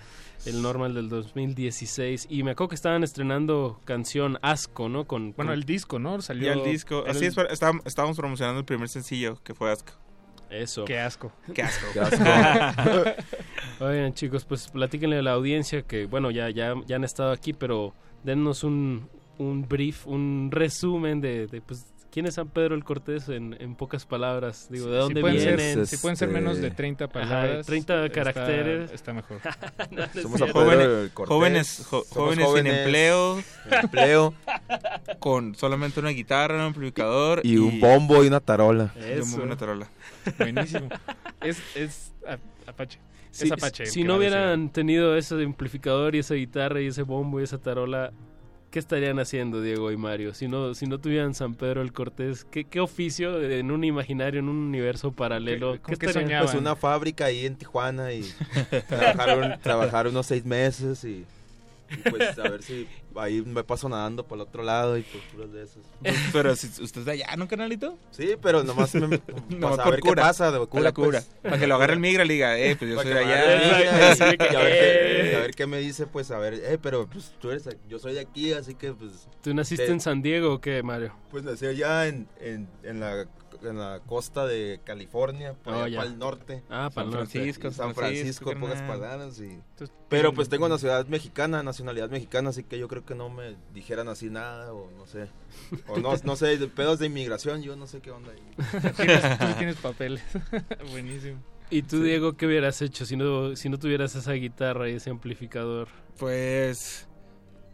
el 0.46 0.62
normal 0.62 0.94
del 0.94 1.10
2016. 1.10 2.28
Y 2.30 2.44
me 2.44 2.52
acuerdo 2.52 2.70
que 2.70 2.76
estaban 2.76 3.04
estrenando 3.04 3.80
canción 3.86 4.38
Asco, 4.42 4.90
¿no? 4.90 5.06
Con, 5.06 5.34
Bueno, 5.34 5.52
con- 5.52 5.60
el 5.60 5.64
disco, 5.64 6.00
¿no? 6.00 6.22
Salió... 6.22 6.48
Y 6.48 6.58
el 6.60 6.64
disco. 6.64 7.04
Así 7.08 7.26
el- 7.26 7.32
es, 7.32 7.38
estábamos, 7.52 7.86
estábamos 7.86 8.18
promocionando 8.18 8.60
el 8.60 8.66
primer 8.66 8.90
sencillo, 8.90 9.42
que 9.44 9.54
fue 9.54 9.72
Asco. 9.72 9.94
Eso. 10.50 10.86
Qué 10.86 11.00
asco. 11.00 11.32
Qué 11.54 11.64
asco. 11.64 11.86
Qué 11.94 12.00
asco. 12.00 12.24
Oigan, 13.80 14.14
chicos, 14.14 14.46
pues 14.46 14.68
platíquenle 14.70 15.18
a 15.18 15.22
la 15.24 15.32
audiencia 15.32 15.82
que, 15.82 16.06
bueno, 16.06 16.30
ya, 16.30 16.50
ya, 16.52 16.76
ya 16.86 16.96
han 16.96 17.04
estado 17.04 17.32
aquí, 17.32 17.54
pero 17.54 17.96
dennos 18.24 18.64
un, 18.64 19.10
un 19.40 19.68
brief, 19.68 20.06
un 20.06 20.50
resumen 20.52 21.22
de, 21.22 21.48
de, 21.48 21.62
pues, 21.62 21.88
quién 22.14 22.28
es 22.28 22.36
San 22.36 22.48
Pedro 22.48 22.76
el 22.76 22.84
Cortés 22.84 23.28
en, 23.30 23.58
en 23.60 23.74
pocas 23.76 24.06
palabras. 24.06 24.68
Digo, 24.70 24.86
¿de 24.86 24.94
Si 25.08 25.14
dónde 25.14 25.40
ser- 25.40 25.58
vienen? 25.58 25.88
si 25.88 25.98
pueden 25.98 26.16
ser 26.16 26.30
menos 26.30 26.60
de 26.60 26.70
30 26.70 27.06
Ajá, 27.06 27.12
palabras, 27.14 27.66
30 27.66 28.06
está- 28.06 28.14
caracteres. 28.24 28.92
está 28.92 29.14
mejor. 29.14 29.40
No, 29.92 29.98
no 29.98 30.04
es 30.04 30.22
Somos 30.22 30.42
a. 30.42 30.46
Pedro 30.46 30.54
Jóvenes, 30.62 30.88
el 30.88 31.12
Cortés, 31.12 31.30
jóvenes, 31.36 31.86
jo- 31.90 32.06
jóvenes 32.10 32.48
sin 32.56 32.68
empleo, 32.68 33.44
empleo 33.82 34.34
con 35.20 35.56
solamente 35.56 36.00
una 36.00 36.10
guitarra, 36.10 36.56
un 36.56 36.62
amplificador 36.62 37.42
y 37.44 37.58
un 37.58 37.80
bombo 37.80 38.24
y 38.24 38.28
una 38.28 38.40
tarola. 38.40 38.94
y 38.96 39.00
un 39.00 39.06
Eso. 39.06 39.26
bombo 39.32 39.42
y 39.42 39.46
una 39.48 39.58
tarola. 39.58 39.88
Buenísimo. 40.38 40.90
Es, 41.42 41.62
es 41.76 42.14
a- 42.28 42.38
Apache. 42.70 43.00
Si, 43.32 43.46
es 43.48 43.52
Apache. 43.52 43.88
si 43.88 44.04
no 44.04 44.18
hubieran 44.18 44.70
tenido 44.72 45.18
ese 45.18 45.34
amplificador 45.44 46.14
y 46.16 46.20
esa 46.20 46.36
guitarra 46.36 46.80
y 46.82 46.88
ese 46.88 47.02
bombo 47.02 47.42
y 47.42 47.44
esa 47.44 47.58
tarola, 47.58 48.14
¿qué 48.74 48.80
estarían 48.80 49.20
haciendo 49.20 49.62
Diego 49.62 49.92
y 49.92 49.98
Mario? 49.98 50.34
Si 50.34 50.48
no, 50.48 50.74
si 50.74 50.88
no 50.88 50.98
tuvieran 50.98 51.36
San 51.36 51.54
Pedro 51.54 51.84
el 51.84 51.94
Cortés, 51.94 52.44
¿qué, 52.44 52.66
qué 52.66 52.80
oficio 52.80 53.40
en 53.40 53.70
un 53.70 53.84
imaginario, 53.84 54.40
en 54.40 54.50
un 54.50 54.58
universo 54.58 55.12
paralelo? 55.12 55.74
¿Qué- 55.74 55.80
qué 55.82 55.94
estarían- 56.08 56.24
soñaban? 56.24 56.46
Pues 56.48 56.60
una 56.60 56.76
fábrica 56.76 57.26
ahí 57.26 57.46
en 57.46 57.56
Tijuana 57.56 58.12
y 58.14 58.24
trabajar, 58.90 59.60
trabajar 59.62 60.08
unos 60.08 60.26
seis 60.26 60.44
meses 60.44 61.04
y, 61.04 61.24
y 61.92 62.10
pues 62.10 62.38
a 62.40 62.44
ver 62.44 62.64
si 62.64 62.88
ahí 63.16 63.42
me 63.42 63.64
paso 63.64 63.88
nadando 63.90 64.26
por 64.26 64.38
el 64.38 64.42
otro 64.42 64.64
lado 64.64 64.98
y 64.98 65.04
pues 65.04 65.24
puros 65.32 65.54
de 65.54 65.64
esos. 65.64 65.84
Pero 66.34 66.56
si 66.56 66.68
usted 66.82 67.02
es 67.02 67.06
de 67.06 67.12
allá, 67.12 67.36
¿no, 67.38 67.48
canalito? 67.48 67.98
Sí, 68.12 68.36
pero 68.42 68.64
nomás 68.64 68.94
me, 68.96 69.18
pues, 69.20 69.80
a 69.80 69.84
por 69.84 69.92
ver 69.92 69.96
qué 70.02 70.10
cura. 70.10 70.24
pasa 70.24 70.52
de 70.52 70.58
Por 70.60 70.70
cura, 70.70 70.84
la 70.84 70.92
cura. 70.94 71.22
pues. 71.22 71.42
Para 71.44 71.58
que 71.60 71.68
lo 71.68 71.76
agarre 71.76 71.94
el 71.94 72.00
migra 72.00 72.24
y 72.26 72.28
le 72.28 72.34
diga, 72.34 72.58
eh, 72.58 72.76
pues 72.76 72.92
yo 72.92 73.02
soy 73.02 73.14
de 73.14 73.20
allá. 73.20 73.56
y- 73.56 73.84
Exacto, 74.12 74.46
y 74.52 74.56
a 74.56 74.60
ver 74.60 74.72
qué- 74.74 75.22
eh. 75.30 75.32
y 75.32 75.36
a 75.36 75.40
ver 75.40 75.52
qué 75.56 75.68
me 75.68 75.78
dice, 75.80 76.08
pues 76.08 76.32
a 76.32 76.38
ver, 76.40 76.54
eh, 76.56 76.78
pero 76.82 77.08
pues 77.08 77.34
tú 77.40 77.52
eres, 77.52 77.68
yo 77.88 78.00
soy 78.00 78.14
de 78.14 78.22
aquí, 78.22 78.54
así 78.54 78.76
que 78.76 78.94
pues... 78.94 79.28
¿Tú 79.42 79.54
naciste 79.54 79.86
de- 79.86 79.92
en 79.94 80.00
San 80.02 80.22
Diego 80.22 80.54
o 80.56 80.62
qué, 80.62 80.82
Mario? 80.84 81.14
Pues 81.30 81.44
nací 81.44 81.66
allá 81.66 82.08
en, 82.08 82.28
en, 82.40 82.68
en, 82.84 83.00
la, 83.00 83.28
en 83.70 83.80
la 83.80 84.00
costa 84.06 84.46
de 84.46 84.80
California, 84.84 85.54
por 85.54 85.74
Oh, 85.74 85.84
allá 85.84 86.00
para 86.00 86.10
el 86.10 86.20
norte. 86.20 86.64
Ah, 86.70 86.90
para 86.94 87.06
San. 87.10 87.14
Francisco, 87.14 87.72
San 87.72 87.96
Francisco, 87.96 88.52
en 88.52 88.60
pocas 88.60 88.80
carnal. 88.82 89.00
palabras. 89.00 89.40
Y... 89.40 89.46
Entonces, 89.46 89.96
Pero 90.10 90.34
pues 90.34 90.50
tengo 90.50 90.68
nacionalidad 90.70 91.08
mexicana, 91.10 91.64
nacionalidad 91.64 92.10
mexicana, 92.10 92.50
así 92.50 92.64
que 92.64 92.78
yo 92.78 92.88
creo 92.88 93.06
que 93.06 93.16
no 93.16 93.30
me 93.30 93.56
dijeran 93.74 94.08
así 94.10 94.30
nada, 94.30 94.74
o 94.74 94.90
no 94.92 95.06
sé. 95.06 95.28
O 95.88 95.98
no, 96.00 96.14
no 96.24 96.36
sé, 96.36 96.58
de 96.58 96.68
pedos 96.68 97.00
de 97.00 97.08
inmigración, 97.08 97.62
yo 97.62 97.76
no 97.76 97.88
sé 97.88 98.00
qué 98.02 98.12
onda 98.12 98.32
ahí. 98.32 98.92
tienes, 98.98 99.40
tú 99.40 99.46
tienes 99.58 99.76
papeles. 99.78 100.24
Buenísimo. 100.92 101.40
¿Y 101.70 101.82
tú, 101.84 102.04
Diego, 102.04 102.34
qué 102.34 102.46
hubieras 102.46 102.82
hecho 102.82 103.06
si 103.06 103.16
no, 103.16 103.56
si 103.56 103.68
no 103.70 103.80
tuvieras 103.80 104.16
esa 104.16 104.34
guitarra 104.34 104.90
y 104.90 104.94
ese 104.94 105.10
amplificador? 105.10 105.88
Pues, 106.20 107.08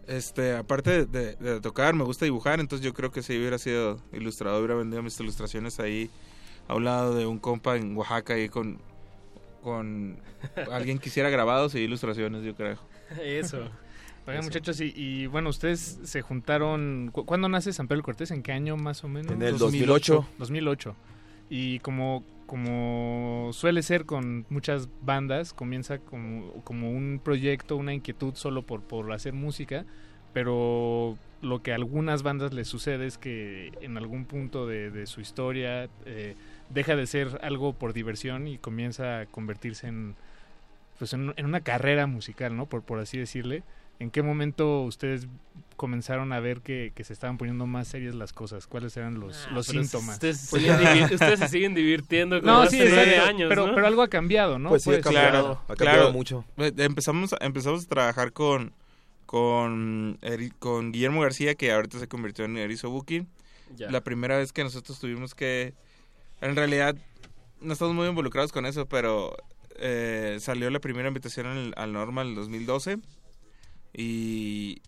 este, 0.10 0.56
aparte 0.56 1.06
de, 1.06 1.36
de 1.36 1.62
tocar, 1.62 1.94
me 1.94 2.04
gusta 2.04 2.26
dibujar, 2.26 2.60
entonces 2.60 2.84
yo 2.86 2.94
creo 2.94 3.12
que 3.12 3.22
si 3.24 3.38
hubiera 3.38 3.58
sido 3.58 4.00
ilustrador, 4.12 4.60
hubiera 4.60 4.76
vendido 4.76 5.02
mis 5.04 5.20
ilustraciones 5.20 5.80
ahí 5.80 6.10
a 6.68 6.76
un 6.76 6.84
lado 6.84 7.16
de 7.16 7.26
un 7.26 7.40
compa 7.40 7.78
en 7.78 7.96
Oaxaca 7.96 8.34
ahí 8.34 8.50
con, 8.50 8.80
con 9.64 10.18
alguien 10.72 11.00
que 11.00 11.10
hiciera 11.10 11.30
grabados 11.30 11.76
y 11.76 11.80
ilustraciones, 11.80 12.44
yo 12.44 12.56
creo. 12.56 12.78
Eso. 13.24 13.70
Oigan, 14.28 14.44
muchachos, 14.44 14.80
y, 14.82 14.94
y, 14.96 15.26
bueno, 15.26 15.50
ustedes 15.50 16.00
se 16.04 16.22
juntaron. 16.22 17.10
¿cu- 17.12 17.26
¿Cuándo 17.26 17.50
nace 17.50 17.74
San 17.74 17.88
Pedro 17.88 18.04
Cortés? 18.04 18.30
¿En 18.30 18.44
qué 18.44 18.52
año 18.52 18.78
más 18.78 19.04
o 19.04 19.08
menos? 19.08 19.32
En 19.32 19.42
el 19.42 19.58
2008. 19.58 20.28
2008. 20.38 20.96
Y 21.50 21.80
como, 21.80 22.24
como 22.50 23.54
suele 23.54 23.84
ser 23.84 24.08
con 24.08 24.44
muchas 24.50 24.90
bandas, 25.04 25.54
comienza 25.54 26.00
como, 26.00 26.52
como 26.64 26.90
un 26.90 27.22
proyecto, 27.24 27.76
una 27.76 27.94
inquietud 27.94 28.34
solo 28.34 28.64
por, 28.64 28.82
por 28.82 29.14
hacer 29.14 29.34
música, 29.34 29.86
pero 30.34 31.16
lo 31.44 31.62
que 31.62 31.74
a 31.74 31.76
algunas 31.76 32.24
bandas 32.24 32.52
les 32.52 32.68
sucede 32.68 33.06
es 33.06 33.20
que 33.20 33.72
en 33.82 33.98
algún 33.98 34.26
punto 34.26 34.66
de, 34.66 34.90
de 34.90 35.06
su 35.06 35.22
historia 35.22 35.90
eh, 36.08 36.34
deja 36.72 36.96
de 36.96 37.06
ser 37.06 37.40
algo 37.44 37.74
por 37.74 37.94
diversión 37.94 38.48
y 38.48 38.58
comienza 38.58 39.20
a 39.20 39.26
convertirse 39.28 39.86
en, 39.86 40.16
pues 40.98 41.14
en, 41.14 41.36
en 41.38 41.46
una 41.46 41.62
carrera 41.62 42.08
musical, 42.08 42.58
¿no? 42.58 42.66
Por, 42.66 42.82
por 42.82 42.98
así 42.98 43.20
decirle. 43.20 43.62
¿En 44.00 44.10
qué 44.10 44.24
momento 44.24 44.82
ustedes 44.82 45.28
comenzaron 45.80 46.34
a 46.34 46.42
ver 46.42 46.60
que, 46.60 46.92
que 46.94 47.06
se 47.06 47.14
estaban 47.14 47.38
poniendo 47.38 47.66
más 47.66 47.88
serias 47.88 48.14
las 48.14 48.34
cosas? 48.34 48.68
¿Cuáles 48.68 48.98
eran 48.98 49.18
los, 49.18 49.48
Ah, 49.48 49.52
los 49.54 49.66
síntomas? 49.66 50.16
Ustedes, 50.16 50.38
se 50.38 50.60
siguen 50.60 51.04
ustedes 51.14 51.40
se 51.40 51.48
siguen 51.48 51.74
divirtiendo 51.74 52.42
como 52.42 52.52
No, 52.52 52.66
sí, 52.68 52.80
nueve 52.80 53.12
exacto, 53.12 53.30
años, 53.30 53.50
pero, 53.50 53.68
¿no? 53.68 53.76
pero 53.76 53.88
algo 53.88 54.02
ha 54.02 54.10
cambiado, 54.10 54.60
¿no? 54.60 54.68
Pues 54.68 54.84
sí, 54.84 54.92
ha 54.92 55.00
cambiado. 55.00 55.62
Ha 55.70 55.76
cambiado 55.78 56.00
claro. 56.00 56.12
mucho. 56.12 56.44
Empezamos, 56.58 57.34
empezamos 57.40 57.86
a 57.86 57.88
trabajar 57.88 58.34
con, 58.34 58.74
con, 59.26 60.20
con 60.60 60.92
Guillermo 60.92 61.22
García, 61.22 61.56
que 61.56 61.72
ahorita 61.72 61.98
se 61.98 62.10
convirtió 62.10 62.44
en 62.44 62.58
Erizo 62.58 62.90
Booking. 62.90 63.30
Ya. 63.78 63.90
La 63.90 64.02
primera 64.02 64.38
vez 64.38 64.52
que 64.52 64.66
nosotros 64.66 65.00
tuvimos 65.00 65.34
que... 65.34 65.76
En 66.42 66.58
realidad, 66.58 66.98
no 67.62 67.72
estamos 67.72 67.96
muy 67.96 68.06
involucrados 68.06 68.52
con 68.52 68.66
eso, 68.66 68.86
pero 68.86 69.38
eh, 69.78 70.40
salió 70.42 70.70
la 70.72 70.80
primera 70.80 71.08
invitación 71.08 71.48
al, 71.48 71.74
al 71.78 71.94
Norma 71.94 72.22
en 72.24 72.28
el 72.28 72.36
2012. 72.36 72.98
Y... 73.94 74.82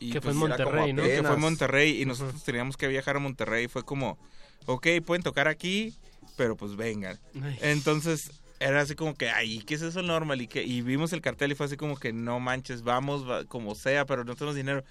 y 0.00 0.10
Que 0.12 0.20
fue 0.20 0.32
en 0.32 0.40
pues, 0.40 0.48
Monterrey, 0.50 0.92
¿no? 0.92 1.02
Que 1.04 1.22
fue 1.22 1.34
en. 1.34 1.40
Monterrey 1.40 2.02
y 2.02 2.06
nosotros 2.06 2.42
teníamos 2.42 2.76
que 2.76 2.88
viajar 2.88 3.16
a 3.16 3.18
Monterrey. 3.20 3.68
Fue 3.68 3.84
como, 3.84 4.18
ok, 4.66 4.86
pueden 5.06 5.22
tocar 5.22 5.46
aquí, 5.46 5.94
pero 6.36 6.56
pues 6.56 6.74
vengan. 6.74 7.18
Ay. 7.42 7.58
Entonces 7.60 8.30
era 8.58 8.80
así 8.80 8.94
como 8.94 9.14
que, 9.14 9.30
ay, 9.30 9.60
¿qué 9.66 9.74
es 9.74 9.82
eso 9.82 10.02
normal? 10.02 10.40
Y, 10.42 10.46
que, 10.48 10.62
y 10.62 10.80
vimos 10.82 11.12
el 11.12 11.20
cartel 11.20 11.52
y 11.52 11.54
fue 11.54 11.66
así 11.66 11.76
como 11.76 11.96
que, 11.98 12.12
no 12.12 12.40
manches, 12.40 12.82
vamos, 12.82 13.28
va- 13.28 13.44
como 13.44 13.74
sea, 13.74 14.04
pero 14.06 14.24
no 14.24 14.34
tenemos 14.34 14.56
dinero. 14.56 14.82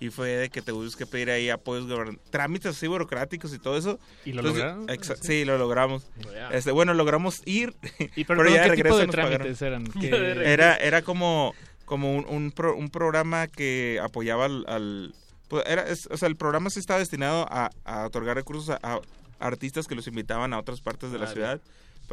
Y 0.00 0.10
fue 0.10 0.30
de 0.30 0.50
que 0.50 0.62
te 0.62 0.72
tuvimos 0.72 0.96
que 0.96 1.06
pedir 1.06 1.30
ahí 1.30 1.48
apoyos 1.48 1.86
trámites 2.30 2.74
así 2.76 2.88
burocráticos 2.88 3.54
y 3.54 3.60
todo 3.60 3.76
eso. 3.78 4.00
¿Y 4.24 4.32
lo 4.32 4.40
Entonces, 4.40 4.64
lograron? 4.64 5.16
sí. 5.22 5.44
lo 5.44 5.58
logramos. 5.58 6.06
Ya. 6.34 6.48
Este, 6.50 6.72
bueno, 6.72 6.92
logramos 6.94 7.40
ir, 7.44 7.74
¿Y 8.16 8.24
pero, 8.24 8.38
pero, 8.42 8.50
ya 8.50 8.62
de 8.64 8.70
qué 8.70 8.82
tipo 8.82 8.96
regreso 8.96 8.98
de 8.98 9.06
nos 9.06 9.14
pagaron. 9.14 9.38
trámites 9.38 9.62
eran? 9.62 9.84
Ya 9.94 10.00
¿Qué- 10.00 10.10
de. 10.10 10.52
Era, 10.52 10.76
era 10.76 11.02
como, 11.02 11.54
como 11.84 12.14
un, 12.16 12.26
un, 12.28 12.52
pro- 12.52 12.76
un 12.76 12.90
programa 12.90 13.46
que 13.48 14.00
apoyaba 14.02 14.46
al... 14.46 14.64
al- 14.68 15.14
pues 15.48 15.64
era, 15.66 15.86
es- 15.88 16.08
o 16.10 16.16
sea, 16.16 16.28
el 16.28 16.36
programa 16.36 16.70
sí 16.70 16.80
estaba 16.80 16.98
destinado 16.98 17.46
a, 17.50 17.70
a 17.84 18.06
otorgar 18.06 18.36
recursos 18.36 18.70
a, 18.70 18.78
a 18.82 19.00
artistas 19.38 19.86
que 19.86 19.94
los 19.94 20.06
invitaban 20.06 20.52
a 20.52 20.58
otras 20.58 20.80
partes 20.80 21.10
de 21.12 21.18
la 21.18 21.26
ciudad 21.32 21.60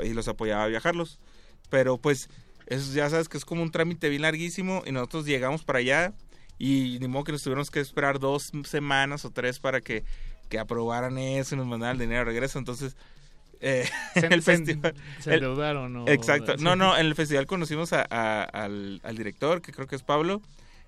y 0.03 0.13
los 0.13 0.27
apoyaba 0.27 0.63
a 0.63 0.67
viajarlos. 0.67 1.19
Pero 1.69 1.97
pues, 1.97 2.29
eso 2.67 2.91
ya 2.93 3.09
sabes 3.09 3.29
que 3.29 3.37
es 3.37 3.45
como 3.45 3.61
un 3.63 3.71
trámite 3.71 4.09
bien 4.09 4.23
larguísimo 4.23 4.81
y 4.85 4.91
nosotros 4.91 5.25
llegamos 5.25 5.63
para 5.63 5.79
allá 5.79 6.13
y 6.57 6.97
ni 6.99 7.07
modo 7.07 7.23
que 7.25 7.31
nos 7.31 7.41
tuvimos 7.43 7.69
que 7.71 7.79
esperar 7.79 8.19
dos 8.19 8.51
semanas 8.65 9.23
o 9.23 9.29
tres 9.31 9.59
para 9.59 9.79
que, 9.79 10.03
que 10.49 10.59
aprobaran 10.59 11.17
eso 11.17 11.55
y 11.55 11.57
nos 11.57 11.67
mandaran 11.67 11.95
el 11.95 12.01
dinero 12.01 12.19
de 12.19 12.25
regreso. 12.25 12.59
Entonces, 12.59 12.97
eh, 13.61 13.87
Se, 14.13 14.25
en 14.25 14.33
el 14.33 14.41
se- 14.43 14.57
festival... 14.57 14.93
se 15.19 15.29
el- 15.31 15.35
endeudaron, 15.35 15.93
¿no? 15.93 16.07
Exacto. 16.07 16.55
No, 16.57 16.75
no, 16.75 16.97
en 16.97 17.05
el 17.05 17.15
festival 17.15 17.45
conocimos 17.47 17.93
a, 17.93 18.05
a- 18.09 18.43
al, 18.43 19.01
al 19.03 19.15
director, 19.17 19.61
que 19.61 19.71
creo 19.71 19.87
que 19.87 19.95
es 19.95 20.03
Pablo, 20.03 20.41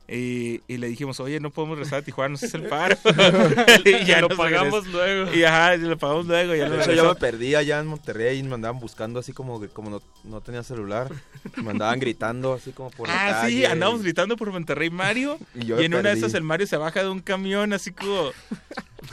Y, 0.07 0.59
y 0.67 0.77
le 0.77 0.87
dijimos, 0.87 1.21
oye, 1.21 1.39
no 1.39 1.51
podemos 1.51 1.77
regresar 1.77 1.99
a 1.99 2.01
Tijuana, 2.01 2.33
nos 2.33 2.43
es 2.43 2.53
el 2.53 2.63
paro. 2.63 2.97
Y 3.85 4.11
lo 4.19 4.27
nos 4.27 4.37
pagamos 4.37 4.85
luego. 4.87 5.33
Y 5.33 5.43
ajá, 5.45 5.75
y 5.75 5.79
lo 5.79 5.97
pagamos 5.97 6.25
luego. 6.25 6.53
Ya 6.53 6.93
yo 6.93 7.05
me 7.07 7.15
perdí 7.15 7.55
allá 7.55 7.79
en 7.79 7.87
Monterrey 7.87 8.37
y 8.39 8.43
me 8.43 8.55
andaban 8.55 8.79
buscando 8.79 9.19
así 9.19 9.31
como 9.31 9.61
que 9.61 9.69
como 9.69 9.89
no, 9.89 10.01
no 10.25 10.41
tenía 10.41 10.63
celular. 10.63 11.09
Me 11.55 11.71
andaban 11.71 11.99
gritando 11.99 12.53
así 12.53 12.71
como 12.71 12.89
por 12.91 13.07
la 13.07 13.13
Ah, 13.13 13.45
sí, 13.47 13.61
calle. 13.61 13.67
andábamos 13.67 14.01
gritando 14.01 14.35
por 14.35 14.51
Monterrey 14.51 14.89
Mario. 14.89 15.37
Y 15.55 15.61
Y, 15.61 15.65
yo 15.67 15.77
me 15.77 15.85
en 15.85 15.93
una 15.95 16.09
de 16.09 16.15
esas 16.17 16.33
el 16.33 16.43
Mario 16.43 16.67
se 16.67 16.75
baja 16.77 17.03
de 17.03 17.09
un 17.09 17.21
camión 17.21 17.71
así 17.71 17.91
como, 17.91 18.31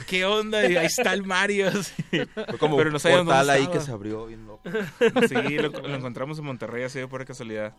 ¿qué 0.07 0.25
onda? 0.25 0.67
Y 0.69 0.75
ahí 0.75 0.85
está 0.87 1.13
el 1.13 1.23
Mario. 1.23 1.69
así. 1.69 1.93
Fue 2.11 2.57
como 2.59 2.75
Pero 2.75 2.89
un 2.89 2.93
no 2.95 2.99
portal 2.99 3.49
ahí 3.49 3.67
que 3.67 3.79
se 3.79 3.91
abrió 3.91 4.25
bien 4.25 4.45
loco. 4.45 4.61
Sí, 5.29 5.57
lo, 5.57 5.69
lo 5.69 5.95
encontramos 5.95 6.37
en 6.39 6.45
Monterrey 6.45 6.83
así 6.83 6.99
de 6.99 7.07
pura 7.07 7.23
casualidad. 7.23 7.73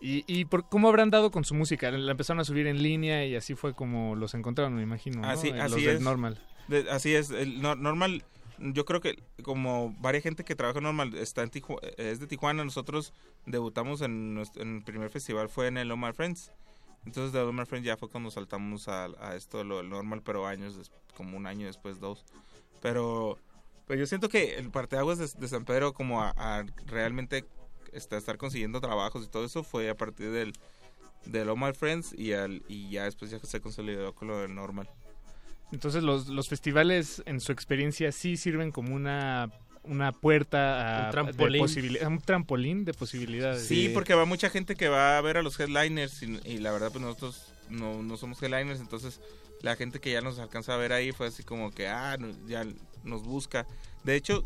¿Y, 0.00 0.24
y 0.26 0.44
por, 0.44 0.68
cómo 0.68 0.88
habrán 0.88 1.10
dado 1.10 1.30
con 1.30 1.44
su 1.44 1.54
música? 1.54 1.90
La 1.90 2.10
empezaron 2.12 2.40
a 2.40 2.44
subir 2.44 2.66
en 2.66 2.82
línea 2.82 3.24
y 3.26 3.34
así 3.36 3.54
fue 3.54 3.74
como 3.74 4.14
los 4.16 4.34
encontraron, 4.34 4.74
me 4.76 4.82
imagino. 4.82 5.22
¿no? 5.22 5.28
Así, 5.28 5.48
Eh, 5.48 5.60
así 5.60 5.74
los 5.74 5.82
del 5.82 5.96
es. 5.96 6.00
Normal. 6.00 6.38
De- 6.68 6.88
así 6.90 7.14
es. 7.14 7.30
El 7.30 7.60
no- 7.60 7.74
normal, 7.74 8.24
yo 8.58 8.84
creo 8.84 9.00
que 9.00 9.22
como 9.42 9.94
varias 10.00 10.22
gente 10.22 10.44
que 10.44 10.54
trabaja 10.54 10.78
en 10.78 10.84
normal 10.84 11.14
está 11.14 11.42
en 11.42 11.50
Tiju- 11.50 11.80
es 11.96 12.20
de 12.20 12.26
Tijuana, 12.26 12.64
nosotros 12.64 13.12
debutamos 13.46 14.00
en, 14.02 14.34
nuestro- 14.34 14.62
en 14.62 14.76
el 14.76 14.82
primer 14.84 15.10
festival, 15.10 15.48
fue 15.48 15.66
en 15.66 15.78
el 15.78 15.90
Omar 15.90 16.14
Friends. 16.14 16.52
Entonces 17.06 17.32
de 17.32 17.40
Omar 17.40 17.66
Friends 17.66 17.86
ya 17.86 17.96
fue 17.96 18.08
cuando 18.08 18.30
saltamos 18.30 18.86
a, 18.88 19.04
a 19.20 19.34
esto, 19.36 19.64
lo 19.64 19.78
del 19.78 19.88
normal, 19.88 20.22
pero 20.24 20.46
años, 20.46 20.90
como 21.16 21.36
un 21.36 21.46
año 21.46 21.66
después, 21.66 21.98
dos. 22.00 22.24
Pero 22.80 23.38
pues 23.86 23.98
yo 23.98 24.06
siento 24.06 24.28
que 24.28 24.56
el 24.56 24.70
parteaguas 24.70 25.18
de, 25.18 25.26
de 25.40 25.48
San 25.48 25.64
Pedro 25.64 25.94
como 25.94 26.22
a, 26.22 26.34
a 26.36 26.64
realmente 26.86 27.44
este, 27.92 28.16
estar 28.16 28.36
consiguiendo 28.38 28.80
trabajos 28.80 29.24
y 29.24 29.28
todo 29.28 29.44
eso 29.44 29.62
fue 29.62 29.90
a 29.90 29.96
partir 29.96 30.30
del, 30.30 30.52
del 31.26 31.48
Omar 31.48 31.74
Friends 31.74 32.14
y, 32.16 32.32
al, 32.32 32.62
y 32.68 32.90
ya 32.90 33.04
después 33.04 33.30
ya 33.30 33.38
se 33.38 33.60
consolidó 33.60 34.14
con 34.14 34.28
lo 34.28 34.38
del 34.38 34.54
normal. 34.54 34.88
Entonces 35.72 36.02
los, 36.02 36.28
los 36.28 36.48
festivales 36.48 37.22
en 37.26 37.40
su 37.40 37.52
experiencia 37.52 38.10
sí 38.12 38.36
sirven 38.36 38.72
como 38.72 38.94
una, 38.94 39.50
una 39.82 40.12
puerta 40.12 41.02
a 41.02 41.06
Un 41.06 41.10
trampolín. 41.12 41.66
de 41.66 42.06
un 42.06 42.20
trampolín 42.20 42.84
de 42.84 42.94
posibilidades. 42.94 43.66
Sí, 43.66 43.90
porque 43.92 44.14
va 44.14 44.24
mucha 44.24 44.48
gente 44.48 44.76
que 44.76 44.88
va 44.88 45.18
a 45.18 45.20
ver 45.20 45.36
a 45.36 45.42
los 45.42 45.58
headliners 45.60 46.22
y, 46.22 46.40
y 46.44 46.58
la 46.58 46.72
verdad 46.72 46.90
pues 46.90 47.02
nosotros 47.02 47.52
no, 47.68 48.02
no 48.02 48.16
somos 48.16 48.42
headliners, 48.42 48.80
entonces 48.80 49.20
la 49.60 49.76
gente 49.76 50.00
que 50.00 50.12
ya 50.12 50.20
nos 50.20 50.38
alcanza 50.38 50.74
a 50.74 50.76
ver 50.76 50.92
ahí 50.92 51.12
fue 51.12 51.26
así 51.26 51.42
como 51.42 51.70
que, 51.70 51.88
ah, 51.88 52.16
ya 52.46 52.64
nos 53.04 53.22
busca. 53.24 53.66
De 54.04 54.14
hecho, 54.14 54.44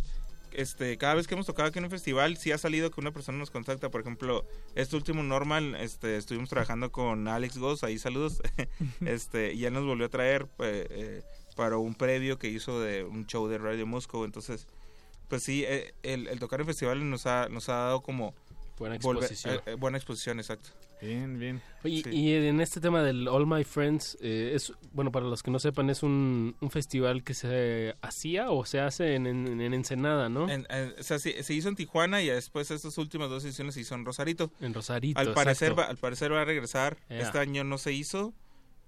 este, 0.54 0.96
cada 0.98 1.14
vez 1.14 1.26
que 1.26 1.34
hemos 1.34 1.46
tocado 1.46 1.68
aquí 1.68 1.78
en 1.78 1.84
un 1.84 1.90
festival, 1.90 2.36
sí 2.36 2.52
ha 2.52 2.58
salido 2.58 2.90
que 2.90 3.00
una 3.00 3.12
persona 3.12 3.38
nos 3.38 3.50
contacta. 3.50 3.90
Por 3.90 4.00
ejemplo, 4.00 4.44
este 4.74 4.96
último 4.96 5.22
Normal, 5.22 5.74
este, 5.76 6.16
estuvimos 6.16 6.48
trabajando 6.48 6.92
con 6.92 7.28
Alex 7.28 7.58
Goss, 7.58 7.84
ahí 7.84 7.98
saludos, 7.98 8.42
este, 9.04 9.52
y 9.54 9.64
él 9.64 9.72
nos 9.72 9.84
volvió 9.84 10.06
a 10.06 10.10
traer 10.10 10.48
eh, 10.58 10.86
eh, 10.90 11.22
para 11.56 11.76
un 11.76 11.94
previo 11.94 12.38
que 12.38 12.48
hizo 12.48 12.80
de 12.80 13.04
un 13.04 13.26
show 13.26 13.48
de 13.48 13.58
Radio 13.58 13.86
Moscow. 13.86 14.24
Entonces, 14.24 14.66
pues 15.28 15.42
sí, 15.42 15.64
eh, 15.66 15.94
el, 16.02 16.28
el 16.28 16.38
tocar 16.38 16.60
en 16.60 16.66
festivales 16.66 17.04
nos 17.04 17.26
ha, 17.26 17.48
nos 17.48 17.68
ha 17.68 17.74
dado 17.74 18.02
como 18.02 18.34
Buena 18.82 18.96
exposición. 18.96 19.54
eh, 19.54 19.60
eh, 19.66 19.74
buena 19.74 19.96
exposición, 19.98 20.38
exacto. 20.40 20.70
Bien, 21.00 21.38
bien. 21.38 21.60
Oye, 21.84 22.02
Sí. 22.04 22.10
y 22.10 22.32
en 22.34 22.60
este 22.60 22.80
tema 22.80 23.02
del 23.02 23.26
All 23.28 23.46
My 23.46 23.64
Friends, 23.64 24.16
eh, 24.20 24.52
es 24.54 24.72
bueno, 24.92 25.10
para 25.10 25.26
los 25.26 25.42
que 25.42 25.50
no 25.50 25.58
sepan, 25.58 25.90
es 25.90 26.02
un, 26.02 26.54
un 26.60 26.70
festival 26.70 27.24
que 27.24 27.34
se 27.34 27.94
hacía 28.02 28.50
o 28.50 28.64
se 28.64 28.78
hace 28.80 29.14
en, 29.16 29.26
en, 29.26 29.60
en 29.60 29.74
Ensenada, 29.74 30.28
¿no? 30.28 30.48
En- 30.48 30.66
en- 30.70 30.94
o 30.98 31.02
sea, 31.02 31.18
se, 31.18 31.42
se 31.42 31.54
hizo 31.54 31.68
en 31.68 31.76
Tijuana 31.76 32.22
y 32.22 32.26
después 32.28 32.70
estas 32.70 32.96
últimas 32.98 33.30
dos 33.30 33.44
ediciones 33.44 33.74
se 33.74 33.80
hizo 33.80 33.94
en 33.96 34.04
Rosarito. 34.04 34.52
En 34.60 34.74
Rosarito, 34.74 35.18
Al 35.18 35.34
parecer, 35.34 35.76
va, 35.78 35.84
al 35.84 35.96
parecer 35.96 36.32
va 36.32 36.42
a 36.42 36.44
regresar. 36.44 36.96
Este 37.08 37.38
año 37.38 37.64
no 37.64 37.78
se 37.78 37.92
hizo, 37.92 38.32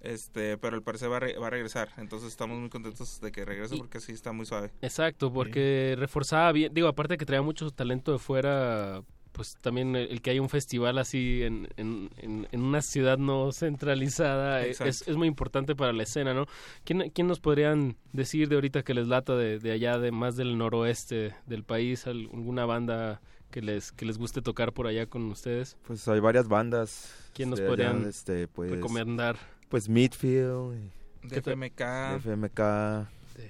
este, 0.01 0.57
pero 0.57 0.75
al 0.77 0.83
parecer 0.83 1.11
va 1.11 1.17
a, 1.17 1.19
re- 1.19 1.37
va 1.37 1.47
a 1.47 1.49
regresar. 1.49 1.89
Entonces 1.97 2.29
estamos 2.29 2.57
muy 2.59 2.69
contentos 2.69 3.19
de 3.21 3.31
que 3.31 3.43
regrese 3.43 3.75
Y- 3.75 3.79
porque 3.79 3.99
sí 3.99 4.11
está 4.13 4.31
muy 4.31 4.45
suave. 4.45 4.71
Exacto, 4.81 5.33
porque 5.33 5.95
reforzaba 5.97 6.51
bien, 6.51 6.73
digo, 6.73 6.87
aparte 6.87 7.15
de 7.15 7.17
que 7.17 7.25
traía 7.25 7.41
mucho 7.41 7.69
talento 7.71 8.11
de 8.13 8.19
fuera, 8.19 9.03
pues 9.35 9.57
también 9.61 9.95
el, 9.97 10.09
el 10.09 10.21
que 10.21 10.31
haya 10.31 10.41
un 10.41 10.47
festival 10.49 10.97
así 10.97 11.43
en, 11.43 11.67
en, 11.75 12.09
en- 12.17 12.47
en 12.51 12.61
una 12.61 12.81
ciudad 12.81 13.17
no 13.17 13.51
centralizada 13.51 14.65
eh, 14.65 14.71
es, 14.71 14.79
es 15.07 15.15
muy 15.15 15.27
importante 15.27 15.75
para 15.75 15.91
la 15.93 16.03
escena, 16.03 16.33
¿no? 16.33 16.45
¿Quién, 16.85 17.09
quién 17.11 17.27
nos 17.27 17.39
podrían 17.41 17.97
decir 18.13 18.47
de 18.49 18.55
ahorita 18.55 18.83
que 18.83 18.93
les 18.93 19.07
lata 19.07 19.35
de, 19.35 19.59
de 19.59 19.71
allá, 19.71 19.99
de 19.99 20.11
más 20.11 20.35
del 20.37 20.57
noroeste 20.57 21.35
del 21.45 21.63
país, 21.63 22.07
al- 22.07 22.29
alguna 22.33 22.65
banda 22.65 23.21
que 23.51 23.61
les, 23.61 23.91
que 23.91 24.05
les 24.05 24.17
guste 24.17 24.41
tocar 24.41 24.71
por 24.73 24.87
allá 24.87 25.05
con 25.05 25.23
ustedes? 25.31 25.77
Pues 25.85 26.07
hay 26.07 26.19
varias 26.21 26.47
bandas. 26.47 27.13
¿Quién 27.33 27.49
nos 27.49 27.59
allá, 27.59 27.67
podrían 27.69 28.05
este, 28.07 28.47
pues, 28.47 28.71
recomendar? 28.71 29.37
Pues 29.69 29.89
Midfield. 29.89 30.91
De 31.23 31.37
FMK. 31.41 31.81
FMK. 32.19 32.59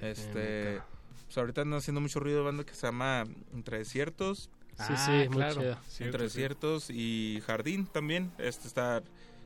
Este, 0.02 0.82
pues 1.26 1.38
ahorita 1.38 1.62
andan 1.62 1.78
haciendo 1.80 2.02
mucho 2.02 2.20
ruido 2.20 2.40
de 2.40 2.45
banda 2.45 2.64
que 2.66 2.74
se 2.74 2.88
llama 2.88 3.24
Entre 3.53 3.78
Desiertos. 3.80 4.49
Sí, 4.77 4.93
sí, 4.97 5.11
Ah, 5.11 5.26
muy 5.30 5.38
claro. 5.38 5.61
Cierto, 5.61 5.77
Entre 5.99 6.19
sí. 6.19 6.23
Desiertos 6.26 6.89
y 6.89 7.41
Jardín 7.45 7.88
también. 7.88 8.31
Este 8.38 8.68
está 8.68 9.02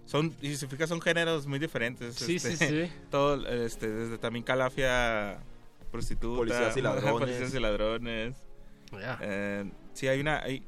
son 0.05 0.33
y 0.41 0.47
si 0.49 0.57
se 0.57 0.67
fija 0.67 0.87
son 0.87 1.01
géneros 1.01 1.45
muy 1.45 1.59
diferentes. 1.59 2.15
Sí, 2.15 2.37
este, 2.37 2.57
sí, 2.57 2.65
sí. 2.67 2.91
Todo 3.11 3.45
este 3.47 3.87
desde 3.89 4.17
también 4.17 4.43
Calafia 4.43 5.37
prostituta, 5.91 6.37
Policías 6.37 6.77
y 6.77 6.81
ladrones. 6.83 7.11
policías 7.19 7.53
y 7.53 7.59
ladrones. 7.59 8.35
Ya. 8.91 9.19
Eh, 9.21 9.71
sí 9.93 10.07
hay 10.07 10.19
una 10.19 10.39
hay 10.41 10.63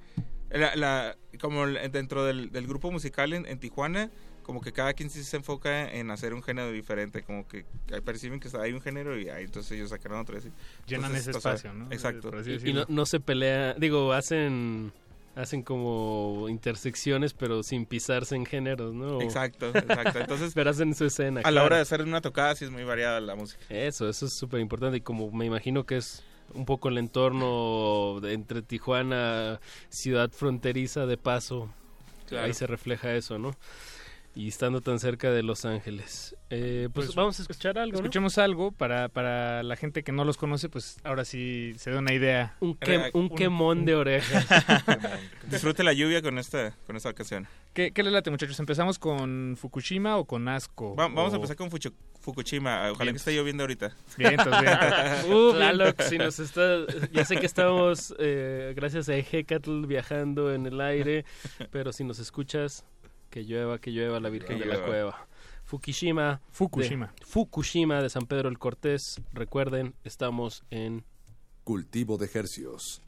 la, 0.51 0.75
la- 0.75 1.17
como 1.39 1.65
dentro 1.65 2.23
del, 2.25 2.51
del 2.51 2.67
grupo 2.67 2.91
musical 2.91 3.33
en, 3.33 3.45
en 3.47 3.57
Tijuana 3.59 4.11
como 4.43 4.61
que 4.61 4.72
cada 4.72 4.93
quien 4.93 5.09
sí 5.09 5.23
se 5.23 5.38
enfoca 5.38 5.91
en 5.91 6.11
hacer 6.11 6.34
un 6.34 6.41
género 6.43 6.72
diferente, 6.72 7.23
como 7.23 7.47
que 7.47 7.65
ahí 7.93 8.01
perciben 8.01 8.39
que 8.39 8.49
hay 8.59 8.73
un 8.73 8.81
género 8.81 9.18
y 9.19 9.30
ahí 9.30 9.45
entonces 9.45 9.72
ellos 9.73 9.89
sacaron 9.89 10.19
otro. 10.19 10.38
así. 10.38 10.49
Llenan 10.88 11.15
Entonces, 11.15 11.27
ese 11.30 11.38
o 11.38 11.41
sea, 11.41 11.53
espacio, 11.53 11.73
¿no? 11.73 11.91
Exacto. 11.91 12.31
Y 12.65 12.73
no, 12.73 12.85
no 12.88 13.05
se 13.05 13.19
pelea, 13.19 13.73
digo, 13.76 14.13
hacen 14.13 14.91
hacen 15.34 15.63
como 15.63 16.47
intersecciones 16.49 17.34
pero 17.34 17.63
sin 17.63 17.85
pisarse 17.85 18.35
en 18.35 18.45
géneros, 18.45 18.93
¿no? 18.93 19.22
Exacto, 19.22 19.68
exacto. 19.73 20.19
Entonces, 20.19 20.51
pero 20.53 20.69
hacen 20.72 20.93
su 20.93 21.05
escena. 21.05 21.39
a 21.43 21.51
la 21.51 21.63
hora 21.63 21.77
de 21.77 21.84
hacer 21.84 22.01
una 22.01 22.19
tocada 22.19 22.53
sí 22.55 22.65
es 22.65 22.72
muy 22.72 22.84
variada 22.84 23.22
la 23.22 23.35
música. 23.35 23.63
Eso, 23.69 24.09
eso 24.09 24.26
es 24.26 24.34
súper 24.38 24.59
importante 24.59 24.97
y 24.97 25.01
como 25.01 25.31
me 25.31 25.45
imagino 25.45 25.85
que 25.85 25.95
es 25.97 26.23
un 26.53 26.65
poco 26.65 26.89
el 26.89 26.97
entorno 26.97 28.19
de- 28.22 28.34
entre 28.34 28.61
Tijuana, 28.61 29.61
ciudad 29.89 30.30
fronteriza 30.31 31.05
de 31.05 31.15
paso, 31.18 31.73
Claro. 32.27 32.45
ahí 32.47 32.53
se 32.53 32.68
refleja 32.68 33.13
eso, 33.15 33.38
¿no? 33.38 33.55
Y 34.33 34.47
estando 34.47 34.79
tan 34.79 34.97
cerca 34.99 35.29
de 35.29 35.43
Los 35.43 35.65
Ángeles. 35.65 36.37
Eh, 36.49 36.87
pues, 36.93 37.13
vamos 37.15 37.37
a 37.37 37.41
escuchar 37.41 37.77
algo, 37.77 37.91
¿no? 37.91 37.97
Escuchemos 37.97 38.37
algo 38.37 38.71
para, 38.71 39.09
para 39.09 39.61
la 39.61 39.75
gente 39.75 40.03
que 40.03 40.13
no 40.13 40.23
los 40.23 40.37
conoce, 40.37 40.69
pues 40.69 40.97
ahora 41.03 41.25
sí 41.25 41.73
se 41.77 41.91
da 41.91 41.99
una 41.99 42.13
idea. 42.13 42.55
Un, 42.61 42.77
quem- 42.79 43.09
un 43.13 43.29
quemón 43.29 43.83
de 43.83 43.95
orejas. 43.95 44.45
Disfrute 45.49 45.83
la 45.83 45.91
lluvia 45.93 46.21
con 46.21 46.37
esta 46.37 46.73
con 46.87 46.95
esta 46.95 47.09
ocasión. 47.09 47.45
¿Qué, 47.73 47.91
¿Qué 47.91 48.03
les 48.03 48.13
late, 48.13 48.31
muchachos? 48.31 48.57
¿Empezamos 48.59 48.99
con 48.99 49.55
Fukushima 49.59 50.17
o 50.17 50.25
con 50.25 50.47
Asco? 50.47 50.95
Va- 50.95 51.07
vamos 51.07 51.33
a 51.33 51.35
empezar 51.35 51.55
con 51.57 51.69
Fuchu- 51.69 51.93
Fukushima. 52.21 52.89
Ojalá 52.91 53.03
Bien. 53.03 53.13
que 53.15 53.17
esté 53.17 53.35
lloviendo 53.35 53.63
ahorita. 53.63 53.93
Vientos, 54.17 54.47
vientos. 54.61 55.25
Uh, 55.29 55.51
Tlaloc, 55.53 56.01
si 56.03 56.17
nos 56.17 56.39
está, 56.39 56.85
ya 57.11 57.25
sé 57.25 57.35
que 57.37 57.45
estamos, 57.45 58.13
eh, 58.19 58.73
gracias 58.75 59.09
a 59.09 59.15
Hecatl, 59.15 59.85
viajando 59.87 60.53
en 60.53 60.65
el 60.67 60.79
aire, 60.81 61.25
pero 61.71 61.91
si 61.91 62.03
nos 62.03 62.19
escuchas, 62.19 62.85
que 63.31 63.43
llueva, 63.43 63.79
que 63.79 63.89
llueva 63.91 64.19
la 64.19 64.29
Virgen 64.29 64.59
Que 64.59 64.65
de 64.65 64.77
la. 64.77 64.85
Cueva. 64.85 65.27
Fukushima. 65.63 66.41
Fukushima. 66.51 67.13
de- 67.17 67.25
Fukushima 67.25 68.01
de 68.03 68.09
San 68.09 68.27
Pedro 68.27 68.49
el 68.49 68.59
Cortés. 68.59 69.19
Recuerden, 69.33 69.95
estamos 70.03 70.63
en 70.69 71.03
Cultivo 71.63 72.17
de 72.17 72.29
Hercios. 72.31 73.01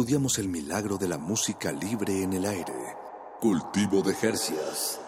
Estudiamos 0.00 0.38
el 0.38 0.48
milagro 0.48 0.96
de 0.96 1.06
la 1.06 1.18
música 1.18 1.70
libre 1.72 2.22
en 2.22 2.32
el 2.32 2.46
aire. 2.46 2.72
Cultivo 3.38 4.00
de 4.00 4.14
Jercias. 4.14 4.98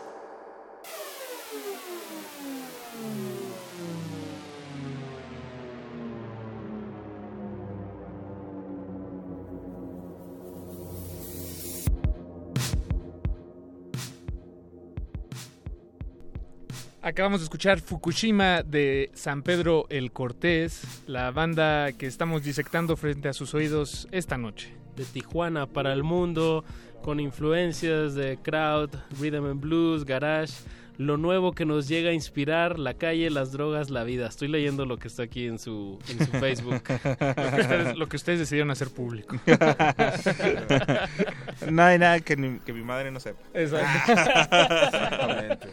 Acabamos 17.00 17.40
de 17.40 17.44
escuchar 17.44 17.80
Fukushima 17.80 18.62
de 18.62 19.10
San 19.14 19.42
Pedro 19.42 19.86
el 19.88 20.12
Cortés, 20.12 20.82
la 21.06 21.30
banda 21.30 21.92
que 21.92 22.06
estamos 22.06 22.44
disectando 22.44 22.94
frente 22.98 23.30
a 23.30 23.32
sus 23.32 23.54
oídos 23.54 24.06
esta 24.12 24.36
noche. 24.36 24.81
De 24.96 25.04
Tijuana 25.04 25.66
para 25.66 25.92
el 25.92 26.02
mundo, 26.02 26.64
con 27.02 27.20
influencias 27.20 28.14
de 28.14 28.38
crowd, 28.42 28.90
rhythm 29.20 29.44
and 29.46 29.60
blues, 29.60 30.04
garage, 30.04 30.52
lo 30.98 31.16
nuevo 31.16 31.52
que 31.52 31.64
nos 31.64 31.88
llega 31.88 32.10
a 32.10 32.12
inspirar, 32.12 32.78
la 32.78 32.94
calle, 32.94 33.30
las 33.30 33.50
drogas, 33.50 33.88
la 33.90 34.04
vida. 34.04 34.26
Estoy 34.28 34.48
leyendo 34.48 34.84
lo 34.84 34.98
que 34.98 35.08
está 35.08 35.22
aquí 35.24 35.46
en 35.46 35.58
su, 35.58 35.98
en 36.08 36.18
su 36.26 36.30
Facebook. 36.32 36.82
Lo 36.84 37.16
que, 37.16 37.60
ustedes, 37.62 37.96
lo 37.96 38.08
que 38.08 38.16
ustedes 38.16 38.38
decidieron 38.40 38.70
hacer 38.70 38.90
público. 38.90 39.36
no 41.70 41.82
hay 41.82 41.98
nada 41.98 42.20
que, 42.20 42.36
ni- 42.36 42.58
que 42.60 42.72
mi 42.72 42.82
madre 42.82 43.10
no 43.10 43.20
sepa. 43.20 43.40
Exactamente. 43.54 45.68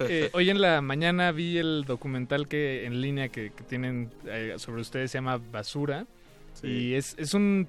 Eh, 0.00 0.30
hoy 0.32 0.50
en 0.50 0.60
la 0.60 0.80
mañana 0.80 1.32
vi 1.32 1.58
el 1.58 1.84
documental 1.86 2.48
que 2.48 2.86
en 2.86 3.00
línea 3.00 3.28
que, 3.28 3.50
que 3.50 3.64
tienen 3.64 4.10
eh, 4.26 4.54
sobre 4.58 4.80
ustedes 4.80 5.10
se 5.10 5.18
llama 5.18 5.40
Basura 5.52 6.06
y 6.62 6.94
es, 6.94 7.14
es 7.18 7.34
un 7.34 7.68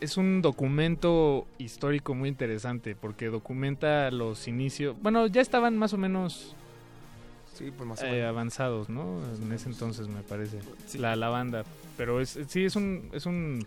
es 0.00 0.16
un 0.16 0.42
documento 0.42 1.46
histórico 1.58 2.14
muy 2.14 2.28
interesante 2.28 2.94
porque 2.94 3.26
documenta 3.26 4.10
los 4.10 4.48
inicios. 4.48 4.96
Bueno, 5.00 5.26
ya 5.26 5.40
estaban 5.40 5.76
más 5.76 5.92
o 5.92 5.98
menos 5.98 6.54
sí, 7.54 7.72
pues 7.76 7.88
más 7.88 8.02
eh, 8.02 8.24
avanzados, 8.24 8.88
¿no? 8.88 9.20
En 9.42 9.52
ese 9.52 9.68
entonces 9.68 10.08
me 10.08 10.22
parece 10.22 10.60
la, 10.98 11.16
la 11.16 11.28
banda. 11.28 11.64
Pero 11.96 12.20
es, 12.20 12.38
sí 12.48 12.64
es 12.64 12.76
un 12.76 13.08
es 13.12 13.26
un 13.26 13.66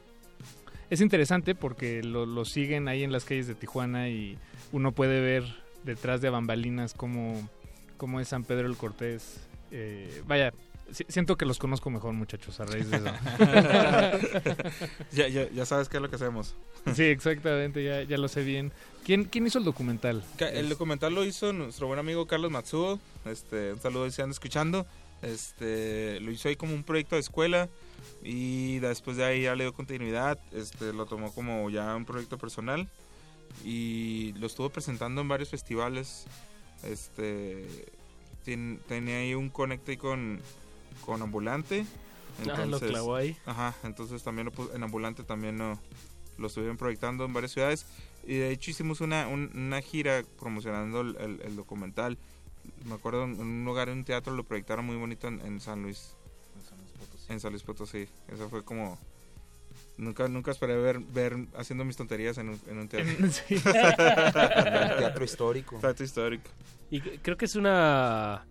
es 0.90 1.02
interesante 1.02 1.56
porque 1.56 2.04
lo, 2.04 2.26
lo 2.26 2.46
siguen 2.46 2.88
ahí 2.88 3.04
en 3.04 3.12
las 3.12 3.26
calles 3.26 3.48
de 3.48 3.56
Tijuana 3.56 4.10
y 4.10 4.38
uno 4.72 4.92
puede 4.92 5.22
ver 5.22 5.44
detrás 5.84 6.22
de 6.22 6.30
bambalinas 6.30 6.94
cómo, 6.94 7.50
cómo 7.98 8.20
es 8.20 8.28
San 8.28 8.44
Pedro 8.44 8.68
el 8.68 8.78
Cortés. 8.78 9.48
Eh, 9.72 10.22
vaya, 10.28 10.54
siento 10.92 11.38
que 11.38 11.46
los 11.46 11.60
conozco 11.60 11.90
mejor, 11.90 12.14
muchachos, 12.14 12.60
a 12.60 12.66
raíz 12.66 12.90
de 12.90 12.98
eso. 12.98 13.06
ya, 15.12 15.28
ya, 15.28 15.50
ya, 15.50 15.66
sabes 15.66 15.90
qué 15.90 15.98
es 15.98 16.04
lo 16.04 16.10
que 16.10 16.16
hacemos. 16.16 16.56
sí, 16.94 17.04
exactamente, 17.04 17.84
ya, 17.84 18.04
ya 18.04 18.18
lo 18.18 18.28
sé 18.28 18.44
bien. 18.44 18.72
¿Quién, 19.04 19.26
¿Quién 19.26 19.48
hizo 19.48 19.60
el 19.60 19.66
documental? 19.66 20.24
El 20.40 20.70
documental 20.70 21.14
lo 21.14 21.26
hizo 21.26 21.54
nuestro 21.54 21.88
buen 21.88 22.00
amigo 22.00 22.28
Carlos 22.28 22.52
Matsuo. 22.52 23.00
Este, 23.26 23.74
un 23.74 23.82
saludo 23.82 24.10
si 24.12 24.22
andan 24.22 24.32
escuchando. 24.32 24.86
Este, 25.22 26.20
lo 26.20 26.32
hizo 26.32 26.50
ahí 26.50 26.56
como 26.56 26.74
un 26.74 26.84
proyecto 26.84 27.16
de 27.16 27.22
escuela 27.22 27.70
y 28.24 28.80
después 28.80 29.18
de 29.18 29.26
ahí 29.26 29.44
ya 29.44 29.56
le 29.56 29.66
dio 29.66 29.74
continuidad. 29.74 30.40
Este, 30.52 30.94
lo 30.94 31.06
tomó 31.06 31.34
como 31.34 31.70
ya 31.70 31.96
un 31.96 32.06
proyecto 32.06 32.38
personal 32.38 32.88
y 33.64 34.34
lo 34.34 34.48
estuvo 34.48 34.70
presentando 34.70 35.22
en 35.22 35.28
varios 35.28 35.50
festivales. 35.50 36.26
Este, 36.84 37.86
tenía 38.44 39.18
ahí 39.18 39.36
un 39.36 39.50
conecte 39.50 39.98
con 39.98 40.42
con 41.06 41.22
Ambulante. 41.22 41.86
Entonces, 42.40 42.64
ah, 42.64 42.66
lo 42.66 42.80
clavó 42.80 43.16
ahí. 43.16 43.38
Ajá, 43.46 43.76
entonces 43.84 44.24
también 44.24 44.50
lo, 44.56 44.76
en 44.76 44.84
Ambulante 44.84 45.24
también 45.24 45.58
lo, 45.58 45.78
lo 46.38 46.48
estuvieron 46.48 46.78
proyectando 46.78 47.26
en 47.26 47.34
varias 47.34 47.52
ciudades. 47.52 47.86
Y 48.26 48.36
de 48.36 48.52
hecho 48.52 48.72
hicimos 48.72 49.02
una, 49.02 49.28
una 49.28 49.82
gira 49.82 50.24
promocionando 50.40 51.02
el, 51.02 51.56
documental. 51.56 52.18
Me 52.86 52.94
acuerdo 52.94 53.24
en 53.24 53.40
un 53.40 53.66
lugar, 53.66 53.90
en 53.90 54.00
un 54.00 54.04
teatro, 54.04 54.34
lo 54.36 54.44
proyectaron 54.44 54.86
muy 54.86 54.96
bonito 54.96 55.28
en, 55.28 55.60
San 55.60 55.82
Luis. 55.82 56.16
En 57.30 57.40
San 57.40 57.52
Luis 57.52 57.64
Potosí. 57.64 58.08
Eso 58.28 58.50
fue 58.50 58.64
como... 58.64 59.00
Nunca, 59.98 60.28
nunca 60.28 60.52
esperé 60.52 60.78
ver, 60.78 61.00
ver 61.00 61.36
haciendo 61.56 61.86
mis 61.86 61.96
tonterías 61.96 62.38
en 62.38 62.50
un, 62.50 62.60
en 62.68 62.78
un 62.80 62.88
teatro. 62.88 63.14
teatro 64.98 65.24
histórico. 65.24 65.78
Teatro 65.78 66.06
histórico. 66.06 66.50
Y 66.90 67.02
creo 67.02 67.38
que 67.38 67.46
es 67.46 67.56
una 67.56 68.46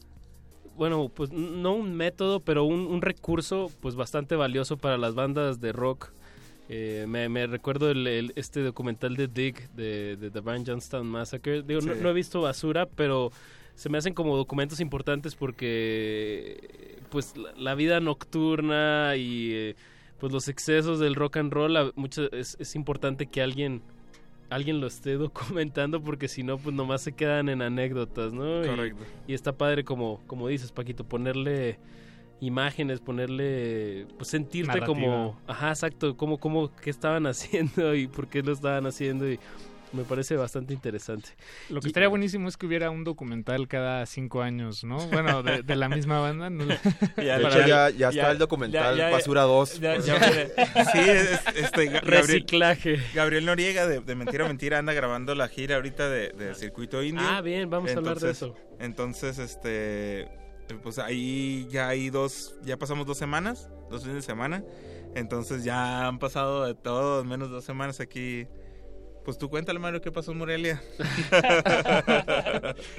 bueno, 0.80 1.10
pues 1.14 1.30
no 1.30 1.74
un 1.74 1.94
método, 1.94 2.40
pero 2.40 2.64
un, 2.64 3.02
recurso 3.02 3.70
pues 3.82 3.96
bastante 3.96 4.34
valioso 4.34 4.78
para 4.78 4.96
las 4.96 5.14
bandas 5.14 5.60
de 5.60 5.72
rock. 5.72 6.08
Eh, 6.70 7.04
me, 7.06 7.46
recuerdo 7.46 7.90
el, 7.90 8.32
este 8.34 8.62
documental 8.62 9.14
de 9.14 9.28
Dick 9.28 9.70
de, 9.72 10.30
The 10.32 10.40
Van 10.40 10.64
Johnstown 10.64 11.06
Massacre. 11.06 11.60
Digo, 11.60 11.82
no, 11.82 11.92
he 11.92 12.12
visto 12.14 12.40
basura, 12.40 12.86
pero 12.86 13.30
se 13.74 13.90
me 13.90 13.98
hacen 13.98 14.14
como 14.14 14.38
documentos 14.38 14.80
importantes 14.80 15.34
porque 15.34 16.96
pues 17.10 17.34
la, 17.58 17.74
vida 17.74 18.00
nocturna 18.00 19.16
y 19.16 19.50
eh, 19.52 19.76
pues 20.18 20.32
los 20.32 20.48
excesos 20.48 20.98
del 20.98 21.14
rock 21.14 21.36
and 21.36 21.52
roll, 21.52 21.92
mucho, 21.94 22.32
es, 22.32 22.56
es 22.58 22.74
importante 22.74 23.26
que 23.26 23.42
alguien 23.42 23.82
alguien 24.50 24.80
lo 24.80 24.86
esté 24.86 25.14
documentando 25.14 26.02
porque 26.02 26.28
si 26.28 26.42
no, 26.42 26.58
pues 26.58 26.74
nomás 26.74 27.02
se 27.02 27.12
quedan 27.12 27.48
en 27.48 27.62
anécdotas, 27.62 28.32
¿no? 28.32 28.62
Correcto. 28.66 29.04
Y, 29.26 29.34
está 29.34 29.52
padre 29.52 29.84
como, 29.84 30.20
como 30.26 30.48
dices, 30.48 30.72
Paquito, 30.72 31.04
ponerle 31.04 31.78
imágenes, 32.40 33.00
ponerle, 33.00 34.06
pues 34.16 34.28
sentirte 34.28 34.80
como, 34.80 35.38
ajá, 35.46 35.70
exacto, 35.70 36.16
como, 36.16 36.38
como, 36.38 36.74
qué 36.76 36.90
estaban 36.90 37.26
haciendo 37.26 37.94
y 37.94 38.06
por 38.06 38.28
qué 38.28 38.42
lo 38.42 38.52
estaban 38.52 38.86
haciendo 38.86 39.30
y 39.30 39.38
me 39.92 40.04
parece 40.04 40.36
bastante 40.36 40.72
interesante. 40.72 41.30
Lo 41.68 41.80
que 41.80 41.88
estaría 41.88 42.08
buenísimo 42.08 42.48
es 42.48 42.56
que 42.56 42.66
hubiera 42.66 42.90
un 42.90 43.04
documental 43.04 43.68
cada 43.68 44.06
cinco 44.06 44.42
años, 44.42 44.84
¿no? 44.84 44.98
Bueno, 45.08 45.42
de, 45.42 45.76
la 45.76 45.88
misma 45.88 46.20
banda. 46.20 46.50
ya, 47.16 47.90
ya, 47.90 48.08
está 48.08 48.30
el 48.30 48.38
documental 48.38 48.98
Basura 49.10 49.42
2. 49.42 49.68
sí, 49.70 49.80
este, 51.56 52.00
Reciclaje. 52.00 53.00
Gabriel 53.14 53.46
Noriega 53.46 53.86
de, 53.86 54.14
Mentira 54.14 54.46
Mentira 54.46 54.78
anda 54.78 54.92
grabando 54.92 55.34
la 55.34 55.48
gira 55.48 55.76
ahorita 55.76 56.08
de, 56.08 56.54
Circuito 56.54 57.02
Indio. 57.02 57.26
Ah, 57.28 57.40
bien, 57.40 57.70
vamos 57.70 57.90
a 57.90 57.94
hablar 57.94 58.18
de 58.18 58.30
eso. 58.30 58.54
Entonces, 58.78 59.38
este, 59.38 60.28
pues 60.82 60.98
ahí 60.98 61.66
ya 61.70 61.88
hay 61.88 62.10
dos, 62.10 62.54
ya 62.62 62.76
pasamos 62.76 63.06
dos 63.06 63.18
semanas, 63.18 63.70
dos 63.90 64.02
fines 64.02 64.16
de 64.16 64.22
semana. 64.22 64.64
Entonces 65.14 65.64
ya 65.64 66.06
han 66.06 66.18
pasado 66.18 66.64
de 66.66 66.74
todo, 66.74 67.24
menos 67.24 67.50
dos 67.50 67.64
semanas 67.64 68.00
aquí 68.00 68.46
pues 69.24 69.38
tú 69.38 69.48
cuéntale, 69.48 69.78
Mario, 69.78 70.00
qué 70.00 70.10
pasó 70.10 70.32
en 70.32 70.38
Morelia. 70.38 70.82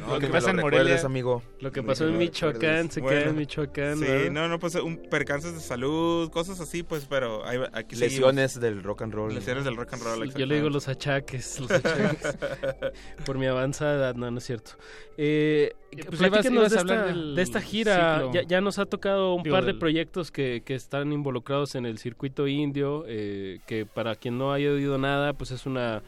lo 0.08 0.20
que, 0.20 0.28
pasa 0.28 0.52
en 0.52 0.58
Morelia, 0.58 1.02
amigo. 1.04 1.42
Lo 1.60 1.72
que 1.72 1.82
pasó 1.84 2.08
en 2.08 2.18
Michoacán, 2.18 2.92
se 2.92 3.02
queda 3.02 3.24
en 3.24 3.36
Michoacán. 3.36 3.98
Sí, 3.98 4.30
¿no? 4.32 4.48
no, 4.48 4.60
pues 4.60 4.76
un 4.76 4.98
percances 5.10 5.54
de 5.54 5.60
salud, 5.60 6.30
cosas 6.30 6.60
así, 6.60 6.84
pues, 6.84 7.06
pero 7.06 7.44
aquí 7.74 7.96
Lesiones 7.96 8.60
del 8.60 8.84
rock 8.84 9.04
and 9.04 9.14
roll. 9.14 9.34
Lesiones 9.34 9.66
del 9.66 9.76
rock 9.76 9.94
and 9.94 10.04
roll, 10.04 10.34
Yo 10.34 10.46
le 10.46 10.56
digo 10.56 10.70
los 10.70 10.88
achaques, 10.88 11.60
los 11.60 11.72
achaques. 11.72 12.38
por 13.26 13.38
mi 13.38 13.48
avanzada 13.48 13.96
edad, 13.96 14.16
no, 14.16 14.30
no 14.30 14.38
es 14.38 14.44
cierto. 14.44 14.72
Eh, 15.18 15.74
pues 16.08 16.20
de, 16.20 16.66
esta, 16.66 17.14
de 17.14 17.42
esta 17.42 17.62
gira. 17.62 18.32
Ya, 18.34 18.44
ya, 18.44 18.62
nos 18.62 18.80
ha 18.80 18.86
tocado 18.86 19.34
un 19.34 19.44
par 19.44 19.66
de 19.66 19.74
proyectos 19.74 20.32
que, 20.32 20.62
que 20.66 20.76
están 20.76 21.12
involucrados 21.12 21.76
en 21.76 21.86
el 21.86 21.98
circuito 21.98 22.48
indio, 22.48 23.04
eh, 23.08 23.60
que 23.68 23.86
para 23.86 24.16
quien 24.16 24.38
no 24.38 24.54
haya 24.54 24.72
oído 24.72 24.98
nada, 24.98 25.34
pues 25.34 25.52
es 25.52 25.66
una 25.66 26.02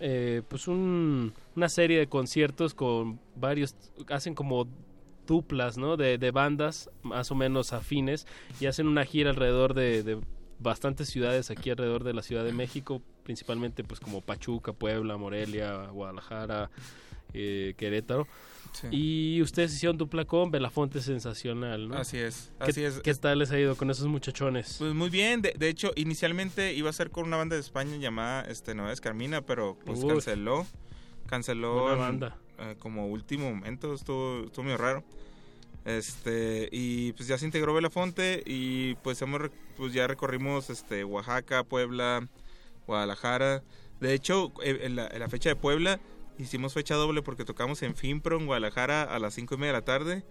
eh, 0.00 0.42
pues 0.48 0.68
una 0.68 1.68
serie 1.68 1.98
de 1.98 2.06
conciertos 2.08 2.74
con 2.74 3.20
varios, 3.36 3.74
hacen 4.08 4.34
como 4.34 4.66
duplas, 5.26 5.78
¿no? 5.78 5.96
De, 5.96 6.30
bandas 6.30 6.90
más 7.02 7.30
o 7.30 7.34
menos 7.34 7.72
afines 7.72 8.26
y 8.60 8.66
hacen 8.66 8.86
una 8.88 9.04
gira 9.04 9.30
alrededor 9.30 9.74
de, 9.74 10.20
bastantes 10.58 11.08
ciudades 11.08 11.50
aquí 11.50 11.70
alrededor 11.70 12.04
de 12.04 12.14
la 12.14 12.22
Ciudad 12.22 12.44
de 12.44 12.52
México, 12.52 13.02
principalmente 13.24 13.82
pues 13.82 13.98
como 13.98 14.20
Pachuca, 14.20 14.72
Puebla, 14.72 15.16
Morelia, 15.16 15.88
Guadalajara, 15.88 16.70
eh, 17.34 17.74
Querétaro. 17.76 18.28
Y 18.90 19.40
ustedes 19.42 19.74
hicieron 19.74 19.96
dupla 19.98 20.24
con 20.24 20.50
Belafonte 20.50 21.00
Sensacional, 21.00 21.88
¿no? 21.88 21.96
Así 21.96 22.18
es, 22.18 22.52
¿Qué, 22.58 22.70
así 22.70 22.84
es. 22.84 23.00
¿Qué 23.00 23.14
tal 23.14 23.38
les 23.38 23.50
ha 23.50 23.58
ido 23.58 23.76
con 23.76 23.90
esos 23.90 24.06
muchachones? 24.06 24.76
Pues 24.78 24.94
muy 24.94 25.10
bien, 25.10 25.42
de, 25.42 25.68
hecho, 25.68 25.92
inicialmente 25.96 26.72
iba 26.74 26.90
a 26.90 26.92
ser 26.92 27.10
con 27.10 27.24
una 27.26 27.36
banda 27.36 27.56
de 27.56 27.60
España 27.60 27.96
llamada 27.96 28.42
este, 28.42 28.74
Nueva 28.74 28.94
Carmina, 28.96 29.42
pero 29.42 29.76
pues 29.84 30.04
canceló. 30.04 30.66
Canceló 31.26 31.96
banda. 31.96 32.36
Eh, 32.58 32.76
como 32.78 33.08
último 33.08 33.50
momento, 33.50 33.94
estuvo, 33.94 34.44
estuvo 34.46 34.64
muy 34.64 34.76
raro. 34.76 35.04
Este, 35.84 36.68
y 36.70 37.12
pues 37.12 37.28
ya 37.28 37.38
se 37.38 37.44
integró 37.44 37.74
Belafonte 37.74 38.42
y 38.46 38.94
pues 38.96 39.20
hemos 39.22 39.50
pues 39.76 39.92
ya 39.92 40.06
recorrimos 40.06 40.70
este 40.70 41.02
Oaxaca, 41.02 41.64
Puebla, 41.64 42.28
Guadalajara. 42.86 43.62
De 44.00 44.14
hecho, 44.14 44.52
eh, 44.62 44.80
en 44.82 44.96
la, 44.96 45.08
en 45.08 45.20
la 45.20 45.28
fecha 45.28 45.48
de 45.48 45.56
Puebla 45.56 45.98
Hicimos 46.42 46.74
fecha 46.74 46.96
doble 46.96 47.22
porque 47.22 47.44
tocamos 47.44 47.82
en 47.84 47.94
Finpro, 47.94 48.36
en 48.36 48.46
Guadalajara, 48.46 49.04
a 49.04 49.20
las 49.20 49.34
5 49.34 49.54
y 49.54 49.58
media 49.58 49.74
de 49.74 49.78
la 49.78 49.84
tarde. 49.84 50.24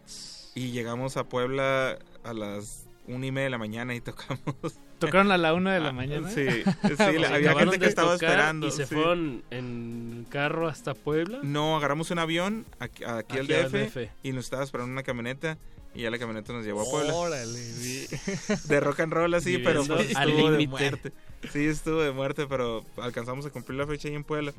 Y 0.56 0.72
llegamos 0.72 1.16
a 1.16 1.24
Puebla 1.24 2.00
a 2.26 2.34
las 2.34 2.86
1 3.08 3.26
y 3.26 3.32
media 3.32 3.46
de 3.46 3.50
la 3.52 3.58
mañana 3.58 3.96
y 3.96 4.02
tocamos. 4.02 4.42
¿Tocaron 5.00 5.32
a 5.32 5.38
la 5.38 5.54
1 5.54 5.70
de 5.70 5.80
la 5.80 5.88
ah, 5.88 5.94
mañana? 5.94 6.30
Sí, 6.30 6.46
sí 6.98 7.24
había 7.24 7.56
gente 7.56 7.80
que 7.80 7.86
estaba 7.86 8.16
esperando. 8.16 8.68
¿Y 8.68 8.72
se 8.72 8.88
fueron 8.88 9.42
en 9.52 10.28
carro 10.30 10.68
hasta 10.68 10.94
Puebla? 10.94 11.40
No, 11.44 11.78
agarramos 11.78 12.12
un 12.12 12.20
avión 12.20 12.66
aquí, 12.80 13.06
aquí, 13.06 13.38
al, 13.38 13.48
DF, 13.48 14.10
y 14.22 14.34
nos 14.34 14.44
estaba 14.44 14.66
esperando 14.66 14.92
una 14.92 15.04
camioneta. 15.04 15.58
Y 15.96 16.02
ya 16.02 16.12
la 16.12 16.20
camioneta 16.20 16.52
nos 16.52 16.66
llevó 16.66 16.82
a 16.82 16.92
Puebla. 16.92 17.14
Órale, 17.14 17.48
de 18.68 18.80
rock 18.82 19.00
and 19.00 19.14
roll 19.14 19.34
así, 19.34 19.60
pero 19.60 19.86
pues, 19.86 20.12
estuvo 20.12 20.52
de 20.52 20.68
muerte. 20.68 21.14
Sí, 21.54 21.66
estuvo 21.66 22.02
de 22.02 22.12
muerte, 22.12 22.48
pero 22.48 22.84
alcanzamos 22.98 23.46
a 23.46 23.50
cumplir 23.50 23.80
la 23.80 23.88
fecha 23.88 24.10
ahí 24.10 24.16
en 24.16 24.26
Puebla. 24.26 24.54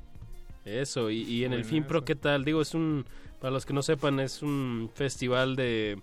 Eso, 0.64 1.10
y, 1.10 1.22
y 1.22 1.44
en 1.44 1.52
el 1.52 1.64
FinPro, 1.64 2.04
¿qué 2.04 2.14
tal? 2.14 2.44
Digo, 2.44 2.62
es 2.62 2.74
un, 2.74 3.04
para 3.40 3.50
los 3.50 3.66
que 3.66 3.72
no 3.72 3.82
sepan, 3.82 4.20
es 4.20 4.42
un 4.42 4.90
festival 4.94 5.56
de 5.56 5.98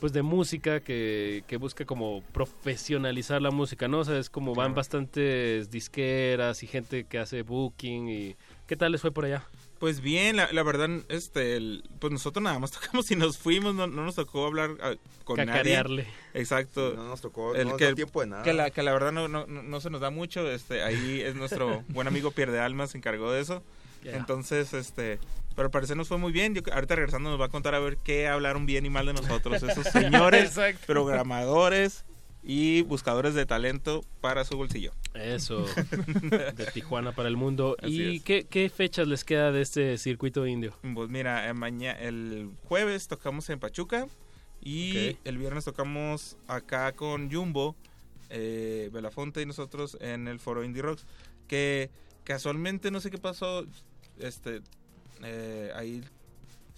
pues 0.00 0.12
de 0.12 0.22
música 0.22 0.80
que, 0.80 1.44
que 1.46 1.56
busca 1.58 1.84
como 1.84 2.22
profesionalizar 2.32 3.42
la 3.42 3.50
música, 3.50 3.86
¿no? 3.88 3.98
O 3.98 4.04
sea, 4.04 4.18
es 4.18 4.30
como 4.30 4.54
van 4.54 4.74
bastantes 4.74 5.70
disqueras 5.70 6.62
y 6.62 6.66
gente 6.66 7.04
que 7.04 7.18
hace 7.18 7.42
booking 7.42 8.08
y 8.08 8.36
¿qué 8.66 8.76
tal 8.76 8.92
les 8.92 9.00
fue 9.02 9.10
por 9.10 9.26
allá? 9.26 9.44
Pues 9.80 10.02
bien, 10.02 10.36
la, 10.36 10.52
la 10.52 10.62
verdad, 10.62 10.90
este, 11.08 11.58
pues 11.98 12.12
nosotros 12.12 12.42
nada 12.42 12.58
más 12.58 12.70
tocamos 12.80 13.10
y 13.10 13.16
nos 13.16 13.38
fuimos, 13.38 13.74
no, 13.74 13.86
no 13.86 14.04
nos 14.04 14.14
tocó 14.14 14.46
hablar 14.46 14.72
ah, 14.82 14.94
con 15.24 15.36
Cacarearle. 15.36 16.02
nadie. 16.02 16.14
Exacto. 16.34 16.92
No 16.94 17.08
nos 17.08 17.22
tocó, 17.22 17.54
el 17.54 17.74
que, 17.76 17.94
tiempo 17.94 18.20
de 18.20 18.26
nada. 18.26 18.42
Que 18.42 18.52
la, 18.52 18.70
que 18.70 18.82
la 18.82 18.92
verdad 18.92 19.10
no, 19.10 19.26
no, 19.26 19.46
no, 19.46 19.80
se 19.80 19.88
nos 19.88 20.02
da 20.02 20.10
mucho, 20.10 20.48
este, 20.50 20.82
ahí 20.82 21.22
es 21.22 21.34
nuestro 21.34 21.82
buen 21.88 22.06
amigo 22.06 22.30
Pierde 22.30 22.60
Almas, 22.60 22.90
se 22.90 22.98
encargó 22.98 23.32
de 23.32 23.40
eso. 23.40 23.62
Entonces, 24.04 24.74
este, 24.74 25.18
pero 25.56 25.66
al 25.66 25.70
parecer 25.70 25.96
nos 25.96 26.08
fue 26.08 26.18
muy 26.18 26.30
bien. 26.30 26.54
Yo, 26.54 26.60
ahorita 26.72 26.96
regresando 26.96 27.30
nos 27.30 27.40
va 27.40 27.46
a 27.46 27.50
contar 27.50 27.74
a 27.74 27.78
ver 27.78 27.96
qué 27.96 28.28
hablaron 28.28 28.66
bien 28.66 28.84
y 28.84 28.90
mal 28.90 29.06
de 29.06 29.14
nosotros, 29.14 29.62
esos 29.62 29.86
señores 29.92 30.58
programadores 30.86 32.04
y 32.42 32.82
buscadores 32.82 33.34
de 33.34 33.44
talento 33.46 34.02
para 34.20 34.44
su 34.44 34.56
bolsillo. 34.56 34.92
Eso, 35.14 35.64
de 36.56 36.66
Tijuana 36.72 37.12
para 37.12 37.28
el 37.28 37.36
mundo. 37.36 37.76
Así 37.82 38.02
¿Y 38.02 38.20
qué, 38.20 38.44
qué 38.48 38.68
fechas 38.70 39.06
les 39.08 39.24
queda 39.24 39.52
de 39.52 39.62
este 39.62 39.98
circuito 39.98 40.46
indio? 40.46 40.74
Pues 40.94 41.10
mira, 41.10 41.48
eh, 41.48 41.54
maña- 41.54 41.98
el 41.98 42.50
jueves 42.64 43.08
tocamos 43.08 43.50
en 43.50 43.58
Pachuca 43.60 44.06
y 44.62 45.16
el 45.24 45.38
viernes 45.38 45.64
tocamos 45.64 46.36
acá 46.46 46.92
con 46.92 47.30
Jumbo, 47.30 47.76
eh, 48.30 48.88
Belafonte 48.92 49.42
y 49.42 49.46
nosotros 49.46 49.96
en 50.00 50.28
el 50.28 50.38
foro 50.38 50.64
Indie 50.64 50.82
Rocks. 50.82 51.06
Que 51.48 51.90
casualmente 52.24 52.90
no 52.90 53.00
sé 53.00 53.10
qué 53.10 53.18
pasó, 53.18 53.66
este, 54.18 54.60
eh, 55.24 55.72
ahí 55.74 56.02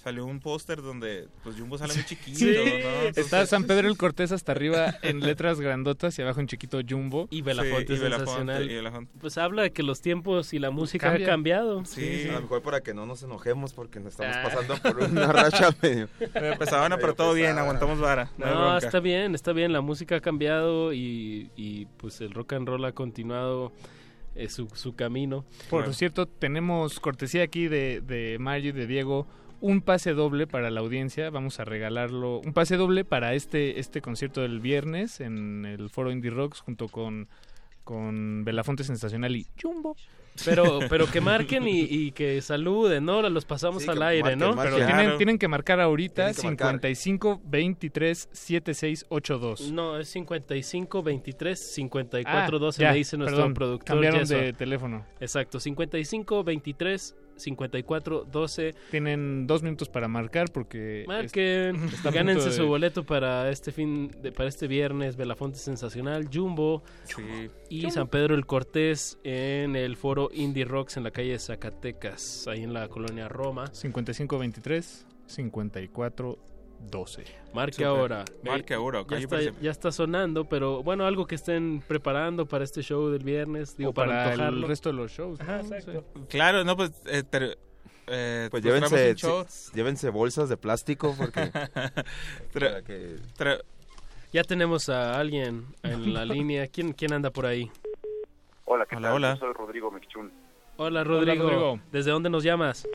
salió 0.03 0.27
un 0.27 0.41
póster 0.41 0.83
donde 0.83 1.29
pues 1.45 1.57
Jumbo 1.57 1.79
sale 1.79 1.95
muy 1.95 2.05
chiquito, 2.05 2.39
Sí, 2.39 2.47
¿no? 2.47 3.09
está 3.15 3.47
San 3.47 3.65
Pedro 3.65 3.89
el 3.89 3.97
Cortés 3.97 4.33
hasta 4.33 4.51
arriba 4.53 4.97
en 5.03 5.21
letras 5.21 5.61
grandotas 5.61 6.19
y 6.19 6.23
abajo 6.23 6.41
en 6.41 6.49
chiquito 6.49 6.81
Jumbo. 6.89 7.29
Y 7.31 7.43
Belafonte 7.43 7.95
y 7.95 7.99
Belafonte, 7.99 8.31
sensacional. 8.31 8.71
y 8.71 8.75
Belafonte. 8.75 9.13
Pues 9.21 9.39
habla 9.39 9.63
de 9.63 9.71
que 9.73 9.83
los 9.83 10.01
tiempos 10.01 10.53
y 10.55 10.59
la 10.59 10.71
música 10.71 11.09
Cambia. 11.09 11.27
han 11.27 11.31
cambiado. 11.33 11.85
Sí. 11.85 12.27
A 12.29 12.33
lo 12.33 12.41
mejor 12.43 12.63
para 12.63 12.81
que 12.81 12.95
no 12.95 13.07
nos 13.07 13.23
enojemos 13.23 13.73
porque 13.75 14.01
nos 14.01 14.13
estamos 14.15 14.37
Ah. 14.37 14.43
pasando 14.45 14.77
por 14.77 14.99
una 15.11 15.33
racha 15.33 15.71
medio. 15.81 16.09
Medio 16.35 16.59
pesadona, 16.59 16.97
pero 16.97 17.09
medio 17.09 17.15
todo 17.15 17.35
bien, 17.35 17.59
aguantamos 17.59 18.01
vara. 18.01 18.31
No, 18.39 18.77
está 18.79 18.99
bien, 19.01 19.35
está 19.35 19.53
bien. 19.53 19.73
La 19.73 19.81
música 19.83 20.17
ha 20.17 20.21
cambiado 20.21 20.93
y, 20.93 21.51
y, 21.57 21.87
pues 21.99 22.21
el 22.21 22.33
rock 22.33 22.55
and 22.55 22.67
roll 22.69 22.85
ha 22.85 22.93
continuado 22.93 23.73
eh, 24.35 24.49
su, 24.49 24.69
su 24.75 24.95
camino. 24.97 25.45
Por 25.71 25.93
cierto, 25.95 26.27
tenemos 26.27 26.99
cortesía 27.01 27.43
aquí 27.45 27.69
de, 27.69 28.01
de 28.01 28.39
Mario 28.41 28.71
y 28.71 28.73
de 28.73 28.87
Diego 28.87 29.27
un 29.63 29.81
pase 29.81 30.13
doble 30.13 30.47
para 30.47 30.71
la 30.71 30.81
audiencia. 30.81 31.31
Vamos 31.31 31.59
a 31.61 31.65
regalarlo. 31.65 32.41
Un 32.41 32.53
pase 32.53 32.77
doble 32.77 33.05
para 33.05 33.33
este, 33.35 33.81
este 33.81 34.03
concierto 34.03 34.43
del 34.43 34.61
viernes 34.61 35.21
en 35.21 35.65
el 35.65 35.89
foro 35.89 36.11
Indie 36.13 36.31
Rocks 36.31 36.61
junto 36.61 36.89
con, 36.89 37.29
con 37.85 38.45
Belafonte 38.45 38.85
Sensacional 38.85 39.35
y 39.37 39.47
Jumbo. 39.61 39.97
Pero, 40.47 40.79
pero 40.89 41.07
que 41.11 41.21
marquen 41.21 41.69
y, 41.69 41.81
y 41.83 42.13
que 42.13 42.41
saluden, 42.41 43.05
¿no? 43.05 43.21
Los 43.29 43.45
pasamos 43.45 43.83
Sí, 43.83 43.91
al 43.91 44.03
aire, 44.03 44.23
marquen, 44.23 44.39
¿no? 44.39 44.55
marquen. 44.55 44.75
Pero 44.75 44.87
Claro. 44.87 44.97
tienen, 45.03 45.17
tienen 45.19 45.39
que 45.39 45.47
marcar 45.47 45.79
ahorita 45.79 46.33
que 46.33 46.43
marcar. 46.43 46.69
55 46.81 47.43
23 47.45 48.29
76 48.33 49.07
82. 49.11 49.71
No, 49.73 49.99
es 49.99 50.09
55 50.09 51.03
23 51.03 51.75
54 51.75 52.59
12, 52.59 52.83
Ah, 52.83 52.89
ya, 52.89 52.93
me 52.93 52.97
dice 52.99 53.17
nuestro 53.19 53.37
perdón, 53.37 53.55
productor. 53.55 53.87
Cambiaron 53.87 54.27
de 54.27 54.55
teléfono. 54.55 55.05
Exacto, 55.21 55.61
55 55.61 56.45
23 56.45 57.15
54 57.37 58.27
12. 58.31 58.75
Tienen 58.91 59.47
dos 59.47 59.63
minutos 59.63 59.89
para 59.89 60.09
marcar 60.09 60.51
porque... 60.53 61.05
Marquen, 61.07 61.77
gánense 62.13 62.51
de- 62.51 62.55
su 62.57 62.67
boleto 62.67 63.05
para 63.05 63.51
este 63.51 63.73
fin, 63.73 64.11
de, 64.23 64.33
para 64.33 64.49
este 64.49 64.67
viernes, 64.67 65.17
Belafonte 65.17 65.59
Sensacional, 65.59 66.29
Jumbo 66.33 66.83
Sí. 67.05 67.23
y 67.69 67.91
San 67.91 68.09
Pedro 68.09 68.35
el 68.35 68.47
Cortés 68.47 69.19
en 69.25 69.77
el 69.77 69.97
foro 69.97 70.31
Indie 70.33 70.65
Rocks 70.65 70.97
en 70.97 71.05
la 71.05 71.11
calle 71.11 71.39
Zacatecas, 71.39 72.47
ahí 72.49 72.63
en 72.63 72.73
la 72.73 72.89
colonia 72.89 73.29
Roma. 73.29 73.67
55 73.73 74.39
23 74.39 75.07
54 75.27 76.39
12. 76.91 77.25
Marque 77.55 77.85
ahora. 77.85 78.25
Marque 78.45 78.75
ahora, 78.75 79.05
Ya 79.09 79.19
está, 79.19 79.41
ya 79.61 79.71
está 79.71 79.93
sonando, 79.93 80.45
pero 80.47 80.83
bueno, 80.83 81.07
algo 81.07 81.27
que 81.27 81.35
estén 81.35 81.83
preparando 81.87 82.47
para 82.47 82.65
este 82.65 82.83
show 82.83 83.09
del 83.11 83.23
viernes, 83.25 83.77
digo, 83.77 83.91
O 83.91 83.95
para, 83.95 84.25
para 84.31 84.49
el 84.49 84.63
resto 84.63 84.91
de 84.91 84.95
los 84.95 85.11
shows. 85.13 85.41
Ajá, 85.41 85.63
¿no? 85.63 85.75
exacto. 85.77 86.05
Claro, 86.29 86.65
no, 86.65 86.77
pues, 86.77 86.93
eh, 87.07 87.23
ter- 87.23 87.59
eh, 88.09 88.49
Pues 88.51 88.63
traemos 88.63 88.91
llévense, 88.91 89.47
sí, 89.49 89.71
llévense 89.75 90.11
bolsas 90.11 90.49
de 90.49 90.57
plástico 90.57 91.15
porque 91.17 91.41
Tra- 91.53 92.03
para 92.53 92.83
que 92.83 93.17
tra- 93.39 93.63
Ya 94.33 94.43
tenemos 94.45 94.89
a 94.89 95.19
alguien 95.19 95.67
en 95.83 96.13
la 96.15 96.25
línea. 96.27 96.67
¿Quién, 96.67 96.93
quién 96.95 97.13
anda 97.13 97.31
por 97.31 97.47
ahí? 97.47 97.71
Hola, 98.65 98.87
¿qué 98.87 98.97
Hola, 98.97 99.09
tal? 99.09 99.17
hola. 99.17 99.35
Yo 99.35 99.41
soy 99.41 99.53
Rodrigo 99.53 99.91
Mechún. 99.91 100.33
Hola 100.79 101.05
Rodrigo. 101.05 101.45
Rodrigo. 101.45 101.81
¿Desde 101.93 102.11
dónde 102.11 102.31
nos 102.31 102.43
llamas? 102.43 102.89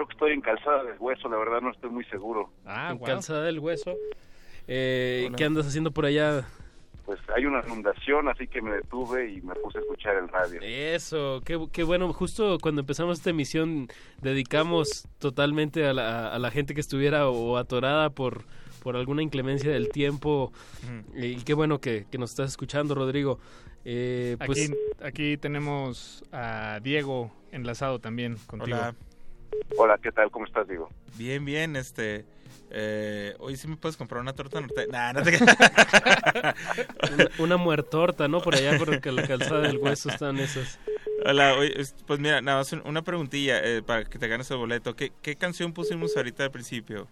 Creo 0.00 0.08
que 0.08 0.14
estoy 0.14 0.32
en 0.32 0.40
Calzada 0.40 0.82
del 0.84 0.96
Hueso, 0.98 1.28
la 1.28 1.36
verdad 1.36 1.60
no 1.60 1.70
estoy 1.72 1.90
muy 1.90 2.06
seguro. 2.06 2.50
Ah, 2.64 2.92
en 2.92 2.98
wow. 3.00 3.06
Calzada 3.06 3.42
del 3.42 3.58
Hueso. 3.58 3.98
Eh. 4.66 5.30
¿Qué 5.36 5.44
andas 5.44 5.66
haciendo 5.66 5.90
por 5.90 6.06
allá? 6.06 6.48
Pues 7.04 7.20
hay 7.36 7.44
una 7.44 7.62
inundación, 7.66 8.26
así 8.28 8.46
que 8.46 8.62
me 8.62 8.70
detuve 8.76 9.30
y 9.30 9.42
me 9.42 9.54
puse 9.56 9.76
a 9.76 9.82
escuchar 9.82 10.16
el 10.16 10.28
radio. 10.28 10.58
Eso, 10.62 11.42
qué, 11.44 11.62
qué 11.70 11.82
bueno. 11.82 12.10
Justo 12.14 12.56
cuando 12.62 12.80
empezamos 12.80 13.18
esta 13.18 13.28
emisión 13.28 13.88
dedicamos 14.22 15.06
totalmente 15.18 15.86
a 15.86 15.92
la, 15.92 16.34
a 16.34 16.38
la 16.38 16.50
gente 16.50 16.72
que 16.72 16.80
estuviera 16.80 17.28
o 17.28 17.58
atorada 17.58 18.08
por, 18.08 18.44
por 18.82 18.96
alguna 18.96 19.20
inclemencia 19.20 19.70
del 19.70 19.90
tiempo. 19.90 20.50
Y 21.14 21.36
qué 21.42 21.52
bueno 21.52 21.78
que, 21.78 22.06
que 22.10 22.16
nos 22.16 22.30
estás 22.30 22.48
escuchando, 22.48 22.94
Rodrigo. 22.94 23.38
Eh, 23.84 24.38
pues, 24.46 24.70
Aquí, 24.70 24.78
aquí 25.02 25.36
tenemos 25.36 26.24
a 26.32 26.80
Diego 26.82 27.30
enlazado 27.52 27.98
también 27.98 28.36
contigo. 28.46 28.78
Hola. 28.78 28.94
Hola, 29.76 29.98
¿qué 30.02 30.12
tal? 30.12 30.30
¿Cómo 30.30 30.46
estás, 30.46 30.66
Diego? 30.68 30.90
Bien, 31.16 31.44
bien, 31.44 31.76
este... 31.76 32.24
Eh, 32.72 33.34
hoy 33.40 33.56
sí 33.56 33.66
me 33.66 33.76
puedes 33.76 33.96
comprar 33.96 34.20
una 34.22 34.32
torta 34.32 34.60
norteña. 34.60 34.92
Nah, 34.92 35.12
no 35.12 35.22
te 35.24 35.36
una, 37.12 37.28
una 37.38 37.56
muertorta, 37.56 38.28
¿no? 38.28 38.40
Por 38.40 38.54
allá 38.54 38.78
por 38.78 38.90
la 39.12 39.22
calzada 39.26 39.62
del 39.62 39.78
hueso 39.78 40.08
están 40.08 40.38
esas. 40.38 40.78
Hola, 41.26 41.54
oye, 41.54 41.80
es- 41.80 41.96
pues 42.06 42.20
mira, 42.20 42.40
nada 42.40 42.58
más 42.58 42.72
un- 42.72 42.82
una 42.86 43.02
preguntilla 43.02 43.58
eh, 43.64 43.82
para 43.82 44.04
que 44.04 44.20
te 44.20 44.28
ganes 44.28 44.48
el 44.52 44.58
boleto. 44.58 44.94
¿Qué, 44.94 45.10
¿Qué 45.20 45.34
canción 45.34 45.72
pusimos 45.72 46.16
ahorita 46.16 46.44
al 46.44 46.52
principio? 46.52 47.08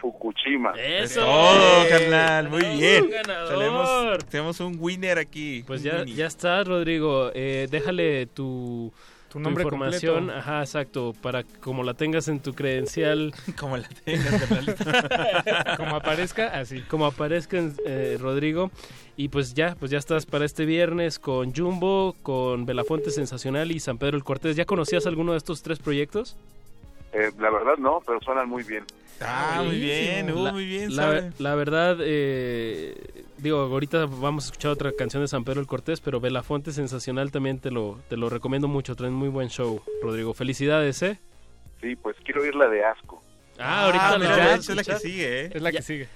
Fukushima. 0.00 0.72
¡Eso! 0.76 1.20
¡Oh, 1.24 1.84
carnal! 1.88 2.48
Muy 2.50 2.58
¡Bravo, 2.58 2.76
bien. 2.76 3.08
ganador! 3.08 3.48
Tenemos, 3.56 4.26
tenemos 4.30 4.60
un 4.60 4.76
winner 4.80 5.18
aquí. 5.18 5.62
Pues 5.64 5.84
ya, 5.84 6.04
ya 6.04 6.26
está, 6.26 6.64
Rodrigo. 6.64 7.30
Eh, 7.34 7.68
déjale 7.70 8.26
tu, 8.26 8.92
Tu 9.36 9.42
nombre 9.42 9.64
información. 9.64 10.14
completo. 10.16 10.38
Ajá, 10.40 10.60
exacto. 10.60 11.12
Para 11.20 11.44
como 11.44 11.82
la 11.82 11.94
tengas 11.94 12.28
en 12.28 12.40
tu 12.40 12.54
credencial. 12.54 13.34
Como 13.58 13.76
la 13.76 13.88
tengas. 14.04 14.76
Como 15.76 15.96
aparezca, 15.96 16.46
así. 16.58 16.80
como 16.82 17.06
aparezca 17.06 17.58
en, 17.58 17.74
eh, 17.84 18.16
Rodrigo. 18.20 18.70
Y 19.16 19.28
pues 19.28 19.54
ya, 19.54 19.74
pues 19.78 19.90
ya 19.90 19.98
estás 19.98 20.26
para 20.26 20.44
este 20.44 20.64
viernes 20.66 21.18
con 21.18 21.54
Jumbo, 21.54 22.14
con 22.22 22.66
Belafonte 22.66 23.10
Sensacional 23.10 23.70
y 23.72 23.80
San 23.80 23.98
Pedro 23.98 24.16
el 24.16 24.24
Cortés. 24.24 24.56
¿Ya 24.56 24.64
conocías 24.64 25.06
alguno 25.06 25.32
de 25.32 25.38
estos 25.38 25.62
tres 25.62 25.78
proyectos? 25.78 26.36
Eh, 27.12 27.30
la 27.38 27.50
verdad 27.50 27.76
no, 27.78 28.02
pero 28.06 28.20
suenan 28.20 28.48
muy 28.48 28.62
bien. 28.62 28.84
Ah, 29.22 29.62
muy 29.64 29.78
bien, 29.78 30.30
uh, 30.30 30.44
La- 30.44 30.52
muy 30.52 30.66
bien, 30.66 30.94
La, 30.94 31.30
la 31.38 31.54
verdad, 31.54 31.96
eh, 32.00 33.24
digo, 33.38 33.58
ahorita 33.60 34.06
vamos 34.06 34.44
a 34.44 34.46
escuchar 34.48 34.70
otra 34.72 34.92
canción 34.92 35.22
de 35.22 35.28
San 35.28 35.44
Pedro 35.44 35.60
el 35.60 35.66
Cortés, 35.66 36.00
pero 36.00 36.20
Belafonte 36.20 36.72
Sensacional 36.72 37.30
también 37.30 37.58
te 37.58 37.70
lo, 37.70 37.98
te 38.08 38.16
lo 38.16 38.28
recomiendo 38.28 38.68
mucho. 38.68 38.94
Traen 38.96 39.14
muy 39.14 39.28
buen 39.28 39.48
show, 39.48 39.80
Rodrigo. 40.02 40.34
Felicidades, 40.34 41.02
¿eh? 41.02 41.18
Sí, 41.80 41.94
pues 41.96 42.16
quiero 42.24 42.42
oír 42.42 42.54
la 42.54 42.68
de 42.68 42.84
Asco. 42.84 43.22
Ah, 43.58 43.86
ahorita 43.86 44.08
Ah, 44.08 44.10
la 44.12 44.18
mira, 44.18 44.54
es 44.54 44.68
la 44.74 44.84
que 44.84 44.96
sigue, 44.96 45.40
¿eh? 45.46 45.50
Es 45.54 45.62
la 45.62 45.70
Ya. 45.70 45.78
que 45.78 45.82
sigue. 45.82 46.08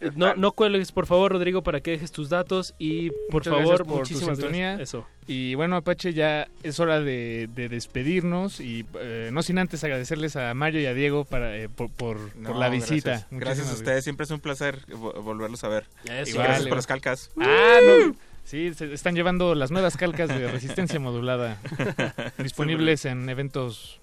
Eh, 0.00 0.10
No, 0.14 0.34
no 0.34 0.52
cuelgues, 0.52 0.92
por 0.92 1.06
favor, 1.06 1.32
Rodrigo, 1.32 1.62
para 1.62 1.80
que 1.80 1.90
dejes 1.92 2.12
tus 2.12 2.28
datos 2.28 2.74
y, 2.78 3.10
por 3.30 3.44
Muchas 3.46 3.52
favor, 3.54 3.76
por 3.78 3.86
tu 3.86 3.94
muchísimas 3.96 4.36
sintonía. 4.38 4.68
gracias. 4.76 4.88
Eso. 4.90 5.06
Y 5.26 5.54
bueno, 5.56 5.76
Apache, 5.76 6.14
ya 6.14 6.48
es 6.62 6.78
hora 6.80 7.00
de, 7.00 7.48
de 7.54 7.68
despedirnos 7.68 8.60
y 8.60 8.86
eh, 9.00 9.30
no 9.32 9.42
sin 9.42 9.58
antes 9.58 9.82
agradecerles 9.84 10.36
a 10.36 10.54
Mario 10.54 10.80
y 10.80 10.86
a 10.86 10.94
Diego 10.94 11.24
para, 11.24 11.56
eh, 11.56 11.68
por, 11.68 11.90
por, 11.90 12.36
No, 12.36 12.50
por 12.50 12.58
la 12.58 12.68
visita. 12.68 13.10
Gracias, 13.10 13.40
Gracias 13.40 13.70
a 13.70 13.74
ustedes, 13.74 14.04
siempre 14.04 14.24
es 14.24 14.30
un 14.30 14.40
placer 14.40 14.86
vo- 14.86 15.20
volverlos 15.22 15.64
a 15.64 15.68
ver. 15.68 15.84
Eso. 16.04 16.26
Y 16.26 16.30
Igual, 16.30 16.46
gracias 16.46 16.68
por 16.68 16.76
las 16.78 16.86
calcas. 16.86 17.30
Ah, 17.40 17.78
no. 18.06 18.14
Sí, 18.44 18.72
se 18.72 18.94
están 18.94 19.14
llevando 19.14 19.54
las 19.54 19.70
nuevas 19.70 19.98
calcas 19.98 20.28
de 20.30 20.50
resistencia 20.50 20.98
modulada 21.00 21.60
disponibles 22.38 23.04
en 23.04 23.28
eventos 23.28 24.00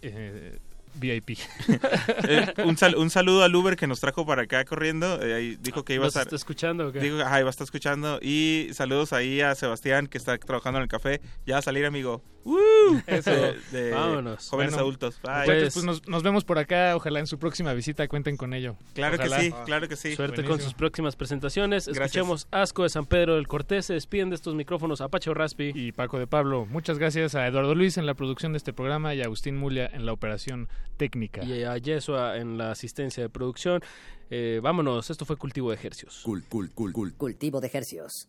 eh, 0.00 0.58
VIP. 0.94 1.38
Eh, 2.28 2.54
un, 2.64 2.76
sal- 2.76 2.94
un 2.96 3.10
saludo 3.10 3.42
al 3.42 3.54
Uber 3.54 3.76
que 3.76 3.86
nos 3.86 4.00
trajo 4.00 4.24
para 4.26 4.42
acá 4.42 4.64
corriendo. 4.64 5.20
eh, 5.22 5.34
ahí 5.34 5.56
dijo 5.60 5.84
que 5.84 5.94
iba 5.94 6.04
a 6.04 6.06
¿Nos 6.06 6.12
estar. 6.14 6.22
está 6.26 6.36
escuchando 6.36 6.88
o 6.88 6.92
qué? 6.92 7.00
Dijo, 7.00 7.20
ajá, 7.20 7.40
iba 7.40 7.48
a 7.48 7.50
estar 7.50 7.64
escuchando. 7.64 8.18
Y 8.22 8.68
saludos 8.72 9.12
ahí 9.12 9.40
a 9.40 9.54
Sebastián 9.54 10.06
que 10.06 10.16
está 10.18 10.36
trabajando 10.38 10.78
en 10.78 10.84
el 10.84 10.88
café. 10.88 11.20
Ya 11.46 11.54
va 11.54 11.58
a 11.58 11.62
salir, 11.62 11.84
amigo. 11.84 12.22
¡Woo! 12.44 12.58
Eso. 13.06 13.30
De, 13.30 13.56
de 13.72 13.90
Vámonos. 13.92 14.48
Jóvenes 14.48 14.72
Bueno, 14.74 14.82
adultos. 14.82 15.18
Bye. 15.22 15.44
Pues- 15.46 15.74
pues 15.74 15.84
nos, 15.84 16.06
nos 16.08 16.22
vemos 16.22 16.44
por 16.44 16.58
acá. 16.58 16.94
Ojalá 16.96 17.20
en 17.20 17.26
su 17.26 17.38
próxima 17.38 17.72
visita 17.72 18.06
cuenten 18.08 18.36
con 18.36 18.52
ello. 18.54 18.76
claro 18.94 19.16
Ojalá. 19.16 19.36
que 19.38 19.42
sí, 19.44 19.52
claro 19.64 19.88
que 19.88 19.96
sí. 19.96 20.14
Suerte 20.14 20.44
con 20.44 20.60
sus 20.60 20.74
próximas 20.74 21.16
presentaciones. 21.16 21.86
Gracias. 21.86 22.06
Escuchemos 22.06 22.46
Asco 22.50 22.82
de 22.82 22.88
San 22.90 23.06
Pedro 23.06 23.34
del 23.36 23.48
Cortés. 23.48 23.86
Se 23.86 23.94
despiden 23.94 24.30
de 24.30 24.36
estos 24.36 24.54
micrófonos 24.54 25.00
Apache 25.00 25.32
Raspi. 25.32 25.72
Y 25.74 25.92
Paco 25.92 26.18
de 26.18 26.26
Pablo, 26.26 26.66
muchas 26.66 26.98
gracias 26.98 27.34
a 27.34 27.46
Eduardo 27.46 27.74
Luis 27.74 27.96
en 27.98 28.06
la 28.06 28.14
producción 28.14 28.52
de 28.52 28.58
este 28.58 28.72
programa 28.72 29.14
y 29.14 29.22
a 29.22 29.24
Agustín 29.24 29.56
Mulia 29.56 29.90
en 29.92 30.04
la 30.06 30.12
operación 30.12 30.68
técnica. 30.96 31.44
Y 31.44 31.64
a 31.64 31.76
Yesua 31.76 32.38
en 32.38 32.58
la 32.58 32.70
asistencia 32.70 33.22
de 33.22 33.28
producción. 33.28 33.82
Eh, 34.30 34.60
vámonos, 34.62 35.10
esto 35.10 35.24
fue 35.24 35.36
Cultivo 35.36 35.70
de 35.70 35.76
Ejercios. 35.76 36.22
Cul, 36.24 36.42
cul, 36.48 36.70
cul, 36.72 36.92
cul. 36.92 37.14
Cultivo 37.14 37.60
de 37.60 37.70
hercios. 37.72 38.28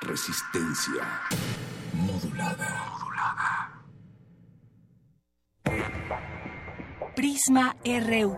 Resistencia 0.00 1.02
modulada. 1.92 2.64
Prisma 7.14 7.76
RU. 7.84 8.34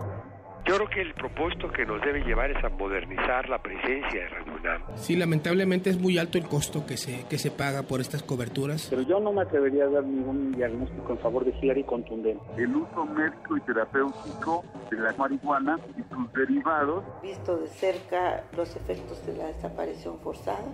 Yo 0.67 0.75
creo 0.75 0.91
que 0.91 1.01
el 1.03 1.15
propósito 1.15 1.71
que 1.71 1.87
nos 1.87 2.01
debe 2.03 2.25
llevar 2.25 2.51
es 2.51 2.65
a 2.65 2.71
modernizar 2.71 3.49
la 3.49 3.63
presencia 3.63 4.25
de 4.25 4.43
UNAM. 4.43 4.50
Sí, 4.97 5.17
lamentablemente 5.17 5.91
es 5.91 5.99
muy 5.99 6.19
alto 6.19 6.39
el 6.39 6.45
costo 6.45 6.85
que 6.87 6.97
se, 6.97 7.25
que 7.29 7.39
se 7.39 7.51
paga 7.51 7.83
por 7.83 8.01
estas 8.01 8.23
coberturas. 8.23 8.87
Pero 8.91 9.03
yo 9.03 9.21
no 9.21 9.33
me 9.33 9.43
atrevería 9.43 9.85
a 9.85 9.89
dar 9.89 10.05
ningún 10.05 10.53
diagnóstico 10.53 11.13
en 11.13 11.19
favor 11.19 11.45
de 11.45 11.53
claro 11.53 11.81
y 11.81 11.85
contundente. 11.85 12.43
El 12.57 12.77
uso 12.77 13.05
médico 13.07 13.57
y 13.57 13.61
terapéutico 13.63 14.65
de 14.91 14.99
la 14.99 15.13
marihuana 15.15 15.79
y 15.99 16.15
sus 16.15 16.33
derivados. 16.33 17.05
Visto 17.23 17.57
de 17.57 17.69
cerca 17.69 18.45
los 18.57 18.77
efectos 18.77 19.25
de 19.27 19.37
la 19.37 19.47
desaparición 19.47 20.19
forzada. 20.21 20.65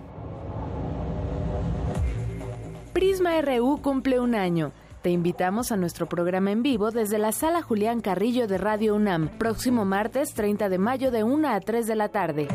Prisma 2.93 3.39
RU 3.41 3.79
cumple 3.81 4.19
un 4.19 4.35
año. 4.35 4.71
Te 5.03 5.11
invitamos 5.11 5.71
a 5.71 5.77
nuestro 5.77 6.09
programa 6.09 6.51
en 6.51 6.63
vivo 6.63 6.91
desde 6.91 7.19
la 7.19 7.31
sala 7.31 7.61
Julián 7.61 8.01
Carrillo 8.01 8.47
de 8.47 8.57
Radio 8.57 8.95
UNAM, 8.95 9.29
próximo 9.37 9.85
martes 9.85 10.33
30 10.33 10.67
de 10.67 10.77
mayo 10.79 11.11
de 11.11 11.23
1 11.23 11.47
a 11.47 11.59
3 11.59 11.85
de 11.85 11.95
la 11.95 12.09
tarde. 12.09 12.47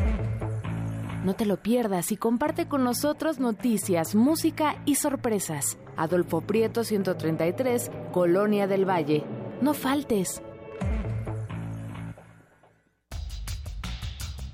No 1.23 1.35
te 1.35 1.45
lo 1.45 1.55
pierdas 1.55 2.11
y 2.11 2.17
comparte 2.17 2.67
con 2.67 2.83
nosotros 2.83 3.39
noticias, 3.39 4.13
música 4.13 4.81
y 4.85 4.95
sorpresas. 4.95 5.77
Adolfo 5.95 6.41
Prieto 6.41 6.83
133, 6.83 7.91
Colonia 8.11 8.67
del 8.67 8.83
Valle. 8.83 9.23
No 9.61 9.73
faltes. 9.73 10.41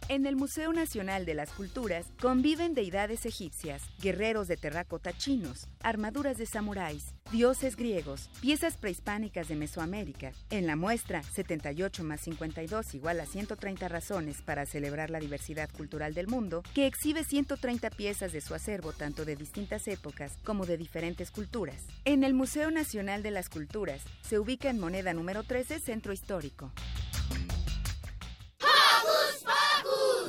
En 0.10 0.26
el 0.26 0.36
Museo 0.36 0.73
Nacional 0.73 1.23
de 1.27 1.36
las 1.36 1.52
Culturas 1.52 2.07
conviven 2.19 2.73
deidades 2.73 3.27
egipcias, 3.27 3.84
guerreros 4.02 4.48
de 4.48 4.57
terracota 4.57 5.15
chinos, 5.15 5.68
armaduras 5.81 6.40
de 6.40 6.48
samuráis, 6.48 7.14
dioses 7.31 7.76
griegos, 7.76 8.27
piezas 8.41 8.76
prehispánicas 8.76 9.48
de 9.49 9.56
Mesoamérica. 9.56 10.31
En 10.49 10.65
la 10.65 10.76
muestra 10.76 11.22
78 11.22 12.03
más 12.03 12.22
52 12.22 12.95
igual 12.95 13.19
a 13.19 13.27
130 13.27 13.88
razones 13.88 14.41
para 14.41 14.65
celebrar 14.65 15.11
la 15.11 15.19
diversidad 15.19 15.69
cultural 15.69 16.15
del 16.15 16.26
mundo, 16.26 16.64
que 16.73 16.88
exhibe 16.88 17.23
130 17.23 17.91
piezas 17.91 18.31
de 18.31 18.41
su 18.41 18.56
acervo 18.56 18.94
tanto 18.94 19.26
de 19.26 19.36
distintas 19.36 19.88
épocas 19.88 20.40
como 20.44 20.65
de 20.65 20.77
diferentes 20.77 21.30
culturas. 21.30 21.84
En 22.03 22.23
el 22.23 22.34
Museo 22.34 22.72
Nacional 22.72 23.22
de 23.22 23.30
las 23.30 23.48
Culturas 23.48 24.02
se 24.23 24.40
ubica 24.40 24.72
en 24.72 24.80
moneda 24.80 25.14
número 25.14 25.44
13 25.44 25.80
Centro 25.80 26.14
Histórico. 26.14 26.72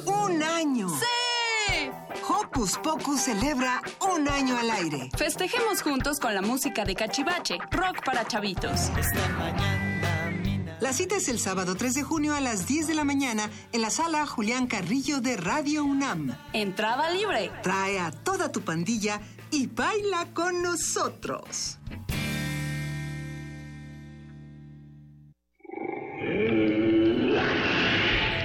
¡Un 0.06 0.42
año! 0.42 0.88
¡Sí! 0.88 1.90
Hocus 2.28 2.78
Pocus 2.78 3.22
celebra 3.22 3.82
un 4.14 4.28
año 4.28 4.56
al 4.58 4.70
aire. 4.70 5.10
Festejemos 5.16 5.82
juntos 5.82 6.18
con 6.20 6.34
la 6.34 6.42
música 6.42 6.84
de 6.84 6.94
Cachivache, 6.94 7.58
rock 7.70 8.04
para 8.04 8.26
chavitos. 8.26 8.90
La 10.80 10.92
cita 10.92 11.16
es 11.16 11.28
el 11.28 11.38
sábado 11.38 11.76
3 11.76 11.94
de 11.94 12.02
junio 12.02 12.34
a 12.34 12.40
las 12.40 12.66
10 12.66 12.86
de 12.86 12.94
la 12.94 13.04
mañana 13.04 13.50
en 13.72 13.82
la 13.82 13.90
sala 13.90 14.26
Julián 14.26 14.66
Carrillo 14.66 15.20
de 15.20 15.36
Radio 15.36 15.84
UNAM. 15.84 16.36
Entrada 16.52 17.10
libre. 17.10 17.50
Trae 17.62 17.98
a 17.98 18.10
toda 18.10 18.50
tu 18.50 18.62
pandilla 18.62 19.20
y 19.50 19.66
baila 19.66 20.26
con 20.32 20.62
nosotros. 20.62 21.78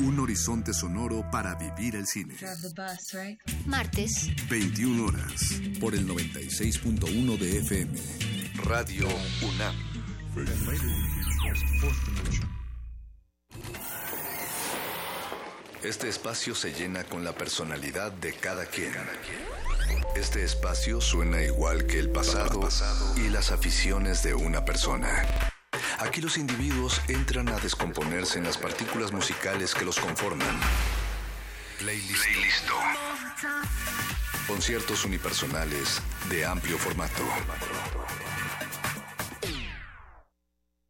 Un 0.00 0.18
horizonte 0.18 0.72
sonoro 0.72 1.24
para 1.30 1.54
vivir 1.54 1.96
el 1.96 2.06
cine. 2.06 2.34
Martes, 3.66 4.30
21 4.48 5.04
horas. 5.04 5.60
Por 5.80 5.94
el 5.94 6.06
96.1 6.08 7.38
de 7.38 7.58
FM. 7.58 7.98
Radio 8.64 9.08
UNAM. 9.42 9.76
Este 15.82 16.08
espacio 16.08 16.54
se 16.54 16.72
llena 16.72 17.04
con 17.04 17.24
la 17.24 17.32
personalidad 17.32 18.12
de 18.12 18.32
cada 18.34 18.66
quien. 18.66 18.92
Este 20.16 20.44
espacio 20.44 21.00
suena 21.00 21.42
igual 21.42 21.86
que 21.86 21.98
el 21.98 22.10
pasado 22.10 22.68
y 23.16 23.28
las 23.28 23.50
aficiones 23.50 24.22
de 24.22 24.34
una 24.34 24.64
persona. 24.64 25.51
Aquí 26.02 26.20
los 26.20 26.36
individuos 26.36 27.00
entran 27.06 27.48
a 27.48 27.60
descomponerse 27.60 28.36
en 28.38 28.44
las 28.44 28.58
partículas 28.58 29.12
musicales 29.12 29.72
que 29.72 29.84
los 29.84 30.00
conforman. 30.00 30.58
Playlist. 31.78 32.68
Conciertos 34.48 35.04
unipersonales 35.04 36.02
de 36.28 36.44
amplio 36.44 36.76
formato. 36.76 37.22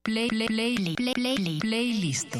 Play, 0.02 0.28
play, 0.28 0.46
play, 0.48 0.94
play, 0.96 1.14
play, 1.14 1.58
playlist. 1.60 2.36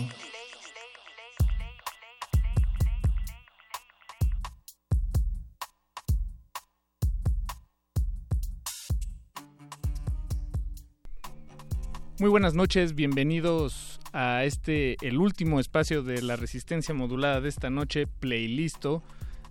Muy 12.22 12.30
buenas 12.30 12.54
noches, 12.54 12.94
bienvenidos 12.94 13.98
a 14.12 14.44
este, 14.44 14.96
el 15.04 15.18
último 15.18 15.58
espacio 15.58 16.04
de 16.04 16.22
la 16.22 16.36
resistencia 16.36 16.94
modulada 16.94 17.40
de 17.40 17.48
esta 17.48 17.68
noche, 17.68 18.06
Playlisto, 18.06 19.02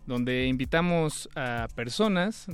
donde 0.08 0.48
invitamos 0.48 1.28
a 1.36 1.68
personas 1.76 2.48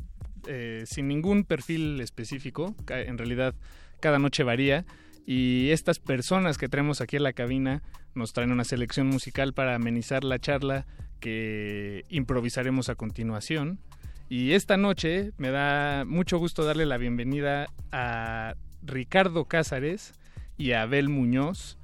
eh, 0.47 0.85
sin 0.87 1.07
ningún 1.07 1.43
perfil 1.43 2.01
específico, 2.01 2.73
en 2.89 3.19
realidad 3.19 3.53
cada 3.99 4.17
noche 4.17 4.41
varía, 4.41 4.85
y 5.27 5.69
estas 5.69 5.99
personas 5.99 6.57
que 6.57 6.67
traemos 6.67 6.99
aquí 6.99 7.17
en 7.17 7.23
la 7.23 7.33
cabina 7.33 7.83
nos 8.15 8.33
traen 8.33 8.51
una 8.51 8.63
selección 8.63 9.05
musical 9.05 9.53
para 9.53 9.75
amenizar 9.75 10.23
la 10.23 10.39
charla 10.39 10.87
que 11.19 12.05
improvisaremos 12.09 12.89
a 12.89 12.95
continuación. 12.95 13.81
Y 14.29 14.53
esta 14.53 14.77
noche 14.77 15.31
me 15.37 15.51
da 15.51 16.05
mucho 16.05 16.39
gusto 16.39 16.65
darle 16.65 16.87
la 16.87 16.97
bienvenida 16.97 17.67
a 17.91 18.55
Ricardo 18.87 19.45
Cázares 19.45 20.13
y 20.57 20.71
Abel 20.71 21.09
Muñoz, 21.09 21.77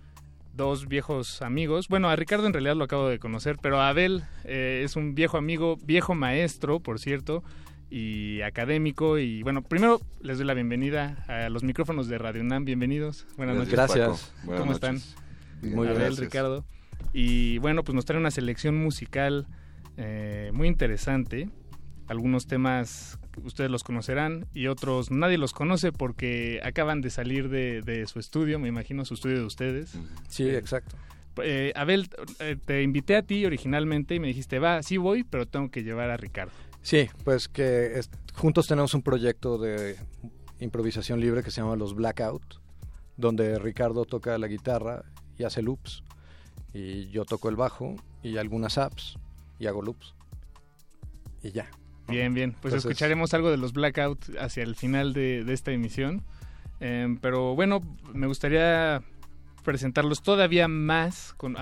dos 0.53 0.87
viejos 0.87 1.41
amigos. 1.41 1.87
Bueno, 1.87 2.09
a 2.09 2.15
Ricardo 2.15 2.47
en 2.47 2.53
realidad 2.53 2.75
lo 2.75 2.85
acabo 2.85 3.07
de 3.07 3.19
conocer, 3.19 3.57
pero 3.61 3.81
Abel 3.81 4.23
eh, 4.45 4.81
es 4.83 4.95
un 4.95 5.13
viejo 5.13 5.37
amigo, 5.37 5.77
viejo 5.83 6.15
maestro, 6.15 6.79
por 6.79 6.99
cierto, 6.99 7.43
y 7.89 8.41
académico. 8.41 9.19
Y 9.19 9.43
bueno, 9.43 9.61
primero 9.61 10.01
les 10.21 10.37
doy 10.37 10.47
la 10.47 10.53
bienvenida 10.53 11.23
a 11.27 11.49
los 11.49 11.63
micrófonos 11.63 12.07
de 12.07 12.17
Radio 12.17 12.41
UNAM. 12.41 12.65
Bienvenidos. 12.65 13.27
Buenas 13.37 13.55
noches. 13.55 13.73
Gracias. 13.73 14.33
Buenas 14.43 14.61
¿Cómo 14.61 14.73
noches. 14.73 15.03
están? 15.03 15.21
Bien, 15.61 15.75
Muy 15.75 15.87
Abel, 15.87 15.99
gracias. 15.99 16.19
Ricardo. 16.19 16.65
Y 17.11 17.57
bueno, 17.59 17.83
pues 17.83 17.95
nos 17.95 18.05
trae 18.05 18.19
una 18.19 18.31
selección 18.31 18.75
musical 18.75 19.45
eh, 19.97 20.51
muy 20.53 20.67
interesante. 20.67 21.49
Algunos 22.13 22.47
temas 22.47 23.19
ustedes 23.43 23.69
los 23.69 23.83
conocerán 23.83 24.45
y 24.53 24.67
otros 24.67 25.11
nadie 25.11 25.37
los 25.37 25.51
conoce 25.53 25.91
porque 25.91 26.61
acaban 26.63 27.01
de 27.01 27.09
salir 27.09 27.49
de, 27.49 27.81
de 27.81 28.05
su 28.07 28.19
estudio, 28.19 28.59
me 28.59 28.67
imagino 28.69 29.03
su 29.05 29.15
estudio 29.15 29.39
de 29.39 29.45
ustedes. 29.45 29.93
Sí, 30.29 30.47
exacto. 30.49 30.95
Eh, 31.43 31.73
Abel, 31.75 32.09
eh, 32.39 32.55
te 32.63 32.83
invité 32.83 33.15
a 33.15 33.23
ti 33.23 33.43
originalmente 33.45 34.13
y 34.15 34.19
me 34.19 34.27
dijiste, 34.27 34.59
va, 34.59 34.83
sí 34.83 34.97
voy, 34.97 35.23
pero 35.23 35.47
tengo 35.47 35.71
que 35.71 35.83
llevar 35.83 36.11
a 36.11 36.17
Ricardo. 36.17 36.53
Sí, 36.83 37.09
pues 37.23 37.47
que 37.47 37.97
es- 37.97 38.09
juntos 38.35 38.67
tenemos 38.67 38.93
un 38.93 39.01
proyecto 39.01 39.57
de 39.57 39.97
improvisación 40.59 41.19
libre 41.19 41.41
que 41.43 41.49
se 41.51 41.61
llama 41.61 41.75
Los 41.75 41.95
Blackout, 41.95 42.61
donde 43.17 43.57
Ricardo 43.57 44.05
toca 44.05 44.37
la 44.37 44.47
guitarra 44.47 45.03
y 45.37 45.43
hace 45.43 45.61
loops, 45.63 46.03
y 46.73 47.09
yo 47.09 47.25
toco 47.25 47.49
el 47.49 47.55
bajo 47.55 47.95
y 48.21 48.37
algunas 48.37 48.77
apps 48.77 49.17
y 49.59 49.65
hago 49.65 49.81
loops. 49.81 50.13
Y 51.41 51.51
ya. 51.51 51.69
Bien, 52.07 52.33
bien. 52.33 52.51
Pues 52.51 52.73
Entonces- 52.73 52.91
escucharemos 52.91 53.33
algo 53.33 53.49
de 53.51 53.57
los 53.57 53.73
Blackout 53.73 54.19
hacia 54.39 54.63
el 54.63 54.75
final 54.75 55.13
de, 55.13 55.43
de 55.43 55.53
esta 55.53 55.71
emisión. 55.71 56.21
Em, 56.79 57.17
pero 57.17 57.55
bueno, 57.55 57.81
me 58.13 58.27
gustaría 58.27 59.01
presentarlos 59.63 60.21
todavía 60.21 60.67
más, 60.67 61.33
con, 61.37 61.55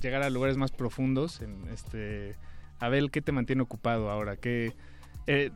llegar 0.00 0.22
a 0.22 0.30
lugares 0.30 0.56
más 0.56 0.70
profundos. 0.70 1.40
En 1.40 1.68
este, 1.72 2.36
Abel, 2.78 3.10
¿qué 3.10 3.20
te 3.20 3.32
mantiene 3.32 3.62
ocupado 3.62 4.10
ahora? 4.10 4.36
¿Qué, 4.36 4.74
eh, 5.26 5.50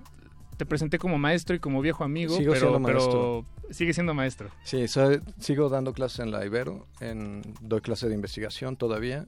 te 0.56 0.66
presenté 0.66 0.98
como 0.98 1.19
maestro 1.19 1.55
y 1.55 1.60
como 1.60 1.81
viejo 1.81 2.02
amigo, 2.05 2.36
Sigo 2.36 2.52
pero, 2.52 2.70
siendo 2.70 2.86
pero 2.86 3.47
sigue 3.70 3.94
siendo 3.94 4.12
maestro. 4.14 4.51
Sí, 4.64 4.86
soy- 4.89 5.20
sigo 5.39 5.69
dando 5.69 5.93
clases 5.93 6.19
en 6.20 6.31
la 6.32 6.44
Ibero, 6.44 6.86
en, 7.01 7.43
doy 7.60 7.81
clase 7.81 8.09
de 8.09 8.14
investigación 8.14 8.77
todavía 8.77 9.27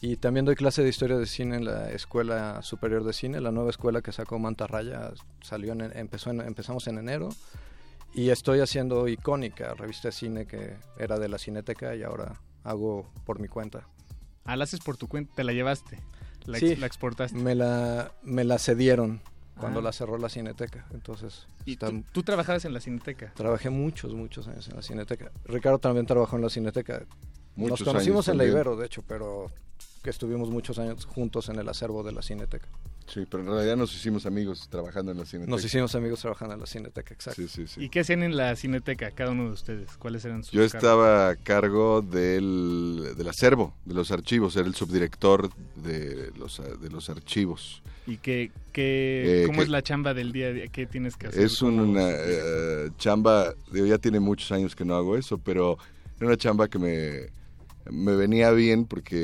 y 0.00 0.16
también 0.16 0.44
doy 0.44 0.54
clase 0.56 0.82
de 0.82 0.88
historia 0.88 1.16
de 1.16 1.26
cine 1.26 1.56
en 1.56 1.64
la 1.64 1.90
Escuela 1.90 2.62
Superior 2.62 3.02
de 3.04 3.12
Cine, 3.12 3.40
la 3.40 3.50
nueva 3.50 3.70
escuela 3.70 4.02
que 4.02 4.12
sacó 4.12 4.38
Mantarraya, 4.38 5.12
salió 5.42 5.72
en, 5.72 5.80
empezó 5.96 6.30
en- 6.30 6.40
empezamos 6.42 6.86
en 6.86 6.98
enero 6.98 7.30
y 8.14 8.30
estoy 8.30 8.60
haciendo 8.60 9.08
Icónica, 9.08 9.74
revista 9.74 10.08
de 10.08 10.12
cine 10.12 10.46
que 10.46 10.76
era 10.98 11.18
de 11.18 11.28
la 11.28 11.38
Cineteca 11.38 11.94
y 11.96 12.02
ahora 12.02 12.40
hago 12.64 13.10
por 13.24 13.40
mi 13.40 13.48
cuenta. 13.48 13.86
Ah, 14.44 14.56
la 14.56 14.64
haces 14.64 14.80
por 14.80 14.96
tu 14.96 15.08
cuenta, 15.08 15.34
te 15.34 15.44
la 15.44 15.52
llevaste, 15.52 15.98
la, 16.44 16.58
sí, 16.58 16.72
ex- 16.72 16.80
la 16.80 16.86
exportaste. 16.86 17.36
Me 17.38 17.54
la, 17.54 18.12
me 18.22 18.44
la 18.44 18.58
cedieron 18.58 19.20
cuando 19.58 19.80
Ah. 19.80 19.82
la 19.84 19.92
cerró 19.92 20.18
la 20.18 20.28
Cineteca, 20.28 20.86
entonces 20.92 21.48
¿Y 21.64 21.72
está- 21.72 21.88
tú, 21.88 22.04
tú 22.12 22.22
trabajabas 22.22 22.64
en 22.66 22.74
la 22.74 22.80
Cineteca? 22.80 23.32
Trabajé 23.34 23.70
muchos, 23.70 24.14
muchos 24.14 24.46
años 24.46 24.68
en 24.68 24.76
la 24.76 24.82
Cineteca. 24.82 25.32
Ricardo 25.46 25.78
también 25.78 26.04
trabajó 26.06 26.36
en 26.36 26.42
la 26.42 26.50
Cineteca. 26.50 27.04
Muchos 27.56 27.80
Nos 27.80 27.88
conocimos 27.88 28.28
años 28.28 28.34
en 28.34 28.38
la. 28.38 28.44
Ibero, 28.44 28.76
de 28.76 28.84
hecho, 28.86 29.02
pero 29.08 29.50
que 30.06 30.10
estuvimos 30.10 30.48
muchos 30.50 30.78
años 30.78 31.04
juntos 31.04 31.48
en 31.48 31.58
el 31.58 31.68
acervo 31.68 32.04
de 32.04 32.12
la 32.12 32.22
Cineteca. 32.22 32.68
Sí, 33.08 33.26
pero 33.28 33.42
en 33.42 33.48
realidad 33.50 33.76
nos 33.76 33.92
hicimos 33.92 34.24
amigos 34.24 34.68
trabajando 34.70 35.10
en 35.10 35.18
la 35.18 35.24
Cineteca. 35.26 35.50
Nos 35.50 35.64
hicimos 35.64 35.96
amigos 35.96 36.20
trabajando 36.20 36.54
en 36.54 36.60
la 36.60 36.66
Cineteca, 36.66 37.12
exacto. 37.12 37.42
Sí, 37.42 37.48
sí, 37.48 37.66
sí. 37.66 37.82
¿Y 37.84 37.88
qué 37.88 38.00
hacían 38.00 38.22
en 38.22 38.36
la 38.36 38.54
Cineteca 38.54 39.10
cada 39.10 39.32
uno 39.32 39.46
de 39.46 39.50
ustedes? 39.50 39.96
¿Cuáles 39.96 40.24
eran 40.24 40.44
sus 40.44 40.52
Yo 40.52 40.60
cargos? 40.60 40.74
estaba 40.74 41.28
a 41.30 41.34
cargo 41.36 42.02
del, 42.02 43.14
del 43.16 43.28
acervo, 43.28 43.74
de 43.84 43.94
los 43.94 44.12
archivos, 44.12 44.54
era 44.56 44.68
el 44.68 44.76
subdirector 44.76 45.50
de 45.74 46.30
los, 46.38 46.62
de 46.80 46.88
los 46.88 47.10
archivos. 47.10 47.82
¿Y 48.06 48.18
qué, 48.18 48.52
qué, 48.72 49.42
Eh, 49.42 49.46
cómo 49.46 49.58
que- 49.58 49.64
es 49.64 49.68
la 49.70 49.82
chamba 49.82 50.14
del 50.14 50.30
día? 50.30 50.46
a 50.46 50.52
día? 50.52 50.68
¿Qué 50.68 50.86
tienes 50.86 51.16
que 51.16 51.26
hacer? 51.26 51.42
Es 51.42 51.58
¿Cómo- 51.58 51.82
una 51.82 52.08
eh, 52.12 52.90
chamba, 52.98 53.54
digo, 53.72 53.86
ya 53.86 53.98
tiene 53.98 54.20
muchos 54.20 54.52
años 54.52 54.76
que 54.76 54.84
no 54.84 54.94
hago 54.94 55.16
eso, 55.16 55.36
pero 55.38 55.78
era 56.18 56.26
una 56.28 56.36
chamba 56.36 56.68
que 56.68 56.78
me, 56.78 57.30
me 57.90 58.14
venía 58.16 58.50
bien 58.50 58.84
porque 58.86 59.16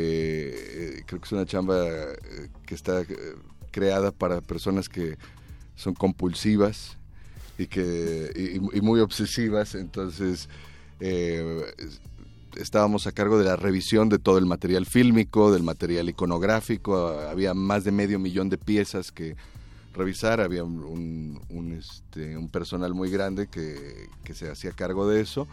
eh, 0.55 1.03
creo 1.07 1.21
que 1.21 1.27
es 1.27 1.33
una 1.33 1.47
chamba 1.47 1.79
eh, 1.85 2.49
que 2.67 2.75
está 2.75 3.01
eh, 3.03 3.07
creada 3.71 4.11
para 4.13 4.41
personas 4.41 4.89
que 4.89 5.17
son 5.77 5.95
compulsivas 5.95 6.97
y 7.59 7.67
que 7.67 8.61
y, 8.75 8.81
muy 8.81 9.01
obsesivas, 9.01 9.75
entonces 9.75 10.49
es- 11.79 12.01
estábamos 12.57 13.07
a 13.07 13.13
cargo 13.13 13.39
de 13.39 13.45
la 13.45 13.57
revisión 13.57 14.09
de 14.09 14.19
todo 14.19 14.39
el 14.39 14.47
material 14.47 14.87
fílmico, 14.87 15.53
del 15.53 15.63
material 15.63 16.09
iconográfico, 16.09 17.09
había 17.09 17.55
más 17.55 17.85
de 17.85 17.93
medio 17.93 18.19
millón 18.19 18.49
de 18.51 18.59
piezas 18.59 19.11
que 19.11 19.37
revisar, 19.95 20.41
había 20.41 20.65
un, 20.65 21.41
un, 21.51 21.73
este, 21.73 22.37
personal 22.49 22.95
muy 22.95 23.11
grande 23.11 23.47
que, 23.49 24.09
que 24.25 24.35
se 24.35 24.51
hacía 24.51 24.73
cargo 24.73 25.09
de 25.09 25.21
eso 25.21 25.47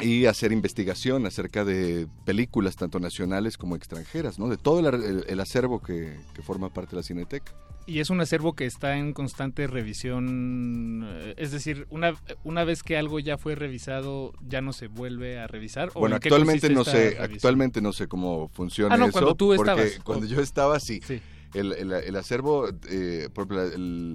y 0.00 0.26
hacer 0.26 0.52
investigación 0.52 1.26
acerca 1.26 1.64
de 1.64 2.06
películas 2.24 2.76
tanto 2.76 2.98
nacionales 3.00 3.56
como 3.58 3.76
extranjeras, 3.76 4.38
¿no? 4.38 4.48
de 4.48 4.56
todo 4.56 4.80
el, 4.80 5.02
el- 5.02 5.24
el 5.28 5.40
acervo 5.40 5.80
que, 5.82 6.18
que 6.34 6.42
forma 6.42 6.72
parte 6.72 6.90
de 6.92 6.96
la 6.98 7.02
Cineteca. 7.02 7.52
Y 7.86 7.98
es 8.00 8.10
un 8.10 8.20
acervo 8.20 8.52
que 8.54 8.66
está 8.66 8.96
en 8.98 9.12
constante 9.12 9.66
revisión. 9.66 11.02
eh, 11.04 11.34
Es 11.38 11.50
decir, 11.50 11.86
una, 11.90 12.14
una 12.44 12.64
vez 12.64 12.82
que 12.82 12.96
algo 12.96 13.18
ya 13.18 13.36
fue 13.38 13.54
revisado, 13.54 14.32
ya 14.46 14.60
no 14.60 14.72
se 14.72 14.86
vuelve 14.88 15.38
a 15.38 15.46
revisar. 15.46 15.90
¿O 15.94 16.00
Bueno, 16.00 16.16
actualmente 16.16 16.70
no 16.70 16.84
sé, 16.84 17.10
revisión? 17.10 17.24
actualmente 17.34 17.80
no 17.80 17.92
sé 17.92 18.06
cómo 18.06 18.48
funciona 18.52 18.94
Ah, 18.94 18.98
no, 18.98 19.06
eso. 19.06 19.12
cuando 19.12 19.34
tú 19.34 19.52
porque 19.56 19.70
estabas. 19.72 20.00
cuando 20.04 20.26
yo 20.26 20.40
estaba, 20.40 20.78
sí. 20.78 21.00
Sí. 21.04 21.20
El, 21.52 21.72
el- 21.72 22.14
acervo, 22.16 22.68
eh, 22.88 23.28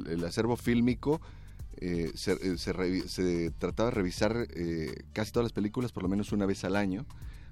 el 0.10 0.24
acervo 0.26 0.56
fílmico 0.56 1.20
eh, 1.88 2.12
se, 2.16 2.34
eh, 2.34 2.58
se 2.58 3.08
se 3.08 3.52
trataba 3.52 3.90
de 3.90 3.96
revisar 3.96 4.48
eh, 4.56 5.04
casi 5.14 5.32
todas 5.32 5.46
las 5.46 5.54
películas 5.54 5.92
por 5.92 6.02
lo 6.04 6.10
menos 6.10 6.32
una 6.32 6.46
vez 6.46 6.64
al 6.64 6.76
año 6.76 7.06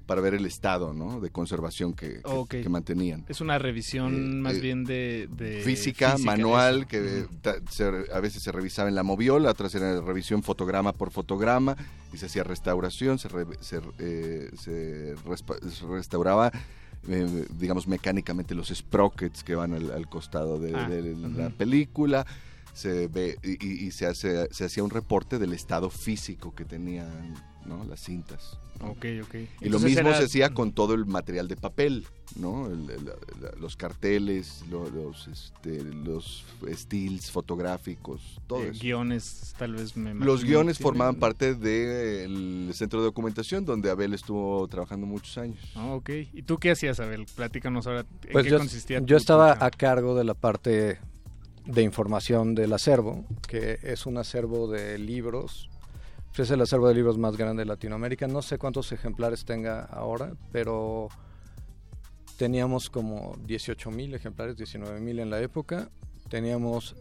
para 0.07 0.19
ver 0.19 0.33
el 0.33 0.45
estado 0.45 0.93
¿no? 0.93 1.21
de 1.21 1.29
conservación 1.29 1.93
que, 1.93 2.15
que- 2.15 2.21
Ok. 2.25 2.49
que 2.49 2.67
mantenían. 2.69 3.23
Es 3.29 3.39
una 3.39 3.57
revisión 3.57 4.13
Eh, 4.13 4.35
más 4.35 4.55
eh, 4.55 4.59
bien 4.59 4.83
de, 4.83 5.29
de 5.37 5.61
física, 5.63 6.17
manual, 6.17 6.87
que 6.87 7.25
ta- 7.41 7.55
se- 7.69 8.05
a 8.11 8.19
veces 8.19 8.43
se 8.43 8.51
revisaba 8.51 8.89
en 8.89 8.95
la 8.95 9.03
moviola, 9.03 9.49
otras 9.51 9.73
era 9.75 10.01
revisión 10.01 10.43
fotograma 10.43 10.91
por 10.91 11.11
fotograma, 11.11 11.77
y 12.11 12.17
se 12.17 12.25
hacía 12.25 12.43
restauración, 12.43 13.17
se, 13.17 13.29
re- 13.29 13.45
se, 13.61 13.79
respa- 15.25 15.59
restauraba, 15.89 16.51
eh, 17.07 17.45
digamos, 17.57 17.87
mecánicamente 17.87 18.55
los 18.55 18.69
sprockets 18.69 19.43
que 19.43 19.55
van 19.55 19.73
al, 19.73 19.91
al 19.91 20.09
costado 20.09 20.59
de, 20.59 20.75
Ah, 20.75 20.89
de 20.89 21.15
la 21.15 21.49
película. 21.49 22.25
Se 22.73 23.07
ve 23.07 23.37
y, 23.43 23.51
y- 23.65 23.85
y 23.87 23.91
se 23.91 24.05
hace 24.07 24.47
se 24.51 24.65
hacía 24.65 24.83
un 24.83 24.89
reporte 24.89 25.37
del 25.39 25.53
estado 25.53 25.89
físico 25.89 26.53
que 26.55 26.65
tenían 26.65 27.33
¿no? 27.65 27.83
las 27.85 28.01
cintas. 28.01 28.59
¿no? 28.79 28.89
Ok, 28.91 29.05
ok. 29.23 29.35
Y 29.61 29.69
lo 29.69 29.79
mismo 29.79 30.09
era- 30.09 30.17
se 30.17 30.25
hacía 30.25 30.49
con 30.53 30.73
todo 30.73 30.95
el 30.95 31.05
material 31.05 31.47
de 31.47 31.55
papel, 31.55 32.05
¿no? 32.35 32.65
El- 32.67 32.89
el- 32.89 33.05
la- 33.05 33.51
los 33.59 33.77
carteles, 33.77 34.63
lo- 34.69 34.89
los, 34.89 35.27
este, 35.29 35.81
los 35.83 36.43
stills 36.73 37.29
fotográficos, 37.31 38.41
todo 38.47 38.63
eh, 38.63 38.69
eso. 38.71 38.81
guiones, 38.81 39.53
tal 39.57 39.75
vez 39.75 39.95
me 39.95 40.13
Los 40.15 40.43
guiones 40.43 40.77
tienen- 40.77 40.83
formaban 40.83 41.15
parte 41.15 41.53
del 41.55 42.71
centro 42.73 42.99
de 42.99 43.05
documentación 43.05 43.63
donde 43.65 43.89
Abel 43.91 44.13
estuvo 44.13 44.67
trabajando 44.67 45.05
muchos 45.05 45.37
años. 45.37 45.59
Ah, 45.75 45.93
ok. 45.93 46.09
¿Y 46.33 46.41
tú 46.41 46.57
qué 46.57 46.71
hacías, 46.71 46.99
Abel? 46.99 47.25
Platícanos 47.35 47.87
ahora. 47.87 48.01
¿En 48.23 48.31
Pues 48.31 48.43
qué 48.45 48.49
yo, 48.51 48.57
consistía 48.57 48.99
yo 48.99 49.05
tu- 49.05 49.15
estaba 49.15 49.57
a 49.65 49.69
cargo 49.71 50.15
de 50.15 50.23
la 50.23 50.33
parte 50.33 50.99
de 51.65 51.81
información 51.81 52.55
del 52.55 52.73
acervo, 52.73 53.23
que 53.47 53.79
es 53.83 54.05
un 54.05 54.17
acervo 54.17 54.67
de 54.67 54.97
libros. 54.97 55.69
Es 56.37 56.49
el 56.51 56.61
acervo 56.61 56.87
de 56.87 56.95
libros 56.95 57.17
más 57.17 57.37
grande 57.37 57.61
de 57.61 57.65
Latinoamérica. 57.67 58.27
No 58.27 58.41
sé 58.41 58.57
cuántos 58.57 58.91
ejemplares 58.91 59.45
tenga 59.45 59.83
ahora, 59.83 60.33
pero 60.51 61.09
teníamos 62.37 62.89
como 62.89 63.35
18 63.45 63.91
mil 63.91 64.13
ejemplares, 64.15 64.57
19 64.57 64.99
mil 64.99 65.19
en 65.19 65.29
la 65.29 65.39
época. 65.41 65.89
Teníamos 66.29 66.95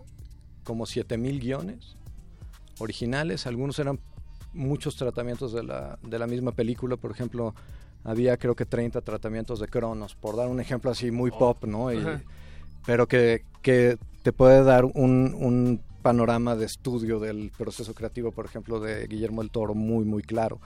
como 0.64 0.86
7 0.86 1.16
mil 1.16 1.40
guiones 1.40 1.96
originales. 2.78 3.46
Algunos 3.46 3.78
eran 3.78 3.98
muchos 4.52 4.96
tratamientos 4.96 5.52
de 5.52 5.62
la, 5.62 5.98
de 6.02 6.18
la 6.18 6.26
misma 6.26 6.52
película. 6.52 6.96
Por 6.96 7.10
ejemplo, 7.10 7.54
había 8.04 8.36
creo 8.36 8.54
que 8.54 8.66
30 8.66 9.00
tratamientos 9.00 9.60
de 9.60 9.68
Cronos, 9.68 10.14
por 10.14 10.36
dar 10.36 10.48
un 10.48 10.60
ejemplo 10.60 10.90
así 10.90 11.10
muy 11.10 11.30
pop, 11.30 11.64
¿no? 11.64 11.92
Y- 11.92 11.96
pero 12.84 13.06
que, 13.06 13.44
que 13.62 13.96
te 14.22 14.32
puede 14.32 14.62
dar 14.64 14.84
un, 14.84 15.80
panorama 16.02 16.56
de 16.56 16.66
estudio 16.66 17.20
del 17.20 17.52
proceso 17.56 17.94
creativo, 17.94 18.32
por 18.32 18.44
ejemplo, 18.44 18.80
de 18.80 19.06
Guillermo 19.06 19.40
el 19.40 19.52
Toro 19.52 19.74
muy, 19.74 20.04
muy 20.04 20.24
claro. 20.24 20.60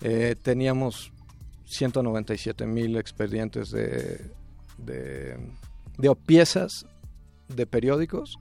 Eh, 0.00 0.34
teníamos 0.42 1.12
197 1.66 2.66
mil 2.66 2.96
expedientes 2.96 3.70
de, 3.70 4.32
de, 4.78 5.36
de 5.96 6.16
piezas 6.16 6.86
de 7.46 7.66
periódicos 7.66 8.36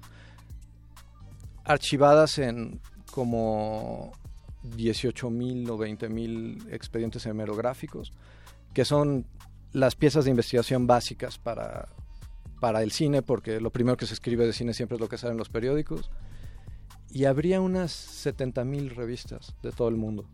archivadas 1.65 2.39
en 2.39 2.81
como 3.11 4.11
18 4.63 5.29
mil 5.29 5.69
o 5.69 5.77
20 5.77 6.09
mil 6.09 6.65
expedientes 6.71 7.25
hemerográficos, 7.25 8.11
que 8.73 8.85
son 8.85 9.25
las 9.71 9.95
piezas 9.95 10.25
de 10.25 10.31
investigación 10.31 10.87
básicas 10.87 11.37
para, 11.37 11.89
para 12.63 12.81
el 12.81 12.93
cine, 12.93 13.21
porque 13.21 13.59
lo 13.59 13.71
primero 13.71 13.97
que 13.97 14.05
se 14.05 14.13
escribe 14.13 14.45
de 14.45 14.53
cine 14.53 14.73
siempre 14.73 14.95
es 14.95 15.01
lo 15.01 15.09
que 15.09 15.17
sale 15.17 15.33
en 15.33 15.37
los 15.37 15.49
periódicos. 15.49 16.09
Y 17.11 17.25
habría 17.25 17.59
unas 17.59 17.91
70 17.91 18.63
mil 18.63 18.89
revistas 18.91 19.53
de 19.61 19.73
todo 19.73 19.89
el 19.89 19.97
mundo. 19.97 20.29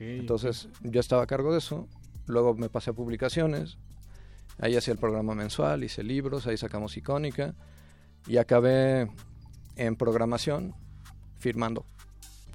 Entonces 0.00 0.68
yo 0.82 0.98
estaba 0.98 1.22
a 1.22 1.28
cargo 1.28 1.52
de 1.52 1.58
eso, 1.58 1.86
luego 2.26 2.54
me 2.54 2.68
pasé 2.68 2.90
a 2.90 2.94
publicaciones, 2.94 3.78
ahí 4.58 4.74
hacía 4.74 4.90
el 4.92 4.98
programa 4.98 5.36
mensual, 5.36 5.84
hice 5.84 6.02
libros, 6.02 6.48
ahí 6.48 6.56
sacamos 6.56 6.96
icónica 6.96 7.54
y 8.26 8.38
acabé 8.38 9.08
en 9.76 9.94
programación, 9.94 10.74
firmando. 11.38 11.86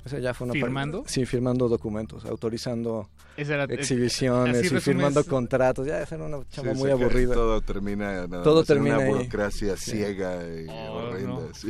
Esa 0.05 0.19
ya 0.19 0.33
fue 0.33 0.45
una 0.45 0.53
¿Firmando? 0.53 1.03
Sí, 1.07 1.25
firmando 1.25 1.69
documentos, 1.69 2.25
autorizando 2.25 3.09
exhibiciones 3.37 4.71
y 4.71 4.79
firmando 4.79 5.23
contratos. 5.25 5.87
Ya, 5.87 6.01
esa 6.01 6.15
era 6.15 6.25
una 6.25 6.47
chamba 6.49 6.73
muy 6.73 6.89
aburrida. 6.91 7.33
Todo 7.33 7.61
termina, 7.61 8.27
todo 8.43 8.63
termina 8.63 8.95
en 8.97 9.01
una 9.01 9.17
burocracia 9.19 9.77
ciega 9.77 10.41
y 10.45 10.67
Oh, 10.69 10.93
horrenda. 10.93 11.27
no. 11.27 11.53
sí. 11.53 11.69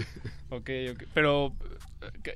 Ok, 0.50 0.70
ok. 0.94 1.04
Pero, 1.14 1.54
¿qué- 2.24 2.36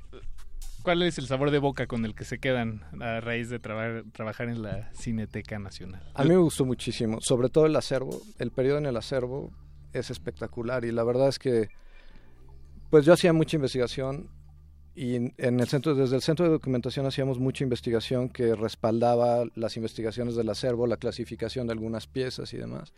¿cuál 0.84 1.02
es 1.04 1.18
el 1.18 1.26
sabor 1.28 1.50
de 1.52 1.58
boca 1.60 1.88
con 1.88 2.06
el 2.06 2.14
que 2.16 2.26
se 2.26 2.38
quedan 2.40 2.84
a 3.02 3.20
raíz 3.20 3.50
de 3.50 3.60
trabar- 3.60 4.04
trabajar 4.14 4.50
en 4.50 4.62
la 4.62 4.92
Cineteca 4.94 5.58
Nacional? 5.60 6.04
A 6.14 6.24
mí 6.24 6.30
me 6.30 6.38
gustó 6.38 6.64
muchísimo, 6.66 7.20
sobre 7.22 7.50
todo 7.50 7.66
el 7.66 7.76
acervo. 7.76 8.22
El 8.38 8.52
periodo 8.52 8.78
en 8.78 8.86
el 8.86 8.98
acervo 8.98 9.52
es 9.94 10.12
espectacular 10.12 10.86
y 10.86 10.92
la 10.92 11.04
verdad 11.04 11.28
es 11.30 11.40
que, 11.40 11.70
pues 12.92 13.04
yo 13.06 13.14
hacía 13.14 13.34
mucha 13.34 13.56
investigación 13.56 14.30
y 14.98 15.16
en- 15.16 15.34
el 15.38 15.68
centro, 15.68 15.94
desde 15.96 16.16
el 16.16 16.22
centro 16.22 16.46
de 16.46 16.52
documentación 16.52 17.06
hacíamos 17.06 17.38
mucha 17.40 17.64
investigación 17.64 18.30
que 18.30 18.56
respaldaba 18.56 19.46
las 19.56 19.78
investigaciones 19.78 20.36
del 20.36 20.50
acervo, 20.50 20.88
la 20.88 20.98
clasificación 20.98 21.68
de 21.68 21.74
algunas 21.74 22.08
piezas 22.08 22.52
y 22.54 22.58
demás. 22.58 22.94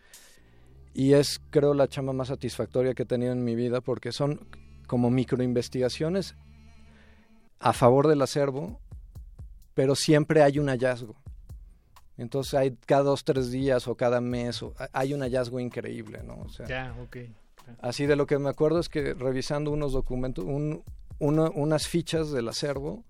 Y 0.93 1.13
es, 1.13 1.41
creo, 1.49 1.73
la 1.73 1.87
chamba 1.87 2.13
más 2.13 2.29
satisfactoria 2.29 2.93
que 2.93 3.03
he 3.03 3.05
tenido 3.05 3.31
en 3.33 3.43
mi 3.43 3.55
vida 3.55 3.81
porque 3.81 4.11
son 4.11 4.47
como 4.87 5.09
microinvestigaciones 5.11 6.35
a 7.59 7.73
favor 7.73 8.07
del 8.07 8.21
acervo, 8.21 8.79
pero 9.73 9.93
siempre 9.95 10.41
hay 10.41 10.57
un 10.59 10.67
hallazgo. 10.69 11.15
Entonces 12.17 12.53
hay 12.53 12.77
cada 12.85 13.03
dos, 13.03 13.23
tres 13.23 13.51
días 13.51 13.87
o 13.87 13.95
cada 13.95 14.19
mes, 14.21 14.61
o, 14.63 14.73
hay 14.93 15.13
un 15.13 15.21
hallazgo 15.21 15.59
increíble, 15.59 16.21
¿no? 16.25 16.39
O 16.41 16.49
sea, 16.49 16.65
Ya, 16.67 16.95
ok. 17.01 17.17
Así 17.81 18.05
de 18.07 18.15
lo 18.15 18.25
que 18.25 18.39
me 18.39 18.49
acuerdo 18.49 18.79
es 18.79 18.89
que 18.89 19.13
revisando 19.13 19.69
unos 19.71 19.91
documentos, 19.93 20.43
un- 20.43 20.83
una- 21.19 21.49
unas 21.49 21.87
fichas 21.87 22.31
del 22.31 22.47
acervo, 22.47 23.03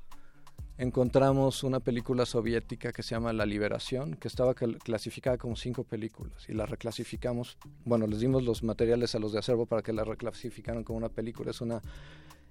encontramos 0.77 1.63
una 1.63 1.79
película 1.81 2.25
soviética 2.25 2.91
que 2.91 3.03
se 3.03 3.09
llama 3.15 3.33
La 3.33 3.45
Liberación, 3.45 4.15
que 4.15 4.27
estaba 4.27 4.53
clasificada 4.53 5.37
como 5.37 5.55
cinco 5.55 5.83
películas 5.83 6.47
y 6.47 6.53
la 6.53 6.65
reclasificamos, 6.65 7.57
bueno, 7.85 8.07
les 8.07 8.19
dimos 8.21 8.43
los 8.43 8.63
materiales 8.63 9.13
a 9.13 9.19
los 9.19 9.33
de 9.33 9.39
acervo 9.39 9.65
para 9.65 9.81
que 9.81 9.91
la 9.91 10.03
reclasificaran 10.05 10.83
como 10.83 10.97
una 10.97 11.09
película. 11.09 11.51
Es 11.51 11.59
una, 11.59 11.81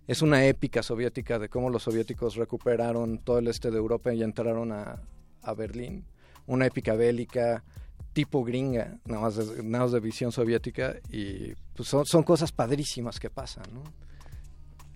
es 0.07 0.21
una 0.21 0.45
épica 0.45 0.83
soviética 0.83 1.39
de 1.39 1.49
cómo 1.49 1.71
los 1.71 1.85
soviéticos 1.85 2.37
recuperaron 2.37 3.19
todo 3.19 3.39
el 3.39 3.49
este 3.49 3.71
de 3.71 3.79
Europa 3.79 4.13
y 4.13 4.23
entraron 4.23 4.73
a, 4.73 5.01
a 5.43 5.55
Berlín. 5.55 6.05
Una 6.47 6.67
épica 6.67 6.95
bélica 6.95 7.65
tipo 8.13 8.45
gringa, 8.45 8.99
nada 9.07 9.23
más 9.23 9.37
de, 9.37 9.63
de 9.91 10.01
visión 10.01 10.33
soviética 10.33 10.97
y 11.11 11.55
pues 11.75 11.89
son, 11.89 12.05
son 12.05 12.25
cosas 12.25 12.53
padrísimas 12.53 13.21
que 13.21 13.31
pasan, 13.31 13.65
¿no? 13.73 13.83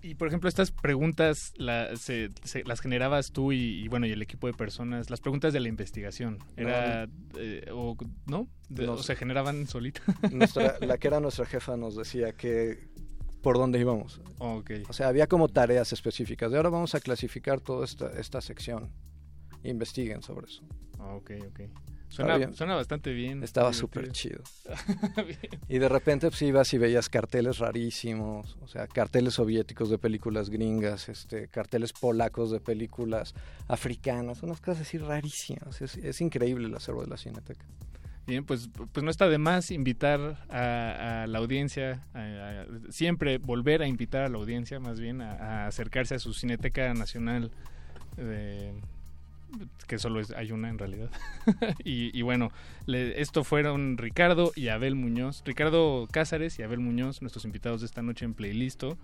Y 0.03 0.15
por 0.15 0.27
ejemplo, 0.27 0.49
estas 0.49 0.71
preguntas 0.71 1.53
la- 1.55 1.95
se- 1.95 2.29
se- 2.43 2.63
las 2.65 2.81
generabas 2.81 3.31
tú 3.31 3.53
y, 3.53 3.83
y, 3.83 3.87
bueno, 3.87 4.05
y 4.05 4.11
el 4.11 4.21
equipo 4.21 4.47
de 4.47 4.53
personas, 4.53 5.09
las 5.09 5.21
preguntas 5.21 5.53
de 5.53 5.61
la 5.61 5.69
investigación, 5.69 6.39
¿era, 6.57 7.07
eh, 7.37 7.65
o, 7.71 7.95
¿no? 8.27 8.47
De- 8.69 8.85
No 8.85 8.93
o 8.93 8.97
sé. 8.97 9.03
se 9.07 9.15
generaban 9.15 9.65
solitas. 9.67 10.03
La 10.81 10.97
que 10.97 11.07
era 11.07 11.19
nuestra 11.21 11.45
jefa 11.45 11.77
nos 11.77 11.95
decía 11.95 12.33
que 12.33 12.89
por 13.41 13.57
dónde 13.57 13.79
íbamos. 13.79 14.21
Ok. 14.39 14.71
O 14.89 14.93
sea, 14.93 15.07
había 15.07 15.27
como 15.27 15.47
tareas 15.49 15.93
específicas. 15.93 16.51
De 16.51 16.57
ahora 16.57 16.69
vamos 16.69 16.95
a 16.95 16.99
clasificar 16.99 17.61
toda 17.61 17.85
esta, 17.85 18.09
esta 18.19 18.41
sección. 18.41 18.89
Investiguen 19.63 20.21
sobre 20.21 20.47
eso. 20.47 20.63
Ok, 20.99 21.31
ok. 21.49 21.61
Suena, 22.13 22.37
bien. 22.37 22.53
suena 22.53 22.75
bastante 22.75 23.11
bien. 23.11 23.43
Estaba 23.43 23.73
súper 23.73 24.11
chido. 24.11 24.41
Y 25.69 25.79
de 25.79 25.89
repente 25.89 26.27
pues 26.29 26.41
ibas 26.43 26.71
y 26.73 26.77
veías 26.77 27.09
carteles 27.09 27.57
rarísimos, 27.57 28.57
o 28.61 28.67
sea, 28.67 28.85
carteles 28.87 29.33
soviéticos 29.35 29.89
de 29.89 29.97
películas 29.97 30.49
gringas, 30.49 31.09
este, 31.09 31.47
carteles 31.47 31.93
polacos 31.93 32.51
de 32.51 32.59
películas 32.59 33.33
africanas, 33.67 34.43
unas 34.43 34.61
cosas 34.61 34.81
así 34.87 34.97
rarísimas. 34.99 35.81
Es, 35.81 35.97
es 35.97 36.21
increíble 36.21 36.67
el 36.67 36.75
acervo 36.75 37.01
de 37.01 37.07
la 37.07 37.17
Cineteca. 37.17 37.65
Bien, 38.27 38.45
pues, 38.45 38.69
pues 38.93 39.03
no 39.03 39.09
está 39.11 39.27
de 39.27 39.37
más 39.37 39.69
invitar 39.71 40.45
a, 40.49 41.23
a 41.23 41.27
la 41.27 41.39
audiencia, 41.39 42.03
a- 42.13 42.19
a- 42.61 42.91
siempre 42.91 43.37
volver 43.37 43.81
a 43.81 43.87
invitar 43.87 44.23
a 44.23 44.29
la 44.29 44.37
audiencia, 44.37 44.79
más 44.79 44.99
bien, 44.99 45.21
a, 45.21 45.33
a 45.33 45.67
acercarse 45.67 46.15
a 46.15 46.19
su 46.19 46.33
Cineteca 46.33 46.93
Nacional, 46.93 47.51
de- 48.15 48.73
que 49.87 49.99
solo 49.99 50.19
es, 50.19 50.31
hay 50.31 50.51
una 50.51 50.69
en 50.69 50.77
realidad. 50.77 51.09
y, 51.83 52.21
bueno, 52.21 52.51
le- 52.85 53.21
esto 53.21 53.43
fueron 53.43 53.97
Ricardo 53.97 54.51
y 54.55 54.69
Abel 54.69 54.95
Muñoz, 54.95 55.41
Ricardo 55.45 56.07
Cázares 56.11 56.57
y 56.59 56.63
Abel 56.63 56.79
Muñoz, 56.79 57.21
nuestros 57.21 57.45
invitados 57.45 57.81
de 57.81 57.87
esta 57.87 58.01
noche 58.01 58.25
en 58.25 58.33
Playlisto. 58.33 58.97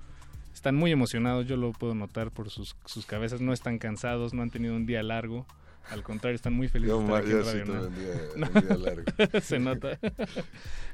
Están 0.53 0.75
muy 0.75 0.91
emocionados, 0.91 1.47
yo 1.47 1.57
lo 1.57 1.71
puedo 1.71 1.95
notar 1.95 2.31
por 2.31 2.49
sus, 2.49 2.75
sus 2.85 3.05
cabezas, 3.05 3.39
no 3.39 3.53
están 3.53 3.77
cansados, 3.77 4.33
no 4.33 4.41
han 4.41 4.49
tenido 4.49 4.75
un 4.75 4.85
día 4.85 5.03
largo. 5.03 5.45
Al 5.89 6.03
contrario, 6.03 6.35
están 6.35 6.53
muy 6.53 6.67
felices 6.67 6.91
Yo 6.95 6.99
de 6.99 7.05
estar 7.05 7.21
aquí 7.21 7.29
yo 7.31 7.39
en 7.39 7.45
sí 7.45 7.51
Radio 7.51 7.65
tuve 7.65 7.77
UNAM. 7.79 7.87
un 7.87 7.95
día- 7.95 8.13
No. 8.35 8.47
un 8.59 8.67
día 8.67 8.77
largo. 8.77 9.41
Se 9.41 9.59
nota. 9.59 9.99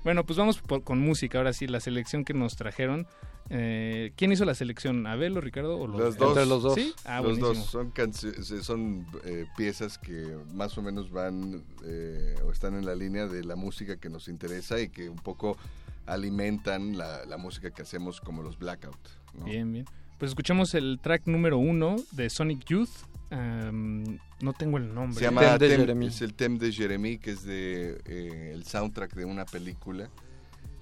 bueno, 0.04 0.26
pues 0.26 0.38
vamos 0.40 0.60
por- 0.60 0.84
con 0.84 1.00
música. 1.00 1.38
Ahora 1.38 1.52
sí, 1.54 1.68
la 1.68 1.80
selección 1.80 2.24
que 2.24 2.34
nos 2.34 2.56
trajeron. 2.56 3.06
Eh, 3.50 4.12
¿Quién 4.16 4.32
hizo 4.32 4.44
la 4.46 4.56
selección? 4.56 5.06
¿Abel 5.06 5.38
o 5.38 5.42
Ricardo? 5.42 5.78
O 5.78 5.86
Los 5.88 6.18
dos. 6.18 6.74
¿Sí? 6.76 6.94
Ah, 7.04 7.18
los 7.22 7.38
buenísimo. 7.40 7.48
dos 7.48 7.70
son, 7.70 8.64
son 8.64 9.06
eh, 9.26 9.46
piezas 9.58 9.98
que 10.00 10.36
más 10.54 10.78
o 10.78 10.82
menos 10.82 11.12
van 11.12 11.64
eh, 11.86 12.36
o 12.46 12.52
están 12.52 12.74
en 12.76 12.86
la 12.86 12.96
línea 12.96 13.28
de 13.28 13.44
la 13.44 13.56
música 13.56 13.98
que 13.98 14.10
nos 14.10 14.28
interesa 14.30 14.80
y 14.80 14.90
que 14.90 15.10
un 15.10 15.18
poco 15.18 15.58
alimentan 16.08 16.98
la, 16.98 17.26
la 17.26 17.38
música 17.38 17.70
que 17.72 17.82
hacemos 17.82 18.22
como 18.22 18.42
los 18.42 18.58
Blackout. 18.58 18.98
¿no? 19.38 19.46
Bien, 19.46 19.72
bien. 19.72 19.86
Pues 20.18 20.30
escuchamos 20.32 20.74
el 20.74 21.00
track 21.02 21.28
número 21.28 21.58
uno 21.58 21.98
de 22.12 22.30
Sonic 22.30 22.64
Youth. 22.66 22.90
Am, 23.36 24.18
no 24.42 24.54
tengo 24.54 24.78
el 24.78 24.94
nombre. 24.94 25.18
Se 25.20 25.26
llama 25.26 25.42
Tem- 25.58 26.08
es 26.08 26.22
el 26.22 26.34
Tem 26.34 26.58
de 26.58 26.72
Jeremy, 26.72 27.18
que 27.18 27.32
es 27.32 27.44
de 27.44 28.02
eh, 28.06 28.52
el 28.54 28.64
soundtrack 28.66 29.14
de 29.14 29.26
una 29.26 29.46
película. 29.46 30.10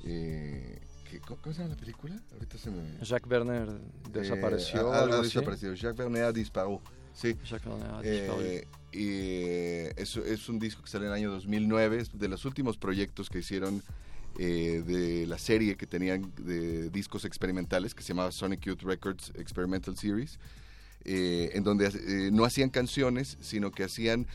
eh, 0.06 0.80
que- 1.10 1.20
¿cómo, 1.20 1.40
cómo 1.42 1.54
se 1.54 1.62
llama 1.62 1.76
la 1.76 1.80
película? 1.80 2.16
Ahorita 2.34 2.58
se 2.58 2.70
me... 2.72 2.84
Jacques 3.04 3.32
Werner 3.32 3.68
desapareció, 4.12 4.92
ha- 4.92 5.00
ha- 5.00 5.02
ha 5.04 5.20
así. 5.20 5.24
desaparecido. 5.24 5.74
Jacques 5.76 6.00
Werner 6.00 6.24
ha 6.24 6.32
disparado. 6.32 6.82
Sí. 7.14 7.36
Jacques 7.46 7.68
Werner 7.72 7.90
Eh, 8.04 8.68
y 8.92 8.98
eh, 9.00 9.94
es, 9.98 10.16
es 10.18 10.50
un 10.50 10.60
disco 10.60 10.82
que 10.84 10.90
sale 10.90 11.06
en 11.06 11.12
el 11.12 11.18
año 11.18 11.32
2009, 11.32 12.00
es 12.02 12.18
de 12.18 12.28
los 12.28 12.46
últimos 12.46 12.78
proyectos 12.78 13.30
que 13.30 13.40
hicieron 13.40 13.82
eh, 14.40 14.84
de 14.86 15.28
la 15.28 15.38
serie 15.38 15.76
que 15.78 15.86
tenían 15.86 16.32
de 16.38 16.90
discos 16.90 17.24
experimentales, 17.26 17.94
que 17.94 18.02
se 18.02 18.10
llamaba 18.10 18.32
Sonic 18.32 18.62
Youth 18.62 18.82
Records 18.82 19.32
Experimental 19.36 19.96
Series, 19.96 20.40
eh, 21.06 21.52
en 21.54 21.64
donde 21.64 21.88
eh, 21.88 22.30
no 22.32 22.46
hacían 22.46 22.70
canciones, 22.70 23.38
sino 23.42 23.72
que 23.72 23.84
hacían 23.84 24.28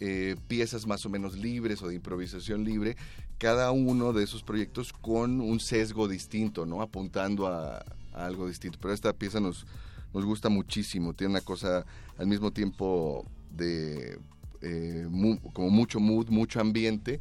eh, 0.00 0.36
piezas 0.48 0.86
más 0.86 1.06
o 1.06 1.08
menos 1.08 1.36
libres 1.36 1.82
o 1.82 1.88
de 1.88 1.94
improvisación 1.94 2.64
libre, 2.64 2.96
cada 3.38 3.70
uno 3.70 4.12
de 4.12 4.24
esos 4.24 4.42
proyectos 4.42 4.92
con 4.92 5.40
un 5.40 5.60
sesgo 5.60 6.08
distinto, 6.08 6.66
¿no? 6.66 6.82
Apuntando 6.82 7.46
a, 7.46 7.84
algo 8.12 8.48
distinto. 8.48 8.78
Pero 8.80 8.94
esta 8.94 9.12
pieza 9.12 9.40
nos, 9.40 9.66
nos 10.14 10.24
gusta 10.24 10.48
muchísimo, 10.48 11.12
tiene 11.14 11.32
una 11.32 11.40
cosa 11.42 11.84
al 12.18 12.26
mismo 12.26 12.50
tiempo 12.50 13.24
de 13.50 14.18
mu- 15.10 15.38
como 15.52 15.70
mucho 15.70 16.00
mood, 16.00 16.28
mucho 16.28 16.60
ambiente, 16.60 17.20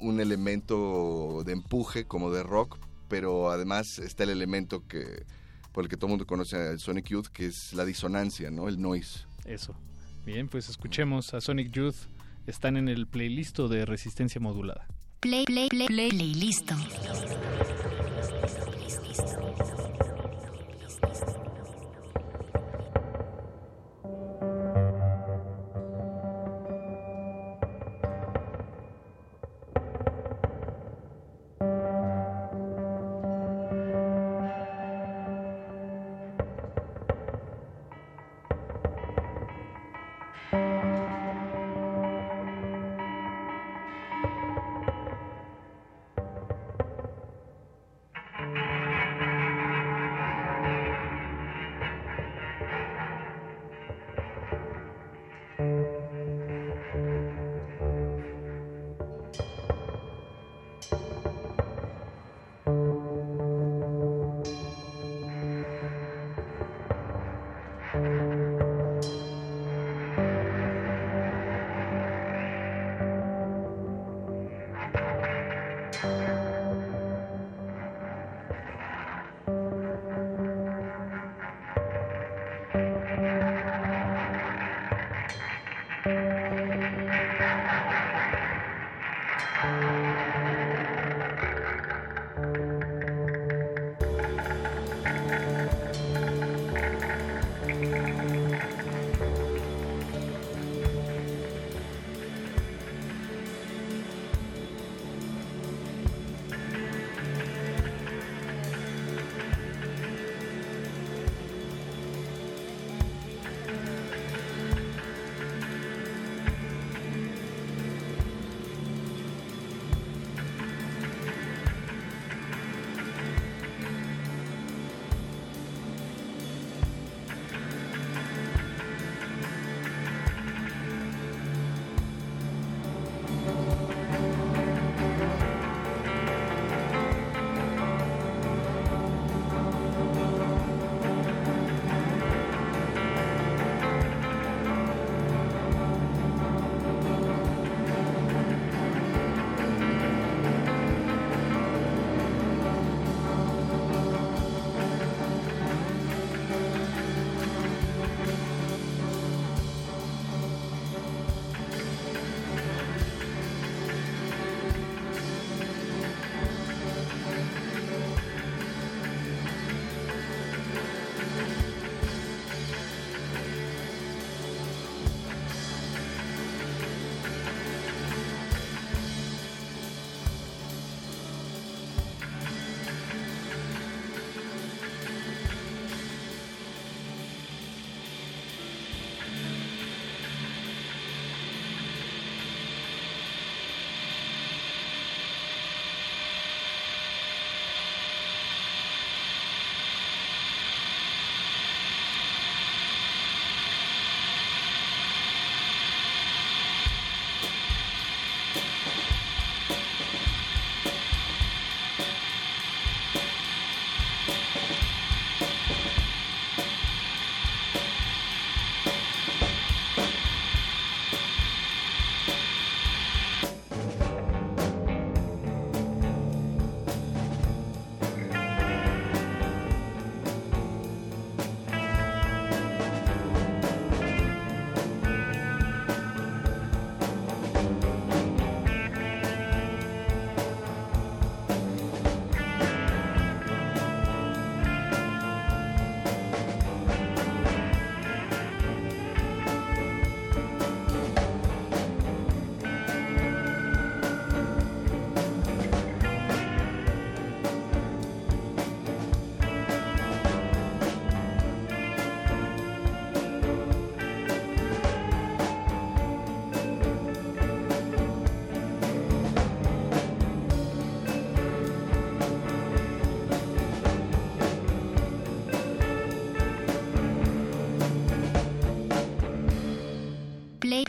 un 0.00 0.20
elemento 0.20 1.42
de 1.44 1.52
empuje 1.52 2.04
como 2.04 2.30
de 2.32 2.42
rock, 2.42 2.78
pero 3.08 3.50
además 3.50 3.98
está 3.98 4.24
el 4.24 4.30
elemento 4.30 4.82
que 4.88 5.24
por 5.72 5.84
el 5.84 5.90
que 5.90 5.96
todo 5.96 6.06
el 6.06 6.10
mundo 6.10 6.26
conoce 6.26 6.56
al 6.56 6.78
Sonic 6.78 7.06
Youth, 7.06 7.26
que 7.26 7.46
es 7.46 7.72
la 7.72 7.84
disonancia, 7.84 8.50
¿no? 8.50 8.68
El 8.68 8.80
noise. 8.80 9.20
Eso. 9.44 9.74
Bien, 10.24 10.48
pues 10.48 10.68
escuchemos 10.68 11.34
a 11.34 11.40
Sonic 11.40 11.72
Youth. 11.72 11.96
Están 12.46 12.76
en 12.76 12.88
el 12.88 13.06
playlist 13.06 13.58
de 13.58 13.84
Resistencia 13.86 14.40
Modulada. 14.40 14.86
Play, 15.20 15.44
play, 15.44 15.68
play, 15.68 15.86
play, 15.86 16.10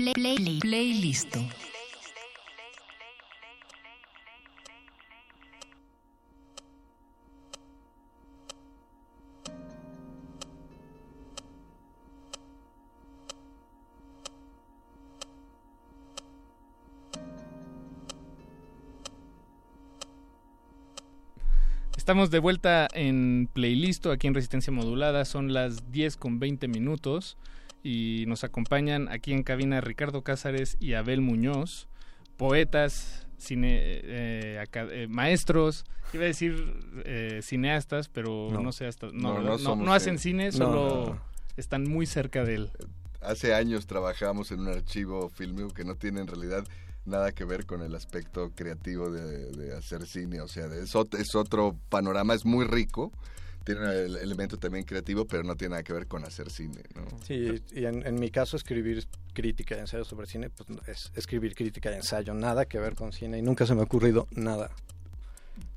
Play, 0.04 0.14
play, 0.16 0.36
play, 0.36 0.60
playlist. 0.60 1.38
Estamos 21.96 22.30
de 22.30 22.40
vuelta 22.40 22.90
en 22.94 23.48
playlist 23.54 24.08
aquí 24.08 24.28
en 24.28 24.34
Resistencia 24.34 24.74
Modulada. 24.74 25.24
Son 25.24 25.54
las 25.54 25.94
10 25.94 26.18
con 26.18 26.40
20 26.40 26.68
minutos 26.68 27.38
y 27.84 28.24
nos 28.28 28.46
acompañan 28.46 29.10
aquí 29.10 29.34
en 29.34 29.44
cabina 29.44 29.82
Ricardo 29.82 30.24
Cázares 30.24 30.78
y 30.80 30.94
Abel 30.94 31.22
Muñoz, 31.22 31.90
poetas, 32.38 33.28
cine, 33.38 33.78
eh, 33.82 34.66
eh, 34.74 35.08
maestros, 35.10 35.84
iba 36.14 36.24
a 36.24 36.28
decir 36.28 36.74
eh, 37.04 37.42
cineastas, 37.44 38.08
pero 38.08 38.50
no, 38.52 38.72
sé 38.72 38.88
hasta 38.88 39.08
no, 39.12 39.58
no, 39.58 39.94
hacen 39.94 40.18
cine, 40.18 40.52
solo 40.54 41.20
están 41.58 41.84
muy 41.84 42.06
cerca 42.06 42.46
de 42.46 42.56
él. 42.56 42.72
Hace 43.22 43.54
años 43.54 43.86
trabajamos 43.86 44.52
en 44.52 44.62
un 44.62 44.70
archivo 44.70 45.30
fílmico 45.30 45.70
que 45.70 45.84
no 45.84 45.96
tiene 45.96 46.22
en 46.22 46.28
realidad 46.28 46.66
nada 47.06 47.34
que 47.34 47.44
ver 47.44 47.66
con 47.66 47.82
el 47.82 47.96
aspecto 47.96 48.52
creativo 48.56 49.12
de, 49.12 49.76
hacer 49.76 50.08
cine, 50.08 50.40
o 50.40 50.48
sea, 50.48 50.68
es, 50.68 50.96
es 51.20 51.36
otro 51.36 51.76
panorama, 51.90 52.34
es 52.34 52.46
muy 52.46 52.66
rico, 52.66 53.12
tiene 53.64 54.06
el 54.06 54.18
elemento 54.18 54.58
también 54.58 54.86
creativo, 54.86 55.26
pero 55.26 55.44
no 55.44 55.56
tiene 55.56 55.72
nada 55.72 55.84
que 55.84 55.94
ver 55.94 56.08
con 56.08 56.26
hacer 56.26 56.50
cine. 56.50 56.82
¿no? 56.96 57.06
Sí, 57.24 57.62
y 57.72 57.86
en, 57.86 58.16
mi 58.16 58.30
caso 58.30 58.58
escribir 58.58 59.06
crítica 59.34 59.76
y 59.76 59.80
ensayo 59.80 60.06
sobre 60.06 60.28
cine, 60.28 60.50
pues 60.50 60.70
es 60.88 61.12
escribir 61.16 61.56
crítica 61.56 61.92
y 61.92 61.96
ensayo, 61.96 62.34
nada 62.34 62.66
que 62.66 62.80
ver 62.80 62.96
con 62.96 63.12
cine 63.12 63.40
y 63.40 63.42
nunca 63.42 63.66
se 63.66 63.76
me 63.76 63.82
ha 63.82 63.86
ocurrido 63.86 64.28
nada 64.32 64.72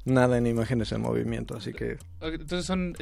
nada 0.07 0.39
en 0.39 0.47
imágenes 0.47 0.93
en 0.93 1.03
movimiento, 1.03 1.57
así 1.57 1.73
que... 1.73 1.99
Entonces 2.21 2.65
son, 2.65 2.95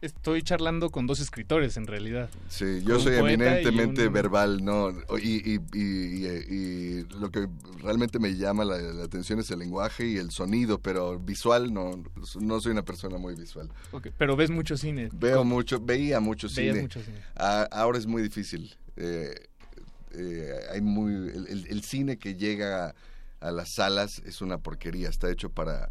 estoy 0.00 0.42
charlando 0.42 0.90
con 0.90 1.06
dos 1.06 1.20
escritores 1.20 1.76
en 1.76 1.86
realidad. 1.86 2.30
Sí, 2.48 2.82
yo 2.84 2.98
soy 3.00 3.16
eminentemente 3.16 4.08
verbal, 4.08 4.64
¿no? 4.64 4.90
Y, 5.22 5.58
lo 7.20 7.30
que 7.30 7.48
realmente 7.82 8.18
me 8.18 8.36
llama 8.36 8.64
la, 8.64 9.04
atención 9.04 9.40
es 9.40 9.50
el 9.50 9.58
lenguaje 9.58 10.06
y 10.06 10.16
el 10.16 10.30
sonido, 10.30 10.78
pero 10.78 11.18
visual 11.18 11.72
no, 11.72 12.02
no 12.40 12.60
soy 12.60 12.72
una 12.72 12.84
persona 12.84 13.18
muy 13.18 13.34
visual. 13.34 13.68
pero 14.16 14.36
ves 14.36 14.50
mucho 14.50 14.76
cine. 14.76 15.10
Veo 15.12 15.44
mucho, 15.44 15.80
veía 15.80 16.20
mucho 16.20 16.48
cine. 16.48 16.88
ahora 17.36 17.98
es 17.98 18.06
muy 18.06 18.22
difícil. 18.22 18.74
Eh, 18.96 19.34
eh, 20.12 20.60
hay 20.72 20.80
muy, 20.80 21.12
el 21.12 21.82
cine 21.82 22.16
que 22.16 22.36
llega 22.36 22.94
a 23.44 23.50
las 23.50 23.68
salas 23.68 24.22
es 24.24 24.40
una 24.40 24.58
porquería, 24.58 25.10
está 25.10 25.30
hecho 25.30 25.50
para 25.50 25.90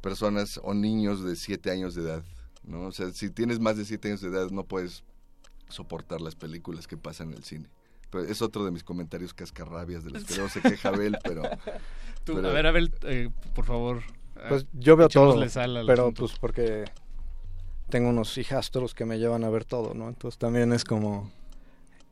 personas 0.00 0.60
o 0.62 0.74
niños 0.74 1.24
de 1.24 1.36
7 1.36 1.70
años 1.70 1.94
de 1.94 2.02
edad, 2.02 2.24
¿no? 2.62 2.86
O 2.86 2.92
sea, 2.92 3.10
si 3.10 3.30
tienes 3.30 3.60
más 3.60 3.76
de 3.76 3.84
7 3.84 4.08
años 4.08 4.20
de 4.20 4.28
edad 4.28 4.50
no 4.50 4.64
puedes 4.64 5.04
soportar 5.68 6.20
las 6.20 6.34
películas 6.34 6.86
que 6.86 6.96
pasan 6.96 7.28
en 7.28 7.34
el 7.34 7.44
cine. 7.44 7.68
Pero 8.10 8.24
es 8.24 8.42
otro 8.42 8.64
de 8.64 8.72
mis 8.72 8.82
comentarios 8.82 9.32
cascarrabias 9.34 10.02
de 10.02 10.10
los 10.10 10.24
que 10.24 10.34
luego 10.34 10.48
se 10.48 10.60
queja 10.60 10.88
Abel, 10.88 11.16
pero, 11.22 11.42
A 12.28 12.52
ver, 12.52 12.66
a 12.66 12.70
ver, 12.70 12.90
eh, 13.02 13.30
por 13.54 13.64
favor. 13.64 14.02
Pues 14.48 14.66
yo 14.72 14.96
veo 14.96 15.08
todo, 15.08 15.38
pero 15.86 16.12
pues 16.12 16.32
porque 16.38 16.84
tengo 17.88 18.08
unos 18.08 18.36
hijastros 18.38 18.94
que 18.94 19.04
me 19.04 19.18
llevan 19.18 19.44
a 19.44 19.50
ver 19.50 19.64
todo, 19.64 19.94
¿no? 19.94 20.08
Entonces 20.08 20.38
también 20.38 20.72
es 20.72 20.84
como 20.84 21.30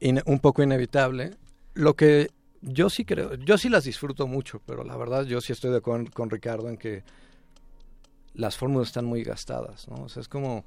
un 0.00 0.40
poco 0.40 0.62
inevitable. 0.62 1.36
Lo 1.74 1.94
que 1.94 2.28
yo 2.60 2.90
sí 2.90 3.04
creo, 3.04 3.34
yo 3.34 3.56
sí 3.56 3.68
las 3.68 3.84
disfruto 3.84 4.26
mucho, 4.26 4.60
pero 4.66 4.84
la 4.84 4.96
verdad 4.96 5.24
yo 5.24 5.40
sí 5.40 5.52
estoy 5.52 5.70
de 5.70 5.78
acuerdo 5.78 6.10
con 6.12 6.28
Ricardo 6.30 6.68
en 6.68 6.76
que 6.76 7.02
las 8.38 8.56
fórmulas 8.56 8.88
están 8.88 9.04
muy 9.04 9.24
gastadas, 9.24 9.88
¿no? 9.88 10.04
O 10.04 10.08
sea, 10.08 10.20
es 10.20 10.28
como 10.28 10.64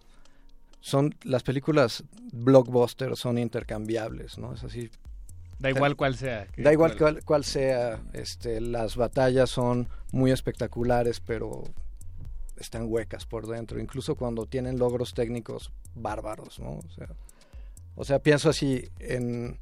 son 0.82 1.16
las 1.24 1.42
películas 1.42 2.04
blockbuster 2.34 3.16
son 3.16 3.38
intercambiables, 3.38 4.38
¿no? 4.38 4.54
Es 4.54 4.64
así. 4.64 4.92
Da 5.58 5.70
igual 5.70 5.96
cuál 5.96 6.16
sea. 6.18 6.48
Da 6.58 6.74
igual 6.74 6.98
cuál, 6.98 7.24
cuál 7.24 7.46
sea. 7.46 8.02
Este, 8.14 8.60
las 8.60 8.98
batallas 8.98 9.50
son 9.50 9.88
muy 10.12 10.32
espectaculares, 10.32 11.22
pero 11.22 11.64
están 12.58 12.88
huecas 12.88 13.26
por 13.26 13.48
dentro, 13.48 13.80
incluso 13.80 14.16
cuando 14.16 14.46
tienen 14.46 14.78
logros 14.78 15.14
técnicos 15.14 15.72
bárbaros, 15.96 16.60
¿no? 16.60 16.72
O 16.72 16.90
sea, 16.96 17.08
o 17.96 18.04
sea 18.04 18.20
pienso 18.20 18.50
así 18.50 18.90
en 19.00 19.58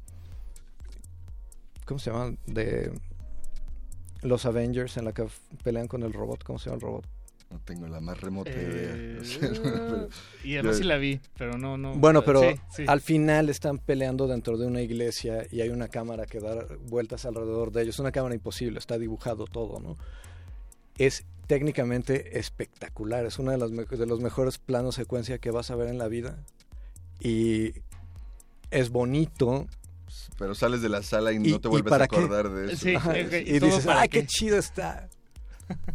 ¿cómo 1.86 2.00
se 2.00 2.10
llama? 2.10 2.34
De 2.46 2.92
los 4.22 4.46
Avengers 4.46 4.96
en 4.96 5.04
la 5.04 5.12
que 5.12 5.28
pelean 5.62 5.86
con 5.86 6.02
el 6.02 6.12
robot, 6.12 6.42
¿cómo 6.42 6.58
se 6.58 6.66
llama 6.66 6.76
el 6.76 6.80
robot? 6.82 7.19
No 7.50 7.58
tengo 7.64 7.88
la 7.88 8.00
más 8.00 8.20
remota 8.20 8.50
idea. 8.50 9.18
Eh, 9.42 10.08
y 10.44 10.54
además 10.54 10.78
sí 10.78 10.84
la 10.84 10.96
vi, 10.96 11.20
pero 11.36 11.58
no, 11.58 11.76
no. 11.76 11.94
Bueno, 11.94 12.22
pero 12.22 12.42
al 12.86 13.00
final 13.00 13.48
están 13.48 13.78
peleando 13.78 14.26
dentro 14.26 14.56
de 14.56 14.66
una 14.66 14.80
iglesia 14.80 15.46
y 15.50 15.60
hay 15.60 15.68
una 15.68 15.88
cámara 15.88 16.26
que 16.26 16.40
da 16.40 16.64
vueltas 16.88 17.24
alrededor 17.26 17.72
de 17.72 17.82
ellos. 17.82 17.98
Una 17.98 18.12
cámara 18.12 18.34
imposible, 18.34 18.78
está 18.78 18.98
dibujado 18.98 19.44
todo, 19.44 19.80
¿no? 19.80 19.96
Es 20.96 21.24
técnicamente 21.46 22.38
espectacular. 22.38 23.26
Es 23.26 23.38
uno 23.38 23.50
de 23.50 23.58
los, 23.58 23.72
de 23.72 24.06
los 24.06 24.20
mejores 24.20 24.58
planos 24.58 24.94
secuencia 24.94 25.38
que 25.38 25.50
vas 25.50 25.70
a 25.70 25.76
ver 25.76 25.88
en 25.88 25.98
la 25.98 26.08
vida. 26.08 26.38
Y 27.20 27.72
es 28.70 28.90
bonito. 28.90 29.66
Pero 30.38 30.54
sales 30.54 30.82
de 30.82 30.88
la 30.88 31.02
sala 31.02 31.32
y, 31.32 31.38
no 31.38 31.60
te 31.60 31.68
vuelves 31.68 31.92
a 31.92 32.04
acordar 32.04 32.50
de 32.50 32.72
eso. 32.72 32.88
y, 32.88 33.58
dices, 33.58 33.86
¡ay, 33.86 34.08
qué 34.08 34.26
chido 34.26 34.58
está! 34.58 35.08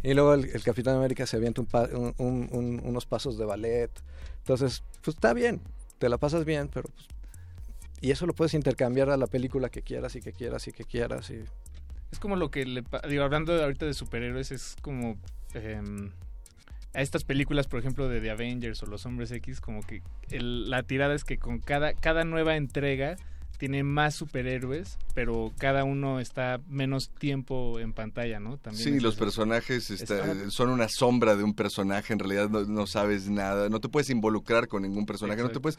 Y 0.02 0.14
luego 0.14 0.34
el, 0.34 0.62
Capitán 0.62 0.96
América 0.96 1.26
se 1.26 1.36
avienta 1.36 1.62
unos 2.18 3.06
pasos 3.06 3.38
de 3.38 3.44
ballet. 3.44 3.90
Entonces, 4.38 4.82
pues 5.02 5.16
está 5.16 5.32
bien, 5.32 5.60
te 5.98 6.08
la 6.08 6.18
pasas 6.18 6.44
bien, 6.44 6.68
pero 6.72 6.88
pues, 6.88 7.08
y 8.00 8.10
eso 8.10 8.26
lo 8.26 8.34
puedes 8.34 8.54
intercambiar 8.54 9.10
a 9.10 9.16
la 9.16 9.26
película 9.26 9.68
que 9.68 9.82
quieras 9.82 10.14
y 10.16 10.20
que 10.20 10.32
quieras 10.32 10.68
y 10.68 10.72
que 10.72 10.84
quieras 10.84 11.30
y 11.30 11.44
es 12.12 12.18
como 12.18 12.36
lo 12.36 12.50
que 12.50 12.64
le 12.64 12.84
digo 13.08 13.24
hablando 13.24 13.60
ahorita 13.60 13.86
de 13.86 13.94
superhéroes 13.94 14.52
es 14.52 14.76
como 14.82 15.16
em, 15.54 16.10
a 16.94 17.00
estas 17.00 17.24
películas 17.24 17.66
por 17.66 17.80
ejemplo 17.80 18.08
de 18.08 18.20
The 18.20 18.30
Avengers 18.30 18.82
o 18.82 18.86
los 18.86 19.06
Hombres 19.06 19.32
X 19.32 19.60
como 19.60 19.80
que 19.80 20.02
la 20.30 20.82
tirada 20.82 21.14
es 21.14 21.24
que 21.24 21.38
con 21.38 21.58
cada 21.58 21.94
cada 21.94 22.24
nueva 22.24 22.56
entrega 22.56 23.16
tiene 23.56 23.82
más 23.82 24.14
superhéroes, 24.14 24.98
pero 25.14 25.52
cada 25.58 25.84
uno 25.84 26.20
está 26.20 26.60
menos 26.68 27.10
tiempo 27.10 27.78
en 27.80 27.92
pantalla, 27.92 28.40
¿no? 28.40 28.58
También 28.58 28.94
sí, 28.94 29.00
los 29.00 29.16
personajes 29.16 29.92
son 30.48 30.70
una 30.70 30.88
sombra 30.88 31.36
de 31.36 31.44
un 31.44 31.54
personaje, 31.54 32.12
en 32.12 32.18
realidad 32.18 32.48
no, 32.48 32.86
sabes 32.86 33.28
nada, 33.28 33.68
no 33.68 33.80
te 33.80 33.88
puedes 33.88 34.10
involucrar 34.10 34.68
con 34.68 34.82
ningún 34.82 35.06
personaje, 35.06 35.42
no 35.42 35.50
te 35.50 35.60
puedes 35.60 35.78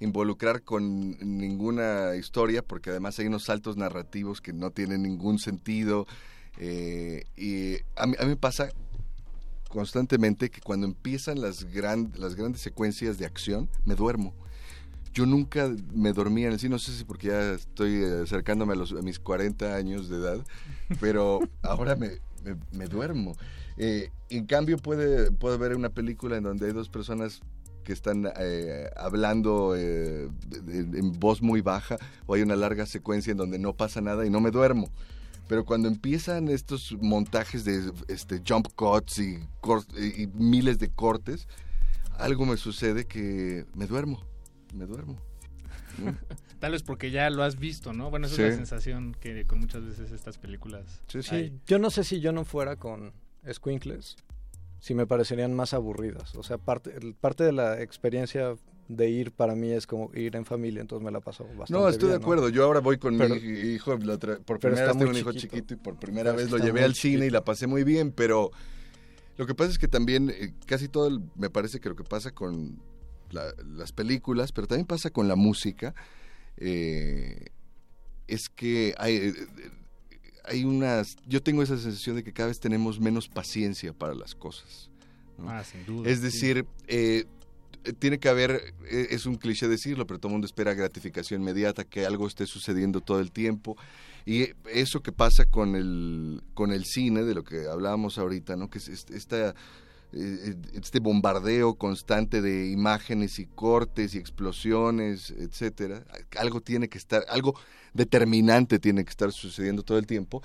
involucrar 0.00 0.62
con 0.62 1.10
ninguna 1.20 2.16
historia, 2.16 2.62
porque 2.62 2.90
además 2.90 3.18
hay 3.18 3.26
unos 3.26 3.44
saltos 3.44 3.76
narrativos 3.76 4.40
que 4.40 4.52
no 4.52 4.70
tienen 4.70 5.02
ningún 5.02 5.38
sentido. 5.38 6.06
Eh, 6.58 7.24
y 7.36 7.76
a 7.96 8.06
mí, 8.06 8.14
a 8.18 8.22
mí 8.22 8.28
me 8.28 8.36
pasa 8.36 8.68
constantemente 9.68 10.50
que 10.50 10.60
cuando 10.60 10.86
empiezan 10.86 11.40
las, 11.40 11.64
gran, 11.64 12.12
las 12.16 12.34
grandes 12.34 12.60
secuencias 12.60 13.18
de 13.18 13.26
acción, 13.26 13.68
me 13.84 13.94
duermo 13.94 14.34
yo 15.14 15.26
nunca 15.26 15.72
me 15.94 16.12
dormía 16.12 16.48
en 16.48 16.54
el 16.54 16.58
cine, 16.58 16.72
no 16.72 16.78
sé 16.80 16.92
si 16.92 17.04
porque 17.04 17.28
ya 17.28 17.52
estoy 17.52 18.04
acercándome 18.04 18.72
a, 18.72 18.76
los, 18.76 18.92
a 18.92 19.00
mis 19.00 19.20
40 19.20 19.74
años 19.74 20.08
de 20.08 20.16
edad, 20.16 20.38
pero 21.00 21.40
ahora 21.62 21.94
me, 21.94 22.20
me, 22.72 22.86
duermo. 22.86 23.36
Eh, 23.78 24.10
en 24.28 24.46
cambio, 24.46 24.76
puede, 24.76 25.30
puede 25.30 25.56
ver 25.56 25.76
una 25.76 25.90
película 25.90 26.36
en 26.36 26.42
donde 26.42 26.66
hay 26.66 26.72
dos 26.72 26.88
personas 26.88 27.40
que 27.84 27.92
están 27.92 28.28
eh, 28.40 28.90
hablando 28.96 29.74
eh, 29.76 30.28
en 30.66 31.12
voz 31.20 31.42
muy 31.42 31.60
baja 31.60 31.96
o 32.26 32.34
hay 32.34 32.42
una 32.42 32.56
larga 32.56 32.86
secuencia 32.86 33.30
en 33.30 33.36
donde 33.36 33.58
no 33.58 33.74
pasa 33.74 34.00
nada 34.00 34.26
y 34.26 34.30
no 34.30 34.40
me 34.40 34.50
duermo. 34.50 34.90
Pero 35.46 35.64
cuando 35.64 35.88
empiezan 35.88 36.48
estos 36.48 36.96
montajes 37.00 37.64
de 37.64 37.92
este, 38.08 38.42
jump 38.46 38.68
cuts 38.74 39.18
y, 39.18 39.38
y 40.16 40.26
miles 40.34 40.78
de 40.78 40.88
cortes, 40.88 41.46
algo 42.18 42.46
me 42.46 42.56
sucede 42.56 43.04
que 43.04 43.66
me 43.74 43.86
duermo 43.86 44.24
me 44.74 44.86
duermo. 44.86 45.20
Tal 46.60 46.72
vez 46.72 46.82
porque 46.82 47.10
ya 47.10 47.28
lo 47.30 47.42
has 47.42 47.58
visto, 47.58 47.92
¿no? 47.92 48.10
Bueno, 48.10 48.26
esa 48.26 48.42
es 48.42 48.50
la 48.50 48.56
sensación 48.56 49.16
que 49.20 49.44
con 49.44 49.60
muchas 49.60 49.84
veces 49.84 50.10
estas 50.10 50.38
películas. 50.38 51.02
Sí, 51.08 51.22
sí. 51.22 51.52
Yo 51.66 51.78
no 51.78 51.90
sé 51.90 52.04
si 52.04 52.20
yo 52.20 52.32
no 52.32 52.44
fuera 52.44 52.76
con 52.76 53.12
Squinkles, 53.50 54.16
si 54.80 54.94
me 54.94 55.06
parecerían 55.06 55.54
más 55.54 55.74
aburridas. 55.74 56.34
O 56.36 56.42
sea, 56.42 56.58
parte, 56.58 56.92
parte 57.20 57.44
de 57.44 57.52
la 57.52 57.80
experiencia 57.80 58.56
de 58.88 59.08
ir 59.08 59.32
para 59.32 59.54
mí 59.54 59.70
es 59.70 59.86
como 59.86 60.10
ir 60.14 60.36
en 60.36 60.44
familia, 60.44 60.80
entonces 60.80 61.04
me 61.04 61.10
la 61.10 61.20
paso 61.20 61.44
bastante 61.44 61.72
No, 61.72 61.88
estoy 61.88 62.10
de 62.10 62.16
acuerdo. 62.16 62.48
Yo 62.48 62.64
ahora 62.64 62.80
voy 62.80 62.98
con 62.98 63.16
mi 63.16 63.24
hijo, 63.24 63.98
por 64.44 64.58
primera 64.58 64.86
vez 64.86 64.98
tengo 64.98 65.10
un 65.10 65.16
hijo 65.16 65.32
chiquito 65.32 65.74
y 65.74 65.76
por 65.76 65.98
primera 65.98 66.32
vez 66.32 66.50
lo 66.50 66.58
llevé 66.58 66.84
al 66.84 66.94
cine 66.94 67.26
y 67.26 67.30
la 67.30 67.44
pasé 67.44 67.66
muy 67.66 67.84
bien, 67.84 68.12
pero 68.12 68.50
lo 69.36 69.46
que 69.46 69.54
pasa 69.54 69.70
es 69.70 69.78
que 69.78 69.88
también 69.88 70.30
eh, 70.30 70.54
casi 70.66 70.88
todo, 70.88 71.20
me 71.34 71.50
parece 71.50 71.80
que 71.80 71.88
lo 71.88 71.96
que 71.96 72.04
pasa 72.04 72.32
con 72.32 72.78
las 73.34 73.92
películas, 73.92 74.52
pero 74.52 74.66
también 74.66 74.86
pasa 74.86 75.10
con 75.10 75.28
la 75.28 75.36
música, 75.36 75.94
eh, 76.56 77.46
es 78.26 78.48
que 78.48 78.94
hay, 78.98 79.16
eh, 79.16 79.34
hay 80.44 80.64
unas... 80.64 81.16
Yo 81.26 81.42
tengo 81.42 81.62
esa 81.62 81.76
sensación 81.76 82.16
de 82.16 82.24
que 82.24 82.32
cada 82.32 82.48
vez 82.48 82.60
tenemos 82.60 83.00
menos 83.00 83.28
paciencia 83.28 83.92
para 83.92 84.14
las 84.14 84.34
cosas. 84.34 84.90
Ah, 85.46 85.62
sin 85.64 85.84
duda. 85.84 86.08
Es 86.08 86.22
decir, 86.22 86.66
eh, 86.86 87.24
tiene 87.98 88.18
que 88.18 88.28
haber, 88.28 88.74
es 88.88 89.26
un 89.26 89.34
cliché 89.34 89.68
decirlo, 89.68 90.06
pero 90.06 90.18
todo 90.18 90.30
el 90.30 90.34
mundo 90.34 90.46
espera 90.46 90.72
gratificación 90.74 91.42
inmediata, 91.42 91.84
que 91.84 92.06
algo 92.06 92.26
esté 92.26 92.46
sucediendo 92.46 93.00
todo 93.00 93.20
el 93.20 93.30
tiempo. 93.30 93.76
Y 94.24 94.48
eso 94.72 95.02
que 95.02 95.12
pasa 95.12 95.44
con 95.44 95.76
el, 95.76 96.42
con 96.54 96.72
el 96.72 96.86
cine, 96.86 97.24
de 97.24 97.34
lo 97.34 97.44
que 97.44 97.66
hablábamos 97.66 98.16
ahorita, 98.16 98.56
¿no? 98.56 98.70
que 98.70 98.78
es 98.78 98.88
esta 98.88 99.54
este 100.74 101.00
bombardeo 101.00 101.74
constante 101.74 102.40
de 102.40 102.70
imágenes 102.70 103.38
y 103.38 103.46
cortes 103.46 104.14
y 104.14 104.18
explosiones, 104.18 105.30
etcétera, 105.30 106.04
algo 106.38 106.60
tiene 106.60 106.88
que 106.88 106.98
estar, 106.98 107.24
algo 107.28 107.54
determinante 107.92 108.78
tiene 108.78 109.04
que 109.04 109.10
estar 109.10 109.32
sucediendo 109.32 109.82
todo 109.82 109.98
el 109.98 110.06
tiempo, 110.06 110.42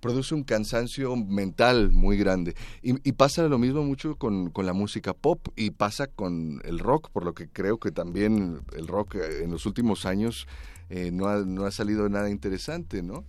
produce 0.00 0.34
un 0.34 0.44
cansancio 0.44 1.16
mental 1.16 1.90
muy 1.90 2.16
grande. 2.16 2.54
Y, 2.82 3.12
pasa 3.12 3.48
lo 3.48 3.58
mismo 3.58 3.82
mucho 3.82 4.16
con, 4.16 4.50
con, 4.50 4.66
la 4.66 4.72
música 4.72 5.14
pop 5.14 5.48
y 5.56 5.70
pasa 5.70 6.06
con 6.06 6.60
el 6.64 6.78
rock, 6.78 7.10
por 7.10 7.24
lo 7.24 7.34
que 7.34 7.48
creo 7.48 7.78
que 7.78 7.90
también 7.90 8.60
el 8.76 8.86
rock 8.86 9.16
eh, 9.16 9.44
en 9.44 9.50
los 9.50 9.66
últimos 9.66 10.06
años 10.06 10.46
eh, 10.90 11.10
no, 11.12 11.26
ha, 11.26 11.38
no 11.38 11.64
ha 11.64 11.70
salido 11.70 12.08
nada 12.08 12.30
interesante, 12.30 13.02
¿no? 13.02 13.24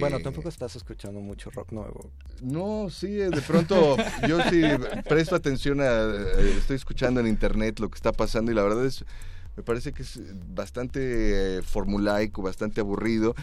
Bueno, 0.00 0.20
tampoco 0.20 0.48
estás 0.48 0.76
escuchando 0.76 1.20
mucho 1.20 1.50
rock 1.50 1.72
nuevo. 1.72 2.10
No, 2.42 2.88
sí, 2.90 3.08
de 3.08 3.42
pronto 3.46 3.96
yo 4.28 4.40
sí 4.50 4.62
presto 5.08 5.34
atención 5.34 5.80
a, 5.80 5.84
eh, 5.84 6.54
estoy 6.58 6.76
escuchando 6.76 7.20
en 7.20 7.26
internet 7.26 7.78
lo 7.80 7.90
que 7.90 7.96
está 7.96 8.12
pasando 8.12 8.50
y 8.50 8.54
la 8.54 8.62
verdad 8.62 8.84
es, 8.86 9.04
me 9.56 9.62
parece 9.62 9.92
que 9.92 10.02
es 10.02 10.20
bastante 10.54 11.58
eh, 11.58 11.62
formulaico, 11.62 12.42
bastante 12.42 12.80
aburrido 12.80 13.34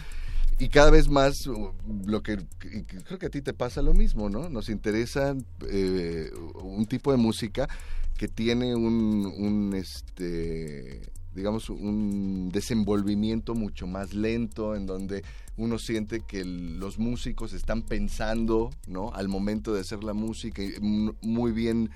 y 0.58 0.68
cada 0.68 0.90
vez 0.90 1.08
más 1.08 1.46
uh, 1.46 1.72
lo 2.06 2.22
que 2.22 2.38
creo 2.58 3.18
que 3.18 3.26
a 3.26 3.30
ti 3.30 3.42
te 3.42 3.52
pasa 3.52 3.82
lo 3.82 3.94
mismo, 3.94 4.28
¿no? 4.28 4.48
Nos 4.48 4.68
interesa 4.68 5.34
eh, 5.68 6.30
un 6.54 6.86
tipo 6.86 7.10
de 7.10 7.18
música 7.18 7.68
que 8.16 8.28
tiene 8.28 8.74
un, 8.76 9.26
un 9.26 9.74
este 9.74 11.00
digamos, 11.34 11.70
un 11.70 12.50
desenvolvimiento 12.52 13.54
mucho 13.54 13.86
más 13.86 14.14
lento, 14.14 14.74
en 14.74 14.86
donde 14.86 15.24
uno 15.56 15.78
siente 15.78 16.20
que 16.20 16.44
los 16.44 16.98
músicos 16.98 17.52
están 17.52 17.82
pensando, 17.82 18.70
¿no? 18.86 19.12
Al 19.12 19.28
momento 19.28 19.74
de 19.74 19.80
hacer 19.80 20.04
la 20.04 20.14
música, 20.14 20.62
y 20.62 20.74
muy 21.22 21.52
bien, 21.52 21.90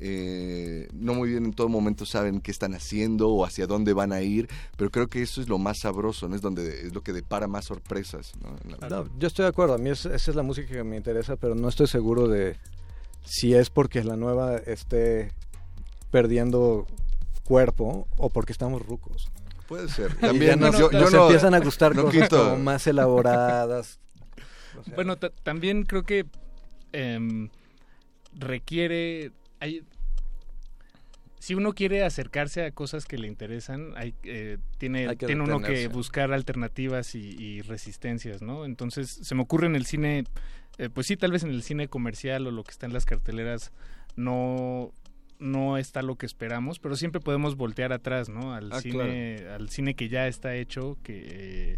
eh, 0.00 0.88
no 0.92 1.14
muy 1.14 1.30
bien 1.30 1.44
en 1.44 1.52
todo 1.52 1.68
momento 1.68 2.06
saben 2.06 2.40
qué 2.40 2.50
están 2.50 2.74
haciendo 2.74 3.28
o 3.28 3.44
hacia 3.44 3.66
dónde 3.66 3.92
van 3.92 4.12
a 4.12 4.22
ir, 4.22 4.48
pero 4.76 4.90
creo 4.90 5.08
que 5.08 5.22
eso 5.22 5.40
es 5.40 5.48
lo 5.48 5.58
más 5.58 5.80
sabroso, 5.80 6.28
¿no? 6.28 6.34
Es 6.34 6.42
donde 6.42 6.86
es 6.86 6.94
lo 6.94 7.02
que 7.02 7.12
depara 7.12 7.46
más 7.46 7.66
sorpresas, 7.66 8.32
¿no? 8.42 9.06
yo 9.18 9.26
estoy 9.26 9.44
de 9.44 9.48
acuerdo, 9.48 9.74
a 9.74 9.78
mí 9.78 9.90
esa 9.90 10.14
es 10.14 10.34
la 10.34 10.42
música 10.42 10.72
que 10.72 10.84
me 10.84 10.96
interesa, 10.96 11.36
pero 11.36 11.54
no 11.54 11.68
estoy 11.68 11.86
seguro 11.86 12.28
de 12.28 12.56
si 13.24 13.54
es 13.54 13.70
porque 13.70 14.02
la 14.02 14.16
nueva 14.16 14.56
esté 14.56 15.32
perdiendo 16.10 16.86
cuerpo 17.44 18.06
o 18.16 18.30
porque 18.30 18.52
estamos 18.52 18.84
rucos. 18.84 19.30
Puede 19.68 19.88
ser. 19.88 20.14
También 20.20 20.60
nos, 20.60 20.78
yo, 20.78 20.90
empiezan 20.90 21.54
a 21.54 21.60
gustar 21.60 21.94
cosas 21.94 22.58
más 22.58 22.86
elaboradas. 22.86 23.98
bueno, 24.94 25.16
también 25.16 25.84
creo 25.84 26.04
que 26.04 26.26
em, 26.92 27.50
requiere... 28.34 29.32
Hay, 29.60 29.84
si 31.38 31.54
uno 31.54 31.72
quiere 31.72 32.04
acercarse 32.04 32.64
a 32.64 32.70
cosas 32.70 33.04
que 33.04 33.18
le 33.18 33.26
interesan, 33.26 33.94
hay, 33.96 34.14
eh, 34.22 34.58
tiene, 34.78 35.16
tiene 35.16 35.42
uno 35.42 35.60
que 35.60 35.88
buscar 35.88 36.32
alternativas 36.32 37.16
y, 37.16 37.62
resistencias, 37.62 38.42
¿no? 38.42 38.64
Entonces, 38.64 39.10
se 39.22 39.34
me 39.34 39.42
ocurre 39.42 39.66
en 39.66 39.74
el 39.74 39.84
cine, 39.84 40.22
eh, 40.78 40.88
pues 40.88 41.08
sí, 41.08 41.16
tal 41.16 41.32
vez 41.32 41.42
en 41.42 41.50
el 41.50 41.64
cine 41.64 41.88
comercial 41.88 42.46
o 42.46 42.52
lo 42.52 42.62
que 42.62 42.70
está 42.70 42.86
en 42.86 42.92
las 42.92 43.06
carteleras, 43.06 43.72
no 44.14 44.92
no 45.42 45.76
está 45.76 46.02
lo 46.02 46.16
que 46.16 46.26
esperamos, 46.26 46.78
pero 46.78 46.96
siempre 46.96 47.20
podemos 47.20 47.56
voltear 47.56 47.92
atrás, 47.92 48.28
¿no? 48.28 48.54
Al 48.54 48.72
ah, 48.72 48.80
cine, 48.80 49.46
al 49.48 49.68
cine 49.68 49.94
que 49.94 50.08
ya 50.08 50.26
está 50.26 50.54
hecho, 50.54 50.96
que 51.02 51.76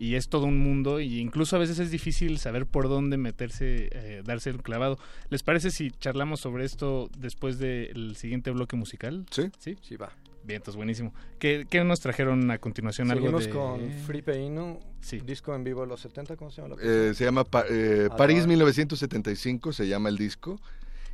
y 0.00 0.14
es 0.14 0.28
todo 0.30 0.46
un 0.46 0.58
mundo 0.58 0.98
y 0.98 1.20
incluso 1.20 1.56
a 1.56 1.58
veces 1.58 1.78
es 1.78 1.90
difícil 1.90 2.38
saber 2.38 2.64
por 2.64 2.88
dónde 2.88 3.18
meterse, 3.18 3.90
eh, 3.92 4.22
darse 4.24 4.48
el 4.48 4.62
clavado. 4.62 4.98
¿Les 5.28 5.42
parece 5.42 5.70
si 5.70 5.90
charlamos 5.90 6.40
sobre 6.40 6.64
esto 6.64 7.10
después 7.18 7.58
del 7.58 8.16
siguiente 8.16 8.50
bloque 8.50 8.76
musical? 8.76 9.26
Sí. 9.30 9.50
Sí, 9.58 9.76
sí 9.82 9.96
va. 9.96 10.10
Bien, 10.42 10.56
entonces 10.56 10.76
buenísimo. 10.76 11.12
¿Qué, 11.38 11.66
qué 11.68 11.84
nos 11.84 12.00
trajeron 12.00 12.50
a 12.50 12.56
continuación? 12.56 13.08
Seguimos 13.08 13.46
algo 13.46 13.60
con 13.60 13.90
Free 14.06 14.24
Inu, 14.38 14.80
sí. 15.00 15.20
disco 15.20 15.54
en 15.54 15.64
vivo 15.64 15.82
de 15.82 15.88
los 15.88 16.00
70, 16.00 16.36
¿cómo 16.36 16.50
se 16.50 16.62
llama? 16.62 16.76
Eh, 16.82 17.12
se 17.14 17.24
llama 17.24 17.44
eh, 17.68 18.08
París 18.16 18.46
1975, 18.46 19.74
se 19.74 19.86
llama 19.86 20.08
el 20.08 20.16
disco. 20.16 20.58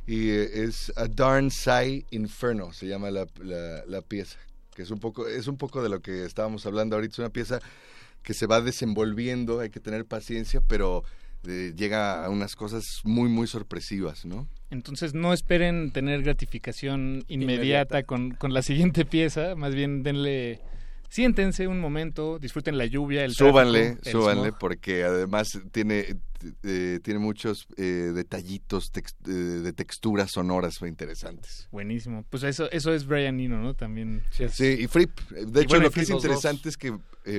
Y 0.07 0.29
eh, 0.29 0.63
es 0.63 0.91
A 0.95 1.07
Darn 1.07 1.51
Sai 1.51 2.05
Inferno, 2.09 2.73
se 2.73 2.87
llama 2.87 3.11
la, 3.11 3.27
la, 3.43 3.83
la 3.85 4.01
pieza 4.01 4.39
que 4.75 4.83
es 4.83 4.91
un 4.91 4.99
poco 4.99 5.27
es 5.27 5.47
un 5.47 5.57
poco 5.57 5.81
de 5.81 5.89
lo 5.89 6.01
que 6.01 6.23
estábamos 6.23 6.67
hablando 6.67 6.95
ahorita 6.95 7.13
es 7.13 7.19
una 7.19 7.31
pieza 7.31 7.59
que 8.27 8.33
se 8.33 8.45
va 8.45 8.61
desenvolviendo, 8.61 9.61
hay 9.61 9.69
que 9.69 9.79
tener 9.79 10.05
paciencia, 10.05 10.61
pero 10.61 11.03
eh, 11.47 11.73
llega 11.77 12.25
a 12.25 12.29
unas 12.29 12.57
cosas 12.57 12.83
muy, 13.05 13.29
muy 13.29 13.47
sorpresivas, 13.47 14.25
¿no? 14.25 14.49
Entonces 14.69 15.13
no 15.13 15.31
esperen 15.31 15.91
tener 15.91 16.23
gratificación 16.23 17.23
inmediata, 17.29 18.03
Con, 18.03 18.31
con, 18.31 18.53
la 18.53 18.61
siguiente 18.63 19.05
pieza, 19.05 19.55
más 19.55 19.73
bien 19.73 20.03
denle 20.03 20.59
siéntense 21.09 21.67
un 21.67 21.79
momento, 21.79 22.39
disfruten 22.39 22.77
la 22.77 22.85
lluvia, 22.85 23.23
el 23.23 23.33
súbanle, 23.33 23.95
tráfico, 23.95 24.21
súbanle, 24.21 24.51
porque 24.53 25.03
además 25.03 25.59
tiene 25.71 26.17
eh, 26.63 26.99
tiene 27.03 27.19
muchos 27.19 27.67
eh, 27.77 28.11
detallitos 28.13 28.91
eh, 28.95 29.31
de 29.31 29.73
texturas 29.73 30.31
sonoras 30.31 30.75
interesantes. 30.81 31.67
Buenísimo, 31.71 32.25
pues 32.29 32.43
eso 32.43 32.69
eso 32.71 32.93
es 32.93 33.07
Brian 33.07 33.39
Eno, 33.39 33.59
¿no? 33.59 33.73
También. 33.73 34.23
Sí, 34.51 34.65
y 34.79 34.87
Fripp. 34.87 35.19
De 35.31 35.61
hecho, 35.61 35.79
lo 35.79 35.89
que 35.89 36.01
es 36.01 36.09
interesante 36.09 36.69
es 36.69 36.77
que, 36.77 36.91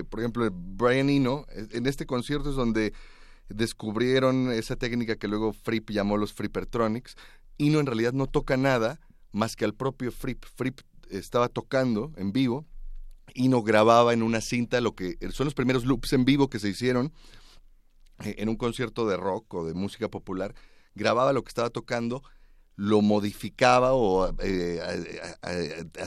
por 0.09 0.21
ejemplo, 0.21 0.49
Brian 0.53 1.09
Eno 1.11 1.47
en 1.55 1.87
este 1.87 2.07
concierto 2.07 2.51
es 2.51 2.57
donde 2.57 2.93
descubrieron 3.49 4.51
esa 4.53 4.77
técnica 4.77 5.17
que 5.17 5.29
luego 5.29 5.53
Fripp 5.53 5.91
llamó 5.91 6.17
los 6.17 6.33
Frippertronics. 6.33 7.15
Eno 7.59 7.81
en 7.81 7.87
realidad 7.87 8.13
no 8.13 8.27
toca 8.27 8.57
nada 8.57 9.01
más 9.33 9.57
que 9.57 9.65
al 9.65 9.75
propio 9.75 10.11
Fripp. 10.11 10.45
Fripp 10.57 10.81
estaba 11.11 11.49
tocando 11.49 12.13
en 12.17 12.33
vivo 12.33 12.67
y 13.39 13.49
no 13.49 13.63
grababa 13.63 14.13
en 14.13 14.23
una 14.23 14.41
cinta 14.41 14.81
lo 14.81 14.95
que 14.97 15.17
son 15.31 15.45
los 15.45 15.55
primeros 15.55 15.85
loops 15.85 16.13
en 16.13 16.25
vivo 16.25 16.51
que 16.51 16.59
se 16.59 16.69
hicieron 16.69 17.13
eh, 18.25 18.35
en 18.39 18.49
un 18.49 18.57
concierto 18.57 19.07
de 19.07 19.17
rock 19.17 19.55
o 19.55 19.65
de 19.65 19.75
música 19.75 20.09
popular, 20.09 20.55
grababa 20.97 21.33
lo 21.33 21.45
que 21.45 21.49
estaba 21.49 21.71
tocando, 21.71 22.25
lo 22.75 23.01
modificaba 23.01 23.93
o 23.93 24.35
eh, 24.41 24.81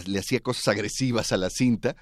le 0.05 0.19
hacía 0.19 0.41
cosas 0.41 0.67
agresivas 0.67 1.31
a 1.31 1.37
la 1.37 1.49
cinta 1.49 1.95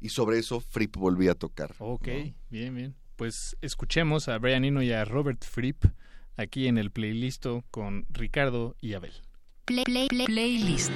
y 0.00 0.08
sobre 0.08 0.38
eso 0.38 0.60
Fripp 0.60 0.96
volvía 0.96 1.32
a 1.32 1.34
tocar. 1.34 1.74
Ok, 1.78 2.08
bien, 2.48 2.74
bien. 2.74 2.94
Pues 3.16 3.56
escuchemos 3.60 4.28
a 4.28 4.38
Brian 4.38 4.64
Eno 4.64 4.82
y 4.82 4.92
a 4.92 5.04
Robert 5.04 5.44
Fripp 5.44 5.84
aquí 6.36 6.68
en 6.68 6.78
el 6.78 6.90
playlist 6.90 7.44
con 7.70 8.06
Ricardo 8.08 8.76
y 8.80 8.94
Abel. 8.94 9.12
Play, 9.66 9.84
play, 9.84 10.08
play, 10.08 10.26
playlist. 10.26 10.92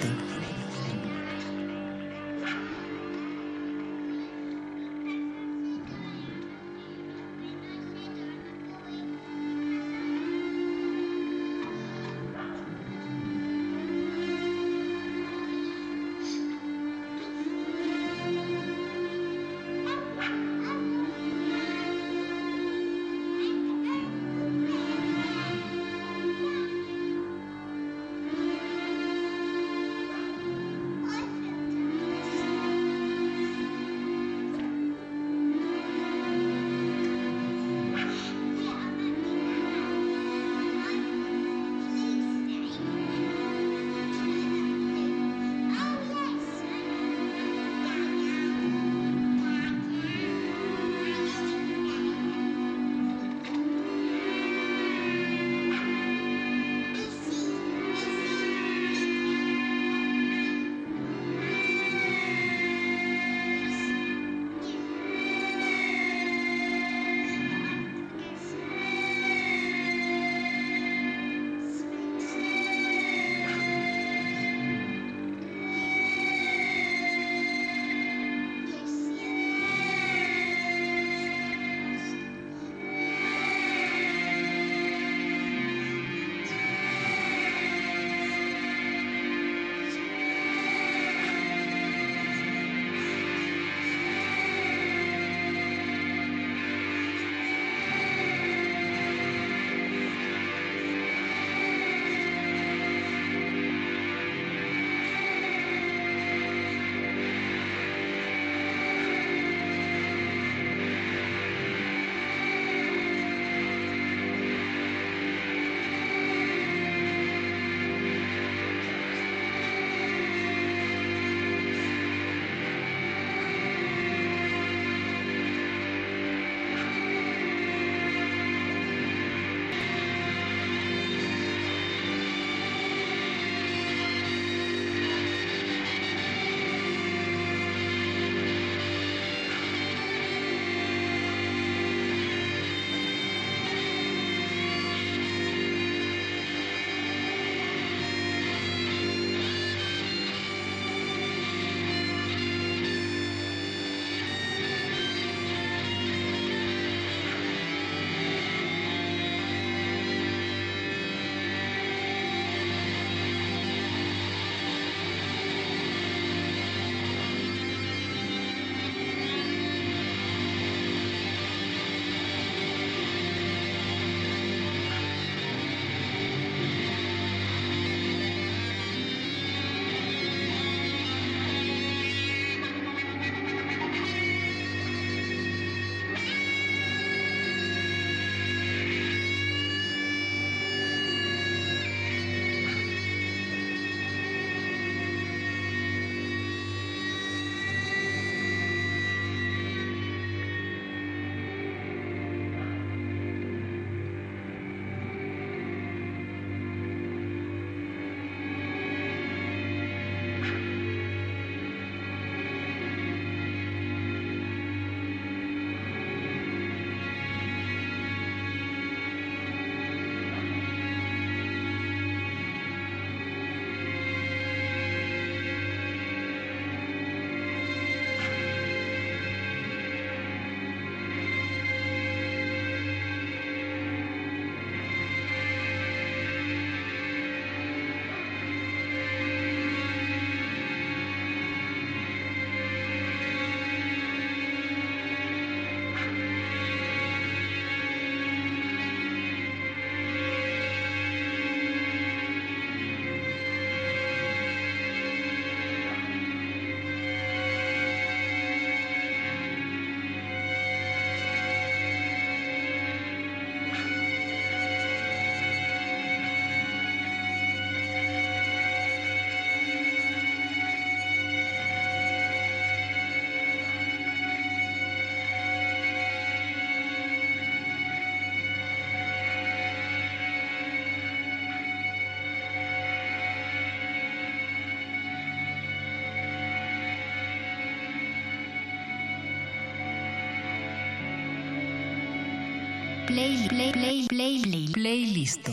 Play, 293.15 293.47
play, 293.49 293.73
play, 293.73 294.07
play, 294.09 294.43
play, 294.43 294.69
playlist. 294.73 295.49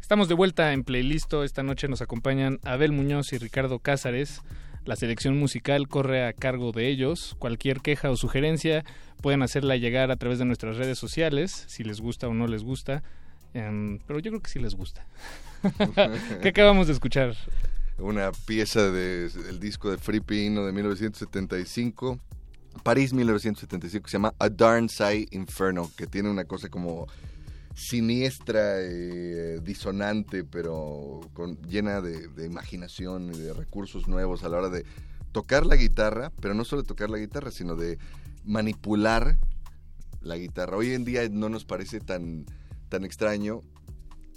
Estamos 0.00 0.28
de 0.28 0.34
vuelta 0.34 0.72
en 0.72 0.84
Playlisto. 0.84 1.44
Esta 1.44 1.62
noche 1.62 1.88
nos 1.88 2.02
acompañan 2.02 2.58
Abel 2.64 2.92
Muñoz 2.92 3.32
y 3.32 3.38
Ricardo 3.38 3.78
Cázares. 3.78 4.42
La 4.84 4.96
selección 4.96 5.38
musical 5.38 5.88
corre 5.88 6.26
a 6.26 6.32
cargo 6.32 6.72
de 6.72 6.88
ellos. 6.88 7.36
Cualquier 7.38 7.80
queja 7.80 8.10
o 8.10 8.16
sugerencia 8.16 8.84
pueden 9.22 9.42
hacerla 9.42 9.76
llegar 9.76 10.10
a 10.10 10.16
través 10.16 10.38
de 10.38 10.44
nuestras 10.44 10.76
redes 10.76 10.98
sociales, 10.98 11.64
si 11.68 11.84
les 11.84 12.00
gusta 12.00 12.28
o 12.28 12.34
no 12.34 12.46
les 12.46 12.62
gusta. 12.62 13.02
Em, 13.54 13.98
pero 14.06 14.18
yo 14.18 14.30
creo 14.30 14.42
que 14.42 14.50
sí 14.50 14.58
les 14.58 14.74
gusta. 14.74 15.06
¿Qué 16.42 16.48
acabamos 16.48 16.88
de 16.88 16.92
escuchar? 16.92 17.34
Una 17.98 18.32
pieza 18.32 18.90
del 18.90 19.58
disco 19.60 19.90
de 19.90 19.96
Free 19.96 20.20
Pino 20.20 20.66
de 20.66 20.72
1975, 20.72 22.18
París 22.82 23.14
1975, 23.14 24.04
que 24.04 24.10
se 24.10 24.16
llama 24.16 24.34
A 24.38 24.50
Darn 24.50 24.88
Sight 24.88 25.32
Inferno, 25.32 25.90
que 25.96 26.06
tiene 26.06 26.28
una 26.28 26.44
cosa 26.44 26.68
como 26.68 27.06
siniestra, 27.74 28.80
eh, 28.80 29.60
disonante, 29.62 30.44
pero 30.44 31.20
con, 31.32 31.60
llena 31.62 32.00
de, 32.00 32.46
imaginación 32.46 33.34
y 33.34 33.38
de 33.38 33.52
recursos 33.52 34.08
nuevos 34.08 34.44
a 34.44 34.48
la 34.48 34.58
hora 34.58 34.68
de 34.68 34.84
tocar 35.32 35.66
la 35.66 35.76
guitarra, 35.76 36.32
pero 36.40 36.54
no 36.54 36.64
solo 36.64 36.84
tocar 36.84 37.10
la 37.10 37.18
guitarra, 37.18 37.50
sino 37.50 37.74
de 37.74 37.98
manipular 38.44 39.38
la 40.20 40.36
guitarra. 40.36 40.76
Hoy 40.76 40.92
en 40.92 41.04
día 41.04 41.28
no 41.28 41.48
nos 41.48 41.64
parece 41.64 42.00
tan, 42.00 42.46
tan 42.88 43.04
extraño 43.04 43.62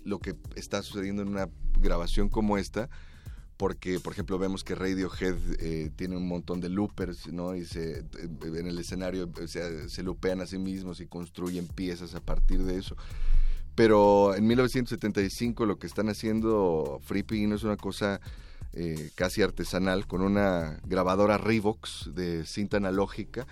lo 0.03 0.19
que 0.19 0.35
está 0.56 0.82
sucediendo 0.82 1.22
en 1.22 1.30
una 1.30 1.49
grabación 1.80 2.30
como 2.30 2.57
esta, 2.57 2.90
porque 3.58 4.00
por 4.00 4.14
ejemplo 4.14 4.38
vemos 4.38 4.64
que 4.64 4.76
Radiohead 4.76 5.36
eh, 5.60 5.92
tiene 5.95 6.16
un 6.16 6.27
montón 6.27 6.61
de 6.61 6.69
loopers, 6.69 7.27
¿no? 7.34 7.56
Y 7.56 7.66
se, 7.66 8.06
en 8.22 8.68
el 8.68 8.77
escenario 8.77 9.30
se, 9.48 10.03
lupean 10.03 10.42
a 10.42 10.45
sí 10.45 10.60
mismos 10.60 11.02
y 11.02 11.08
construyen 11.08 11.68
piezas 11.68 12.14
a 12.14 12.22
partir 12.22 12.64
de 12.64 12.77
eso. 12.77 12.95
Pero 13.74 14.36
en 14.36 14.45
1975 14.45 15.66
lo 15.66 15.80
que 15.80 15.88
están 15.88 16.10
haciendo 16.10 17.00
Free 17.03 17.48
no 17.48 17.56
es 17.56 17.64
una 17.64 17.77
cosa 17.77 18.22
eh, 18.74 19.10
casi 19.16 19.42
artesanal, 19.42 20.06
con 20.06 20.22
una 20.22 20.80
grabadora 20.86 21.38
Revox 21.38 22.11
de 22.14 22.45
cinta 22.45 22.77
analógica. 22.77 23.48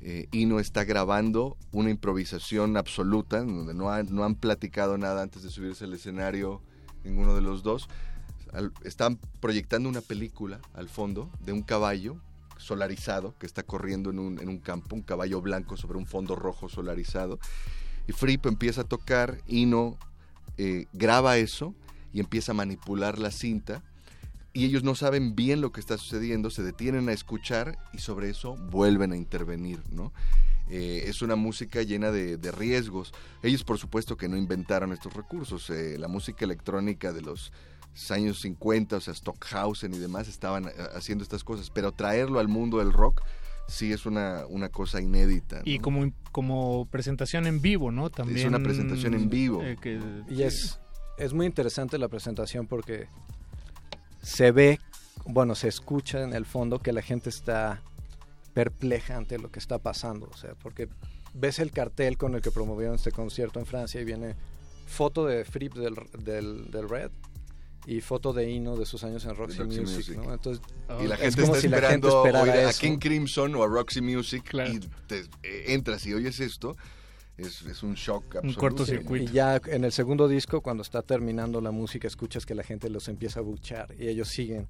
Eh, 0.00 0.28
Ino 0.32 0.60
está 0.60 0.84
grabando 0.84 1.56
una 1.72 1.90
improvisación 1.90 2.76
absoluta, 2.76 3.38
donde 3.38 3.72
no 3.72 4.24
han 4.24 4.34
platicado 4.34 4.98
nada 4.98 5.22
antes 5.22 5.42
de 5.42 5.50
subirse 5.50 5.84
al 5.84 5.94
escenario 5.94 6.60
ninguno 7.04 7.34
de 7.34 7.40
los 7.40 7.62
dos 7.62 7.88
están 8.84 9.18
proyectando 9.40 9.88
una 9.88 10.00
película 10.00 10.60
al 10.74 10.88
fondo 10.88 11.30
de 11.40 11.52
un 11.52 11.62
caballo 11.62 12.16
solarizado 12.56 13.34
que 13.38 13.46
está 13.46 13.62
corriendo 13.62 14.10
en 14.10 14.18
un, 14.18 14.38
en 14.40 14.48
un 14.48 14.58
campo, 14.58 14.94
un 14.94 15.02
caballo 15.02 15.40
blanco 15.40 15.76
sobre 15.76 15.98
un 15.98 16.06
fondo 16.06 16.36
rojo 16.36 16.68
solarizado. 16.68 17.38
Y 18.06 18.12
Fripp 18.12 18.46
empieza 18.46 18.82
a 18.82 18.84
tocar, 18.84 19.38
Ino 19.46 19.98
eh, 20.56 20.86
graba 20.92 21.36
eso 21.36 21.74
y 22.12 22.20
empieza 22.20 22.52
a 22.52 22.54
manipular 22.54 23.18
la 23.18 23.30
cinta. 23.30 23.82
Y 24.52 24.64
ellos 24.64 24.84
no 24.84 24.94
saben 24.94 25.34
bien 25.34 25.60
lo 25.60 25.72
que 25.72 25.80
está 25.80 25.98
sucediendo, 25.98 26.48
se 26.48 26.62
detienen 26.62 27.08
a 27.08 27.12
escuchar 27.12 27.76
y 27.92 27.98
sobre 27.98 28.30
eso 28.30 28.56
vuelven 28.56 29.12
a 29.12 29.16
intervenir, 29.16 29.82
¿no? 29.90 30.12
Eh, 30.70 31.04
es 31.08 31.22
una 31.22 31.36
música 31.36 31.82
llena 31.82 32.10
de, 32.10 32.52
riesgos. 32.52 33.12
Ellos 33.42 33.64
por 33.64 33.78
supuesto 33.78 34.16
que 34.16 34.28
no 34.28 34.36
inventaron 34.36 34.92
estos 34.92 35.12
recursos. 35.12 35.68
Eh, 35.70 35.98
la 35.98 36.08
música 36.08 36.44
electrónica 36.44 37.12
de 37.12 37.22
los 37.22 37.52
años 38.10 38.40
50, 38.40 38.96
o 38.96 39.00
sea, 39.00 39.14
Stockhausen 39.14 39.94
y 39.94 39.98
demás 39.98 40.28
estaban 40.28 40.66
eh, 40.66 40.72
haciendo 40.94 41.22
estas 41.22 41.44
cosas, 41.44 41.70
pero 41.70 41.92
traerlo 41.92 42.40
al 42.40 42.48
mundo 42.48 42.78
del 42.78 42.92
rock 42.92 43.22
sí 43.66 43.92
es 43.92 44.06
una, 44.06 44.44
una 44.48 44.68
cosa 44.68 45.00
inédita. 45.00 45.62
Y 45.64 45.78
como, 45.78 46.10
como 46.32 46.86
presentación 46.90 47.46
en 47.46 47.60
vivo, 47.60 47.90
¿no? 47.90 48.10
También. 48.10 48.38
Es 48.38 48.44
una 48.44 48.60
presentación 48.60 49.14
en 49.14 49.30
vivo. 49.30 49.62
Eh, 49.62 49.76
y 50.28 50.42
es, 50.42 50.78
es 51.18 51.32
muy 51.32 51.46
interesante 51.46 51.98
la 51.98 52.08
presentación 52.08 52.66
porque 52.66 53.08
se 54.22 54.52
ve, 54.52 54.80
bueno, 55.26 55.54
se 55.54 55.68
escucha 55.68 56.22
en 56.22 56.34
el 56.34 56.46
fondo 56.46 56.78
que 56.78 56.92
la 56.92 57.02
gente 57.02 57.30
está 57.30 57.80
perpleja 58.52 59.16
ante 59.16 59.38
lo 59.38 59.50
que 59.50 59.58
está 59.58 59.78
pasando, 59.78 60.28
o 60.32 60.36
sea, 60.36 60.54
porque 60.62 60.88
ves 61.32 61.58
el 61.58 61.72
cartel 61.72 62.16
con 62.16 62.34
el 62.36 62.40
que 62.40 62.52
promovieron 62.52 62.94
este 62.94 63.10
concierto 63.10 63.58
en 63.58 63.66
Francia 63.66 64.00
y 64.00 64.04
viene 64.04 64.36
foto 64.86 65.26
de 65.26 65.44
Fripp 65.44 65.74
del, 65.74 65.94
del, 66.22 66.70
del 66.70 66.88
Red 66.88 67.10
y 67.86 68.00
foto 68.00 68.32
de 68.32 68.50
Ino 68.50 68.76
de 68.76 68.86
sus 68.86 69.04
años 69.04 69.24
en 69.24 69.34
Roxy, 69.34 69.62
Music, 69.64 70.16
¿no? 70.16 70.32
Entonces, 70.32 70.62
y 71.02 71.06
la 71.06 71.16
gente 71.16 71.42
está 71.42 71.58
esperando 71.58 72.22
oír 72.22 72.50
a 72.50 72.72
King 72.72 72.98
Crimson 72.98 73.54
o 73.54 73.62
a 73.62 73.66
Roxy 73.66 74.00
Music 74.00 74.54
y 74.54 74.80
te, 75.06 75.20
eh, 75.42 75.64
entras 75.68 76.06
y 76.06 76.14
oyes 76.14 76.40
esto. 76.40 76.76
Es, 77.36 77.62
es 77.62 77.82
un 77.82 77.94
shock 77.94 78.36
absoluto. 78.36 78.48
Un 78.48 78.54
cortocircuito. 78.54 79.24
y 79.24 79.34
ya 79.34 79.60
en 79.66 79.84
el 79.84 79.90
segundo 79.90 80.28
disco, 80.28 80.60
cuando 80.60 80.82
está 80.82 81.02
terminando 81.02 81.60
la 81.60 81.72
música, 81.72 82.06
escuchas 82.06 82.46
que 82.46 82.54
la 82.54 82.62
gente 82.62 82.88
los 82.88 83.08
empieza 83.08 83.40
a 83.40 83.42
buchar 83.42 83.92
y 83.98 84.06
ellos 84.06 84.28
siguen 84.28 84.68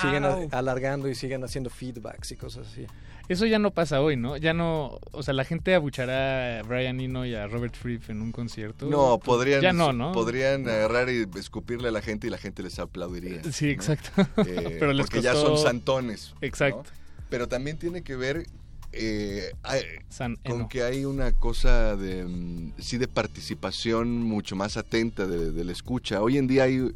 siguen 0.00 0.24
alargando 0.52 1.08
y 1.08 1.14
siguen 1.14 1.44
haciendo 1.44 1.70
feedbacks 1.70 2.32
y 2.32 2.36
cosas 2.36 2.66
así. 2.68 2.86
Eso 3.28 3.46
ya 3.46 3.58
no 3.58 3.70
pasa 3.70 4.02
hoy, 4.02 4.16
¿no? 4.16 4.36
Ya 4.36 4.52
no, 4.52 4.98
o 5.12 5.22
sea, 5.22 5.32
la 5.32 5.44
gente 5.44 5.74
abuchará 5.74 6.60
a 6.60 6.62
Brian 6.62 7.00
Eno 7.00 7.24
y 7.24 7.34
a 7.34 7.46
Robert 7.46 7.74
Fripp 7.74 8.10
en 8.10 8.20
un 8.20 8.32
concierto. 8.32 8.86
No, 8.86 9.18
podrían, 9.18 9.62
ya 9.62 9.72
no, 9.72 9.92
¿no? 9.92 10.12
podrían 10.12 10.68
agarrar 10.68 11.08
y 11.08 11.26
escupirle 11.38 11.88
a 11.88 11.90
la 11.90 12.02
gente 12.02 12.26
y 12.26 12.30
la 12.30 12.38
gente 12.38 12.62
les 12.62 12.78
aplaudiría. 12.78 13.42
Sí, 13.50 13.70
exacto. 13.70 14.10
Eh, 14.46 14.76
Pero 14.78 14.92
les 14.92 15.06
porque 15.06 15.22
ya 15.22 15.34
son 15.34 15.56
santones. 15.56 16.34
Exacto. 16.42 16.90
Pero 17.30 17.48
también 17.48 17.78
tiene 17.78 18.02
que 18.02 18.14
ver 18.14 18.46
eh, 18.92 19.52
con 20.46 20.68
que 20.68 20.82
hay 20.82 21.06
una 21.06 21.32
cosa 21.32 21.96
de 21.96 22.24
mm, 22.24 22.74
sí 22.78 22.98
de 22.98 23.08
participación 23.08 24.22
mucho 24.22 24.54
más 24.54 24.76
atenta 24.76 25.26
de, 25.26 25.50
de 25.50 25.64
la 25.64 25.72
escucha. 25.72 26.20
Hoy 26.20 26.36
en 26.36 26.46
día 26.46 26.64
hay 26.64 26.94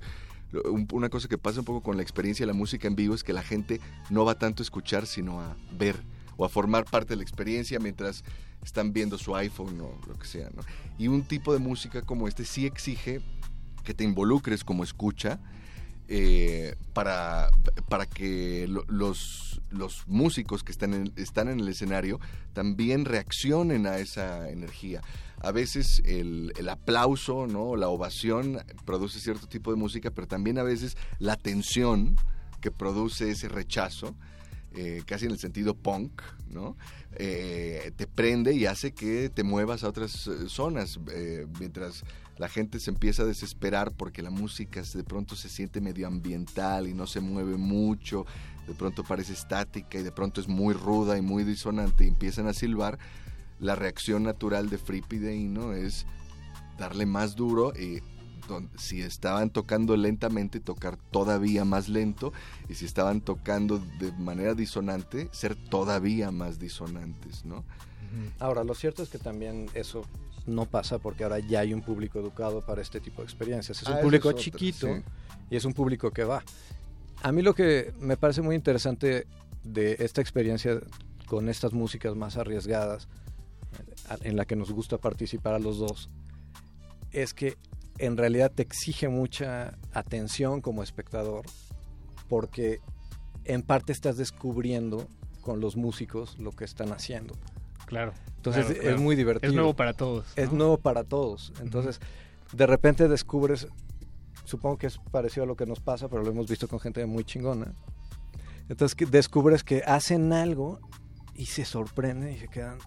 una 0.92 1.08
cosa 1.08 1.28
que 1.28 1.38
pasa 1.38 1.60
un 1.60 1.64
poco 1.64 1.82
con 1.82 1.96
la 1.96 2.02
experiencia 2.02 2.44
de 2.44 2.52
la 2.52 2.54
música 2.54 2.88
en 2.88 2.96
vivo 2.96 3.14
es 3.14 3.22
que 3.22 3.32
la 3.32 3.42
gente 3.42 3.80
no 4.10 4.24
va 4.24 4.38
tanto 4.38 4.62
a 4.62 4.64
escuchar, 4.64 5.06
sino 5.06 5.40
a 5.40 5.56
ver 5.72 5.96
o 6.38 6.46
a 6.46 6.48
formar 6.48 6.86
parte 6.86 7.10
de 7.10 7.16
la 7.16 7.22
experiencia 7.22 7.78
mientras 7.78 8.24
están 8.64 8.94
viendo 8.94 9.18
su 9.18 9.36
iPhone 9.36 9.78
o 9.82 10.00
lo 10.06 10.18
que 10.18 10.26
sea. 10.26 10.48
Y 10.98 11.08
un 11.08 11.24
tipo 11.24 11.52
de 11.52 11.58
música 11.58 12.00
como 12.00 12.26
este 12.26 12.46
sí 12.46 12.64
exige 12.64 13.20
que 13.84 13.92
te 13.92 14.04
involucres 14.04 14.64
como 14.64 14.82
escucha 14.82 15.38
eh, 16.08 16.74
para, 16.94 17.50
para 17.90 18.06
que 18.06 18.66
los, 18.66 19.60
los 19.68 20.04
músicos 20.06 20.64
que 20.64 20.72
están 20.72 20.94
en, 20.94 21.12
están 21.16 21.48
en 21.48 21.60
el 21.60 21.68
escenario 21.68 22.18
también 22.54 23.04
reaccionen 23.04 23.86
a 23.86 23.98
esa 23.98 24.48
energía 24.48 25.02
a 25.40 25.52
veces 25.52 26.02
el, 26.04 26.52
aplauso, 26.68 27.46
¿no? 27.46 27.76
la 27.76 27.88
ovación 27.88 28.58
produce 28.84 29.20
cierto 29.20 29.46
tipo 29.46 29.70
de 29.70 29.76
música, 29.76 30.10
pero 30.10 30.26
también 30.26 30.58
a 30.58 30.62
veces 30.62 30.96
la 31.18 31.36
tensión 31.36 32.16
que 32.60 32.70
produce 32.70 33.30
ese 33.30 33.48
rechazo, 33.48 34.16
eh, 34.74 35.02
casi 35.06 35.24
en 35.24 35.32
el 35.32 35.38
sentido 35.38 35.74
punk, 35.74 36.22
¿no? 36.50 36.76
Eh, 37.12 37.90
te 37.96 38.06
prende 38.06 38.54
y 38.54 38.66
hace 38.66 38.92
que 38.92 39.30
te 39.30 39.42
muevas 39.42 39.82
a 39.82 39.88
otras 39.88 40.26
eh, 40.26 40.48
zonas, 40.48 41.00
mientras 41.58 42.04
la 42.36 42.48
gente 42.48 42.78
se 42.78 42.90
empieza 42.90 43.22
a 43.22 43.26
desesperar 43.26 43.92
porque 43.92 44.22
la 44.22 44.30
música 44.30 44.82
de 44.82 45.04
pronto 45.04 45.34
se 45.34 45.48
siente 45.48 45.80
medioambiental 45.80 46.86
y 46.86 46.94
no 46.94 47.06
se 47.06 47.20
mueve 47.20 47.56
mucho, 47.56 48.26
de 48.66 48.74
pronto 48.74 49.02
parece 49.02 49.32
estática 49.32 49.98
y 49.98 50.02
de 50.02 50.12
pronto 50.12 50.40
es 50.40 50.48
muy 50.48 50.74
ruda 50.74 51.16
y 51.16 51.22
muy 51.22 51.44
disonante 51.44 52.04
y 52.04 52.08
empiezan 52.08 52.46
a 52.46 52.52
silbar, 52.52 52.98
la 53.58 53.74
reacción 53.74 54.22
natural 54.22 54.68
de 54.68 54.78
Fripp 54.78 55.12
y 55.14 55.18
de 55.18 55.34
Ino 55.34 55.72
es 55.72 56.06
darle 56.78 57.06
más 57.06 57.34
duro 57.34 57.72
y 57.74 58.00
si 58.76 59.02
estaban 59.02 59.50
tocando 59.50 59.96
lentamente, 59.96 60.60
tocar 60.60 60.96
todavía 60.96 61.64
más 61.64 61.88
lento, 61.88 62.32
y 62.68 62.74
si 62.74 62.84
estaban 62.84 63.20
tocando 63.20 63.78
de 63.98 64.12
manera 64.12 64.54
disonante, 64.54 65.28
ser 65.32 65.56
todavía 65.56 66.30
más 66.30 66.58
disonantes, 66.58 67.44
¿no? 67.44 67.64
Ahora, 68.38 68.64
lo 68.64 68.74
cierto 68.74 69.02
es 69.02 69.10
que 69.10 69.18
también 69.18 69.66
eso 69.74 70.02
no 70.46 70.64
pasa 70.64 70.98
porque 70.98 71.24
ahora 71.24 71.38
ya 71.40 71.60
hay 71.60 71.74
un 71.74 71.82
público 71.82 72.18
educado 72.18 72.64
para 72.64 72.80
este 72.80 73.00
tipo 73.00 73.22
de 73.22 73.24
experiencias. 73.24 73.82
Es 73.82 73.88
un 73.88 73.94
ah, 73.94 74.00
público 74.00 74.32
chiquito 74.32 74.88
y 75.50 75.56
es 75.56 75.64
un 75.64 75.74
público 75.74 76.10
que 76.10 76.24
va. 76.24 76.42
A 77.22 77.32
mí 77.32 77.42
lo 77.42 77.54
que 77.54 77.92
me 78.00 78.16
parece 78.16 78.40
muy 78.40 78.56
interesante 78.56 79.26
de 79.62 79.96
esta 79.98 80.20
experiencia 80.20 80.80
con 81.26 81.48
estas 81.48 81.72
músicas 81.72 82.16
más 82.16 82.36
arriesgadas 82.36 83.08
en 84.22 84.36
la 84.36 84.46
que 84.46 84.56
nos 84.56 84.72
gusta 84.72 84.96
participar 84.98 85.54
a 85.54 85.58
los 85.58 85.78
dos, 85.78 86.08
es 87.12 87.34
que 87.34 87.56
en 87.98 88.16
realidad 88.16 88.50
te 88.52 88.62
exige 88.62 89.08
mucha 89.08 89.76
atención 89.92 90.60
como 90.60 90.82
espectador, 90.82 91.44
porque 92.28 92.80
en 93.44 93.62
parte 93.62 93.92
estás 93.92 94.16
descubriendo 94.16 95.06
con 95.40 95.60
los 95.60 95.76
músicos 95.76 96.38
lo 96.38 96.52
que 96.52 96.64
están 96.64 96.92
haciendo. 96.92 97.34
Claro. 97.86 98.12
Entonces 98.36 98.70
es 98.70 99.00
muy 99.00 99.16
divertido. 99.16 99.50
Es 99.50 99.54
nuevo 99.54 99.74
para 99.74 99.94
todos. 99.94 100.26
Es 100.36 100.52
nuevo 100.52 100.78
para 100.78 101.04
todos. 101.04 101.52
Entonces, 101.60 102.00
de 102.52 102.66
repente 102.66 103.08
descubres, 103.08 103.66
supongo 104.44 104.78
que 104.78 104.86
es 104.86 104.98
parecido 105.10 105.44
a 105.44 105.46
lo 105.46 105.56
que 105.56 105.66
nos 105.66 105.80
pasa, 105.80 106.08
pero 106.08 106.22
lo 106.22 106.30
hemos 106.30 106.48
visto 106.48 106.68
con 106.68 106.80
gente 106.80 107.04
muy 107.06 107.24
chingona. 107.24 107.74
Entonces 108.68 109.10
descubres 109.10 109.64
que 109.64 109.82
hacen 109.86 110.32
algo 110.32 110.80
y 111.34 111.46
se 111.46 111.64
sorprenden 111.64 112.34
y 112.34 112.38
se 112.38 112.48
quedan 112.48 112.78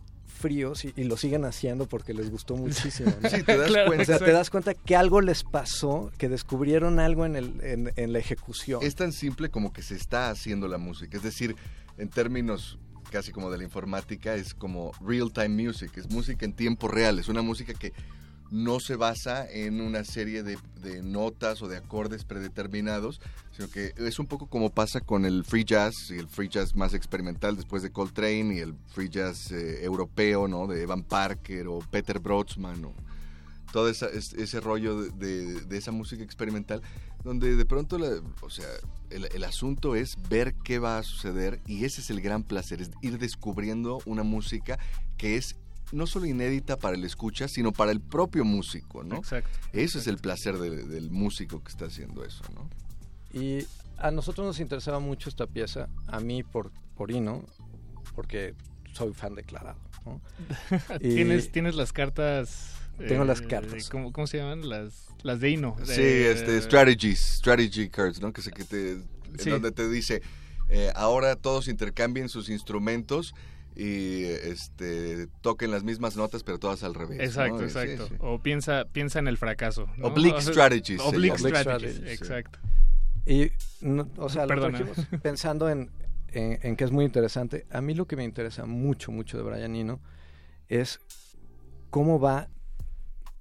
fríos 0.42 0.84
y, 0.86 1.04
lo 1.04 1.18
siguen 1.18 1.46
haciendo 1.46 1.88
porque 1.88 2.14
les 2.14 2.30
gustó 2.30 2.56
muchísimo. 2.58 3.12
Sí, 3.30 3.44
te 3.44 3.58
das 3.58 3.72
cuenta. 3.86 4.02
O 4.02 4.06
sea, 4.06 4.20
te 4.20 4.32
das 4.32 4.50
cuenta 4.50 4.74
que 4.74 4.96
algo 4.96 5.22
les 5.22 5.44
pasó, 5.44 6.12
que 6.18 6.28
descubrieron 6.28 7.00
algo 7.00 7.26
en, 7.26 7.36
el, 7.36 7.60
en, 7.62 7.94
en 7.96 8.14
la 8.14 8.20
ejecución. 8.20 8.82
Es 8.84 8.96
tan 8.96 9.12
simple 9.12 9.50
como 9.50 9.72
que 9.72 9.82
se 9.82 9.96
está 9.96 10.30
haciendo 10.30 10.68
la 10.68 10.78
música. 10.78 11.18
Es 11.18 11.24
decir, 11.24 11.56
en 11.98 12.10
términos 12.10 12.80
casi 13.12 13.32
como 13.32 13.52
de 13.52 13.60
la 13.60 13.64
informática, 13.64 14.34
es 14.36 14.56
como 14.56 14.92
real-time 15.02 15.50
music, 15.50 15.92
es 15.98 16.10
música 16.10 16.46
en 16.46 16.54
tiempo 16.54 16.88
real, 16.88 17.20
es 17.20 17.28
una 17.28 17.42
música 17.42 17.74
que 17.74 17.94
no 18.52 18.82
se 18.82 18.98
basa 18.98 19.50
en 19.50 19.80
una 19.80 20.04
serie 20.04 20.44
de, 20.44 20.58
notas 21.02 21.62
o 21.62 21.68
de 21.68 21.78
acordes 21.78 22.26
predeterminados, 22.26 23.22
sino 23.52 23.70
que 23.70 23.94
es 23.98 24.20
un 24.20 24.28
poco 24.28 24.48
como 24.48 24.70
pasa 24.70 25.00
con 25.00 25.26
el 25.26 25.46
free 25.46 25.64
jazz 25.64 26.12
y 26.12 26.18
el 26.18 26.28
free 26.28 26.50
jazz 26.50 26.76
más 26.76 26.94
experimental 26.94 27.56
después 27.56 27.82
de 27.82 27.92
Coltrane 27.92 28.56
y 28.56 28.60
el 28.60 28.76
free 28.88 29.10
jazz 29.10 29.52
eh, 29.52 29.84
europeo, 29.84 30.48
¿no? 30.48 30.68
De 30.68 30.82
Evan 30.82 31.04
Parker 31.04 31.68
o 31.68 31.80
Peter 31.80 32.20
Brodsman 32.20 32.84
o 32.84 32.94
todo 33.72 33.88
ese 33.88 34.60
rollo 34.60 35.02
de, 35.02 35.64
esa 35.72 35.92
música 35.92 36.24
experimental, 36.24 36.82
donde 37.24 37.56
de 37.56 37.66
pronto, 37.66 37.98
o 38.42 38.50
sea, 38.50 38.68
el, 39.10 39.30
el, 39.34 39.46
asunto 39.46 39.96
es 39.96 40.18
ver 40.30 40.56
qué 40.66 40.78
va 40.78 40.98
a 40.98 41.04
suceder 41.04 41.62
y 41.66 41.86
ese 41.86 42.02
es 42.02 42.10
el 42.10 42.20
gran 42.20 42.44
placer, 42.44 42.82
es 42.82 42.92
ir 43.02 43.18
descubriendo 43.18 44.00
una 44.06 44.24
música 44.24 44.78
que 45.18 45.38
es 45.38 45.56
no 45.92 46.08
solo 46.08 46.26
inédita 46.26 46.78
para 46.78 46.96
el 46.96 47.04
escucha, 47.04 47.48
sino 47.48 47.72
para 47.72 47.92
el 47.92 48.02
propio 48.02 48.46
músico, 48.46 49.04
¿no? 49.04 49.18
Exacto. 49.18 49.60
Eso 49.74 50.00
es 50.00 50.08
el 50.08 50.18
placer 50.18 50.58
del 50.58 51.12
músico 51.12 51.64
que 51.64 51.70
está 51.70 51.86
haciendo 51.86 52.24
eso, 52.24 52.44
¿no? 52.54 52.70
Y 53.34 53.66
a 53.98 54.12
nosotros 54.12 54.46
nos 54.46 54.60
interesaba 54.60 55.00
mucho 55.00 55.30
esta 55.30 55.48
pieza, 55.48 55.88
a 56.08 56.20
mí 56.20 56.44
por, 56.44 56.72
por 56.96 57.12
Ino, 57.12 57.46
porque 58.16 58.56
soy 58.94 59.14
fan 59.14 59.36
declarado. 59.36 59.80
¿no? 60.06 60.22
¿Tienes, 61.00 61.52
¿Tienes 61.52 61.76
las 61.76 61.94
cartas? 61.94 62.78
Tengo 63.08 63.26
las 63.26 63.42
eh, 63.42 63.48
cartas. 63.48 63.90
¿cómo, 63.90 64.12
¿cómo, 64.12 64.28
se 64.28 64.38
llaman? 64.38 64.68
Las, 64.68 65.08
las 65.24 65.40
de 65.40 65.50
Ino. 65.52 65.76
sí, 65.84 66.02
este, 66.02 66.62
strategies, 66.62 67.20
strategy 67.20 67.90
cards, 67.90 68.22
¿no? 68.22 68.34
Que, 68.34 68.42
se, 68.42 68.52
que 68.52 68.64
te, 68.64 68.92
en 68.92 69.50
donde 69.50 69.72
te 69.72 69.90
dice, 69.90 70.22
eh, 70.70 70.92
ahora 70.96 71.36
todos 71.36 71.68
intercambien 71.68 72.30
sus 72.30 72.50
instrumentos 72.50 73.34
y 73.76 74.24
este 74.26 75.28
toquen 75.42 75.72
las 75.72 75.84
mismas 75.84 76.18
notas 76.18 76.44
pero 76.44 76.60
todas 76.60 76.84
al 76.84 76.94
revés. 76.94 77.20
Exacto, 77.20 77.64
exacto. 77.64 78.10
O 78.20 78.40
piensa 78.40 78.86
piensa 78.92 79.20
en 79.20 79.28
el 79.28 79.38
fracaso. 79.38 79.88
Oblique 80.02 80.42
strategies. 80.42 81.02
Oblique 81.02 81.38
strategies, 81.38 82.02
exacto. 82.06 82.60
Y, 83.26 83.52
o 84.18 84.30
sea, 84.30 84.48
pensando 85.22 85.70
en, 85.70 85.92
en, 86.30 86.76
que 86.76 86.84
es 86.84 86.92
muy 86.92 87.06
interesante. 87.06 87.66
A 87.70 87.82
mí 87.82 87.94
lo 87.94 88.08
que 88.08 88.16
me 88.16 88.24
interesa 88.24 88.66
mucho, 88.66 89.12
mucho 89.12 89.38
de 89.38 89.44
Brian 89.44 89.76
Eno 89.76 90.02
es 90.68 91.00
cómo 91.90 92.20
va 92.20 92.48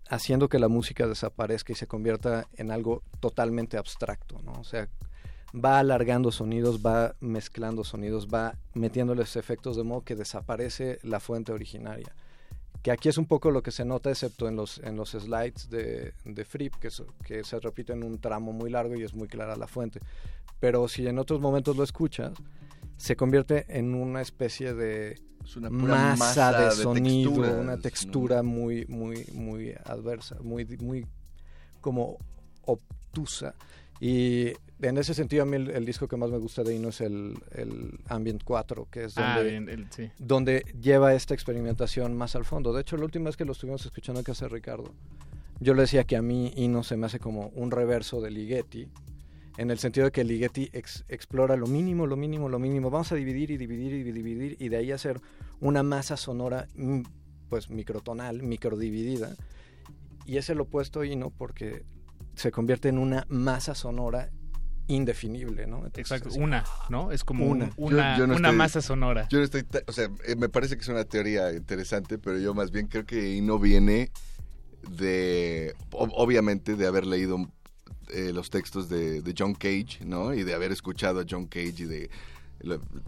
haciendo 0.09 0.49
que 0.49 0.59
la 0.59 0.69
música 0.69 1.07
desaparezca 1.07 1.73
y 1.73 1.77
se 1.77 1.87
convierta 1.87 2.49
en 2.55 2.73
algo 2.73 3.03
totalmente 3.21 3.79
abstracto, 3.79 4.43
¿no? 4.43 4.53
O 4.53 4.65
sea, 4.65 4.89
va 5.55 5.79
alargando 5.79 6.31
sonidos, 6.31 6.81
va 6.85 7.15
mezclando 7.21 7.85
sonidos, 7.85 8.29
va 8.29 8.57
metiéndoles 8.75 9.37
efectos 9.37 9.77
de 9.77 9.85
modo 9.85 10.03
que 10.03 10.17
desaparece 10.17 10.99
la 11.03 11.21
fuente 11.21 11.53
originaria. 11.53 12.15
Que 12.83 12.91
aquí 12.91 13.09
es 13.09 13.19
un 13.19 13.27
poco 13.27 13.51
lo 13.51 13.63
que 13.63 13.73
se 13.73 13.85
nota, 13.85 14.11
excepto 14.11 14.49
en 14.49 14.57
los, 14.57 14.79
en 14.79 14.97
los 14.97 15.11
slides 15.11 15.69
de, 15.69 16.15
de 16.25 16.45
Fripp, 16.45 16.77
que, 16.77 16.89
que 17.25 17.45
se 17.45 17.61
repite 17.61 17.93
en 17.93 18.03
un 18.03 18.19
tramo 18.19 18.53
muy 18.53 18.71
largo 18.71 18.97
y 18.97 19.03
es 19.03 19.13
muy 19.13 19.29
clara 19.29 19.57
la 19.57 19.67
fuente. 19.67 20.01
Pero 20.61 20.89
si 20.89 21.07
en 21.07 21.19
otros 21.19 21.41
momentos 21.41 21.77
lo 21.77 21.85
escuchas, 21.85 22.33
se 22.97 23.17
convierte 23.17 23.67
en 23.69 23.95
una 23.95 24.23
especie 24.23 24.73
de 24.75 25.21
masa, 25.71 26.53
de, 26.53 26.71
sonido, 26.71 27.33
una 27.33 27.79
textura 27.79 28.43
muy, 28.43 28.87
muy, 28.87 29.27
muy 29.33 29.75
adversa, 29.85 30.37
muy, 30.43 30.65
muy 30.79 31.07
como 31.81 32.19
obtusa. 32.65 33.55
Y 34.01 34.53
en 34.83 34.99
ese 34.99 35.15
sentido, 35.15 35.43
a 35.43 35.47
mí 35.47 35.57
el, 35.57 35.85
disco 35.85 36.09
que 36.09 36.17
más 36.17 36.31
me 36.31 36.39
gusta 36.39 36.63
de 36.63 36.75
Ino 36.75 36.89
es 36.89 37.01
el, 37.01 37.35
Ambient 38.09 38.43
4, 38.45 38.89
que 38.91 39.05
es 39.05 39.15
ah, 39.17 39.37
donde, 39.43 40.13
donde 40.19 40.65
lleva 40.81 41.15
esta 41.15 41.35
experimentación 41.35 42.17
más 42.17 42.35
al 42.37 42.45
fondo. 42.45 42.73
De 42.73 42.81
hecho, 42.81 42.97
la 42.97 43.05
última 43.05 43.27
vez 43.27 43.37
que 43.37 43.45
lo 43.45 43.53
estuvimos 43.53 43.85
escuchando 43.85 44.21
en 44.21 44.25
casa 44.25 44.47
de 44.47 44.51
Ricardo, 44.51 44.93
yo 45.61 45.75
le 45.75 45.83
decía 45.83 46.05
que 46.05 46.17
a 46.17 46.23
mí 46.23 46.53
Ino 46.57 46.83
se 46.83 46.97
me 46.97 47.07
hace 47.07 47.19
como 47.19 47.49
un 47.49 47.71
reverso 47.71 48.21
de 48.21 48.31
Ligeti, 48.31 48.89
en 49.59 49.71
el 49.71 49.79
sentido 49.79 50.07
de 50.07 50.13
que 50.13 50.25
Ligeti 50.25 50.71
explora 50.73 51.57
lo 51.57 51.67
mínimo, 51.67 52.07
lo 52.07 52.17
mínimo, 52.17 52.49
lo 52.49 52.59
mínimo. 52.59 52.89
Vamos 52.91 53.13
a 53.13 53.17
dividir 53.17 53.51
y 53.51 53.59
dividir 53.59 53.93
y 53.93 54.03
dividir 54.11 54.57
y 54.59 54.71
de 54.71 54.77
ahí 54.79 54.93
hacer 54.93 55.21
una 55.61 55.83
masa 55.83 56.17
sonora 56.17 56.67
mm, 56.77 57.03
pues 57.51 57.69
microtonal, 57.69 58.43
microdividida. 58.43 59.37
Y 60.25 60.39
es 60.39 60.49
el 60.49 60.61
opuesto 60.61 61.05
Ino 61.05 61.29
porque 61.29 61.85
se 62.35 62.51
convierte 62.51 62.89
en 62.89 62.97
una 62.97 63.27
masa 63.29 63.75
sonora 63.75 64.31
indefinible, 64.91 65.67
¿no? 65.67 65.87
Exacto, 65.95 66.31
una, 66.37 66.65
¿no? 66.89 67.13
Es 67.13 67.25
como 67.25 67.47
una, 67.47 67.71
una, 67.77 68.53
masa 68.53 68.83
sonora. 68.83 69.29
Yo 69.31 69.39
no 69.39 69.45
estoy, 69.45 69.65
o 69.87 69.93
sea, 69.93 70.11
eh, 70.27 70.37
me 70.37 70.49
parece 70.49 70.77
que 70.77 70.83
es 70.83 70.89
una 70.89 71.05
teoría 71.05 71.53
interesante, 71.53 72.19
pero 72.19 72.39
yo 72.39 72.55
más 72.55 72.71
bien 72.71 72.87
creo 72.89 73.07
que 73.07 73.35
Ino 73.37 73.59
viene 73.59 74.11
de, 74.97 75.75
obviamente, 75.93 76.75
de 76.75 76.87
haber 76.87 77.07
leído 77.07 77.51
eh, 78.09 78.33
los 78.33 78.51
textos 78.51 78.89
de, 78.89 79.23
de, 79.23 79.35
John 79.37 79.55
Cage, 79.55 80.05
¿no? 80.05 80.35
Y 80.35 80.43
de 80.43 80.55
haber 80.55 80.73
escuchado 80.73 81.21
a 81.21 81.25
John 81.29 81.47
Cage 81.47 81.75
y 81.79 81.85
de 81.85 82.11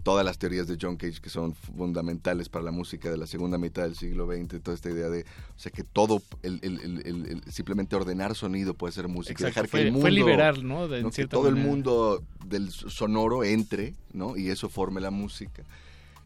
todas 0.03 0.25
las 0.25 0.37
teorías 0.37 0.67
de 0.67 0.77
John 0.81 0.97
Cage 0.97 1.21
que 1.21 1.29
son 1.29 1.53
fundamentales 1.53 2.49
para 2.49 2.65
la 2.65 2.71
música 2.71 3.09
de 3.11 3.17
la 3.17 3.27
segunda 3.27 3.57
mitad 3.57 3.83
del 3.83 3.95
siglo 3.95 4.27
XX, 4.27 4.61
toda 4.61 4.75
esta 4.75 4.89
idea 4.89 5.09
de, 5.09 5.21
o 5.21 5.59
sea, 5.59 5.71
que 5.71 5.83
todo, 5.83 6.21
el, 6.41 7.41
simplemente 7.49 7.95
ordenar 7.95 8.35
sonido 8.35 8.73
puede 8.73 8.93
ser 8.93 9.07
música, 9.07 9.45
dejar 9.45 9.69
que 9.69 9.81
el 9.81 9.91
mundo... 9.91 10.01
Fue 10.01 10.11
liberal, 10.11 10.67
¿no? 10.67 10.87
que 11.11 11.27
todo 11.27 11.49
el 11.49 11.55
mundo 11.55 12.23
del 12.45 12.71
sonoro 12.71 13.43
entre, 13.43 13.93
¿no? 14.13 14.37
Y 14.37 14.49
eso 14.49 14.69
forme 14.69 15.01
la 15.01 15.11
música. 15.11 15.63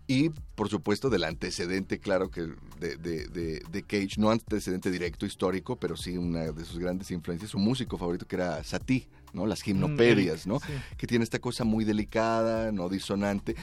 Y, 0.07 0.29
por 0.55 0.69
supuesto, 0.69 1.09
del 1.09 1.25
antecedente, 1.25 1.99
claro, 1.99 2.31
que 2.31 2.47
de, 2.79 2.95
de, 2.95 3.61
de, 3.69 3.83
Cage, 3.83 4.15
no 4.17 4.31
antecedente 4.31 4.89
directo 4.89 5.25
histórico, 5.25 5.75
pero 5.75 5.97
sí 5.97 6.17
una 6.17 6.51
de 6.51 6.63
sus 6.63 6.79
grandes 6.79 7.11
influencias, 7.11 7.51
su 7.51 7.59
músico 7.59 7.97
favorito 7.97 8.25
que 8.25 8.37
era 8.37 8.63
Satie, 8.63 9.05
¿no? 9.33 9.45
Las 9.45 9.61
gimnopedias, 9.61 10.47
¿no? 10.47 10.59
Que 10.97 11.07
tiene 11.07 11.23
esta 11.23 11.39
cosa 11.39 11.63
muy 11.63 11.85
delicada, 11.85 12.71
no 12.71 12.89
disonante, 12.89 13.55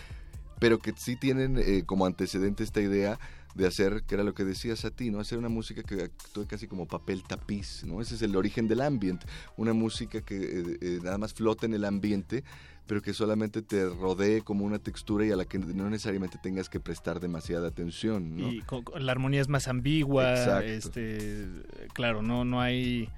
pero 0.58 0.78
que 0.78 0.92
sí 0.96 1.16
tienen 1.16 1.58
eh, 1.58 1.82
como 1.84 2.06
antecedente 2.06 2.62
esta 2.62 2.80
idea 2.80 3.18
de 3.54 3.66
hacer, 3.66 4.02
que 4.06 4.14
era 4.16 4.24
lo 4.24 4.34
que 4.34 4.44
decías 4.44 4.84
a 4.84 4.90
ti, 4.90 5.10
¿no? 5.10 5.20
Hacer 5.20 5.38
una 5.38 5.48
música 5.48 5.82
que 5.82 6.02
actúe 6.04 6.46
casi 6.46 6.66
como 6.66 6.86
papel 6.86 7.22
tapiz, 7.22 7.84
¿no? 7.84 8.00
Ese 8.00 8.16
es 8.16 8.22
el 8.22 8.34
origen 8.36 8.66
del 8.66 8.80
ambiente, 8.80 9.26
una 9.56 9.72
música 9.72 10.20
que 10.22 10.36
eh, 10.36 10.78
eh, 10.80 10.98
nada 11.02 11.18
más 11.18 11.34
flota 11.34 11.66
en 11.66 11.74
el 11.74 11.84
ambiente, 11.84 12.42
pero 12.86 13.00
que 13.00 13.14
solamente 13.14 13.62
te 13.62 13.86
rodee 13.86 14.42
como 14.42 14.64
una 14.64 14.78
textura 14.78 15.24
y 15.24 15.30
a 15.30 15.36
la 15.36 15.44
que 15.44 15.58
no 15.58 15.88
necesariamente 15.88 16.38
tengas 16.42 16.68
que 16.68 16.80
prestar 16.80 17.20
demasiada 17.20 17.68
atención. 17.68 18.36
¿no? 18.36 18.52
Y 18.52 18.62
la 18.98 19.12
armonía 19.12 19.40
es 19.40 19.48
más 19.48 19.68
ambigua, 19.68 20.62
este, 20.64 21.46
claro, 21.94 22.22
no, 22.22 22.44
no 22.44 22.60
hay 22.60 23.08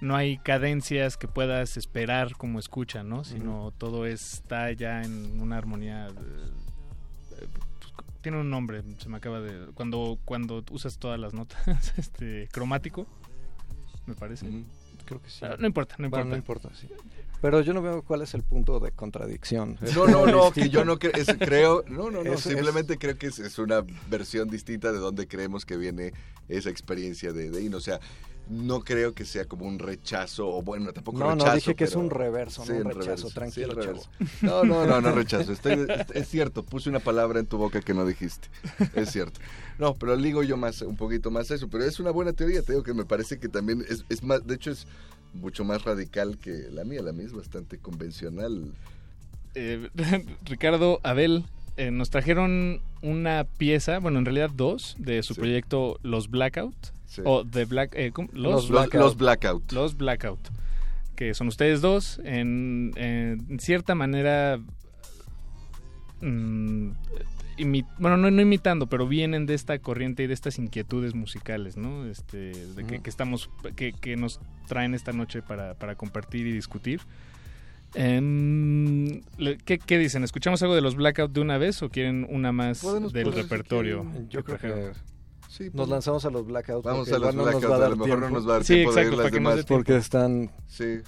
no 0.00 0.16
hay 0.16 0.38
cadencias 0.38 1.16
que 1.16 1.28
puedas 1.28 1.76
esperar 1.76 2.36
como 2.36 2.58
escucha, 2.58 3.02
¿no? 3.02 3.24
Sino 3.24 3.72
todo 3.76 4.06
está 4.06 4.72
ya 4.72 5.02
en 5.02 5.40
una 5.40 5.58
armonía. 5.58 6.08
Pues, 6.14 7.48
tiene 8.20 8.40
un 8.40 8.50
nombre, 8.50 8.82
se 8.98 9.08
me 9.08 9.16
acaba 9.16 9.40
de. 9.40 9.72
Cuando, 9.72 10.18
cuando 10.24 10.64
usas 10.70 10.98
todas 10.98 11.18
las 11.18 11.34
notas, 11.34 11.58
este, 11.96 12.48
cromático, 12.52 13.06
me 14.06 14.14
parece. 14.14 14.46
Creo 15.04 15.22
que 15.22 15.30
sí. 15.30 15.44
Ah, 15.44 15.56
no 15.58 15.66
importa, 15.66 15.94
no 15.98 16.06
importa. 16.06 16.28
no 16.28 16.36
importa, 16.36 16.70
sí. 16.74 16.88
Pero 17.40 17.60
yo 17.60 17.72
no 17.72 17.80
veo 17.80 18.02
cuál 18.02 18.22
es 18.22 18.34
el 18.34 18.42
punto 18.42 18.80
de 18.80 18.90
contradicción. 18.90 19.78
No, 19.94 20.06
no, 20.06 20.26
no, 20.26 20.52
que 20.52 20.68
yo 20.68 20.84
no 20.84 20.98
creo, 20.98 21.84
no, 21.88 22.10
no, 22.10 22.22
no, 22.22 22.36
simplemente 22.36 22.98
creo 22.98 23.16
que 23.16 23.28
es, 23.28 23.58
una 23.58 23.84
versión 24.10 24.48
distinta 24.48 24.92
de 24.92 24.98
donde 24.98 25.26
creemos 25.28 25.64
que 25.64 25.76
viene 25.76 26.12
esa 26.48 26.70
experiencia 26.70 27.32
de 27.32 27.50
Dean. 27.50 27.74
O 27.74 27.80
sea, 27.80 28.00
no 28.50 28.80
creo 28.80 29.14
que 29.14 29.24
sea 29.24 29.44
como 29.44 29.66
un 29.66 29.78
rechazo, 29.78 30.48
o 30.48 30.62
bueno, 30.62 30.92
tampoco 30.92 31.18
no, 31.18 31.30
rechazo. 31.30 31.46
No, 31.46 31.54
dije 31.54 31.74
que 31.74 31.84
es 31.84 31.94
un 31.94 32.10
reverso, 32.10 32.64
no 32.64 32.76
un 32.76 32.84
rechazo, 32.90 33.30
tranquilo, 33.30 33.74
No, 34.42 34.64
no, 34.64 34.86
no, 34.86 35.00
no 35.00 35.12
rechazo. 35.14 35.52
es 35.52 36.28
cierto, 36.28 36.62
puse 36.62 36.88
una 36.88 37.00
palabra 37.00 37.40
en 37.40 37.46
tu 37.46 37.58
boca 37.58 37.80
que 37.80 37.94
no 37.94 38.06
dijiste. 38.06 38.48
Es 38.94 39.10
cierto. 39.10 39.40
No, 39.78 39.94
pero 39.94 40.16
ligo 40.16 40.42
yo 40.42 40.56
más, 40.56 40.82
un 40.82 40.96
poquito 40.96 41.30
más 41.30 41.50
eso. 41.50 41.68
Pero 41.68 41.84
es 41.84 42.00
una 42.00 42.10
buena 42.10 42.32
teoría, 42.32 42.62
te 42.62 42.72
digo 42.72 42.82
que 42.82 42.94
me 42.94 43.04
parece 43.04 43.38
que 43.38 43.48
también 43.48 43.84
es, 43.88 44.04
es 44.08 44.22
más, 44.22 44.46
de 44.46 44.54
hecho 44.54 44.70
es 44.70 44.86
mucho 45.34 45.64
más 45.64 45.84
radical 45.84 46.38
que 46.38 46.68
la 46.70 46.84
mía, 46.84 47.02
la 47.02 47.12
mía 47.12 47.26
es 47.26 47.32
bastante 47.32 47.78
convencional. 47.78 48.72
Eh, 49.54 49.88
Ricardo, 50.44 51.00
Abel, 51.02 51.44
eh, 51.76 51.90
nos 51.90 52.10
trajeron 52.10 52.80
una 53.02 53.44
pieza, 53.44 53.98
bueno, 53.98 54.18
en 54.18 54.24
realidad 54.24 54.50
dos, 54.54 54.96
de 54.98 55.22
su 55.22 55.34
proyecto 55.34 55.98
Los 56.02 56.30
Blackout. 56.30 56.74
O 57.24 57.44
The 57.44 57.64
Black... 57.64 57.94
Eh, 57.94 58.12
los, 58.32 58.68
los, 58.70 59.16
Blackout. 59.16 59.72
Los 59.72 59.96
Blackout. 59.96 60.40
Que 61.16 61.34
son 61.34 61.48
ustedes 61.48 61.80
dos. 61.80 62.20
En, 62.24 62.92
en 62.96 63.58
cierta 63.60 63.94
manera... 63.94 64.60
Mm, 66.20 66.90
bueno, 67.98 68.16
no, 68.16 68.30
no, 68.30 68.40
imitando, 68.40 68.86
pero 68.86 69.08
vienen 69.08 69.46
de 69.46 69.54
esta 69.54 69.78
corriente 69.78 70.22
y 70.22 70.26
de 70.26 70.34
estas 70.34 70.58
inquietudes 70.58 71.14
musicales, 71.14 71.76
¿no? 71.76 72.06
Este, 72.06 72.52
de 72.52 72.84
que, 72.84 73.00
que, 73.00 73.10
estamos, 73.10 73.50
que, 73.74 73.92
que, 73.92 74.16
nos 74.16 74.40
traen 74.68 74.94
esta 74.94 75.12
noche 75.12 75.42
para, 75.42 75.74
para 75.74 75.96
compartir 75.96 76.46
y 76.46 76.52
discutir. 76.52 77.00
Em, 77.94 79.22
¿qué, 79.64 79.98
dicen? 79.98 80.22
¿Escuchamos 80.22 80.62
algo 80.62 80.74
de 80.74 80.82
los 80.82 80.94
Blackout 80.94 81.32
de 81.32 81.40
una 81.40 81.58
vez 81.58 81.82
o 81.82 81.88
quieren 81.88 82.26
una 82.28 82.52
más 82.52 82.82
del 83.12 83.32
repertorio? 83.32 84.06
yo 84.28 84.44
creo 84.44 84.58
que 84.58 84.92
sí, 85.48 85.70
nos 85.72 85.88
lanzamos 85.88 86.24
a 86.24 86.30
los 86.30 86.46
Blackout. 86.46 86.84
Vamos 86.84 87.10
a 87.10 87.18
los 87.18 87.34
Blackout, 87.34 87.64
a, 87.64 87.88
lo 87.88 87.96
mejor 87.96 88.20
no 88.20 88.30
nos 88.30 88.46
va 88.46 88.52
a 88.52 88.56
dar 88.58 88.64
tiempo 88.64 88.94
de 88.94 89.02
ir 89.02 89.14
las 89.14 89.32
demás. 89.32 89.64
Porque 89.66 89.96
están, 89.96 90.52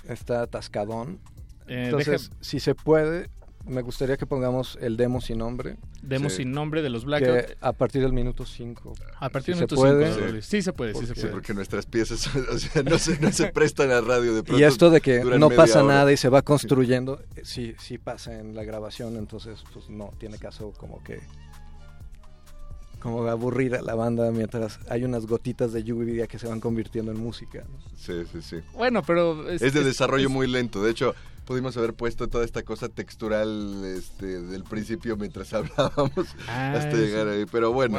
está 0.09 0.43
atascadón. 0.43 1.21
Eh, 1.69 1.85
Entonces, 1.85 2.31
si 2.41 2.59
se 2.59 2.75
puede, 2.75 3.31
me 3.67 3.83
gustaría 3.83 4.17
que 4.17 4.27
pongamos 4.27 4.79
el 4.81 4.97
demo 4.97 5.21
sin 5.21 5.39
nombre. 5.39 5.77
Demo 6.03 6.31
sin 6.31 6.51
nombre 6.53 6.83
de 6.83 6.91
los 6.91 7.05
Blackout. 7.05 7.57
a 7.61 7.73
partir 7.73 8.03
del 8.03 8.13
minuto 8.13 8.47
5. 8.47 8.95
A 9.19 9.29
partir 9.29 9.55
del 9.55 9.67
minuto 9.67 9.77
5. 9.77 10.41
Sí. 10.41 10.63
se 10.63 10.73
puede, 10.73 10.95
sí 10.95 11.07
se 11.07 11.15
puede. 11.15 11.29
porque 11.29 11.55
nuestras 11.55 11.87
piezas 11.87 12.27
o 12.53 12.59
sea, 12.59 12.83
no, 12.83 12.99
se, 12.99 13.19
no 13.21 13.31
se 13.31 13.47
prestan 13.49 13.91
a 13.91 14.01
radio 14.01 14.35
de 14.35 14.43
pronto. 14.43 14.61
Y 14.61 14.65
esto 14.65 14.91
de 14.91 15.01
que 15.01 15.23
no 15.23 15.51
pasa 15.51 15.83
nada 15.83 16.11
y 16.11 16.17
se 16.17 16.29
va 16.29 16.43
construyendo, 16.43 17.23
sí. 17.43 17.75
sí, 17.79 17.99
pasa 17.99 18.39
en 18.39 18.55
la 18.55 18.65
grabación, 18.65 19.17
entonces 19.17 19.63
pues 19.73 19.91
no 19.91 20.13
tiene 20.19 20.39
caso 20.39 20.73
como 20.79 21.03
que 21.05 21.21
como 23.01 23.27
aburrir 23.27 23.75
a 23.75 23.83
la 23.83 23.95
banda 23.95 24.31
mientras 24.31 24.79
hay 24.89 25.05
unas 25.05 25.27
gotitas 25.27 25.73
de 25.73 25.83
lluvia 25.83 26.27
que 26.27 26.39
se 26.39 26.47
van 26.47 26.61
convirtiendo 26.61 27.11
en 27.11 27.19
música. 27.19 27.65
Sí, 27.97 28.25
sí, 28.31 28.43
sí. 28.43 28.61
Bueno, 28.75 29.03
pero... 29.03 29.49
Es, 29.49 29.61
de 29.61 29.83
desarrollo 29.83 30.31
muy 30.31 30.47
lento. 30.47 30.83
De 30.83 30.91
hecho, 30.91 31.15
pudimos 31.47 31.77
haber 31.77 31.95
puesto 31.95 32.29
toda 32.29 32.45
esta 32.45 32.63
cosa 32.63 32.89
textural 32.89 33.85
este, 33.85 34.41
del 34.43 34.65
principio 34.65 35.17
mientras 35.17 35.53
hablábamos 35.55 36.37
ah, 36.49 36.75
hasta 36.77 36.97
llegar 36.97 37.29
ahí. 37.29 37.47
Pero 37.51 37.73
bueno, 37.73 37.99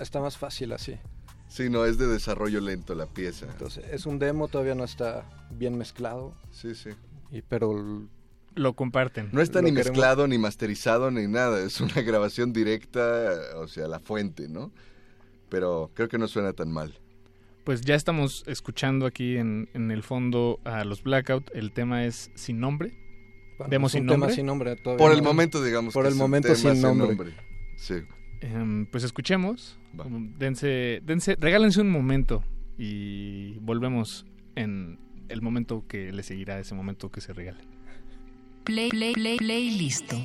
está 0.00 0.20
más 0.20 0.36
fácil 0.36 0.72
así. 0.72 0.96
Sí, 1.48 1.68
no, 1.68 1.84
es 1.84 1.98
de 1.98 2.06
desarrollo 2.06 2.60
lento 2.60 2.94
la 2.94 3.06
pieza. 3.06 3.46
Entonces, 3.50 3.84
es 3.90 4.06
un 4.06 4.20
demo, 4.20 4.46
todavía 4.46 4.76
no 4.76 4.84
está 4.84 5.24
bien 5.50 5.76
mezclado. 5.76 6.32
Sí, 6.52 6.76
sí. 6.76 6.90
Y, 7.32 7.42
pero 7.42 8.08
lo 8.54 8.74
comparten. 8.74 9.28
No 9.32 9.40
está 9.40 9.62
ni 9.62 9.72
mezclado, 9.72 10.26
ni 10.26 10.38
masterizado, 10.38 11.10
ni 11.10 11.26
nada. 11.26 11.62
Es 11.62 11.80
una 11.80 11.94
grabación 12.02 12.52
directa, 12.52 13.32
o 13.56 13.68
sea, 13.68 13.88
la 13.88 14.00
fuente, 14.00 14.48
¿no? 14.48 14.72
Pero 15.48 15.90
creo 15.94 16.08
que 16.08 16.18
no 16.18 16.28
suena 16.28 16.52
tan 16.52 16.70
mal 16.72 16.98
pues 17.70 17.82
ya 17.82 17.94
estamos 17.94 18.42
escuchando 18.48 19.06
aquí 19.06 19.36
en, 19.36 19.68
en 19.74 19.92
el 19.92 20.02
fondo 20.02 20.58
a 20.64 20.84
los 20.84 21.04
Blackout. 21.04 21.50
El 21.54 21.70
tema 21.70 22.04
es 22.04 22.32
Sin 22.34 22.58
Nombre. 22.58 22.92
Demos 23.68 23.92
sin, 23.92 24.06
nombre. 24.06 24.32
sin 24.32 24.46
nombre. 24.46 24.76
Por 24.76 25.12
el 25.12 25.22
momento, 25.22 25.62
digamos. 25.62 25.94
Por 25.94 26.06
el 26.06 26.16
momento 26.16 26.52
sin 26.56 26.80
nombre. 26.80 27.34
Sí. 27.76 27.94
Em, 28.40 28.86
pues 28.86 29.04
escuchemos. 29.04 29.78
Dense, 30.38 31.00
dense, 31.04 31.36
regálense 31.38 31.80
un 31.80 31.90
momento 31.90 32.42
y 32.76 33.52
volvemos 33.58 34.26
en 34.56 34.98
el 35.28 35.42
momento 35.42 35.84
que 35.86 36.10
le 36.10 36.22
seguirá 36.22 36.58
ese 36.58 36.74
momento 36.74 37.10
que 37.10 37.20
se 37.20 37.32
regalen. 37.32 37.69
Play, 38.64 38.90
play, 38.90 39.12
play, 39.14 39.36
play, 39.38 39.70
listo. 39.70 40.16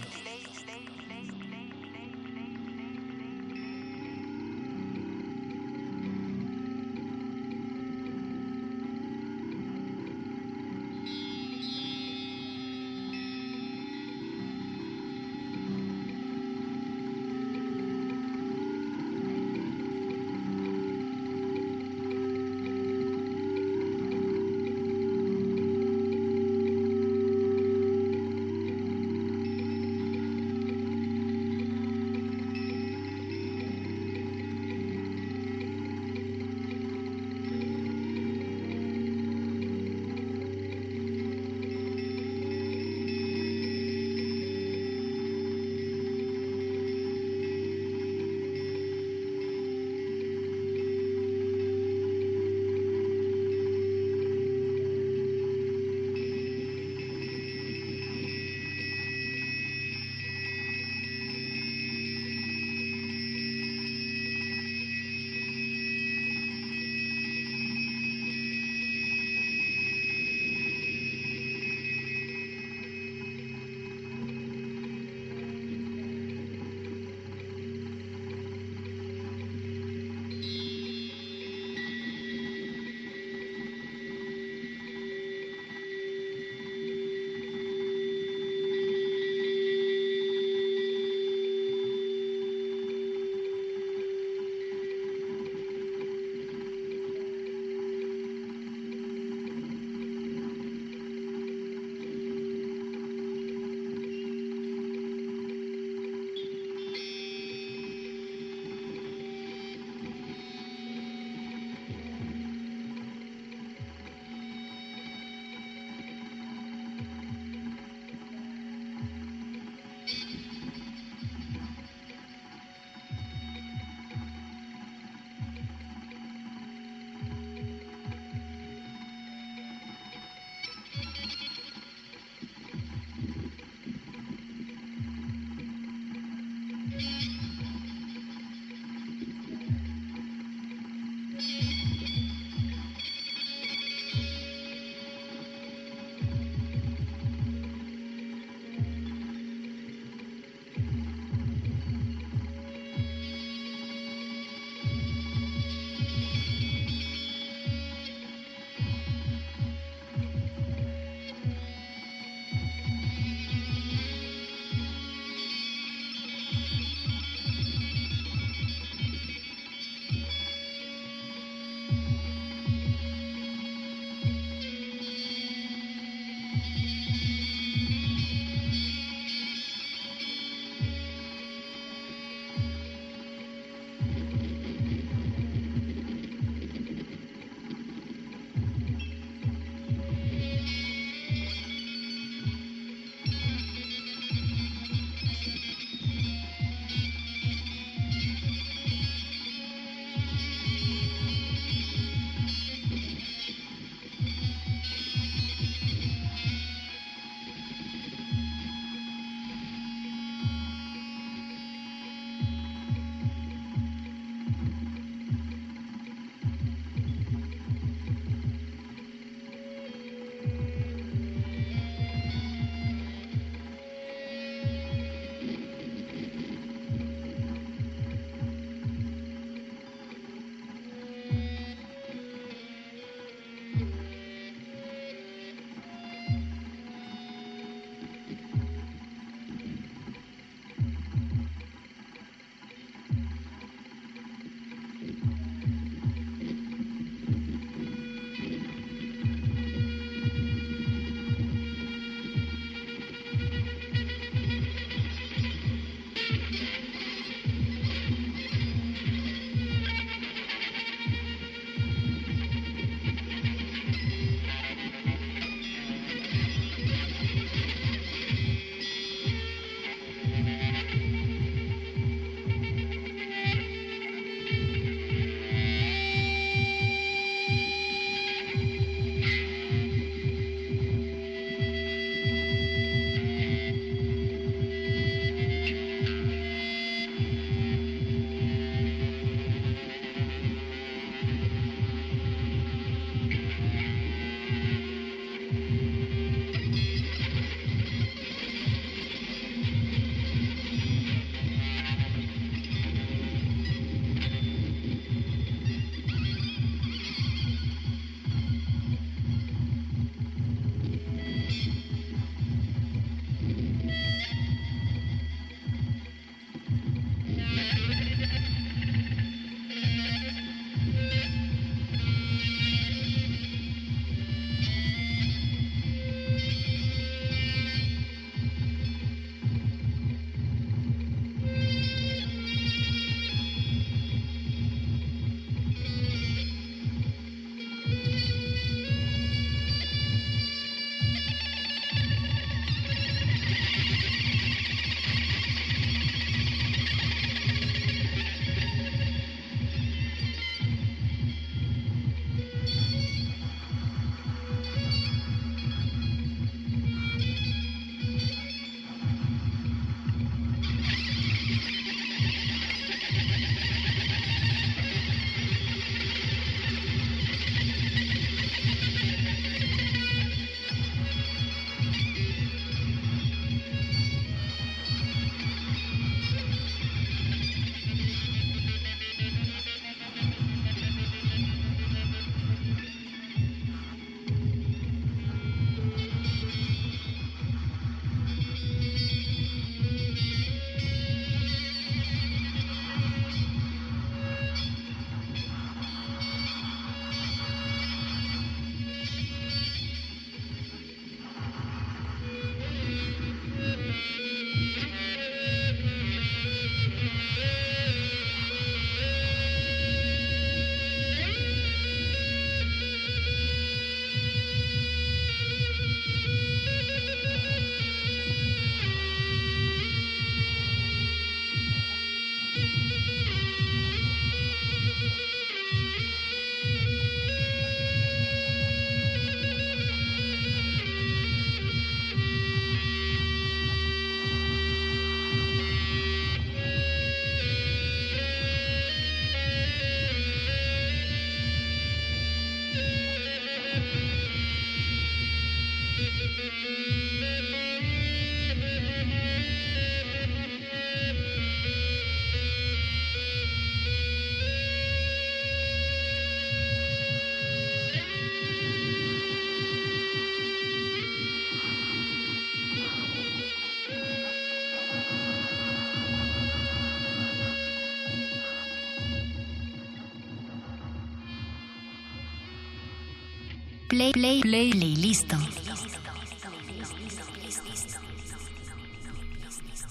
Play, 474.12 474.42
play, 474.42 474.42
play, 474.42 474.72
play, 474.72 474.96
listo. 474.96 475.36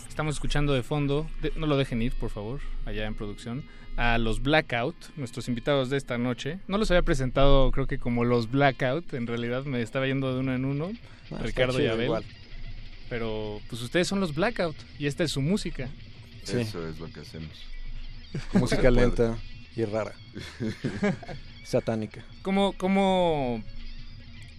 Estamos 0.08 0.36
escuchando 0.36 0.74
de 0.74 0.82
fondo, 0.82 1.28
no 1.56 1.66
lo 1.66 1.76
dejen 1.76 2.00
ir, 2.02 2.14
por 2.14 2.30
favor, 2.30 2.60
allá 2.84 3.06
en 3.06 3.14
producción, 3.14 3.64
a 3.96 4.18
los 4.18 4.42
Blackout, 4.42 4.94
nuestros 5.16 5.48
invitados 5.48 5.90
de 5.90 5.96
esta 5.96 6.18
noche. 6.18 6.60
No 6.68 6.78
los 6.78 6.90
había 6.90 7.02
presentado, 7.02 7.72
creo 7.72 7.86
que 7.86 7.98
como 7.98 8.24
los 8.24 8.50
Blackout, 8.50 9.14
en 9.14 9.26
realidad 9.26 9.64
me 9.64 9.82
estaba 9.82 10.06
yendo 10.06 10.32
de 10.32 10.40
uno 10.40 10.54
en 10.54 10.64
uno, 10.64 10.92
ah, 11.32 11.38
Ricardo 11.42 11.82
y 11.82 11.86
Abel. 11.86 12.12
Pero 13.08 13.60
pues 13.68 13.82
ustedes 13.82 14.06
son 14.06 14.20
los 14.20 14.34
Blackout 14.34 14.76
y 14.98 15.06
esta 15.06 15.24
es 15.24 15.32
su 15.32 15.40
música. 15.40 15.88
Eso 16.42 16.86
es 16.88 16.98
lo 17.00 17.10
que 17.10 17.20
hacemos. 17.20 17.64
Música 18.52 18.90
lenta 18.90 19.36
y 19.74 19.84
rara. 19.84 20.12
Satánica. 21.64 22.24
¿Cómo, 22.42 22.74
cómo, 22.76 23.62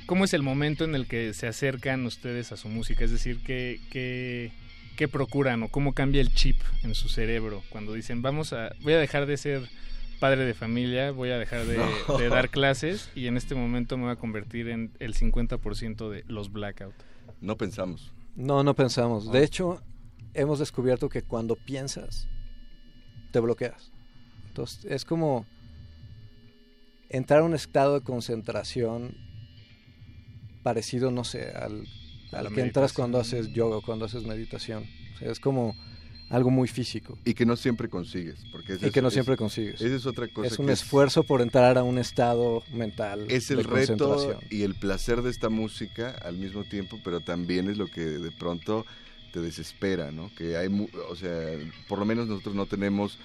¿Cómo 0.05 0.23
es 0.23 0.33
el 0.35 0.43
momento 0.43 0.83
en 0.83 0.93
el 0.93 1.07
que 1.07 1.33
se 1.33 1.47
acercan 1.47 2.05
ustedes 2.05 2.51
a 2.51 2.57
su 2.57 2.69
música? 2.69 3.03
Es 3.03 3.11
decir, 3.11 3.41
¿qué, 3.43 3.81
qué, 3.89 4.51
qué 4.95 5.07
procuran 5.07 5.63
o 5.63 5.69
cómo 5.69 5.93
cambia 5.93 6.21
el 6.21 6.31
chip 6.33 6.57
en 6.83 6.93
su 6.93 7.09
cerebro 7.09 7.63
cuando 7.69 7.93
dicen, 7.93 8.21
vamos 8.21 8.53
a, 8.53 8.75
voy 8.81 8.93
a 8.93 8.99
dejar 8.99 9.25
de 9.25 9.37
ser 9.37 9.67
padre 10.19 10.45
de 10.45 10.53
familia, 10.53 11.09
voy 11.09 11.31
a 11.31 11.39
dejar 11.39 11.65
de, 11.65 11.79
de 12.19 12.29
dar 12.29 12.49
clases 12.49 13.09
y 13.15 13.25
en 13.25 13.35
este 13.35 13.55
momento 13.55 13.97
me 13.97 14.03
voy 14.03 14.11
a 14.11 14.17
convertir 14.17 14.69
en 14.69 14.91
el 14.99 15.15
50% 15.15 16.09
de 16.09 16.23
los 16.27 16.51
blackout? 16.51 16.93
No 17.41 17.57
pensamos. 17.57 18.13
No, 18.35 18.63
no 18.63 18.75
pensamos. 18.75 19.31
De 19.31 19.43
hecho, 19.43 19.81
hemos 20.35 20.59
descubierto 20.59 21.09
que 21.09 21.23
cuando 21.23 21.55
piensas, 21.55 22.27
te 23.31 23.39
bloqueas. 23.39 23.91
Entonces, 24.47 24.85
es 24.85 25.03
como 25.03 25.47
entrar 27.09 27.39
a 27.39 27.43
un 27.43 27.55
estado 27.55 27.95
de 27.95 28.01
concentración 28.01 29.24
parecido, 30.65 31.11
no 31.11 31.23
sé, 31.23 31.51
al, 31.51 31.87
que 32.51 32.61
entras 32.61 32.91
cuando 32.91 33.19
haces 33.19 33.53
yoga, 33.53 33.81
cuando 33.85 34.05
haces 34.05 34.23
meditación. 34.23 34.83
es 35.21 35.39
como 35.39 35.75
algo 36.31 36.49
muy 36.49 36.67
físico. 36.67 37.19
Y 37.23 37.35
que 37.35 37.45
no 37.45 37.55
siempre 37.55 37.87
consigues. 37.87 38.43
Porque 38.51 38.79
y 38.81 38.89
que 38.89 38.99
no 38.99 39.11
siempre 39.11 39.37
consigues. 39.37 39.79
Esa 39.79 39.95
es 39.95 40.07
otra 40.07 40.27
cosa. 40.27 40.47
Es 40.47 40.57
un 40.57 40.71
esfuerzo 40.71 41.21
por 41.21 41.43
entrar 41.43 41.77
a 41.77 41.83
un 41.83 41.99
estado 41.99 42.63
mental. 42.73 43.27
Es 43.29 43.51
el 43.51 43.63
reto 43.63 44.39
y 44.49 44.63
el 44.63 44.73
placer 44.73 45.21
de 45.21 45.29
esta 45.29 45.49
música 45.49 46.15
al 46.23 46.37
mismo 46.37 46.63
tiempo, 46.63 46.99
pero 47.03 47.19
también 47.19 47.69
es 47.69 47.77
lo 47.77 47.85
que 47.85 48.01
de 48.01 48.31
pronto 48.31 48.87
te 49.31 49.41
desespera, 49.41 50.11
¿no? 50.11 50.33
Que 50.35 50.57
hay, 50.57 50.67
o 51.07 51.15
sea, 51.15 51.59
por 51.87 51.99
lo 51.99 52.05
menos 52.05 52.27
nosotros 52.27 52.55
no 52.55 52.65
tenemos 52.65 53.19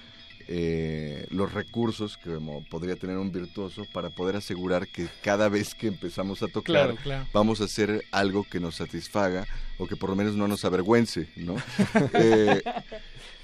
eh, 0.47 1.27
los 1.29 1.53
recursos 1.53 2.17
que 2.17 2.35
como 2.35 2.63
podría 2.65 2.95
tener 2.95 3.17
un 3.17 3.31
virtuoso 3.31 3.85
para 3.91 4.09
poder 4.09 4.35
asegurar 4.35 4.87
que 4.87 5.07
cada 5.21 5.49
vez 5.49 5.75
que 5.75 5.87
empezamos 5.87 6.43
a 6.43 6.47
tocar 6.47 6.95
vamos 7.33 7.61
a 7.61 7.65
hacer 7.65 8.03
algo 8.11 8.43
que 8.43 8.59
nos 8.59 8.75
satisfaga 8.75 9.45
o 9.77 9.87
que 9.87 9.95
por 9.95 10.09
lo 10.09 10.15
menos 10.15 10.35
no 10.35 10.47
nos 10.47 10.65
avergüence, 10.65 11.29
¿no? 11.35 11.55
Eh, 12.13 12.61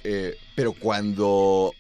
eh, 0.04 0.38
pero 0.56 0.74
cuando 0.74 1.74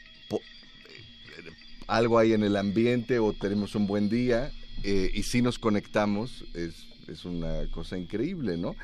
algo 1.88 2.20
hay 2.20 2.34
en 2.34 2.44
el 2.44 2.56
ambiente 2.56 3.20
o 3.20 3.34
tenemos 3.34 3.76
un 3.76 3.88
buen 3.88 4.10
día 4.10 4.52
y 4.84 5.24
si 5.24 5.42
nos 5.42 5.60
conectamos 5.60 6.46
es, 6.54 6.88
es 7.08 7.26
una 7.26 7.68
cosa 7.72 7.98
increíble, 7.98 8.58
¿no? 8.58 8.76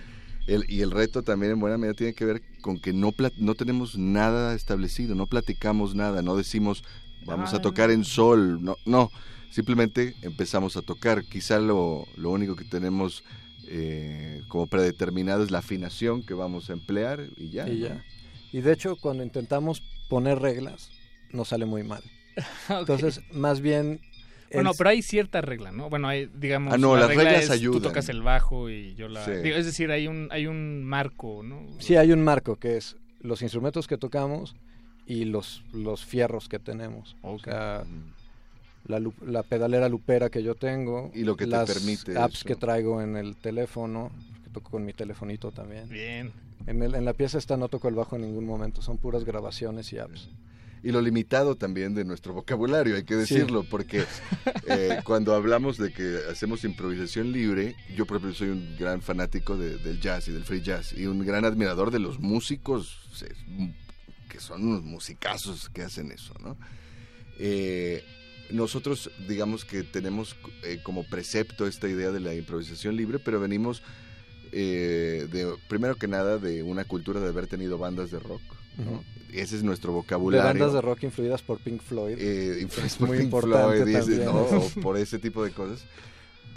Y 0.47 0.81
el 0.81 0.91
reto 0.91 1.23
también 1.23 1.53
en 1.53 1.59
buena 1.59 1.77
medida 1.77 1.93
tiene 1.93 2.13
que 2.13 2.25
ver 2.25 2.41
con 2.61 2.77
que 2.77 2.93
no, 2.93 3.13
no 3.37 3.55
tenemos 3.55 3.97
nada 3.97 4.55
establecido, 4.55 5.15
no 5.15 5.27
platicamos 5.27 5.95
nada, 5.95 6.21
no 6.21 6.35
decimos 6.35 6.83
vamos 7.25 7.53
a 7.53 7.61
tocar 7.61 7.91
en 7.91 8.03
sol, 8.03 8.63
no, 8.63 8.77
no, 8.85 9.09
simplemente 9.49 10.15
empezamos 10.21 10.77
a 10.77 10.81
tocar. 10.81 11.23
Quizá 11.23 11.59
lo, 11.59 12.07
lo 12.15 12.31
único 12.31 12.55
que 12.55 12.65
tenemos 12.65 13.23
eh, 13.67 14.41
como 14.47 14.67
predeterminado 14.67 15.43
es 15.43 15.51
la 15.51 15.59
afinación 15.59 16.23
que 16.23 16.33
vamos 16.33 16.69
a 16.69 16.73
emplear 16.73 17.27
y 17.37 17.49
ya. 17.49 17.67
Y, 17.69 17.79
ya. 17.79 18.03
y 18.51 18.61
de 18.61 18.73
hecho 18.73 18.97
cuando 18.97 19.23
intentamos 19.23 19.81
poner 20.09 20.39
reglas 20.39 20.91
nos 21.31 21.49
sale 21.49 21.65
muy 21.65 21.83
mal. 21.83 22.03
Entonces, 22.69 23.21
más 23.31 23.61
bien 23.61 24.01
bueno, 24.53 24.71
pero 24.77 24.89
hay 24.89 25.01
cierta 25.01 25.41
regla, 25.41 25.71
¿no? 25.71 25.89
Bueno, 25.89 26.07
hay, 26.07 26.29
digamos, 26.33 26.73
ah, 26.73 26.77
no, 26.77 26.95
las 26.95 27.07
reglas 27.09 27.49
ayudan. 27.49 27.81
Tú 27.81 27.87
tocas 27.87 28.09
el 28.09 28.21
bajo 28.21 28.69
y 28.69 28.95
yo 28.95 29.07
la... 29.07 29.25
es 29.25 29.65
decir, 29.65 29.91
hay 29.91 30.07
un, 30.07 30.27
hay 30.31 30.47
un 30.47 30.83
marco, 30.83 31.41
¿no? 31.43 31.65
Sí, 31.79 31.95
hay 31.95 32.11
un 32.11 32.23
marco 32.23 32.57
que 32.57 32.77
es 32.77 32.97
los 33.19 33.41
instrumentos 33.41 33.87
que 33.87 33.97
tocamos 33.97 34.55
y 35.05 35.25
los, 35.25 35.63
los 35.73 36.05
fierros 36.05 36.47
que 36.47 36.59
tenemos. 36.59 37.15
O 37.21 37.39
sea, 37.39 37.83
la, 38.85 39.01
la, 39.25 39.43
pedalera 39.43 39.89
lupera 39.89 40.29
que 40.29 40.43
yo 40.43 40.55
tengo. 40.55 41.11
Y 41.13 41.23
lo 41.23 41.35
que 41.35 41.47
las 41.47 41.65
te 41.65 41.73
permite 41.73 42.17
apps 42.17 42.43
que 42.43 42.55
traigo 42.55 43.01
en 43.01 43.15
el 43.15 43.35
teléfono, 43.35 44.11
que 44.43 44.49
toco 44.49 44.71
con 44.71 44.85
mi 44.85 44.93
telefonito 44.93 45.51
también. 45.51 45.89
Bien. 45.89 46.31
En, 46.67 46.81
el, 46.81 46.95
en 46.95 47.05
la 47.05 47.13
pieza 47.13 47.37
esta 47.37 47.57
no 47.57 47.67
toco 47.67 47.87
el 47.87 47.95
bajo 47.95 48.15
en 48.15 48.23
ningún 48.23 48.45
momento, 48.45 48.81
son 48.81 48.97
puras 48.97 49.25
grabaciones 49.25 49.91
y 49.91 49.97
apps 49.97 50.29
y 50.83 50.91
lo 50.91 51.01
limitado 51.01 51.55
también 51.55 51.95
de 51.95 52.03
nuestro 52.03 52.33
vocabulario, 52.33 52.97
hay 52.97 53.05
que 53.05 53.15
decirlo, 53.15 53.63
porque 53.63 54.03
eh, 54.67 54.99
cuando 55.05 55.33
hablamos 55.33 55.77
de 55.77 55.93
que 55.93 56.19
hacemos 56.29 56.65
improvisación 56.65 57.31
libre, 57.31 57.75
yo 57.95 58.05
por 58.05 58.17
ejemplo 58.17 58.37
soy 58.37 58.49
un 58.49 58.75
gran 58.77 59.01
fanático 59.01 59.55
del 59.55 60.01
jazz 60.01 60.27
y 60.27 60.33
del 60.33 60.43
free 60.43 60.61
jazz 60.61 60.93
y 60.93 61.05
un 61.05 61.25
gran 61.25 61.45
admirador 61.45 61.89
de 61.89 61.99
los 61.99 62.19
músicos 62.19 62.99
que 64.27 64.41
son 64.41 64.67
unos 64.67 64.83
musicazos 64.83 65.69
que 65.69 65.83
hacen 65.83 66.11
eso, 66.11 66.33
¿no? 66.41 66.57
Eh, 67.39 68.03
nosotros 68.51 69.09
digamos 69.27 69.63
que 69.63 69.83
tenemos 69.83 70.35
eh, 70.63 70.79
como 70.83 71.03
precepto 71.05 71.65
esta 71.65 71.87
idea 71.87 72.11
de 72.11 72.19
la 72.19 72.35
improvisación 72.35 72.97
libre, 72.97 73.19
pero 73.19 73.39
venimos 73.39 73.81
de 74.51 75.55
primero 75.67 75.95
que 75.95 76.07
nada 76.07 76.37
de 76.37 76.61
una 76.61 76.85
cultura 76.85 77.19
de 77.19 77.27
haber 77.29 77.47
tenido 77.47 77.79
bandas 77.79 78.11
de 78.11 78.19
rock, 78.19 78.43
¿no? 78.77 79.03
ese 79.33 79.55
es 79.55 79.63
nuestro 79.63 79.93
vocabulario. 79.93 80.45
De 80.45 80.53
bandas 80.53 80.73
de 80.73 80.81
rock 80.81 81.03
influidas 81.03 81.41
por 81.41 81.59
Pink 81.59 81.81
Floyd. 81.81 82.17
Eh, 82.19 82.67
por 82.99 83.07
muy 83.07 83.17
Pink 83.17 83.25
importante 83.25 84.01
Floyd, 84.01 84.27
o 84.27 84.81
por 84.81 84.97
ese 84.97 85.19
tipo 85.19 85.43
de 85.43 85.51
cosas. 85.51 85.85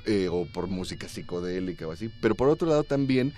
Eh, 0.05 0.29
o 0.31 0.47
por 0.47 0.69
música 0.69 1.09
psicodélica 1.09 1.87
o 1.87 1.93
así. 1.93 2.11
Pero 2.21 2.35
por 2.35 2.49
otro 2.49 2.69
lado 2.69 2.85
también, 2.85 3.33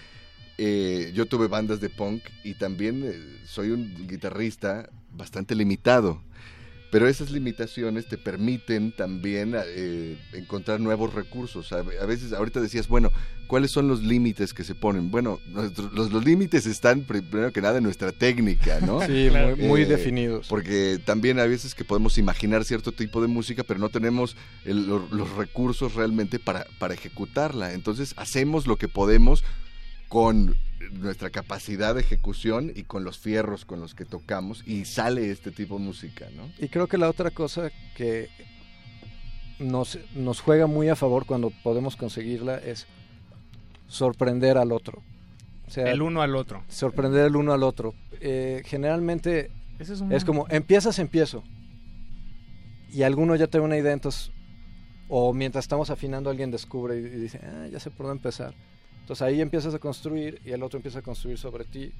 eh, 0.58 1.12
yo 1.14 1.26
tuve 1.26 1.46
bandas 1.46 1.80
de 1.80 1.88
punk 1.88 2.22
y 2.44 2.54
también 2.54 3.40
soy 3.46 3.70
un 3.70 4.06
guitarrista 4.06 4.90
bastante 5.12 5.54
limitado 5.54 6.20
pero 6.90 7.06
esas 7.06 7.30
limitaciones 7.30 8.06
te 8.06 8.16
permiten 8.16 8.92
también 8.92 9.54
eh, 9.56 10.16
encontrar 10.32 10.80
nuevos 10.80 11.12
recursos. 11.12 11.72
A, 11.72 11.82
veces, 11.82 12.32
ahorita 12.32 12.60
decías, 12.60 12.88
bueno, 12.88 13.12
¿cuáles 13.46 13.70
son 13.70 13.88
los 13.88 14.02
límites 14.02 14.54
que 14.54 14.64
se 14.64 14.74
ponen? 14.74 15.10
Bueno, 15.10 15.38
los, 15.52 16.12
los, 16.12 16.24
límites 16.24 16.64
están 16.66 17.02
primero 17.02 17.52
que 17.52 17.60
nada 17.60 17.78
en 17.78 17.84
nuestra 17.84 18.12
técnica, 18.12 18.80
¿no? 18.80 19.00
Sí, 19.08 19.30
muy, 19.58 19.82
eh, 19.82 19.86
definidos. 19.86 20.48
Porque 20.48 20.98
también 21.04 21.38
a 21.38 21.46
veces 21.46 21.74
que 21.74 21.84
podemos 21.84 22.18
imaginar 22.18 22.64
cierto 22.64 22.92
tipo 22.92 23.20
de 23.22 23.28
música, 23.28 23.64
pero 23.64 23.80
no 23.80 23.88
tenemos 23.88 24.36
los 24.64 25.36
recursos 25.36 25.94
realmente 25.94 26.38
para, 26.38 26.66
para 26.78 26.94
ejecutarla. 26.94 27.72
Entonces 27.72 28.14
hacemos 28.16 28.66
lo 28.66 28.76
que 28.76 28.88
podemos 28.88 29.44
con 30.08 30.54
nuestra 30.92 31.30
capacidad 31.30 31.94
de 31.94 32.00
ejecución 32.00 32.72
y 32.74 32.84
con 32.84 33.04
los 33.04 33.18
fierros 33.18 33.64
con 33.64 33.80
los 33.80 33.94
que 33.94 34.04
tocamos 34.04 34.62
y 34.66 34.84
sale 34.84 35.30
este 35.30 35.50
tipo 35.50 35.78
de 35.78 35.84
música, 35.84 36.26
¿no? 36.34 36.50
Y 36.58 36.68
creo 36.68 36.86
que 36.86 36.98
la 36.98 37.08
otra 37.08 37.30
cosa 37.30 37.70
que 37.94 38.28
nos, 39.58 39.98
nos 40.14 40.40
juega 40.40 40.66
muy 40.66 40.88
a 40.88 40.96
favor 40.96 41.26
cuando 41.26 41.50
podemos 41.62 41.96
conseguirla 41.96 42.56
es 42.58 42.86
sorprender 43.86 44.56
al 44.58 44.72
otro. 44.72 45.02
O 45.66 45.70
sea, 45.70 45.90
el 45.90 46.00
uno 46.00 46.22
al 46.22 46.34
otro. 46.34 46.62
Sorprender 46.68 47.26
el 47.26 47.36
uno 47.36 47.52
al 47.52 47.62
otro. 47.62 47.94
Eh, 48.20 48.62
generalmente 48.64 49.50
es, 49.78 50.24
como, 50.24 50.46
empiezas, 50.48 50.98
empiezo. 50.98 51.44
Y 52.90 53.02
alguno 53.02 53.36
ya 53.36 53.48
tiene 53.48 53.66
una 53.66 53.76
idea, 53.76 53.92
entonces, 53.92 54.32
o 55.08 55.34
mientras 55.34 55.66
estamos 55.66 55.90
afinando 55.90 56.30
alguien 56.30 56.50
descubre 56.50 56.98
y, 56.98 57.04
y 57.04 57.20
dice, 57.20 57.40
ah, 57.42 57.66
ya 57.70 57.78
sé 57.78 57.90
por 57.90 58.06
dónde 58.06 58.20
empezar. 58.20 58.54
Entonces 59.08 59.22
ahí 59.22 59.40
empiezas 59.40 59.72
a 59.72 59.78
construir 59.78 60.38
y 60.44 60.50
el 60.50 60.62
otro 60.62 60.76
empieza 60.76 60.98
a 60.98 61.02
construir 61.02 61.38
sobre 61.38 61.64
ti. 61.64 61.92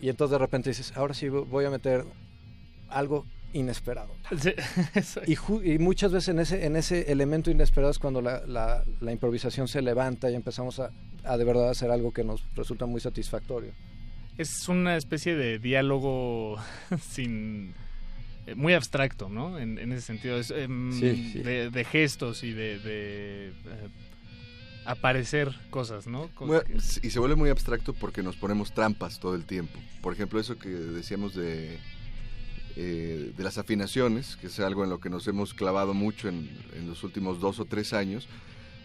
Y 0.00 0.08
entonces 0.08 0.30
de 0.30 0.38
repente 0.38 0.70
dices, 0.70 0.96
ahora 0.96 1.14
sí 1.14 1.28
voy 1.28 1.64
a 1.64 1.70
meter 1.70 2.04
algo 2.88 3.26
inesperado. 3.52 4.14
y, 5.26 5.78
muchas 5.78 6.12
veces 6.12 6.28
en 6.28 6.38
ese, 6.38 6.64
en 6.64 6.76
ese 6.76 7.10
elemento 7.10 7.50
inesperado 7.50 7.90
es 7.90 7.98
cuando 7.98 8.22
la, 8.22 8.40
la, 8.46 9.12
improvisación 9.12 9.66
se 9.66 9.82
levanta 9.82 10.30
y 10.30 10.36
empezamos 10.36 10.78
a, 10.78 10.92
a, 11.24 11.36
de 11.36 11.42
verdad 11.42 11.70
hacer 11.70 11.90
algo 11.90 12.12
que 12.12 12.22
nos 12.22 12.44
resulta 12.54 12.86
muy 12.86 13.00
satisfactorio. 13.00 13.72
Es 14.38 14.68
una 14.68 14.96
especie 14.96 15.34
de 15.34 15.58
diálogo 15.58 16.56
sin 17.00 17.74
eh, 18.46 18.54
muy 18.54 18.74
abstracto, 18.74 19.28
¿no? 19.28 19.58
En, 19.58 19.90
ese 19.90 20.02
sentido, 20.02 20.38
es, 20.38 20.52
em, 20.52 21.00
De, 21.00 21.84
gestos 21.90 22.44
y 22.44 22.52
de, 22.52 22.78
de 22.78 23.48
eh, 23.48 23.88
aparecer 24.86 25.54
cosas, 25.70 26.06
¿no? 26.06 26.30
y 27.02 27.10
se 27.10 27.18
vuelve 27.18 27.36
muy 27.36 27.50
abstracto 27.50 27.92
porque 27.92 28.22
nos 28.22 28.36
ponemos 28.36 28.72
trampas 28.72 29.18
todo 29.18 29.34
el 29.34 29.44
tiempo. 29.44 29.78
Por 30.00 30.12
ejemplo, 30.12 30.38
eso 30.38 30.58
que 30.58 30.68
decíamos 30.68 31.34
de, 31.34 31.78
eh, 32.78 33.32
de 33.34 33.42
las 33.42 33.56
afinaciones, 33.56 34.36
que 34.36 34.48
es 34.48 34.60
algo 34.60 34.84
en 34.84 34.90
lo 34.90 35.00
que 35.00 35.08
nos 35.08 35.26
hemos 35.28 35.54
clavado 35.54 35.94
mucho 35.94 36.28
en, 36.28 36.50
los 36.86 37.04
últimos 37.04 37.40
dos 37.40 37.58
o 37.58 37.64
tres 37.64 37.94
años, 37.94 38.28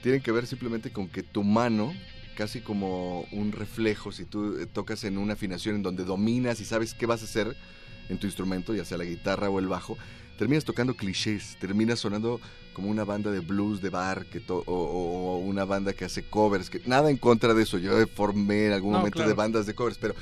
tienen 0.02 0.22
que 0.22 0.32
ver 0.32 0.48
simplemente 0.48 0.92
con 0.92 1.10
que 1.10 1.24
tu 1.24 1.44
mano, 1.44 1.94
casi 2.38 2.62
como 2.62 3.28
un 3.34 3.52
reflejo, 3.52 4.14
si 4.14 4.24
tú 4.24 4.58
eh, 4.58 4.66
tocas 4.66 5.04
en 5.04 5.18
una 5.18 5.34
afinación 5.34 5.76
en 5.76 5.84
donde 5.84 6.06
dominas 6.06 6.62
y 6.62 6.66
sabes 6.66 6.94
qué 6.94 7.06
vas 7.06 7.22
a 7.22 7.26
hacer 7.26 7.56
en 8.08 8.18
tu 8.18 8.28
instrumento, 8.28 8.74
ya 8.74 8.86
sea 8.86 8.98
la 8.98 9.04
guitarra 9.04 9.50
o 9.50 9.60
el 9.60 9.68
bajo, 9.68 9.98
terminas 10.38 10.64
tocando 10.64 10.96
clichés, 10.96 11.58
terminas 11.60 12.00
sonando 12.00 12.40
como 12.74 12.90
una 12.90 13.04
banda 13.04 13.32
de 13.32 13.40
blues 13.40 13.82
de 13.82 13.90
bar 13.90 14.26
que 14.26 14.42
o, 14.48 15.42
una 15.46 15.66
banda 15.66 15.94
que 15.94 16.06
hace 16.06 16.24
covers, 16.24 16.70
que 16.70 16.82
nada 16.86 17.10
en 17.10 17.18
contra 17.18 17.54
de 17.54 17.64
eso, 17.64 17.78
yo 17.78 17.92
formé 18.08 18.68
en 18.68 18.74
algún 18.74 18.94
momento 18.94 19.28
de 19.28 19.34
bandas 19.34 19.66
de 19.66 19.76
covers, 19.76 19.98
pero 19.98 20.16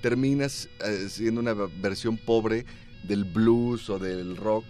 terminas 0.00 0.68
eh, 0.84 1.08
siendo 1.08 1.40
una 1.40 1.54
versión 1.54 2.16
pobre 2.16 2.64
del 3.02 3.24
blues 3.24 3.90
o 3.90 3.98
del 3.98 4.36
rock 4.36 4.64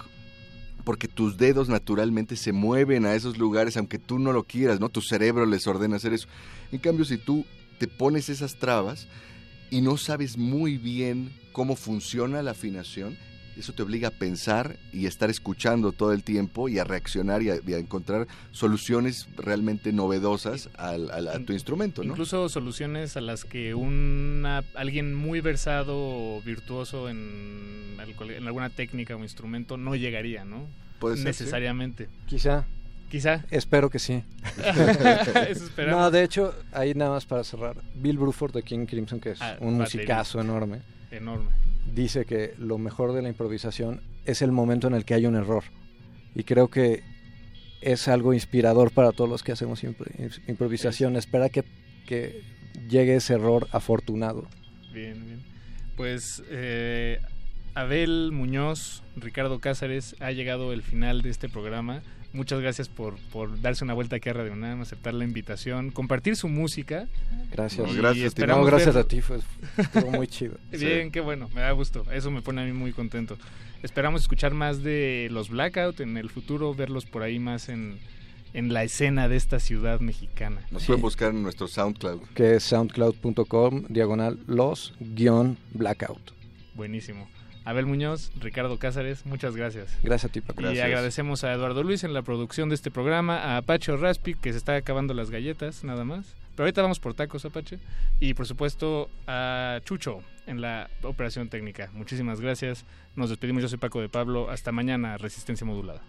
porque 0.85 1.09
tus 1.09 1.37
dedos 1.37 1.69
naturalmente 1.69 2.37
se 2.37 2.53
mueven 2.53 3.07
a 3.07 3.15
esos 3.15 3.39
lugares 3.39 3.77
aunque 3.77 3.99
tú 3.99 4.19
no 4.19 4.33
lo 4.33 4.45
quieras, 4.45 4.81
¿no? 4.81 4.89
Tu 4.89 5.03
cerebro 5.03 5.47
les 5.47 5.67
ordena 5.67 5.97
hacer 5.97 6.13
eso. 6.13 6.29
En 6.73 6.79
cambio, 6.79 7.05
si 7.05 7.19
tú 7.19 7.45
te 7.79 7.87
pones 7.87 8.29
esas 8.29 8.57
trabas 8.57 9.07
y 9.71 9.81
no 9.83 9.97
sabes 9.97 10.37
muy 10.37 10.79
bien 10.79 11.33
cómo 11.53 11.77
funciona 11.77 12.43
la 12.43 12.53
afinación, 12.53 13.17
eso 13.57 13.73
te 13.73 13.83
obliga 13.83 14.09
a 14.09 14.11
pensar 14.11 14.77
y 14.93 15.07
a 15.07 15.09
estar 15.09 15.31
escuchando 15.31 15.93
todo 15.93 16.13
el 16.13 16.23
tiempo 16.23 16.69
y 16.69 16.79
a 16.79 16.85
reaccionar 16.85 17.43
y 17.43 17.51
a, 17.51 17.79
encontrar 17.79 18.27
soluciones 18.53 19.29
realmente 19.37 19.93
novedosas 19.93 20.71
al, 20.77 21.11
a 21.11 21.39
tu 21.41 21.53
instrumento, 21.53 22.03
¿no? 22.03 22.11
Incluso 22.11 22.49
soluciones 22.49 23.17
a 23.17 23.21
las 23.21 23.45
que 23.45 23.75
una, 23.75 24.65
alguien 24.75 25.15
muy 25.15 25.41
versado 25.41 25.95
o 25.97 26.43
virtuoso 26.43 27.09
en, 27.09 27.97
en 27.99 28.47
alguna 28.47 28.71
técnica 28.71 29.17
o 29.17 29.21
instrumento 29.21 29.77
no 29.77 29.95
llegaría, 29.95 30.45
¿no? 30.45 30.67
Puede 30.99 31.23
Necesariamente. 31.23 32.09
Quizá. 32.27 32.67
Quizá. 33.11 33.45
Espero 33.51 33.91
que 33.91 33.99
sí. 33.99 34.23
no, 35.89 36.11
de 36.13 36.23
hecho, 36.23 36.55
ahí 36.73 36.95
nada 36.95 37.11
más 37.11 37.27
para 37.27 37.43
cerrar. 37.43 37.77
Bill 37.95 38.19
Bruford 38.19 38.53
de 38.53 38.63
King 38.63 38.87
Crimson, 38.87 39.19
que 39.19 39.33
es 39.33 39.43
ah, 39.43 39.57
un 39.61 39.79
musicazo 39.79 40.41
enorme. 40.41 40.83
Enorme 41.11 41.70
dice 41.95 42.25
que 42.25 42.55
lo 42.59 42.79
mejor 42.79 43.13
de 43.13 43.23
la 43.23 43.29
improvisación 43.29 44.03
es 44.25 44.43
el 44.43 44.53
momento 44.53 44.87
en 44.87 44.95
el 44.95 45.05
que 45.05 45.15
hay 45.15 45.27
un 45.27 45.35
error. 45.35 45.65
Y 46.35 46.45
creo 46.45 46.69
que 46.69 47.03
es 47.81 48.09
algo 48.09 48.35
inspirador 48.35 48.93
para 48.93 49.13
todos 49.13 49.29
los 49.29 49.43
que 49.43 49.53
hacemos 49.53 49.83
improvisación. 50.47 51.17
Espera 51.17 51.49
que, 51.49 51.65
que, 52.07 52.43
llegue 52.89 53.17
ese 53.17 53.35
error 53.35 53.69
afortunado. 53.73 54.47
Bien, 54.93 55.25
bien. 55.25 55.43
Pues 55.97 56.43
eh, 56.49 57.21
Abel 57.75 58.31
Muñoz, 58.33 59.03
Ricardo 59.17 59.61
Cázares, 59.61 60.17
ha 60.21 60.33
llegado 60.33 60.73
el 60.73 60.83
final 60.83 61.23
de 61.23 61.31
este 61.31 61.49
programa 61.49 62.03
muchas 62.33 62.61
gracias 62.61 62.89
por, 62.89 63.17
por 63.33 63.61
darse 63.61 63.85
una 63.85 63.95
vuelta 63.95 64.17
aquí 64.17 64.29
a 64.29 64.33
Radio 64.33 64.53
UNAM, 64.53 64.81
aceptar 64.83 65.15
la 65.15 65.25
invitación, 65.25 65.91
compartir 65.91 66.37
su 66.37 66.49
música. 66.49 67.09
Gracias. 67.51 67.95
gracias, 67.95 68.35
gracias 68.35 68.97
a 68.97 69.05
ti, 69.05 69.21
fue, 69.21 69.39
muy 70.13 70.27
chido. 70.27 70.57
Bien, 70.71 71.11
qué 71.11 71.21
bueno, 71.21 71.49
me 71.55 71.61
da 71.61 71.71
gusto. 71.73 72.05
Eso 72.13 72.31
me 72.31 72.43
pone 72.43 72.63
a 72.63 72.65
mí 72.65 72.73
muy 72.73 72.93
contento. 72.93 73.37
Esperamos 73.83 74.23
escuchar 74.23 74.53
más 74.53 74.83
de 74.83 75.29
los 75.31 75.49
Blackout 75.49 76.01
en 76.01 76.17
el 76.17 76.31
futuro, 76.31 76.75
verlos 76.75 77.07
por 77.07 77.23
ahí 77.23 77.39
más 77.39 77.69
en, 77.69 77.99
en 78.53 78.73
la 78.73 78.85
escena 78.85 79.29
de 79.29 79.37
esta 79.37 79.59
ciudad 79.59 80.01
mexicana. 80.01 80.61
Nos 80.71 80.85
pueden 80.85 81.03
buscar 81.03 81.31
en 81.31 81.43
nuestro 81.43 81.67
SoundCloud. 81.67 82.21
Que 82.35 82.57
es 82.57 82.65
soundcloud.com, 82.65 83.85
diagonal 83.89 84.39
los 84.47 84.95
guion 85.01 85.57
blackout. 85.73 86.33
Buenísimo. 86.75 87.29
Abel 87.71 87.87
Muñoz, 87.87 88.33
Ricardo 88.41 88.79
Cázares, 88.79 89.25
muchas 89.27 89.55
gracias. 89.55 89.97
Gracias 90.03 90.29
a 90.29 90.33
ti, 90.33 90.43
Y 90.73 90.79
agradecemos 90.81 91.45
a 91.45 91.53
Eduardo 91.53 91.85
Luis 91.85 92.03
en 92.03 92.13
la 92.13 92.23
producción 92.23 92.69
de 92.69 92.75
este 92.75 92.91
programa, 92.91 93.39
a 93.39 93.59
Apache 93.59 93.97
Raspi, 93.97 94.35
que 94.35 94.51
se 94.51 94.59
está 94.59 94.75
acabando 94.75 95.15
las 95.15 95.31
galletas, 95.31 95.85
nada 95.85 96.05
más. 96.05 96.35
Pero 96.57 96.65
ahorita 96.65 96.83
vamos 96.83 96.99
por 96.99 97.15
tacos, 97.15 97.45
Apache. 97.45 97.79
Y 98.19 98.35
por 98.35 98.47
supuesto 98.47 99.09
a 99.29 99.81
Chucho 99.85 100.21
en 100.49 100.61
la 100.61 100.91
operación 101.03 101.49
técnica. 101.49 101.91
Muchísimas 101.95 102.41
gracias. 102.41 102.85
Nos 103.15 103.31
despedimos. 103.31 103.63
Yo 103.63 103.69
soy 103.69 103.79
Paco 103.79 104.01
de 104.01 104.09
Pablo. 104.09 104.51
Hasta 104.51 104.73
mañana, 104.73 105.17
Resistencia 105.17 105.65
Modulada. 105.65 106.03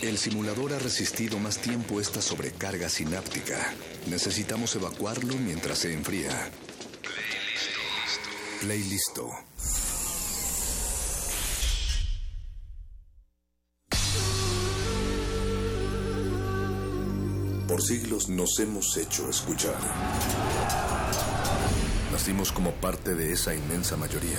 El 0.00 0.18
simulador 0.18 0.72
ha 0.72 0.78
resistido 0.78 1.38
más 1.38 1.58
tiempo 1.58 2.00
esta 2.00 2.22
sobrecarga 2.22 2.88
sináptica. 2.88 3.74
Necesitamos 4.06 4.76
evacuarlo 4.76 5.34
mientras 5.36 5.78
se 5.78 5.92
enfría. 5.92 6.50
Play 8.60 8.82
listo. 8.84 9.28
Por 17.66 17.82
siglos 17.82 18.28
nos 18.28 18.58
hemos 18.60 18.96
hecho 18.96 19.28
escuchar. 19.28 19.78
Nacimos 22.12 22.52
como 22.52 22.72
parte 22.72 23.14
de 23.14 23.32
esa 23.32 23.54
inmensa 23.54 23.96
mayoría. 23.96 24.38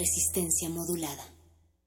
Resistencia 0.00 0.70
modulada. 0.70 1.39